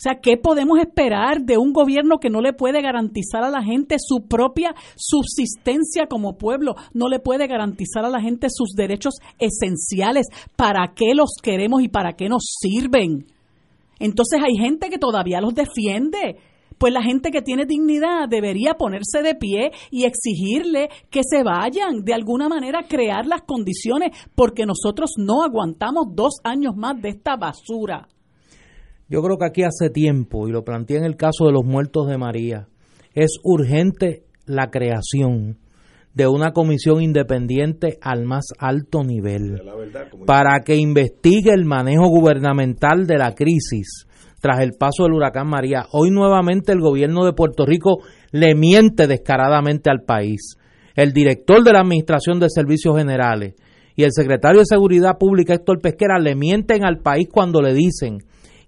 O 0.00 0.02
sea, 0.02 0.14
¿qué 0.22 0.38
podemos 0.38 0.78
esperar 0.78 1.42
de 1.42 1.58
un 1.58 1.74
gobierno 1.74 2.20
que 2.20 2.30
no 2.30 2.40
le 2.40 2.54
puede 2.54 2.80
garantizar 2.80 3.44
a 3.44 3.50
la 3.50 3.62
gente 3.62 3.96
su 3.98 4.26
propia 4.26 4.74
subsistencia 4.96 6.06
como 6.08 6.38
pueblo? 6.38 6.74
No 6.94 7.10
le 7.10 7.18
puede 7.18 7.46
garantizar 7.46 8.06
a 8.06 8.08
la 8.08 8.18
gente 8.18 8.46
sus 8.48 8.70
derechos 8.70 9.16
esenciales. 9.38 10.28
¿Para 10.56 10.94
qué 10.94 11.14
los 11.14 11.32
queremos 11.42 11.82
y 11.82 11.88
para 11.88 12.14
qué 12.14 12.30
nos 12.30 12.44
sirven? 12.62 13.26
Entonces 13.98 14.40
hay 14.42 14.56
gente 14.56 14.88
que 14.88 14.96
todavía 14.96 15.42
los 15.42 15.54
defiende. 15.54 16.36
Pues 16.78 16.94
la 16.94 17.02
gente 17.02 17.30
que 17.30 17.42
tiene 17.42 17.66
dignidad 17.66 18.26
debería 18.26 18.78
ponerse 18.78 19.20
de 19.22 19.34
pie 19.34 19.70
y 19.90 20.04
exigirle 20.04 20.88
que 21.10 21.20
se 21.28 21.42
vayan, 21.42 22.04
de 22.06 22.14
alguna 22.14 22.48
manera 22.48 22.84
crear 22.88 23.26
las 23.26 23.42
condiciones, 23.42 24.16
porque 24.34 24.64
nosotros 24.64 25.10
no 25.18 25.42
aguantamos 25.42 26.06
dos 26.14 26.40
años 26.42 26.74
más 26.74 26.98
de 27.02 27.10
esta 27.10 27.36
basura. 27.36 28.08
Yo 29.10 29.22
creo 29.22 29.38
que 29.38 29.46
aquí 29.46 29.62
hace 29.64 29.90
tiempo, 29.90 30.46
y 30.46 30.52
lo 30.52 30.62
planteé 30.62 30.98
en 30.98 31.04
el 31.04 31.16
caso 31.16 31.46
de 31.46 31.52
los 31.52 31.64
muertos 31.64 32.06
de 32.06 32.16
María, 32.16 32.68
es 33.12 33.38
urgente 33.42 34.22
la 34.46 34.70
creación 34.70 35.58
de 36.14 36.28
una 36.28 36.52
comisión 36.52 37.02
independiente 37.02 37.98
al 38.00 38.24
más 38.24 38.46
alto 38.58 39.02
nivel 39.02 39.60
para 40.26 40.60
que 40.60 40.76
investigue 40.76 41.52
el 41.52 41.64
manejo 41.64 42.06
gubernamental 42.06 43.08
de 43.08 43.18
la 43.18 43.34
crisis 43.34 44.06
tras 44.40 44.60
el 44.60 44.72
paso 44.78 45.04
del 45.04 45.14
huracán 45.14 45.48
María. 45.48 45.86
Hoy 45.92 46.10
nuevamente 46.10 46.72
el 46.72 46.80
gobierno 46.80 47.24
de 47.24 47.32
Puerto 47.32 47.66
Rico 47.66 48.02
le 48.30 48.54
miente 48.54 49.08
descaradamente 49.08 49.90
al 49.90 50.02
país. 50.02 50.56
El 50.94 51.12
director 51.12 51.64
de 51.64 51.72
la 51.72 51.80
Administración 51.80 52.38
de 52.38 52.48
Servicios 52.48 52.96
Generales 52.96 53.54
y 53.96 54.04
el 54.04 54.12
secretario 54.12 54.60
de 54.60 54.66
Seguridad 54.66 55.18
Pública 55.18 55.54
Héctor 55.54 55.80
Pesquera 55.80 56.18
le 56.20 56.36
mienten 56.36 56.84
al 56.84 56.98
país 56.98 57.28
cuando 57.30 57.60
le 57.60 57.74
dicen 57.74 58.18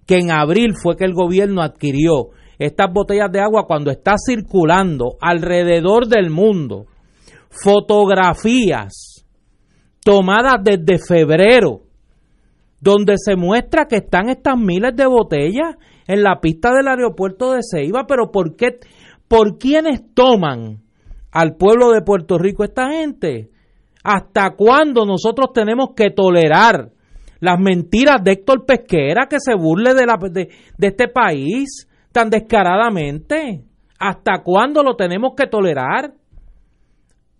que 0.05 0.15
en 0.15 0.31
abril 0.31 0.73
fue 0.81 0.95
que 0.95 1.05
el 1.05 1.13
gobierno 1.13 1.61
adquirió 1.61 2.29
estas 2.59 2.91
botellas 2.93 3.31
de 3.31 3.41
agua 3.41 3.65
cuando 3.67 3.91
está 3.91 4.15
circulando 4.17 5.17
alrededor 5.19 6.07
del 6.07 6.29
mundo 6.29 6.85
fotografías 7.49 9.25
tomadas 10.03 10.55
desde 10.63 10.97
febrero 10.99 11.81
donde 12.79 13.15
se 13.17 13.35
muestra 13.35 13.85
que 13.85 13.97
están 13.97 14.29
estas 14.29 14.57
miles 14.57 14.95
de 14.95 15.05
botellas 15.05 15.75
en 16.05 16.21
la 16.21 16.41
pista 16.41 16.73
del 16.73 16.89
aeropuerto 16.89 17.53
de 17.53 17.61
Ceiba, 17.63 18.05
pero 18.07 18.29
¿por 18.29 18.57
qué 18.57 18.79
por 19.29 19.57
quiénes 19.57 20.13
toman 20.13 20.81
al 21.31 21.55
pueblo 21.55 21.91
de 21.91 22.01
Puerto 22.01 22.37
Rico 22.37 22.65
esta 22.65 22.91
gente? 22.91 23.49
¿Hasta 24.03 24.55
cuándo 24.57 25.05
nosotros 25.05 25.53
tenemos 25.53 25.91
que 25.95 26.09
tolerar 26.11 26.91
las 27.43 27.59
mentiras 27.59 28.23
de 28.23 28.31
Héctor 28.31 28.65
Pesquera 28.65 29.27
que 29.29 29.35
se 29.37 29.53
burle 29.53 29.93
de, 29.93 30.05
la, 30.05 30.17
de, 30.17 30.49
este 30.79 31.09
país 31.09 31.89
tan 32.13 32.29
descaradamente? 32.29 33.65
¿Hasta 33.99 34.41
cuándo 34.43 34.81
lo 34.81 34.95
tenemos 34.95 35.33
que 35.35 35.47
tolerar? 35.47 36.13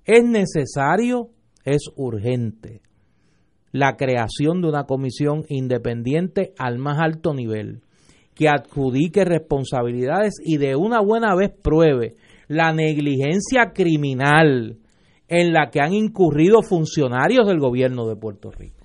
Es 0.03 0.25
necesario, 0.25 1.29
es 1.63 1.83
urgente 1.95 2.81
la 3.71 3.95
creación 3.95 4.61
de 4.61 4.67
una 4.67 4.83
comisión 4.83 5.45
independiente 5.47 6.53
al 6.57 6.79
más 6.79 6.99
alto 6.99 7.33
nivel 7.33 7.81
que 8.35 8.49
adjudique 8.49 9.23
responsabilidades 9.23 10.33
y 10.43 10.57
de 10.57 10.75
una 10.75 10.99
buena 10.99 11.33
vez 11.33 11.49
pruebe 11.49 12.17
la 12.49 12.73
negligencia 12.73 13.71
criminal 13.73 14.79
en 15.29 15.53
la 15.53 15.69
que 15.71 15.79
han 15.79 15.93
incurrido 15.93 16.61
funcionarios 16.61 17.47
del 17.47 17.59
gobierno 17.59 18.05
de 18.05 18.17
Puerto 18.17 18.51
Rico. 18.51 18.82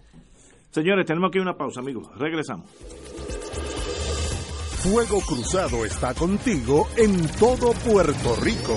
Señores, 0.71 1.07
tenemos 1.07 1.29
aquí 1.29 1.39
una 1.39 1.57
pausa, 1.57 1.81
amigos. 1.81 2.09
Regresamos. 2.19 2.67
Fuego 4.83 5.21
Cruzado 5.27 5.85
está 5.85 6.15
contigo 6.15 6.89
en 6.97 7.27
todo 7.39 7.73
Puerto 7.73 8.37
Rico. 8.37 8.77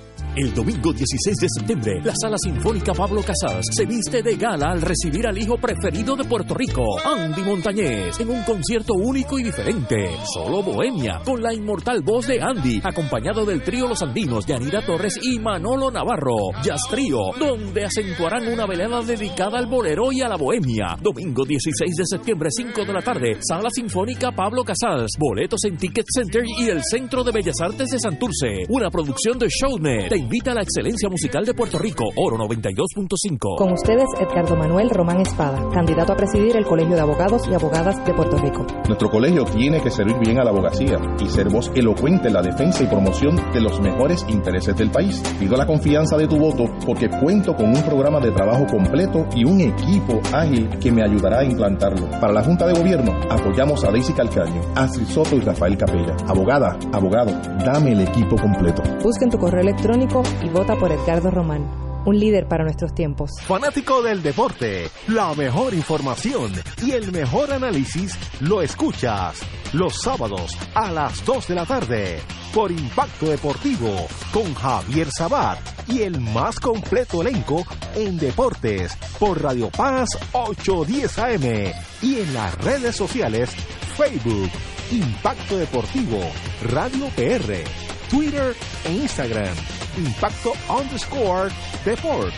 El 0.33 0.53
domingo 0.53 0.93
16 0.93 1.35
de 1.41 1.47
septiembre, 1.49 1.99
la 2.05 2.13
Sala 2.15 2.37
Sinfónica 2.37 2.93
Pablo 2.93 3.21
Casals 3.21 3.67
se 3.69 3.85
viste 3.85 4.23
de 4.23 4.37
gala 4.37 4.71
al 4.71 4.81
recibir 4.81 5.27
al 5.27 5.37
hijo 5.37 5.57
preferido 5.57 6.15
de 6.15 6.23
Puerto 6.23 6.53
Rico, 6.53 6.85
Andy 7.03 7.41
Montañez, 7.41 8.17
en 8.17 8.29
un 8.29 8.41
concierto 8.43 8.93
único 8.93 9.37
y 9.37 9.43
diferente. 9.43 10.09
Solo 10.33 10.63
Bohemia, 10.63 11.19
con 11.25 11.41
la 11.41 11.53
inmortal 11.53 12.01
voz 12.01 12.27
de 12.27 12.41
Andy, 12.41 12.79
acompañado 12.81 13.45
del 13.45 13.61
trío 13.61 13.89
Los 13.89 14.01
Andinos 14.03 14.47
de 14.47 14.53
Anida 14.53 14.81
Torres 14.85 15.19
y 15.21 15.37
Manolo 15.37 15.91
Navarro. 15.91 16.37
Jazz 16.63 16.83
Trío, 16.89 17.19
donde 17.37 17.83
acentuarán 17.83 18.47
una 18.47 18.65
velada 18.65 19.01
dedicada 19.01 19.59
al 19.59 19.67
bolero 19.67 20.13
y 20.13 20.21
a 20.21 20.29
la 20.29 20.37
bohemia. 20.37 20.95
Domingo 21.01 21.43
16 21.43 21.93
de 21.93 22.05
septiembre, 22.05 22.47
5 22.49 22.85
de 22.85 22.93
la 22.93 23.01
tarde, 23.01 23.37
Sala 23.41 23.69
Sinfónica 23.69 24.31
Pablo 24.31 24.63
Casals. 24.63 25.11
Boletos 25.19 25.65
en 25.65 25.75
Ticket 25.75 26.05
Center 26.07 26.43
y 26.45 26.69
el 26.69 26.81
Centro 26.89 27.21
de 27.21 27.33
Bellas 27.33 27.59
Artes 27.59 27.89
de 27.89 27.99
Santurce. 27.99 28.63
Una 28.69 28.89
producción 28.89 29.37
de 29.37 29.49
Shownet. 29.49 30.20
Invita 30.21 30.51
a 30.51 30.53
la 30.53 30.61
excelencia 30.61 31.09
musical 31.09 31.43
de 31.45 31.55
Puerto 31.55 31.79
Rico, 31.79 32.03
Oro 32.15 32.37
92.5. 32.37 33.57
Con 33.57 33.71
ustedes, 33.73 34.05
Edgardo 34.19 34.55
Manuel 34.55 34.91
Román 34.91 35.19
Espada, 35.19 35.67
candidato 35.73 36.13
a 36.13 36.15
presidir 36.15 36.55
el 36.57 36.63
Colegio 36.63 36.93
de 36.93 37.01
Abogados 37.01 37.41
y 37.49 37.55
Abogadas 37.55 38.05
de 38.05 38.13
Puerto 38.13 38.37
Rico. 38.37 38.67
Nuestro 38.85 39.09
colegio 39.09 39.45
tiene 39.45 39.81
que 39.81 39.89
servir 39.89 40.19
bien 40.19 40.39
a 40.39 40.43
la 40.43 40.51
abogacía 40.51 40.99
y 41.19 41.27
ser 41.27 41.49
voz 41.49 41.71
elocuente 41.73 42.27
en 42.27 42.35
la 42.35 42.43
defensa 42.43 42.83
y 42.83 42.87
promoción 42.87 43.35
de 43.51 43.61
los 43.61 43.81
mejores 43.81 44.23
intereses 44.29 44.77
del 44.77 44.91
país. 44.91 45.23
Pido 45.39 45.57
la 45.57 45.65
confianza 45.65 46.15
de 46.17 46.27
tu 46.27 46.37
voto 46.37 46.65
porque 46.85 47.09
cuento 47.09 47.55
con 47.55 47.75
un 47.75 47.81
programa 47.81 48.19
de 48.19 48.31
trabajo 48.31 48.67
completo 48.67 49.25
y 49.35 49.43
un 49.43 49.59
equipo 49.59 50.21
ágil 50.33 50.69
que 50.77 50.91
me 50.91 51.03
ayudará 51.03 51.39
a 51.39 51.45
implantarlo. 51.45 52.07
Para 52.19 52.31
la 52.31 52.43
Junta 52.43 52.67
de 52.67 52.79
Gobierno, 52.79 53.11
apoyamos 53.27 53.83
a 53.83 53.89
Daisy 53.89 54.13
Calcaño, 54.13 54.61
Astrid 54.75 55.07
Soto 55.07 55.35
y 55.35 55.39
Rafael 55.39 55.75
Capella. 55.75 56.15
Abogada, 56.27 56.77
abogado, 56.93 57.31
dame 57.65 57.93
el 57.93 58.01
equipo 58.01 58.35
completo. 58.35 58.83
Busca 59.01 59.25
en 59.25 59.31
tu 59.31 59.39
correo 59.39 59.61
electrónico 59.61 60.10
y 60.43 60.49
vota 60.49 60.75
por 60.75 60.91
Edgardo 60.91 61.31
Román, 61.31 61.65
un 62.05 62.19
líder 62.19 62.45
para 62.45 62.65
nuestros 62.65 62.93
tiempos. 62.93 63.31
Fanático 63.43 64.01
del 64.01 64.21
deporte, 64.21 64.89
la 65.07 65.33
mejor 65.35 65.73
información 65.73 66.51
y 66.83 66.91
el 66.91 67.13
mejor 67.13 67.53
análisis 67.53 68.17
lo 68.41 68.61
escuchas 68.61 69.39
los 69.71 70.01
sábados 70.01 70.57
a 70.73 70.91
las 70.91 71.23
2 71.23 71.47
de 71.47 71.55
la 71.55 71.65
tarde 71.65 72.19
por 72.53 72.71
Impacto 72.71 73.27
Deportivo 73.27 74.07
con 74.33 74.53
Javier 74.53 75.07
Sabat 75.09 75.59
y 75.87 76.01
el 76.01 76.19
más 76.19 76.59
completo 76.59 77.21
elenco 77.21 77.63
en 77.95 78.17
deportes 78.17 78.97
por 79.17 79.41
Radio 79.41 79.69
Paz 79.69 80.09
810 80.33 81.19
AM 81.19 81.71
y 82.01 82.19
en 82.19 82.33
las 82.33 82.57
redes 82.57 82.97
sociales 82.97 83.49
Facebook, 83.95 84.49
Impacto 84.91 85.57
Deportivo, 85.57 86.19
Radio 86.63 87.07
PR, 87.15 87.63
Twitter 88.09 88.53
e 88.83 88.91
Instagram, 88.91 89.55
Impacto 89.97 90.53
underscore 90.69 91.49
Deport. 91.83 92.33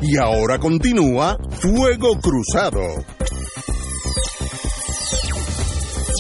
Y 0.03 0.15
ahora 0.17 0.59
continúa 0.59 1.39
Fuego 1.59 2.19
Cruzado. 2.19 3.15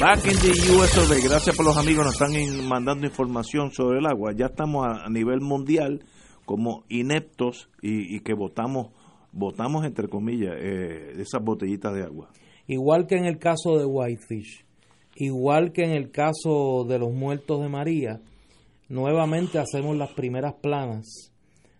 Back 0.01 0.25
in 0.25 0.37
the 0.39 0.51
US. 0.75 1.23
Gracias 1.23 1.55
por 1.55 1.65
los 1.65 1.77
amigos 1.77 2.05
nos 2.05 2.13
están 2.13 2.67
mandando 2.67 3.07
información 3.07 3.71
sobre 3.71 3.99
el 3.99 4.05
agua. 4.05 4.33
Ya 4.35 4.47
estamos 4.47 4.85
a, 4.85 5.09
nivel 5.09 5.41
mundial 5.41 6.03
como 6.43 6.83
ineptos 6.89 7.69
y, 7.81 8.15
y 8.15 8.19
que 8.19 8.33
votamos, 8.33 8.91
votamos 9.31 9.85
entre 9.85 10.09
comillas, 10.09 10.53
eh, 10.57 11.13
esas 11.17 11.41
botellitas 11.43 11.93
de 11.93 12.03
agua. 12.03 12.29
Igual 12.67 13.07
que 13.07 13.15
en 13.15 13.25
el 13.25 13.37
caso 13.37 13.77
de 13.77 13.85
Whitefish, 13.85 14.65
igual 15.15 15.71
que 15.71 15.83
en 15.83 15.91
el 15.91 16.11
caso 16.11 16.85
de 16.87 16.99
los 16.99 17.13
muertos 17.13 17.61
de 17.61 17.69
María, 17.69 18.21
nuevamente 18.89 19.59
hacemos 19.59 19.95
las 19.95 20.11
primeras 20.11 20.55
planas 20.55 21.31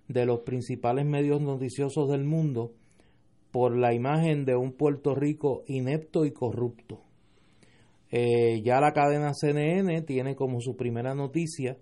de 0.08 0.26
los 0.26 0.42
principales 0.42 1.06
medios 1.06 1.42
noticiosos 1.42 2.10
del 2.10 2.24
mundo 2.24 2.72
por 3.52 3.76
la 3.78 3.94
imagen 3.94 4.46
de 4.46 4.56
un 4.56 4.72
Puerto 4.72 5.16
Rico 5.16 5.64
inepto 5.68 6.26
y 6.26 6.32
corrupto. 6.32 7.05
Eh, 8.18 8.62
ya 8.64 8.80
la 8.80 8.94
cadena 8.94 9.34
CNN 9.34 10.02
tiene 10.04 10.38
como 10.38 10.62
su 10.62 10.78
primera 10.78 11.14
noticia 11.14 11.78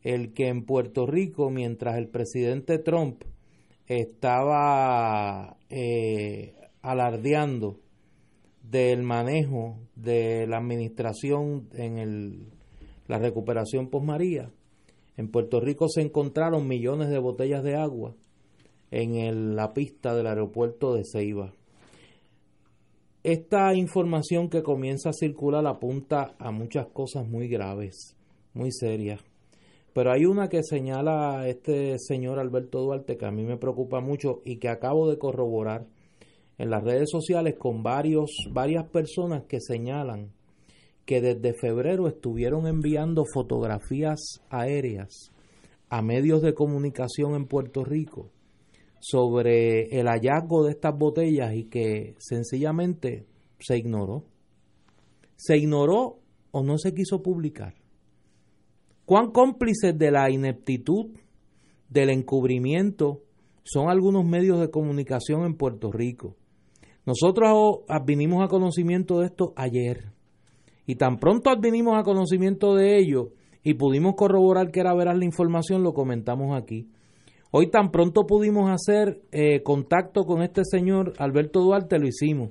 el 0.00 0.32
que 0.32 0.48
en 0.48 0.64
Puerto 0.64 1.04
Rico, 1.04 1.50
mientras 1.50 1.98
el 1.98 2.08
presidente 2.08 2.78
Trump 2.78 3.24
estaba 3.86 5.58
eh, 5.68 6.54
alardeando 6.80 7.78
del 8.62 9.02
manejo 9.02 9.76
de 9.96 10.46
la 10.46 10.56
administración 10.56 11.68
en 11.74 11.98
el, 11.98 12.46
la 13.06 13.18
recuperación 13.18 13.90
posmaría, 13.90 14.50
en 15.18 15.30
Puerto 15.30 15.60
Rico 15.60 15.90
se 15.90 16.00
encontraron 16.00 16.66
millones 16.66 17.10
de 17.10 17.18
botellas 17.18 17.62
de 17.62 17.76
agua 17.76 18.16
en 18.90 19.54
la 19.54 19.74
pista 19.74 20.14
del 20.14 20.26
aeropuerto 20.26 20.94
de 20.94 21.02
Ceiba. 21.04 21.52
Esta 23.26 23.74
información 23.74 24.48
que 24.48 24.62
comienza 24.62 25.08
a 25.08 25.12
circular 25.12 25.66
apunta 25.66 26.36
a 26.38 26.52
muchas 26.52 26.86
cosas 26.86 27.26
muy 27.26 27.48
graves, 27.48 28.14
muy 28.54 28.70
serias. 28.70 29.20
Pero 29.92 30.12
hay 30.12 30.26
una 30.26 30.48
que 30.48 30.62
señala 30.62 31.48
este 31.48 31.98
señor 31.98 32.38
Alberto 32.38 32.80
Duarte 32.80 33.16
que 33.16 33.26
a 33.26 33.32
mí 33.32 33.42
me 33.42 33.56
preocupa 33.56 34.00
mucho 34.00 34.42
y 34.44 34.58
que 34.58 34.68
acabo 34.68 35.10
de 35.10 35.18
corroborar 35.18 35.88
en 36.56 36.70
las 36.70 36.84
redes 36.84 37.10
sociales 37.10 37.56
con 37.58 37.82
varios, 37.82 38.30
varias 38.52 38.88
personas 38.90 39.42
que 39.48 39.60
señalan 39.60 40.30
que 41.04 41.20
desde 41.20 41.52
febrero 41.52 42.06
estuvieron 42.06 42.68
enviando 42.68 43.24
fotografías 43.34 44.40
aéreas 44.50 45.32
a 45.88 46.00
medios 46.00 46.42
de 46.42 46.54
comunicación 46.54 47.34
en 47.34 47.46
Puerto 47.46 47.82
Rico 47.82 48.30
sobre 48.98 49.98
el 49.98 50.06
hallazgo 50.06 50.64
de 50.64 50.72
estas 50.72 50.96
botellas 50.96 51.54
y 51.54 51.64
que 51.64 52.14
sencillamente 52.18 53.26
se 53.58 53.78
ignoró. 53.78 54.24
Se 55.36 55.56
ignoró 55.56 56.18
o 56.50 56.62
no 56.62 56.78
se 56.78 56.94
quiso 56.94 57.22
publicar. 57.22 57.74
¿Cuán 59.04 59.30
cómplices 59.30 59.96
de 59.96 60.10
la 60.10 60.30
ineptitud, 60.30 61.10
del 61.88 62.10
encubrimiento, 62.10 63.22
son 63.62 63.88
algunos 63.88 64.24
medios 64.24 64.60
de 64.60 64.70
comunicación 64.70 65.44
en 65.44 65.56
Puerto 65.56 65.92
Rico? 65.92 66.36
Nosotros 67.04 67.84
advinimos 67.88 68.44
a 68.44 68.48
conocimiento 68.48 69.20
de 69.20 69.26
esto 69.26 69.52
ayer. 69.54 70.12
Y 70.86 70.96
tan 70.96 71.18
pronto 71.18 71.50
advinimos 71.50 71.96
a 71.96 72.02
conocimiento 72.02 72.74
de 72.74 72.98
ello 72.98 73.32
y 73.62 73.74
pudimos 73.74 74.14
corroborar 74.16 74.70
que 74.70 74.80
era 74.80 74.94
veraz 74.94 75.16
la 75.16 75.24
información, 75.24 75.82
lo 75.82 75.92
comentamos 75.92 76.56
aquí. 76.56 76.88
Hoy 77.58 77.70
tan 77.70 77.90
pronto 77.90 78.26
pudimos 78.26 78.70
hacer 78.70 79.22
eh, 79.32 79.62
contacto 79.62 80.26
con 80.26 80.42
este 80.42 80.60
señor 80.62 81.14
Alberto 81.16 81.62
Duarte, 81.62 81.98
lo 81.98 82.06
hicimos. 82.06 82.50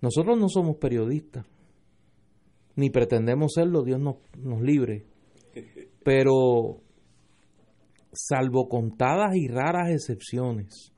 Nosotros 0.00 0.38
no 0.38 0.48
somos 0.48 0.76
periodistas, 0.76 1.44
ni 2.74 2.88
pretendemos 2.88 3.52
serlo, 3.52 3.82
Dios 3.82 4.00
nos, 4.00 4.16
nos 4.38 4.62
libre. 4.62 5.04
Pero, 6.02 6.78
salvo 8.14 8.66
contadas 8.70 9.36
y 9.36 9.46
raras 9.46 9.90
excepciones, 9.90 10.94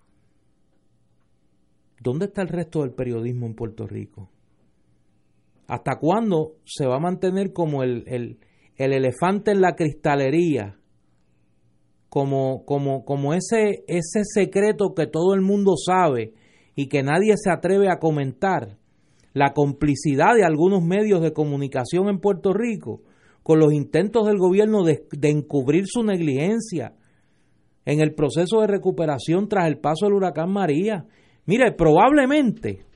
¿dónde 2.00 2.26
está 2.26 2.42
el 2.42 2.48
resto 2.48 2.82
del 2.82 2.92
periodismo 2.92 3.46
en 3.46 3.54
Puerto 3.56 3.88
Rico? 3.88 4.30
¿Hasta 5.66 5.98
cuándo 5.98 6.58
se 6.64 6.86
va 6.86 6.98
a 6.98 7.00
mantener 7.00 7.52
como 7.52 7.82
el, 7.82 8.04
el, 8.06 8.38
el 8.76 8.92
elefante 8.92 9.50
en 9.50 9.62
la 9.62 9.74
cristalería? 9.74 10.78
Como, 12.16 12.64
como, 12.64 13.04
como 13.04 13.34
ese, 13.34 13.84
ese 13.88 14.22
secreto 14.24 14.94
que 14.94 15.06
todo 15.06 15.34
el 15.34 15.42
mundo 15.42 15.74
sabe 15.76 16.32
y 16.74 16.88
que 16.88 17.02
nadie 17.02 17.34
se 17.36 17.50
atreve 17.50 17.90
a 17.90 17.98
comentar, 17.98 18.78
la 19.34 19.52
complicidad 19.52 20.34
de 20.34 20.42
algunos 20.42 20.82
medios 20.82 21.20
de 21.20 21.34
comunicación 21.34 22.08
en 22.08 22.18
Puerto 22.18 22.54
Rico 22.54 23.02
con 23.42 23.58
los 23.58 23.70
intentos 23.70 24.26
del 24.26 24.38
gobierno 24.38 24.82
de, 24.82 25.06
de 25.10 25.28
encubrir 25.28 25.84
su 25.88 26.04
negligencia 26.04 26.94
en 27.84 28.00
el 28.00 28.14
proceso 28.14 28.62
de 28.62 28.68
recuperación 28.68 29.46
tras 29.46 29.66
el 29.66 29.78
paso 29.78 30.06
del 30.06 30.14
huracán 30.14 30.50
María. 30.50 31.04
Mire, 31.44 31.72
probablemente, 31.72 32.86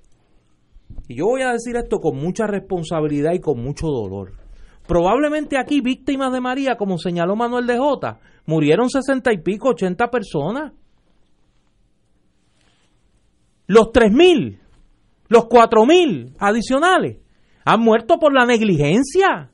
y 1.09 1.17
yo 1.17 1.27
voy 1.27 1.43
a 1.43 1.53
decir 1.53 1.77
esto 1.77 1.99
con 1.99 2.17
mucha 2.17 2.47
responsabilidad 2.47 3.35
y 3.35 3.41
con 3.41 3.63
mucho 3.63 3.87
dolor, 3.89 4.40
probablemente 4.87 5.59
aquí 5.59 5.81
víctimas 5.81 6.33
de 6.33 6.41
María, 6.41 6.77
como 6.77 6.99
señaló 6.99 7.37
Manuel 7.37 7.67
de 7.67 7.79
Jota, 7.79 8.19
murieron 8.47 8.91
sesenta 8.91 9.33
y 9.33 9.39
pico, 9.39 9.71
ochenta 9.71 10.11
personas. 10.11 10.73
Los 13.67 13.93
tres 13.93 14.13
mil, 14.13 14.61
los 15.29 15.47
cuatro 15.47 15.87
mil 15.87 16.35
adicionales 16.39 17.19
han 17.65 17.81
muerto 17.81 18.19
por 18.19 18.35
la 18.35 18.45
negligencia. 18.45 19.51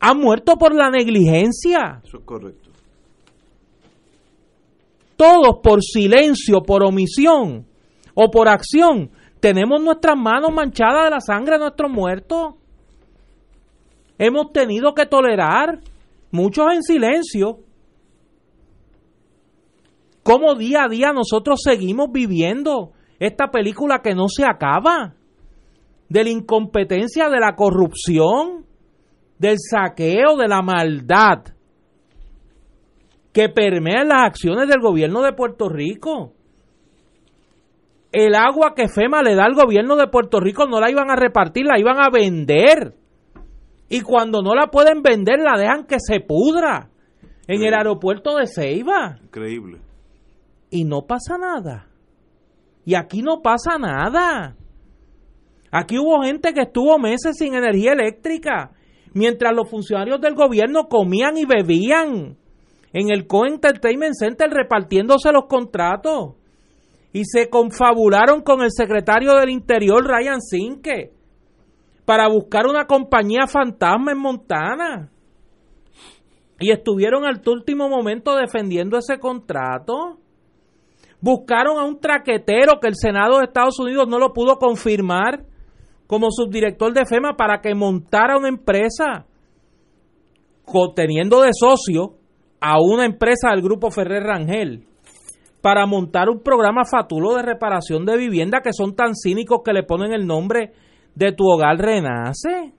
Han 0.00 0.18
muerto 0.18 0.56
por 0.56 0.74
la 0.74 0.90
negligencia. 0.90 2.00
Eso 2.04 2.18
es 2.18 2.24
correcto. 2.24 2.70
Todos 5.16 5.60
por 5.62 5.82
silencio, 5.82 6.62
por 6.62 6.84
omisión 6.84 7.66
o 8.14 8.30
por 8.30 8.48
acción, 8.48 9.10
tenemos 9.40 9.80
nuestras 9.82 10.16
manos 10.16 10.52
manchadas 10.52 11.04
de 11.04 11.10
la 11.10 11.20
sangre 11.20 11.54
de 11.54 11.60
nuestros 11.60 11.90
muertos. 11.90 12.54
Hemos 14.18 14.52
tenido 14.52 14.94
que 14.94 15.06
tolerar, 15.06 15.80
muchos 16.30 16.66
en 16.72 16.82
silencio, 16.82 17.58
cómo 20.22 20.54
día 20.54 20.84
a 20.84 20.88
día 20.88 21.12
nosotros 21.12 21.60
seguimos 21.62 22.08
viviendo 22.12 22.92
esta 23.18 23.50
película 23.50 24.00
que 24.02 24.14
no 24.14 24.28
se 24.28 24.44
acaba, 24.44 25.14
de 26.08 26.24
la 26.24 26.30
incompetencia, 26.30 27.28
de 27.28 27.40
la 27.40 27.54
corrupción, 27.54 28.64
del 29.38 29.56
saqueo, 29.58 30.36
de 30.36 30.48
la 30.48 30.62
maldad 30.62 31.56
que 33.36 33.50
permea 33.50 34.02
las 34.02 34.24
acciones 34.24 34.66
del 34.66 34.80
gobierno 34.80 35.20
de 35.20 35.34
Puerto 35.34 35.68
Rico. 35.68 36.32
El 38.10 38.34
agua 38.34 38.72
que 38.74 38.88
FEMA 38.88 39.22
le 39.22 39.34
da 39.34 39.44
al 39.44 39.52
gobierno 39.52 39.96
de 39.96 40.06
Puerto 40.06 40.40
Rico 40.40 40.66
no 40.66 40.80
la 40.80 40.90
iban 40.90 41.10
a 41.10 41.16
repartir, 41.16 41.66
la 41.66 41.78
iban 41.78 41.98
a 42.00 42.08
vender. 42.08 42.94
Y 43.88 44.00
cuando 44.00 44.42
no 44.42 44.54
la 44.54 44.68
pueden 44.68 45.02
vender, 45.02 45.38
la 45.38 45.58
dejan 45.58 45.86
que 45.86 45.98
se 46.00 46.20
pudra 46.20 46.90
en 47.46 47.62
el 47.62 47.74
aeropuerto 47.74 48.36
de 48.36 48.46
Ceiba. 48.46 49.18
Increíble. 49.22 49.80
Y 50.70 50.84
no 50.84 51.02
pasa 51.06 51.38
nada. 51.38 51.86
Y 52.84 52.94
aquí 52.94 53.22
no 53.22 53.40
pasa 53.42 53.78
nada. 53.78 54.56
Aquí 55.70 55.98
hubo 55.98 56.22
gente 56.22 56.52
que 56.52 56.62
estuvo 56.62 56.98
meses 56.98 57.36
sin 57.36 57.54
energía 57.54 57.92
eléctrica, 57.92 58.72
mientras 59.12 59.54
los 59.54 59.68
funcionarios 59.68 60.20
del 60.20 60.34
gobierno 60.34 60.88
comían 60.88 61.36
y 61.36 61.44
bebían 61.44 62.36
en 62.92 63.10
el 63.10 63.26
Co 63.26 63.46
Entertainment 63.46 64.14
Center 64.18 64.48
repartiéndose 64.50 65.32
los 65.32 65.46
contratos. 65.46 66.34
Y 67.12 67.24
se 67.24 67.48
confabularon 67.48 68.42
con 68.42 68.62
el 68.62 68.70
secretario 68.70 69.34
del 69.34 69.50
Interior, 69.50 70.04
Ryan 70.04 70.40
Sinke, 70.40 71.12
para 72.06 72.28
buscar 72.28 72.66
una 72.66 72.86
compañía 72.86 73.46
fantasma 73.46 74.12
en 74.12 74.18
Montana. 74.18 75.10
Y 76.58 76.70
estuvieron 76.70 77.26
al 77.26 77.42
último 77.46 77.90
momento 77.90 78.34
defendiendo 78.34 78.96
ese 78.96 79.18
contrato. 79.18 80.16
Buscaron 81.20 81.78
a 81.78 81.84
un 81.84 82.00
traquetero 82.00 82.78
que 82.80 82.88
el 82.88 82.94
Senado 82.94 83.38
de 83.38 83.44
Estados 83.44 83.78
Unidos 83.78 84.08
no 84.08 84.18
lo 84.18 84.32
pudo 84.32 84.56
confirmar 84.56 85.44
como 86.06 86.30
subdirector 86.30 86.94
de 86.94 87.04
FEMA 87.04 87.36
para 87.36 87.60
que 87.60 87.74
montara 87.74 88.38
una 88.38 88.48
empresa 88.48 89.26
teniendo 90.94 91.42
de 91.42 91.50
socio 91.52 92.14
a 92.60 92.76
una 92.80 93.04
empresa 93.04 93.50
del 93.50 93.62
grupo 93.62 93.90
Ferrer 93.90 94.22
Rangel 94.22 94.84
para 95.60 95.86
montar 95.86 96.28
un 96.28 96.42
programa 96.42 96.82
fatulo 96.84 97.34
de 97.34 97.42
reparación 97.42 98.04
de 98.04 98.16
vivienda 98.16 98.60
que 98.62 98.72
son 98.72 98.94
tan 98.94 99.14
cínicos 99.14 99.60
que 99.64 99.72
le 99.72 99.82
ponen 99.82 100.12
el 100.12 100.26
nombre 100.26 100.72
de 101.16 101.32
tu 101.32 101.44
hogar 101.48 101.78
renace. 101.78 102.72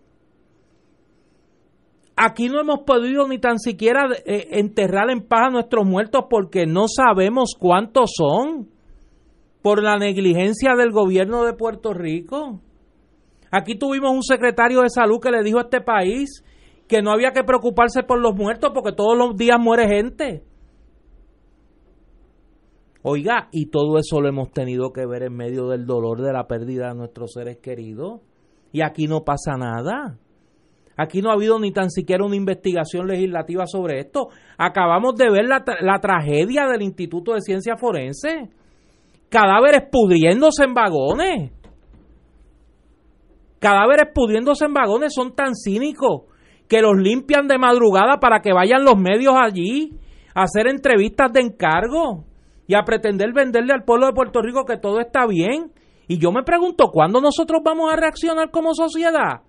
Aquí 2.16 2.48
no 2.48 2.62
hemos 2.62 2.80
podido 2.80 3.28
ni 3.28 3.40
tan 3.40 3.60
siquiera 3.60 4.08
eh, 4.26 4.48
enterrar 4.52 5.10
en 5.10 5.28
paz 5.28 5.48
a 5.48 5.50
nuestros 5.50 5.86
muertos 5.86 6.26
porque 6.30 6.66
no 6.66 6.88
sabemos 6.88 7.56
cuántos 7.60 8.12
son 8.16 8.70
por 9.62 9.84
la 9.84 9.98
negligencia 9.98 10.76
del 10.76 10.92
gobierno 10.92 11.44
de 11.44 11.54
Puerto 11.54 11.94
Rico. 11.94 12.62
Aquí 13.52 13.76
tuvimos 13.78 14.12
un 14.12 14.24
secretario 14.24 14.82
de 14.82 14.90
salud 14.90 15.20
que 15.22 15.32
le 15.32 15.44
dijo 15.44 15.60
a 15.60 15.64
este 15.64 15.82
país 15.82 16.44
que 16.88 17.02
no 17.02 17.12
había 17.12 17.32
que 17.32 17.44
preocuparse 17.44 18.04
por 18.04 18.20
los 18.20 18.36
muertos 18.36 18.72
porque 18.74 18.96
todos 18.96 19.18
los 19.18 19.36
días 19.36 19.60
muere 19.60 19.88
gente. 19.88 20.44
Oiga, 23.10 23.48
y 23.54 23.68
todo 23.68 24.00
eso 24.00 24.20
lo 24.20 24.28
hemos 24.28 24.52
tenido 24.52 24.92
que 24.92 25.06
ver 25.06 25.24
en 25.24 25.34
medio 25.34 25.70
del 25.70 25.86
dolor 25.86 26.22
de 26.22 26.34
la 26.34 26.46
pérdida 26.46 26.90
de 26.90 26.96
nuestros 26.96 27.32
seres 27.32 27.60
queridos. 27.60 28.20
Y 28.74 28.82
aquí 28.82 29.08
no 29.08 29.24
pasa 29.24 29.56
nada. 29.56 30.18
Aquí 30.98 31.22
no 31.22 31.30
ha 31.30 31.36
habido 31.36 31.58
ni 31.58 31.72
tan 31.72 31.90
siquiera 31.90 32.26
una 32.26 32.36
investigación 32.36 33.08
legislativa 33.08 33.66
sobre 33.66 34.02
esto. 34.02 34.28
Acabamos 34.58 35.16
de 35.16 35.32
ver 35.32 35.46
la, 35.46 36.00
tragedia 36.02 36.66
del 36.66 36.82
Instituto 36.82 37.34
de 37.34 37.40
Ciencia 37.40 37.78
Forense. 37.78 38.50
Cadáveres 39.30 39.84
pudriéndose 39.90 40.66
en 40.66 40.74
vagones. 40.74 41.52
Cadáveres 43.60 44.10
pudriéndose 44.14 44.66
en 44.66 44.74
vagones 44.74 45.14
son 45.16 45.34
tan 45.34 45.56
cínicos 45.56 46.24
que 46.68 46.82
los 46.82 46.98
limpian 46.98 47.48
de 47.48 47.58
madrugada 47.58 48.20
para 48.20 48.42
que 48.42 48.52
vayan 48.52 48.84
los 48.84 48.98
medios 48.98 49.34
allí 49.38 49.94
a 50.36 50.44
hacer 50.44 50.68
entrevistas 50.68 51.32
de 51.32 51.40
encargo 51.40 52.26
y 52.68 52.76
a 52.76 52.84
pretender 52.84 53.34
venderle 53.34 53.74
al 53.74 53.86
pueblo 53.86 54.08
de 54.08 54.14
Puerto 54.14 54.42
Rico 54.42 54.66
que 54.66 54.78
todo 54.78 55.00
está 55.00 55.26
bien. 55.26 55.72
Y 56.08 56.20
yo 56.20 56.32
me 56.32 56.44
pregunto, 56.44 56.90
¿cuándo 56.92 57.22
nosotros 57.22 57.62
vamos 57.64 57.92
a 57.92 57.96
reaccionar 57.96 58.52
como 58.52 58.74
sociedad? 58.74 59.42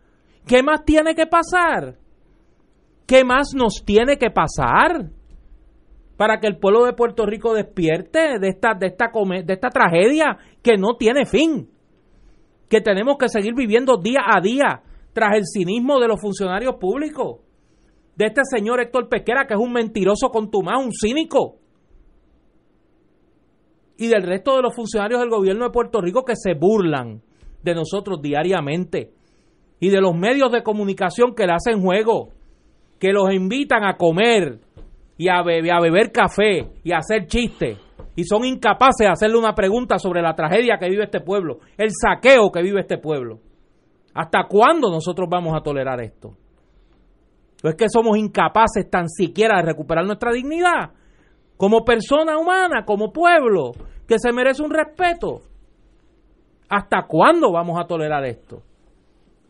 ¿Qué 0.47 0.63
más 0.63 0.85
tiene 0.85 1.15
que 1.15 1.27
pasar? 1.27 1.97
¿Qué 3.07 3.25
más 3.25 3.55
nos 3.55 3.85
tiene 3.85 4.17
que 4.19 4.31
pasar 4.31 5.11
para 6.17 6.41
que 6.41 6.47
el 6.47 6.59
pueblo 6.59 6.85
de 6.85 6.93
Puerto 6.93 7.27
Rico 7.27 7.55
despierte 7.55 8.39
de 8.39 8.49
esta, 8.49 8.75
de 8.75 8.87
esta, 8.87 9.69
tragedia 9.71 10.39
que 10.63 10.77
no 10.77 10.97
tiene 10.97 11.27
fin? 11.27 11.69
Que 12.69 12.81
tenemos 12.81 13.17
que 13.19 13.29
seguir 13.29 13.55
viviendo 13.55 13.99
día 13.99 14.21
a 14.27 14.41
día 14.41 14.83
tras 15.13 15.37
el 15.37 15.45
cinismo 15.45 15.99
de 15.99 16.09
los 16.09 16.21
funcionarios 16.21 16.77
públicos. 16.77 17.41
De 18.15 18.27
este 18.27 18.43
señor 18.45 18.81
Héctor 18.81 19.09
Pesquera, 19.09 19.47
que 19.47 19.55
es 19.55 19.61
un 19.61 19.73
mentiroso 19.73 20.29
contumaz, 20.31 20.85
un 20.85 20.93
cínico 20.93 21.59
y 23.99 24.07
del 24.07 24.23
resto 24.23 24.57
de 24.57 24.63
los 24.63 24.75
funcionarios 24.75 25.21
del 25.21 25.29
gobierno 25.29 25.65
de 25.65 25.71
Puerto 25.71 26.01
Rico 26.01 26.25
que 26.25 26.37
se 26.37 26.55
burlan 26.55 27.21
de 27.63 27.75
nosotros 27.75 28.23
diariamente 28.23 29.11
y 29.81 29.91
de 29.91 30.01
los 30.01 30.15
medios 30.15 30.53
de 30.53 30.63
comunicación 30.63 31.35
que 31.35 31.47
le 31.47 31.53
hacen 31.53 31.83
juego, 31.83 32.31
que 33.01 33.13
los 33.13 33.33
invitan 33.33 33.85
a 33.85 33.97
comer 33.97 34.61
y 35.17 35.29
a, 35.29 35.43
beber, 35.43 36.13
café 36.13 36.71
y 36.85 36.93
a 36.93 36.99
hacer 36.99 37.27
chistes 37.27 37.77
y 38.15 38.25
son 38.25 38.45
incapaces 38.45 39.05
de 39.05 39.09
hacerle 39.09 39.37
una 39.37 39.55
pregunta 39.55 39.99
sobre 39.99 40.23
la 40.23 40.35
tragedia 40.35 40.79
que 40.79 40.89
vive 40.89 41.05
este 41.05 41.21
pueblo, 41.21 41.59
el 41.77 41.91
saqueo 41.91 42.51
que 42.53 42.63
vive 42.63 42.81
este 42.81 42.99
pueblo. 42.99 43.41
¿Hasta 44.15 44.45
cuándo 44.49 44.91
nosotros 44.91 45.29
vamos 45.29 45.57
a 45.57 45.61
tolerar 45.61 46.01
esto? 46.01 46.35
¿O 47.65 47.69
es 47.69 47.75
que 47.75 47.89
somos 47.89 48.17
incapaces 48.17 48.89
tan 48.89 49.09
siquiera 49.09 49.57
de 49.57 49.67
recuperar 49.67 50.05
nuestra 50.07 50.33
dignidad? 50.33 50.93
Como 51.59 51.85
persona 51.85 52.39
humana, 52.39 52.85
como 52.87 53.13
pueblo, 53.13 53.73
que 54.07 54.19
se 54.19 54.33
merece 54.33 54.63
un 54.63 54.71
respeto. 54.71 55.43
¿Hasta 56.71 57.07
cuándo 57.07 57.53
vamos 57.53 57.79
a 57.79 57.87
tolerar 57.87 58.25
esto? 58.25 58.63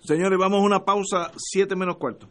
Señores, 0.01 0.39
vamos 0.39 0.61
a 0.61 0.65
una 0.65 0.85
pausa, 0.85 1.31
siete 1.37 1.77
menos 1.77 1.97
cuarto. 1.99 2.27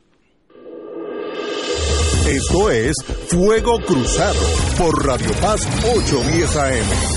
Esto 2.28 2.70
es 2.72 2.96
Fuego 3.30 3.80
Cruzado 3.86 4.40
por 4.78 5.06
Radio 5.06 5.32
Paz 5.42 5.66
810 5.96 6.58
AM. 6.58 7.17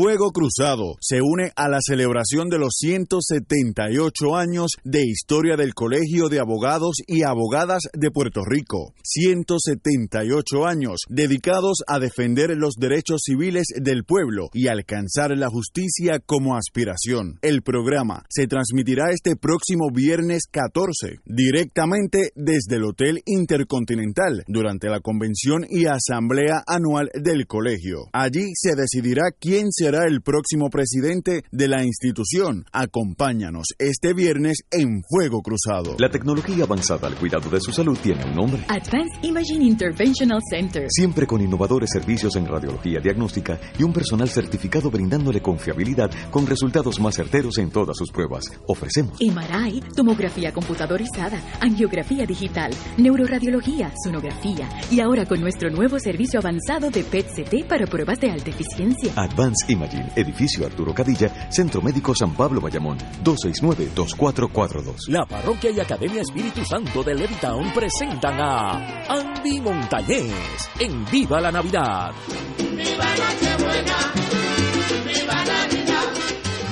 Fuego 0.00 0.30
Cruzado 0.30 0.94
se 1.00 1.20
une 1.20 1.50
a 1.56 1.68
la 1.68 1.80
celebración 1.80 2.48
de 2.48 2.58
los 2.58 2.74
178 2.78 4.36
años 4.36 4.70
de 4.84 5.02
historia 5.02 5.56
del 5.56 5.74
Colegio 5.74 6.28
de 6.28 6.38
Abogados 6.38 6.98
y 7.04 7.24
Abogadas 7.24 7.82
de 7.94 8.12
Puerto 8.12 8.42
Rico. 8.44 8.94
178 9.02 10.66
años 10.68 11.00
dedicados 11.08 11.78
a 11.88 11.98
defender 11.98 12.56
los 12.56 12.74
derechos 12.78 13.22
civiles 13.24 13.66
del 13.74 14.04
pueblo 14.04 14.50
y 14.52 14.68
alcanzar 14.68 15.36
la 15.36 15.48
justicia 15.48 16.20
como 16.24 16.54
aspiración. 16.54 17.40
El 17.42 17.62
programa 17.62 18.24
se 18.28 18.46
transmitirá 18.46 19.10
este 19.10 19.34
próximo 19.34 19.90
viernes 19.92 20.44
14 20.48 21.22
directamente 21.24 22.30
desde 22.36 22.76
el 22.76 22.84
Hotel 22.84 23.20
Intercontinental 23.26 24.44
durante 24.46 24.90
la 24.90 25.00
convención 25.00 25.66
y 25.68 25.86
asamblea 25.86 26.62
anual 26.68 27.10
del 27.14 27.48
colegio. 27.48 28.04
Allí 28.12 28.52
se 28.54 28.76
decidirá 28.76 29.32
quién 29.40 29.72
será 29.88 30.04
el 30.06 30.20
próximo 30.20 30.68
presidente 30.68 31.44
de 31.50 31.66
la 31.66 31.82
institución. 31.82 32.66
Acompáñanos 32.72 33.68
este 33.78 34.12
viernes 34.12 34.58
en 34.70 35.02
Fuego 35.02 35.40
Cruzado. 35.40 35.96
La 35.98 36.10
tecnología 36.10 36.64
avanzada 36.64 37.08
al 37.08 37.14
cuidado 37.14 37.48
de 37.48 37.58
su 37.58 37.72
salud 37.72 37.96
tiene 38.02 38.22
un 38.26 38.34
nombre. 38.34 38.66
Advanced 38.68 39.22
Imaging 39.22 39.62
Interventional 39.62 40.40
Center. 40.50 40.88
Siempre 40.90 41.26
con 41.26 41.40
innovadores 41.40 41.88
servicios 41.90 42.36
en 42.36 42.44
radiología 42.44 43.00
diagnóstica 43.00 43.58
y 43.78 43.82
un 43.82 43.94
personal 43.94 44.28
certificado 44.28 44.90
brindándole 44.90 45.40
confiabilidad 45.40 46.10
con 46.30 46.46
resultados 46.46 47.00
más 47.00 47.14
certeros 47.14 47.56
en 47.56 47.70
todas 47.70 47.96
sus 47.96 48.10
pruebas. 48.10 48.44
Ofrecemos 48.66 49.18
MRI, 49.22 49.80
tomografía 49.96 50.52
computadorizada, 50.52 51.40
angiografía 51.62 52.26
digital, 52.26 52.72
neuroradiología, 52.98 53.90
sonografía 54.04 54.68
y 54.90 55.00
ahora 55.00 55.24
con 55.24 55.40
nuestro 55.40 55.70
nuevo 55.70 55.98
servicio 55.98 56.40
avanzado 56.40 56.90
de 56.90 57.04
PET-CT 57.04 57.66
para 57.66 57.86
pruebas 57.86 58.20
de 58.20 58.30
alta 58.30 58.50
eficiencia. 58.50 59.14
Advanced 59.16 59.77
Imaging, 59.78 60.10
edificio 60.16 60.66
Arturo 60.66 60.92
Cadilla, 60.92 61.30
Centro 61.50 61.80
Médico 61.80 62.12
San 62.14 62.34
Pablo 62.34 62.60
Bayamón, 62.60 62.98
269-2442. 63.22 65.08
La 65.08 65.24
Parroquia 65.24 65.70
y 65.70 65.78
Academia 65.78 66.22
Espíritu 66.22 66.64
Santo 66.64 67.04
de 67.04 67.14
Levittown 67.14 67.72
presentan 67.72 68.40
a 68.40 69.04
Andy 69.08 69.60
Montañez 69.60 70.68
en 70.80 71.04
Viva 71.04 71.40
la 71.40 71.52
Navidad. 71.52 72.10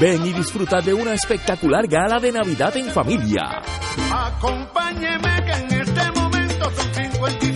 Ven 0.01 0.27
y 0.27 0.33
disfruta 0.33 0.81
de 0.81 0.93
una 0.93 1.15
espectacular 1.15 1.87
gala 1.87 2.19
de 2.21 2.33
Navidad 2.33 2.77
en 2.77 2.91
familia. 2.91 3.63
Acompáñeme 4.13 5.45
que 5.45 5.53
en 5.53 5.81
este 5.81 6.11
momento 6.13 6.71
son 6.75 6.95
55 6.95 7.56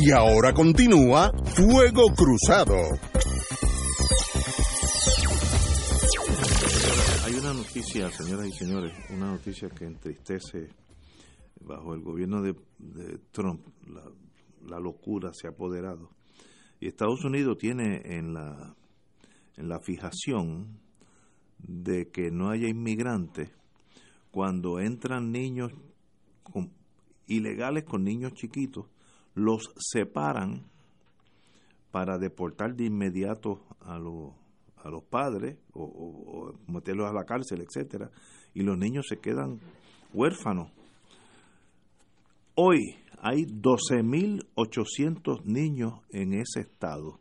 Y 0.00 0.12
ahora 0.12 0.54
continúa 0.54 1.32
Fuego 1.44 2.14
Cruzado. 2.14 2.76
Hay 7.24 7.34
una 7.34 7.52
noticia, 7.52 8.08
señoras 8.12 8.46
y 8.46 8.52
señores, 8.52 8.92
una 9.10 9.32
noticia 9.32 9.68
que 9.70 9.86
entristece 9.86 10.68
bajo 11.60 11.94
el 11.94 12.02
gobierno 12.02 12.42
de, 12.42 12.54
Trump. 13.32 13.66
La, 14.68 14.78
locura 14.78 15.32
se 15.32 15.48
ha 15.48 15.50
apoderado. 15.50 16.10
Y 16.78 16.86
Estados 16.86 17.24
Unidos 17.24 17.58
tiene 17.58 18.00
en 18.04 18.34
la, 18.34 18.76
en 19.56 19.68
la 19.68 19.80
fijación 19.80 20.78
de 21.58 22.08
que 22.10 22.30
no 22.30 22.50
haya 22.50 22.68
inmigrantes 22.68 23.50
cuando 24.30 24.78
entran 24.78 25.32
niños 25.32 25.72
ilegales 27.26 27.82
con 27.82 28.04
niños 28.04 28.34
chiquitos, 28.34 28.86
los 29.38 29.70
separan 29.78 30.66
para 31.90 32.18
deportar 32.18 32.74
de 32.74 32.84
inmediato 32.84 33.62
a 33.80 33.98
los 33.98 34.32
a 34.84 34.90
los 34.90 35.04
padres 35.04 35.56
o, 35.74 36.52
meterlos 36.66 37.08
a 37.08 37.12
la 37.12 37.24
cárcel, 37.24 37.60
etcétera, 37.60 38.10
y 38.54 38.62
los 38.62 38.76
niños 38.78 39.06
se 39.08 39.18
quedan 39.18 39.60
huérfanos. 40.12 40.72
Hoy 42.54 42.96
hay 43.20 43.44
12.800 43.44 45.44
niños 45.44 46.00
en 46.10 46.34
ese 46.34 46.60
estado. 46.60 47.18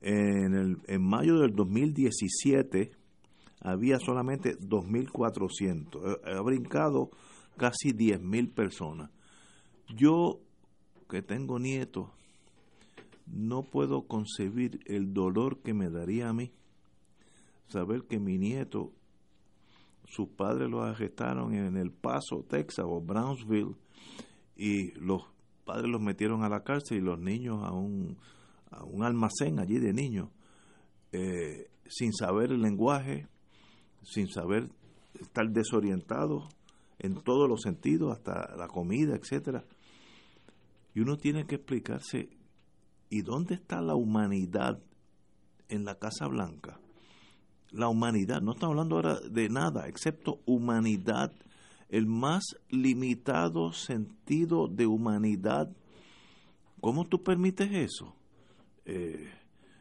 En, 0.00 0.54
el, 0.54 0.78
en 0.86 1.02
mayo 1.02 1.38
del 1.38 1.52
2017 1.54 2.92
había 3.60 3.98
solamente 3.98 4.56
2.400. 4.58 6.20
Ha 6.24 6.40
brincado 6.42 7.10
casi 7.56 7.92
10.000 7.92 8.52
personas. 8.52 9.10
Yo, 9.94 10.40
que 11.08 11.22
tengo 11.22 11.58
nietos, 11.58 12.08
no 13.26 13.62
puedo 13.62 14.06
concebir 14.06 14.80
el 14.86 15.12
dolor 15.12 15.58
que 15.58 15.74
me 15.74 15.90
daría 15.90 16.28
a 16.28 16.32
mí 16.32 16.52
saber 17.68 18.04
que 18.04 18.18
mi 18.18 18.38
nieto, 18.38 18.92
sus 20.08 20.28
padres 20.28 20.70
los 20.70 20.84
arrestaron 20.84 21.54
en 21.54 21.76
El 21.76 21.90
Paso, 21.90 22.44
Texas 22.48 22.84
o 22.88 23.00
Brownsville 23.00 23.74
y 24.56 24.92
los 24.92 25.22
padres 25.64 25.90
los 25.90 26.00
metieron 26.00 26.44
a 26.44 26.48
la 26.48 26.62
cárcel 26.62 26.98
y 26.98 27.00
los 27.00 27.18
niños 27.18 27.64
a 27.64 27.72
un, 27.72 28.16
a 28.70 28.84
un 28.84 29.02
almacén 29.02 29.58
allí 29.58 29.78
de 29.78 29.92
niños 29.92 30.28
eh, 31.12 31.68
sin 31.88 32.12
saber 32.12 32.52
el 32.52 32.62
lenguaje, 32.62 33.26
sin 34.02 34.28
saber 34.28 34.68
estar 35.20 35.48
desorientados 35.48 36.44
en 36.98 37.14
todos 37.22 37.48
los 37.48 37.62
sentidos, 37.62 38.12
hasta 38.12 38.56
la 38.56 38.68
comida, 38.68 39.16
etcétera. 39.16 39.64
Y 40.96 41.00
uno 41.00 41.18
tiene 41.18 41.44
que 41.46 41.56
explicarse 41.56 42.30
¿Y 43.10 43.20
dónde 43.20 43.54
está 43.54 43.82
la 43.82 43.94
humanidad 43.94 44.82
en 45.68 45.84
la 45.84 45.96
Casa 45.96 46.26
Blanca? 46.26 46.80
La 47.70 47.88
humanidad, 47.88 48.40
no 48.40 48.52
estamos 48.52 48.72
hablando 48.72 48.96
ahora 48.96 49.20
de 49.20 49.50
nada, 49.50 49.88
excepto 49.88 50.40
humanidad, 50.46 51.32
el 51.90 52.06
más 52.06 52.44
limitado 52.70 53.72
sentido 53.72 54.68
de 54.68 54.86
humanidad. 54.86 55.70
¿Cómo 56.80 57.06
tú 57.06 57.22
permites 57.22 57.70
eso? 57.72 58.16
Eh, 58.86 59.28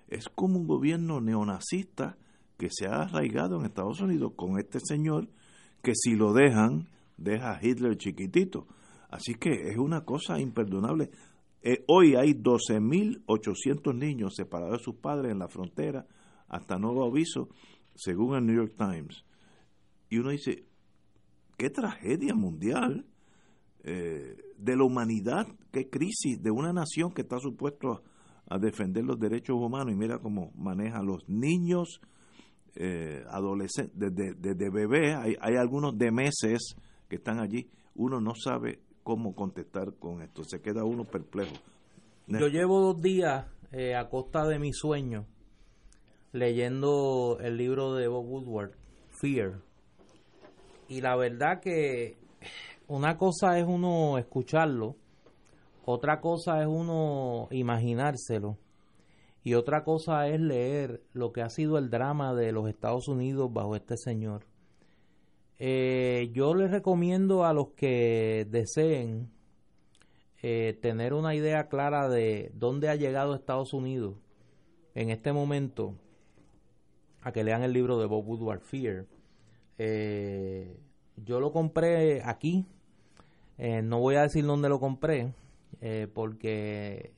es 0.10 0.28
como 0.28 0.60
un 0.60 0.68
gobierno 0.68 1.22
neonazista 1.22 2.18
que 2.58 2.68
se 2.70 2.88
ha 2.88 3.04
arraigado 3.04 3.58
en 3.58 3.66
Estados 3.66 4.02
Unidos 4.02 4.34
con 4.36 4.60
este 4.60 4.80
señor 4.84 5.30
que 5.82 5.94
si 5.96 6.16
lo 6.16 6.34
dejan, 6.34 6.90
deja 7.16 7.56
a 7.56 7.66
Hitler 7.66 7.98
chiquitito. 7.98 8.68
Así 9.16 9.36
que 9.36 9.70
es 9.70 9.78
una 9.78 10.04
cosa 10.04 10.42
imperdonable. 10.42 11.10
Eh, 11.62 11.86
hoy 11.88 12.16
hay 12.16 12.34
12.800 12.34 13.96
niños 13.96 14.36
separados 14.36 14.80
de 14.80 14.84
sus 14.84 14.96
padres 14.96 15.32
en 15.32 15.40
la 15.40 15.48
frontera 15.48 16.06
hasta 16.50 16.78
nuevo 16.78 17.06
aviso, 17.06 17.48
según 17.96 18.36
el 18.36 18.46
New 18.46 18.58
York 18.58 18.74
Times. 18.78 19.24
Y 20.10 20.18
uno 20.18 20.32
dice, 20.32 20.66
qué 21.58 21.70
tragedia 21.70 22.36
mundial 22.36 23.06
eh, 23.86 24.36
de 24.58 24.76
la 24.76 24.84
humanidad, 24.84 25.48
qué 25.72 25.90
crisis 25.90 26.44
de 26.44 26.52
una 26.52 26.74
nación 26.74 27.14
que 27.14 27.22
está 27.22 27.40
supuesto 27.40 28.04
a 28.50 28.60
defender 28.60 29.06
los 29.06 29.18
derechos 29.18 29.56
humanos 29.56 29.94
y 29.94 29.96
mira 29.96 30.20
cómo 30.20 30.52
maneja 30.56 30.98
a 30.98 31.04
los 31.04 31.30
niños, 31.30 32.02
eh, 32.76 33.24
adolescentes, 33.30 34.14
desde, 34.14 34.70
bebés, 34.70 35.16
hay 35.16 35.56
algunos 35.56 35.98
de 35.98 36.12
meses 36.12 36.76
que 37.08 37.16
están 37.16 37.40
allí, 37.40 37.70
uno 37.96 38.20
no 38.20 38.34
sabe 38.36 38.82
cómo 39.06 39.36
contestar 39.36 39.94
con 39.94 40.24
esto, 40.24 40.44
se 40.44 40.62
queda 40.62 40.84
uno 40.84 41.06
perplejo. 41.06 41.54
Yo 42.28 42.48
llevo 42.48 42.82
dos 42.82 43.00
días 43.00 43.46
eh, 43.72 43.96
a 43.96 44.10
costa 44.10 44.48
de 44.48 44.58
mi 44.58 44.74
sueño 44.74 45.28
leyendo 46.32 47.38
el 47.40 47.56
libro 47.56 47.94
de 47.94 48.08
Bob 48.08 48.26
Woodward, 48.26 48.72
Fear. 49.10 49.62
Y 50.90 51.02
la 51.02 51.16
verdad 51.16 51.62
que 51.62 52.18
una 52.88 53.16
cosa 53.16 53.60
es 53.60 53.66
uno 53.66 54.18
escucharlo, 54.18 54.96
otra 55.86 56.20
cosa 56.20 56.60
es 56.62 56.68
uno 56.68 57.48
imaginárselo 57.52 58.58
y 59.44 59.54
otra 59.54 59.84
cosa 59.84 60.28
es 60.30 60.42
leer 60.42 61.04
lo 61.14 61.32
que 61.32 61.44
ha 61.44 61.50
sido 61.50 61.78
el 61.78 61.92
drama 61.92 62.34
de 62.34 62.52
los 62.52 62.68
Estados 62.68 63.08
Unidos 63.08 63.54
bajo 63.54 63.76
este 63.76 63.98
señor. 63.98 64.46
Eh, 65.58 66.32
yo 66.34 66.54
les 66.54 66.70
recomiendo 66.70 67.46
a 67.46 67.54
los 67.54 67.70
que 67.70 68.46
deseen 68.50 69.32
eh, 70.42 70.78
tener 70.82 71.14
una 71.14 71.34
idea 71.34 71.70
clara 71.70 72.10
de 72.10 72.52
dónde 72.54 72.90
ha 72.90 72.96
llegado 72.96 73.36
Estados 73.36 73.74
Unidos 73.74 74.16
en 74.96 75.10
este 75.10 75.32
momento 75.32 75.96
a 77.22 77.32
que 77.32 77.44
lean 77.44 77.64
el 77.64 77.72
libro 77.72 77.98
de 78.00 78.06
Bob 78.06 78.28
Woodward 78.28 78.60
Fear. 78.60 79.06
Eh, 79.78 80.78
yo 81.16 81.40
lo 81.40 81.54
compré 81.54 82.22
aquí, 82.24 82.66
no 83.58 84.00
voy 84.00 84.16
a 84.16 84.24
decir 84.24 84.46
dónde 84.46 84.68
lo 84.68 84.80
compré, 84.80 85.34
porque 86.14 87.14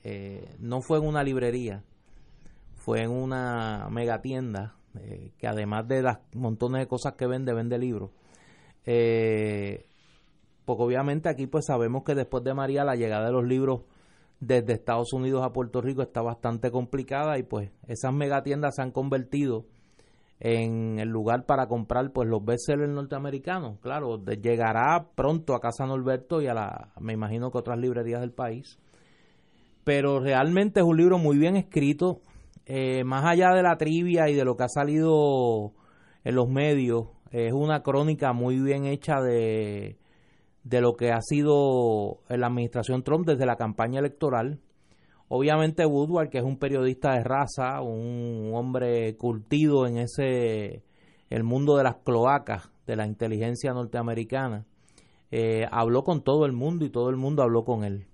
no 0.59 0.81
fue 0.81 0.99
en 0.99 1.05
una 1.05 1.23
librería, 1.23 1.83
fue 2.75 3.01
en 3.01 3.09
una 3.09 3.87
mega 3.89 4.21
tienda, 4.21 4.75
que 5.37 5.47
además 5.47 5.87
de 5.87 6.03
las 6.03 6.19
montones 6.33 6.79
de 6.79 6.87
cosas 6.87 7.13
que 7.15 7.25
vende, 7.25 7.53
vende 7.53 7.79
libros. 7.79 8.11
Eh, 8.89 9.85
porque 10.63 10.83
obviamente 10.83 11.27
aquí 11.27 11.45
pues 11.45 11.65
sabemos 11.65 12.03
que 12.05 12.15
después 12.15 12.41
de 12.45 12.53
María 12.53 12.85
la 12.85 12.95
llegada 12.95 13.25
de 13.25 13.33
los 13.33 13.45
libros 13.45 13.81
desde 14.39 14.73
Estados 14.73 15.11
Unidos 15.11 15.43
a 15.43 15.51
Puerto 15.51 15.81
Rico 15.81 16.01
está 16.01 16.21
bastante 16.21 16.71
complicada 16.71 17.37
y 17.37 17.43
pues 17.43 17.69
esas 17.87 18.13
megatiendas 18.13 18.75
se 18.75 18.81
han 18.81 18.91
convertido 18.91 19.65
en 20.39 20.99
el 20.99 21.09
lugar 21.09 21.45
para 21.45 21.67
comprar 21.67 22.11
pues 22.13 22.29
los 22.29 22.45
bestsellers 22.45 22.89
norteamericanos. 22.89 23.79
Claro, 23.81 24.23
llegará 24.23 25.09
pronto 25.15 25.53
a 25.53 25.59
Casa 25.59 25.85
Norberto 25.85 26.41
y 26.41 26.47
a 26.47 26.53
la, 26.53 26.93
me 26.99 27.11
imagino 27.13 27.51
que 27.51 27.57
otras 27.57 27.79
librerías 27.79 28.21
del 28.21 28.31
país. 28.31 28.79
Pero 29.83 30.19
realmente 30.21 30.79
es 30.79 30.85
un 30.85 30.95
libro 30.95 31.17
muy 31.17 31.37
bien 31.37 31.57
escrito, 31.57 32.21
eh, 32.65 33.03
más 33.03 33.25
allá 33.25 33.49
de 33.53 33.63
la 33.63 33.77
trivia 33.77 34.29
y 34.29 34.35
de 34.35 34.45
lo 34.45 34.55
que 34.55 34.63
ha 34.63 34.69
salido 34.69 35.73
en 36.23 36.35
los 36.35 36.49
medios, 36.49 37.07
es 37.31 37.53
una 37.53 37.81
crónica 37.81 38.33
muy 38.33 38.59
bien 38.59 38.85
hecha 38.85 39.21
de, 39.21 39.97
de 40.63 40.81
lo 40.81 40.95
que 40.95 41.11
ha 41.11 41.21
sido 41.21 42.19
la 42.29 42.47
administración 42.47 43.03
Trump 43.03 43.25
desde 43.25 43.45
la 43.45 43.55
campaña 43.55 43.99
electoral. 43.99 44.59
Obviamente 45.29 45.85
Woodward, 45.85 46.29
que 46.29 46.37
es 46.39 46.43
un 46.43 46.57
periodista 46.57 47.13
de 47.13 47.23
raza, 47.23 47.81
un 47.81 48.51
hombre 48.53 49.15
curtido 49.17 49.87
en 49.87 49.97
ese 49.97 50.83
el 51.29 51.43
mundo 51.43 51.75
de 51.75 51.83
las 51.83 51.97
cloacas 51.97 52.71
de 52.85 52.95
la 52.95 53.05
inteligencia 53.05 53.73
norteamericana, 53.73 54.65
eh, 55.31 55.65
habló 55.71 56.03
con 56.03 56.23
todo 56.23 56.45
el 56.45 56.53
mundo 56.53 56.85
y 56.85 56.89
todo 56.89 57.09
el 57.09 57.17
mundo 57.17 57.43
habló 57.43 57.63
con 57.63 57.83
él. 57.83 58.07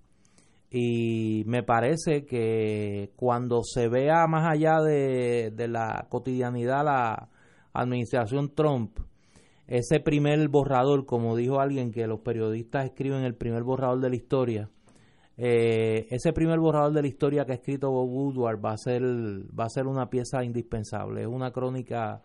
Y 0.72 1.44
me 1.46 1.62
parece 1.62 2.26
que 2.26 3.12
cuando 3.16 3.62
se 3.64 3.88
vea 3.88 4.26
más 4.28 4.52
allá 4.52 4.82
de, 4.82 5.52
de 5.56 5.68
la 5.68 6.08
cotidianidad 6.10 6.84
la, 6.84 7.30
administración 7.74 8.54
Trump, 8.54 9.00
ese 9.68 10.00
primer 10.00 10.48
borrador, 10.50 11.06
como 11.06 11.36
dijo 11.36 11.60
alguien 11.60 11.92
que 11.92 12.06
los 12.08 12.20
periodistas 12.20 12.86
escriben 12.86 13.24
el 13.24 13.36
primer 13.36 13.64
borrador 13.64 14.02
de 14.02 14.10
la 14.10 14.16
historia, 14.16 14.70
eh, 15.36 16.06
ese 16.12 16.32
primer 16.32 16.60
borrador 16.60 16.94
de 16.94 17.02
la 17.02 17.08
historia 17.08 17.46
que 17.46 17.54
ha 17.54 17.56
escrito 17.56 17.90
Bob 17.90 18.08
Woodward 18.08 18.64
va 18.64 18.74
a 18.74 18.78
ser 18.78 19.02
va 19.02 19.66
a 19.66 19.70
ser 19.70 19.88
una 19.88 20.10
pieza 20.10 20.44
indispensable, 20.44 21.22
es 21.22 21.28
una 21.28 21.52
crónica 21.52 22.22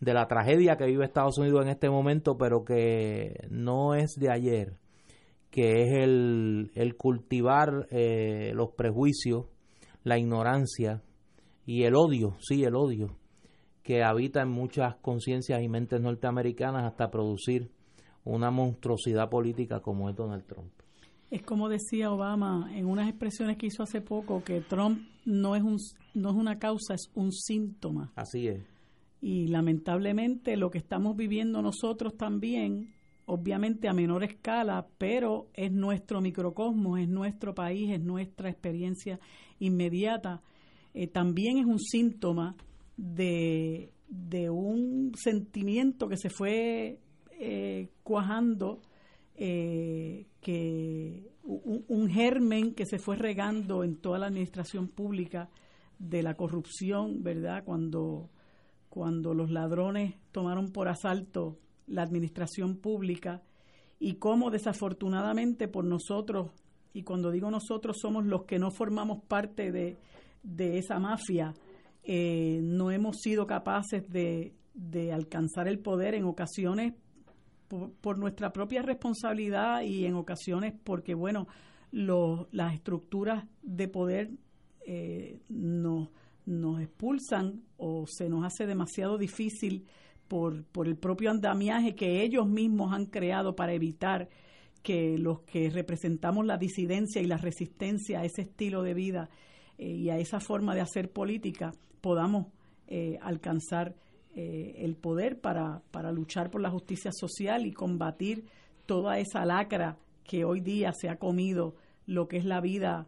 de 0.00 0.14
la 0.14 0.26
tragedia 0.26 0.76
que 0.76 0.86
vive 0.86 1.04
Estados 1.04 1.36
Unidos 1.36 1.62
en 1.62 1.68
este 1.68 1.90
momento, 1.90 2.38
pero 2.38 2.64
que 2.64 3.46
no 3.50 3.94
es 3.94 4.14
de 4.18 4.32
ayer, 4.32 4.78
que 5.50 5.82
es 5.82 5.92
el, 6.02 6.70
el 6.74 6.96
cultivar 6.96 7.86
eh, 7.90 8.52
los 8.54 8.70
prejuicios, 8.70 9.46
la 10.02 10.18
ignorancia 10.18 11.02
y 11.66 11.82
el 11.82 11.94
odio, 11.94 12.36
sí, 12.40 12.64
el 12.64 12.74
odio, 12.74 13.19
que 13.90 14.04
habita 14.04 14.40
en 14.40 14.50
muchas 14.50 14.94
conciencias 15.02 15.60
y 15.60 15.68
mentes 15.68 16.00
norteamericanas 16.00 16.84
hasta 16.84 17.10
producir 17.10 17.72
una 18.24 18.52
monstruosidad 18.52 19.28
política 19.28 19.80
como 19.80 20.08
es 20.08 20.14
Donald 20.14 20.46
Trump. 20.46 20.70
Es 21.28 21.42
como 21.42 21.68
decía 21.68 22.12
Obama 22.12 22.70
en 22.72 22.86
unas 22.86 23.08
expresiones 23.08 23.56
que 23.56 23.66
hizo 23.66 23.82
hace 23.82 24.00
poco 24.00 24.44
que 24.44 24.60
Trump 24.60 25.00
no 25.24 25.56
es 25.56 25.64
un 25.64 25.76
no 26.14 26.30
es 26.30 26.36
una 26.36 26.60
causa, 26.60 26.94
es 26.94 27.10
un 27.16 27.32
síntoma. 27.32 28.12
Así 28.14 28.46
es. 28.46 28.62
Y 29.20 29.48
lamentablemente 29.48 30.56
lo 30.56 30.70
que 30.70 30.78
estamos 30.78 31.16
viviendo 31.16 31.60
nosotros 31.60 32.16
también, 32.16 32.94
obviamente 33.26 33.88
a 33.88 33.92
menor 33.92 34.22
escala, 34.22 34.86
pero 34.98 35.48
es 35.52 35.72
nuestro 35.72 36.20
microcosmos, 36.20 37.00
es 37.00 37.08
nuestro 37.08 37.56
país, 37.56 37.90
es 37.90 38.00
nuestra 38.00 38.50
experiencia 38.50 39.18
inmediata, 39.58 40.42
eh, 40.94 41.08
también 41.08 41.58
es 41.58 41.66
un 41.66 41.80
síntoma 41.80 42.54
de, 43.00 44.50
un 44.50 45.12
sentimiento 45.16 46.08
que 46.08 46.16
se 46.16 46.30
fue 46.30 46.98
eh, 47.38 47.88
cuajando, 48.02 48.82
eh, 49.36 50.26
que 50.40 51.30
un, 51.42 52.08
germen 52.10 52.74
que 52.74 52.84
se 52.84 52.98
fue 52.98 53.16
regando 53.16 53.84
en 53.84 53.96
toda 53.96 54.18
la 54.18 54.26
administración 54.26 54.88
pública 54.88 55.48
de 55.98 56.22
la 56.22 56.34
corrupción, 56.34 57.22
¿verdad? 57.22 57.64
Cuando, 57.64 58.28
cuando 58.88 59.34
los 59.34 59.50
ladrones 59.50 60.14
tomaron 60.32 60.70
por 60.70 60.88
asalto 60.88 61.58
la 61.86 62.02
administración 62.02 62.76
pública 62.76 63.42
y 63.98 64.14
cómo 64.14 64.50
desafortunadamente 64.50 65.68
por 65.68 65.84
nosotros, 65.84 66.52
y 66.92 67.02
cuando 67.02 67.30
digo 67.30 67.50
nosotros 67.50 67.98
somos 68.00 68.26
los 68.26 68.44
que 68.44 68.58
no 68.58 68.70
formamos 68.70 69.22
parte 69.24 69.72
de, 69.72 69.96
de 70.42 70.78
esa 70.78 70.98
mafia, 70.98 71.54
eh, 72.02 72.60
no 72.62 72.90
hemos 72.90 73.18
sido 73.18 73.46
capaces 73.46 74.08
de, 74.08 74.54
alcanzar 75.12 75.68
el 75.68 75.78
poder 75.78 76.14
en 76.14 76.24
ocasiones 76.24 76.94
por, 78.00 78.18
nuestra 78.18 78.52
propia 78.52 78.82
responsabilidad 78.82 79.82
y 79.82 80.06
en 80.06 80.14
ocasiones 80.14 80.74
porque, 80.82 81.14
bueno, 81.14 81.46
las 81.92 82.74
estructuras 82.74 83.44
de 83.62 83.88
poder 83.88 84.30
eh, 84.86 85.40
nos, 85.48 86.08
nos 86.46 86.80
expulsan 86.80 87.62
o 87.76 88.06
se 88.06 88.28
nos 88.28 88.44
hace 88.44 88.66
demasiado 88.66 89.18
difícil 89.18 89.86
por, 90.26 90.64
por 90.64 90.88
el 90.88 90.96
propio 90.96 91.30
andamiaje 91.30 91.94
que 91.94 92.22
ellos 92.22 92.48
mismos 92.48 92.92
han 92.92 93.06
creado 93.06 93.54
para 93.54 93.72
evitar 93.72 94.28
que 94.82 95.18
los 95.18 95.40
que 95.42 95.70
representamos 95.70 96.46
la 96.46 96.56
disidencia 96.56 97.20
y 97.20 97.26
la 97.26 97.36
resistencia 97.36 98.20
a 98.20 98.24
ese 98.24 98.42
estilo 98.42 98.82
de 98.82 98.94
vida 98.94 99.28
eh, 99.78 99.88
y 99.88 100.10
a 100.10 100.18
esa 100.18 100.40
forma 100.40 100.74
de 100.74 100.80
hacer 100.80 101.12
política 101.12 101.72
podamos 102.00 102.46
eh, 102.86 103.18
alcanzar 103.22 103.94
eh, 104.34 104.74
el 104.78 104.96
poder 104.96 105.40
para, 105.40 105.82
para 105.90 106.12
luchar 106.12 106.50
por 106.50 106.60
la 106.60 106.70
justicia 106.70 107.10
social 107.12 107.66
y 107.66 107.72
combatir 107.72 108.46
toda 108.86 109.18
esa 109.18 109.44
lacra 109.44 109.98
que 110.24 110.44
hoy 110.44 110.60
día 110.60 110.92
se 110.92 111.08
ha 111.08 111.16
comido 111.16 111.74
lo 112.06 112.28
que 112.28 112.36
es 112.38 112.44
la 112.44 112.60
vida 112.60 113.06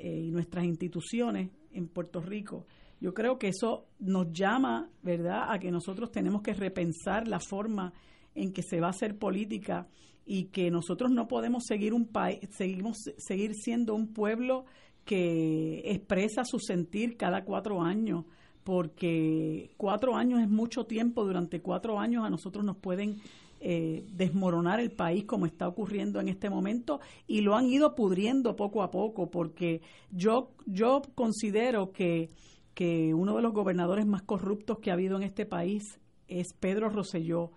y 0.00 0.30
nuestras 0.30 0.64
instituciones 0.64 1.50
en 1.72 1.88
Puerto 1.88 2.20
Rico. 2.20 2.66
Yo 3.00 3.14
creo 3.14 3.38
que 3.38 3.48
eso 3.48 3.86
nos 4.00 4.32
llama, 4.32 4.90
¿verdad?, 5.02 5.52
a 5.52 5.58
que 5.58 5.70
nosotros 5.70 6.10
tenemos 6.10 6.42
que 6.42 6.52
repensar 6.52 7.28
la 7.28 7.38
forma 7.40 7.92
en 8.34 8.52
que 8.52 8.62
se 8.62 8.80
va 8.80 8.88
a 8.88 8.90
hacer 8.90 9.18
política 9.18 9.88
y 10.26 10.46
que 10.46 10.70
nosotros 10.70 11.10
no 11.10 11.28
podemos 11.28 11.64
seguir 11.66 11.94
un 11.94 12.06
país, 12.06 12.40
seguimos 12.50 12.98
seguir 13.16 13.54
siendo 13.54 13.94
un 13.94 14.12
pueblo 14.12 14.64
que 15.08 15.80
expresa 15.86 16.44
su 16.44 16.58
sentir 16.58 17.16
cada 17.16 17.42
cuatro 17.42 17.80
años, 17.80 18.26
porque 18.62 19.70
cuatro 19.78 20.14
años 20.14 20.42
es 20.42 20.50
mucho 20.50 20.84
tiempo, 20.84 21.24
durante 21.24 21.62
cuatro 21.62 21.98
años 21.98 22.26
a 22.26 22.28
nosotros 22.28 22.62
nos 22.62 22.76
pueden 22.76 23.16
eh, 23.60 24.04
desmoronar 24.12 24.80
el 24.80 24.90
país 24.90 25.24
como 25.24 25.46
está 25.46 25.66
ocurriendo 25.66 26.20
en 26.20 26.28
este 26.28 26.50
momento 26.50 27.00
y 27.26 27.40
lo 27.40 27.56
han 27.56 27.70
ido 27.70 27.94
pudriendo 27.94 28.54
poco 28.54 28.82
a 28.82 28.90
poco, 28.90 29.30
porque 29.30 29.80
yo, 30.10 30.50
yo 30.66 31.00
considero 31.14 31.90
que, 31.90 32.28
que 32.74 33.14
uno 33.14 33.34
de 33.34 33.40
los 33.40 33.54
gobernadores 33.54 34.04
más 34.04 34.20
corruptos 34.20 34.78
que 34.80 34.90
ha 34.90 34.94
habido 34.94 35.16
en 35.16 35.22
este 35.22 35.46
país 35.46 35.98
es 36.28 36.52
Pedro 36.52 36.90
Rosselló. 36.90 37.52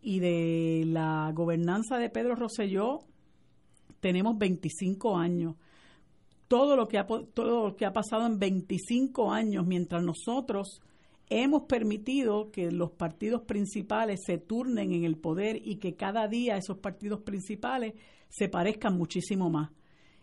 Y 0.00 0.20
de 0.20 0.84
la 0.86 1.30
gobernanza 1.34 1.98
de 1.98 2.08
Pedro 2.08 2.34
Rosselló 2.34 3.00
tenemos 4.00 4.38
25 4.38 5.18
años 5.18 5.56
todo 6.48 6.76
lo 6.76 6.88
que 6.88 6.98
ha, 6.98 7.06
todo 7.06 7.68
lo 7.68 7.76
que 7.76 7.86
ha 7.86 7.92
pasado 7.92 8.26
en 8.26 8.38
25 8.38 9.32
años 9.32 9.66
mientras 9.66 10.02
nosotros 10.02 10.80
hemos 11.30 11.62
permitido 11.62 12.50
que 12.50 12.70
los 12.70 12.90
partidos 12.90 13.42
principales 13.42 14.20
se 14.24 14.38
turnen 14.38 14.92
en 14.92 15.04
el 15.04 15.16
poder 15.16 15.60
y 15.64 15.76
que 15.76 15.94
cada 15.94 16.28
día 16.28 16.56
esos 16.56 16.78
partidos 16.78 17.20
principales 17.20 17.94
se 18.28 18.48
parezcan 18.48 18.96
muchísimo 18.96 19.50
más. 19.50 19.70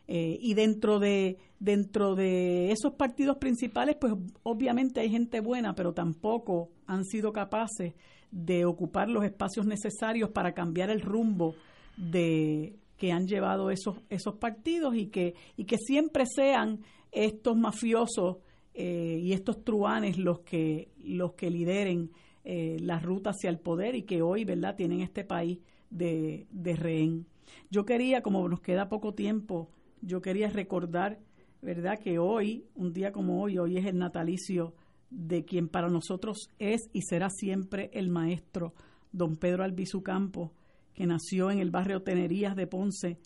Eh, 0.08 0.38
y 0.42 0.54
dentro 0.56 1.00
de, 1.00 1.38
dentro 1.60 2.16
de 2.16 2.72
esos 2.72 2.94
partidos 2.94 3.38
principales, 3.38 3.96
pues 3.96 4.14
obviamente 4.44 5.00
hay 5.00 5.10
gente 5.10 5.40
buena, 5.40 5.74
pero 5.74 5.94
tampoco 5.94 6.70
han 6.86 7.06
sido 7.06 7.32
capaces 7.32 7.94
de 8.32 8.66
ocupar 8.66 9.10
los 9.10 9.24
espacios 9.24 9.66
necesarios 9.66 10.30
para 10.30 10.54
cambiar 10.54 10.90
el 10.90 11.02
rumbo 11.02 11.56
de 11.98 12.76
que 13.02 13.12
han 13.12 13.26
llevado 13.26 13.72
esos, 13.72 13.96
esos 14.12 14.36
partidos 14.36 14.96
y 14.96 15.08
que, 15.08 15.34
y 15.58 15.66
que 15.66 15.78
siempre 15.80 16.26
sean 16.28 16.82
estos 17.12 17.58
mafiosos 17.58 18.38
eh, 18.76 19.18
y 19.20 19.34
estos 19.34 19.64
truanes 19.64 20.20
los 20.20 20.42
que, 20.42 20.92
los 21.04 21.34
que 21.34 21.50
lideren 21.50 22.12
eh, 22.44 22.78
la 22.80 23.00
ruta 23.00 23.32
hacia 23.32 23.50
el 23.50 23.58
poder 23.58 23.96
y 23.96 24.04
que 24.04 24.22
hoy, 24.22 24.46
¿verdad?, 24.46 24.76
tienen 24.76 25.02
este 25.02 25.24
país 25.24 25.58
de, 25.90 26.46
de 26.52 26.76
rehén. 26.76 27.26
Yo 27.72 27.86
quería, 27.86 28.22
como 28.22 28.48
nos 28.48 28.62
queda 28.62 28.88
poco 28.88 29.16
tiempo, 29.16 29.72
yo 30.04 30.22
quería 30.22 30.52
recordar, 30.52 31.18
¿verdad?, 31.64 31.98
que 31.98 32.20
hoy, 32.20 32.66
un 32.76 32.94
día 32.94 33.12
como 33.12 33.42
hoy, 33.42 33.58
hoy 33.58 33.80
es 33.80 33.86
el 33.88 33.98
natalicio 33.98 34.76
de 35.10 35.44
quien 35.44 35.70
para 35.70 35.90
nosotros 35.90 36.52
es 36.60 36.82
y 36.94 37.02
será 37.02 37.32
siempre 37.32 37.90
el 37.94 38.12
maestro, 38.12 38.76
don 39.12 39.38
Pedro 39.38 39.64
Albizu 39.64 40.04
Campos, 40.04 40.52
que 40.94 41.06
nació 41.06 41.52
en 41.52 41.60
el 41.60 41.72
barrio 41.72 42.02
Tenerías 42.02 42.56
de 42.56 42.68
Ponce 42.68 43.18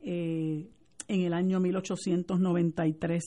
eh, 0.00 0.68
en 1.08 1.20
el 1.20 1.32
año 1.32 1.60
1893, 1.60 3.22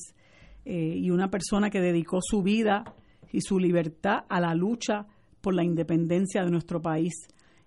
eh, 0.66 0.94
y 0.98 1.12
una 1.12 1.30
persona 1.30 1.70
que 1.70 1.80
dedicó 1.80 2.20
su 2.22 2.42
vida 2.42 2.84
y 3.32 3.42
su 3.42 3.60
libertad 3.60 4.26
a 4.30 4.40
la 4.40 4.56
lucha 4.56 5.06
por 5.42 5.54
la 5.54 5.64
independencia 5.64 6.44
de 6.44 6.52
nuestro 6.52 6.82
país. 6.82 7.14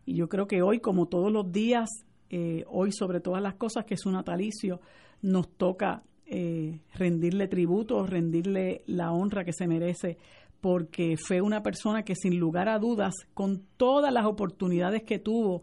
Y 0.04 0.14
yo 0.14 0.28
creo 0.28 0.48
que 0.48 0.62
hoy, 0.62 0.80
como 0.80 1.06
todos 1.06 1.30
los 1.30 1.52
días, 1.52 1.88
eh, 2.30 2.64
hoy 2.66 2.90
sobre 2.92 3.20
todas 3.20 3.42
las 3.42 3.54
cosas 3.54 3.84
que 3.84 3.94
es 3.94 4.04
un 4.04 4.14
natalicio, 4.14 4.80
nos 5.22 5.48
toca 5.56 6.02
eh, 6.26 6.80
rendirle 6.94 7.48
tributo, 7.48 8.04
rendirle 8.04 8.82
la 8.86 9.12
honra 9.12 9.44
que 9.44 9.52
se 9.52 9.66
merece, 9.66 10.18
porque 10.60 11.16
fue 11.16 11.40
una 11.40 11.62
persona 11.62 12.02
que 12.02 12.14
sin 12.16 12.38
lugar 12.38 12.68
a 12.68 12.78
dudas, 12.78 13.14
con 13.32 13.62
todas 13.76 14.12
las 14.12 14.26
oportunidades 14.26 15.04
que 15.04 15.18
tuvo 15.18 15.62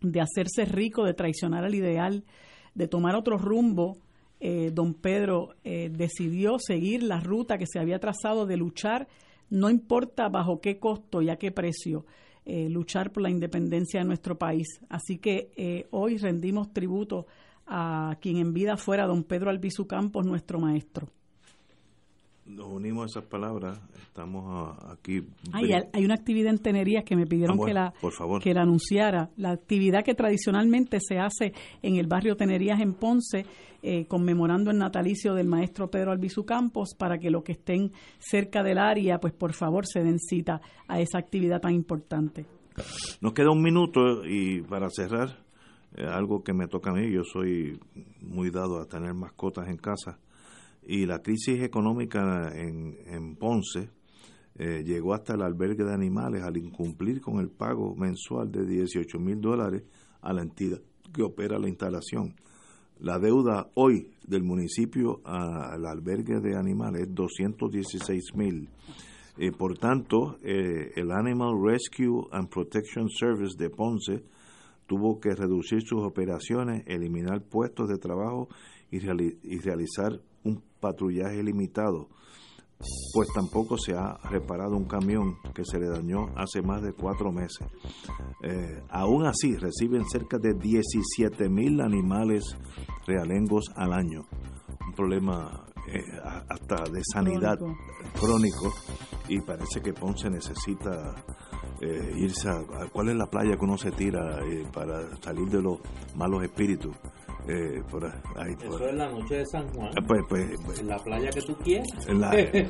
de 0.00 0.20
hacerse 0.20 0.64
rico, 0.64 1.04
de 1.04 1.14
traicionar 1.14 1.64
al 1.64 1.74
ideal, 1.74 2.24
de 2.74 2.88
tomar 2.88 3.14
otro 3.14 3.38
rumbo, 3.38 3.98
eh, 4.40 4.70
don 4.72 4.94
Pedro 4.94 5.50
eh, 5.64 5.90
decidió 5.92 6.58
seguir 6.58 7.02
la 7.02 7.20
ruta 7.20 7.58
que 7.58 7.66
se 7.66 7.78
había 7.78 7.98
trazado 7.98 8.46
de 8.46 8.56
luchar, 8.56 9.08
no 9.50 9.68
importa 9.68 10.28
bajo 10.28 10.60
qué 10.60 10.78
costo 10.78 11.22
y 11.22 11.28
a 11.28 11.36
qué 11.36 11.50
precio, 11.50 12.04
luchar 12.46 13.12
por 13.12 13.22
la 13.22 13.30
independencia 13.30 14.00
de 14.00 14.06
nuestro 14.06 14.36
país. 14.36 14.66
Así 14.88 15.18
que 15.18 15.86
hoy 15.90 16.16
rendimos 16.16 16.72
tributo 16.72 17.26
a 17.66 18.16
quien 18.20 18.38
en 18.38 18.52
vida 18.52 18.76
fuera 18.76 19.06
don 19.06 19.22
Pedro 19.22 19.50
Albizu 19.50 19.86
Campos, 19.86 20.26
nuestro 20.26 20.58
maestro. 20.58 21.08
Nos 22.50 22.66
unimos 22.66 23.04
a 23.04 23.06
esas 23.06 23.30
palabras, 23.30 23.80
estamos 24.02 24.76
aquí. 24.88 25.22
hay 25.52 26.04
una 26.04 26.14
actividad 26.14 26.50
en 26.50 26.58
Tenerías 26.58 27.04
que 27.04 27.14
me 27.14 27.24
pidieron 27.24 27.64
que, 27.64 27.72
la, 27.72 27.92
que 28.42 28.52
la 28.52 28.62
anunciara. 28.62 29.30
La 29.36 29.52
actividad 29.52 30.02
que 30.04 30.14
tradicionalmente 30.14 30.98
se 31.00 31.18
hace 31.18 31.52
en 31.80 31.96
el 31.96 32.08
barrio 32.08 32.34
Tenerías 32.34 32.80
en 32.80 32.94
Ponce, 32.94 33.46
eh, 33.82 34.04
conmemorando 34.06 34.72
el 34.72 34.78
natalicio 34.78 35.34
del 35.34 35.46
maestro 35.46 35.90
Pedro 35.90 36.10
Albizu 36.10 36.44
Campos, 36.44 36.94
para 36.98 37.18
que 37.18 37.30
los 37.30 37.44
que 37.44 37.52
estén 37.52 37.92
cerca 38.18 38.64
del 38.64 38.78
área, 38.78 39.18
pues 39.20 39.32
por 39.32 39.52
favor 39.52 39.86
se 39.86 40.00
den 40.00 40.18
cita 40.18 40.60
a 40.88 41.00
esa 41.00 41.18
actividad 41.18 41.60
tan 41.60 41.72
importante. 41.72 42.46
Nos 43.20 43.32
queda 43.32 43.52
un 43.52 43.62
minuto 43.62 44.26
y 44.26 44.62
para 44.62 44.88
cerrar, 44.90 45.36
algo 45.96 46.42
que 46.42 46.52
me 46.52 46.66
toca 46.66 46.90
a 46.90 46.94
mí, 46.94 47.12
yo 47.12 47.22
soy 47.22 47.78
muy 48.20 48.50
dado 48.50 48.80
a 48.80 48.86
tener 48.86 49.14
mascotas 49.14 49.68
en 49.68 49.76
casa 49.76 50.18
y 50.90 51.06
la 51.06 51.22
crisis 51.22 51.62
económica 51.62 52.50
en, 52.52 52.96
en 53.06 53.36
Ponce 53.36 53.90
eh, 54.56 54.82
llegó 54.84 55.14
hasta 55.14 55.34
el 55.34 55.42
albergue 55.42 55.84
de 55.84 55.94
animales 55.94 56.42
al 56.42 56.56
incumplir 56.56 57.20
con 57.20 57.38
el 57.38 57.48
pago 57.48 57.94
mensual 57.94 58.50
de 58.50 58.66
18 58.66 59.20
mil 59.20 59.40
dólares 59.40 59.84
a 60.20 60.32
la 60.32 60.42
entidad 60.42 60.80
que 61.14 61.22
opera 61.22 61.60
la 61.60 61.68
instalación. 61.68 62.34
La 62.98 63.20
deuda 63.20 63.70
hoy 63.74 64.10
del 64.26 64.42
municipio 64.42 65.20
al 65.24 65.86
albergue 65.86 66.40
de 66.40 66.56
animales 66.56 67.02
es 67.02 67.14
216 67.14 68.34
mil. 68.34 68.68
Eh, 69.38 69.52
por 69.52 69.78
tanto, 69.78 70.38
eh, 70.42 70.90
el 70.96 71.12
Animal 71.12 71.54
Rescue 71.64 72.26
and 72.32 72.48
Protection 72.48 73.08
Service 73.08 73.56
de 73.56 73.70
Ponce 73.70 74.24
tuvo 74.88 75.20
que 75.20 75.36
reducir 75.36 75.82
sus 75.82 76.02
operaciones, 76.02 76.82
eliminar 76.88 77.44
puestos 77.44 77.88
de 77.88 77.96
trabajo 77.96 78.48
y, 78.90 78.98
realizar 78.98 80.20
patrullaje 80.80 81.42
limitado, 81.42 82.08
pues 83.12 83.28
tampoco 83.34 83.76
se 83.76 83.92
ha 83.94 84.16
reparado 84.30 84.76
un 84.76 84.86
camión 84.86 85.36
que 85.54 85.64
se 85.64 85.78
le 85.78 85.88
dañó 85.88 86.28
hace 86.36 86.62
más 86.62 86.82
de 86.82 86.92
cuatro 86.92 87.30
meses. 87.30 87.66
Eh, 88.42 88.82
aún 88.88 89.26
así, 89.26 89.54
reciben 89.56 90.08
cerca 90.08 90.38
de 90.38 90.54
17 90.54 91.48
mil 91.48 91.80
animales 91.80 92.56
realengos 93.06 93.70
al 93.76 93.92
año, 93.92 94.22
un 94.86 94.94
problema 94.94 95.66
eh, 95.92 96.04
hasta 96.48 96.84
de 96.90 97.00
sanidad 97.12 97.58
crónico. 98.18 98.72
y 99.28 99.40
parece 99.40 99.80
que 99.80 99.92
Ponce 99.92 100.28
necesita 100.30 101.14
eh, 101.80 102.14
irse 102.16 102.48
a, 102.48 102.62
cuál 102.92 103.08
es 103.08 103.16
la 103.16 103.26
playa 103.26 103.56
que 103.56 103.64
uno 103.64 103.78
se 103.78 103.90
tira 103.90 104.38
eh, 104.44 104.66
para 104.72 105.16
salir 105.22 105.48
de 105.48 105.62
los 105.62 105.78
malos 106.14 106.42
espíritus 106.44 106.94
eh, 107.48 107.82
por 107.90 108.04
ahí, 108.04 108.54
Eso 108.62 108.86
es 108.86 108.94
la 108.94 109.10
noche 109.10 109.36
de 109.36 109.46
San 109.46 109.68
Juan. 109.68 109.90
Ah, 109.96 110.04
pues, 110.06 110.20
pues, 110.28 110.44
pues, 110.64 110.80
en 110.80 110.88
la 110.88 110.96
playa 110.98 111.30
que 111.30 111.40
tú 111.40 111.54
quieras. 111.56 111.86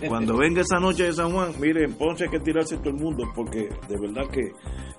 cuando 0.09 0.37
venga 0.37 0.61
esa 0.61 0.79
noche 0.79 1.05
de 1.05 1.13
San 1.13 1.33
Juan, 1.33 1.53
miren, 1.61 1.95
Ponce 1.95 2.25
hay 2.25 2.31
que 2.31 2.41
tirarse 2.41 2.77
todo 2.79 2.91
el 2.91 2.97
mundo 2.97 3.25
porque 3.35 3.69
de 3.89 4.01
verdad 4.01 4.29
que, 4.31 4.53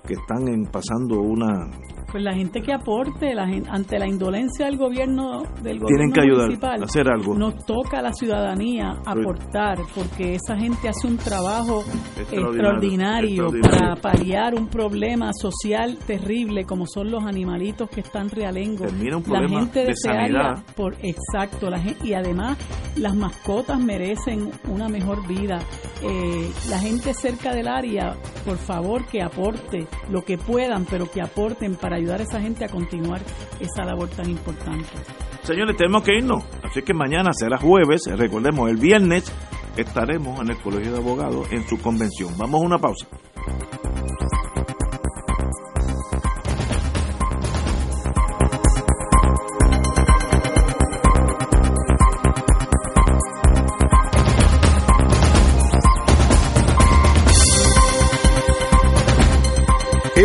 que 0.06 0.14
están 0.14 0.48
en, 0.48 0.64
pasando 0.66 1.20
una... 1.20 1.70
Pues 2.10 2.22
la 2.22 2.34
gente 2.34 2.60
que 2.60 2.74
aporte, 2.74 3.34
la 3.34 3.46
gente, 3.46 3.70
ante 3.70 3.98
la 3.98 4.06
indolencia 4.06 4.66
del 4.66 4.76
gobierno 4.76 5.44
del 5.62 5.80
Tienen 5.80 6.12
que 6.12 6.20
ayudar 6.20 6.80
a 6.80 6.84
hacer 6.84 7.08
algo. 7.08 7.34
Nos 7.34 7.64
toca 7.64 8.00
a 8.00 8.02
la 8.02 8.12
ciudadanía 8.12 9.00
aportar 9.06 9.78
porque 9.94 10.34
esa 10.34 10.56
gente 10.56 10.90
hace 10.90 11.06
un 11.06 11.16
trabajo 11.16 11.82
extraordinario, 12.30 13.50
para 13.62 13.96
paliar 13.96 14.54
un 14.54 14.68
problema 14.68 15.32
social 15.32 15.98
terrible 16.06 16.64
como 16.64 16.86
son 16.86 17.10
los 17.10 17.24
animalitos 17.24 17.88
que 17.88 18.00
están 18.00 18.28
realengos. 18.28 18.88
Termina 18.88 19.16
un 19.16 19.22
problema 19.22 19.61
de, 19.70 19.94
sanidad. 19.94 20.64
por 20.74 20.94
exacto, 21.02 21.70
la 21.70 21.78
gente, 21.78 22.06
y 22.06 22.14
además 22.14 22.58
las 22.96 23.14
mascotas 23.14 23.78
merecen 23.78 24.50
una 24.68 24.88
mejor 24.88 25.26
vida. 25.26 25.58
Eh, 26.02 26.50
la 26.68 26.78
gente 26.78 27.14
cerca 27.14 27.54
del 27.54 27.68
área, 27.68 28.16
por 28.44 28.58
favor, 28.58 29.06
que 29.06 29.22
aporte 29.22 29.86
lo 30.10 30.24
que 30.24 30.38
puedan, 30.38 30.84
pero 30.84 31.10
que 31.10 31.22
aporten 31.22 31.76
para 31.76 31.96
ayudar 31.96 32.20
a 32.20 32.24
esa 32.24 32.40
gente 32.40 32.64
a 32.64 32.68
continuar 32.68 33.20
esa 33.60 33.84
labor 33.84 34.08
tan 34.08 34.28
importante. 34.30 34.88
Señores, 35.42 35.76
tenemos 35.76 36.02
que 36.02 36.16
irnos, 36.16 36.44
así 36.62 36.82
que 36.82 36.94
mañana 36.94 37.30
será 37.32 37.58
jueves, 37.58 38.02
recordemos, 38.16 38.70
el 38.70 38.76
viernes 38.76 39.32
estaremos 39.76 40.40
en 40.40 40.50
el 40.50 40.56
Colegio 40.58 40.92
de 40.92 40.98
Abogados 40.98 41.50
en 41.50 41.66
su 41.66 41.78
convención. 41.78 42.36
Vamos 42.38 42.62
a 42.62 42.64
una 42.64 42.78
pausa. 42.78 43.06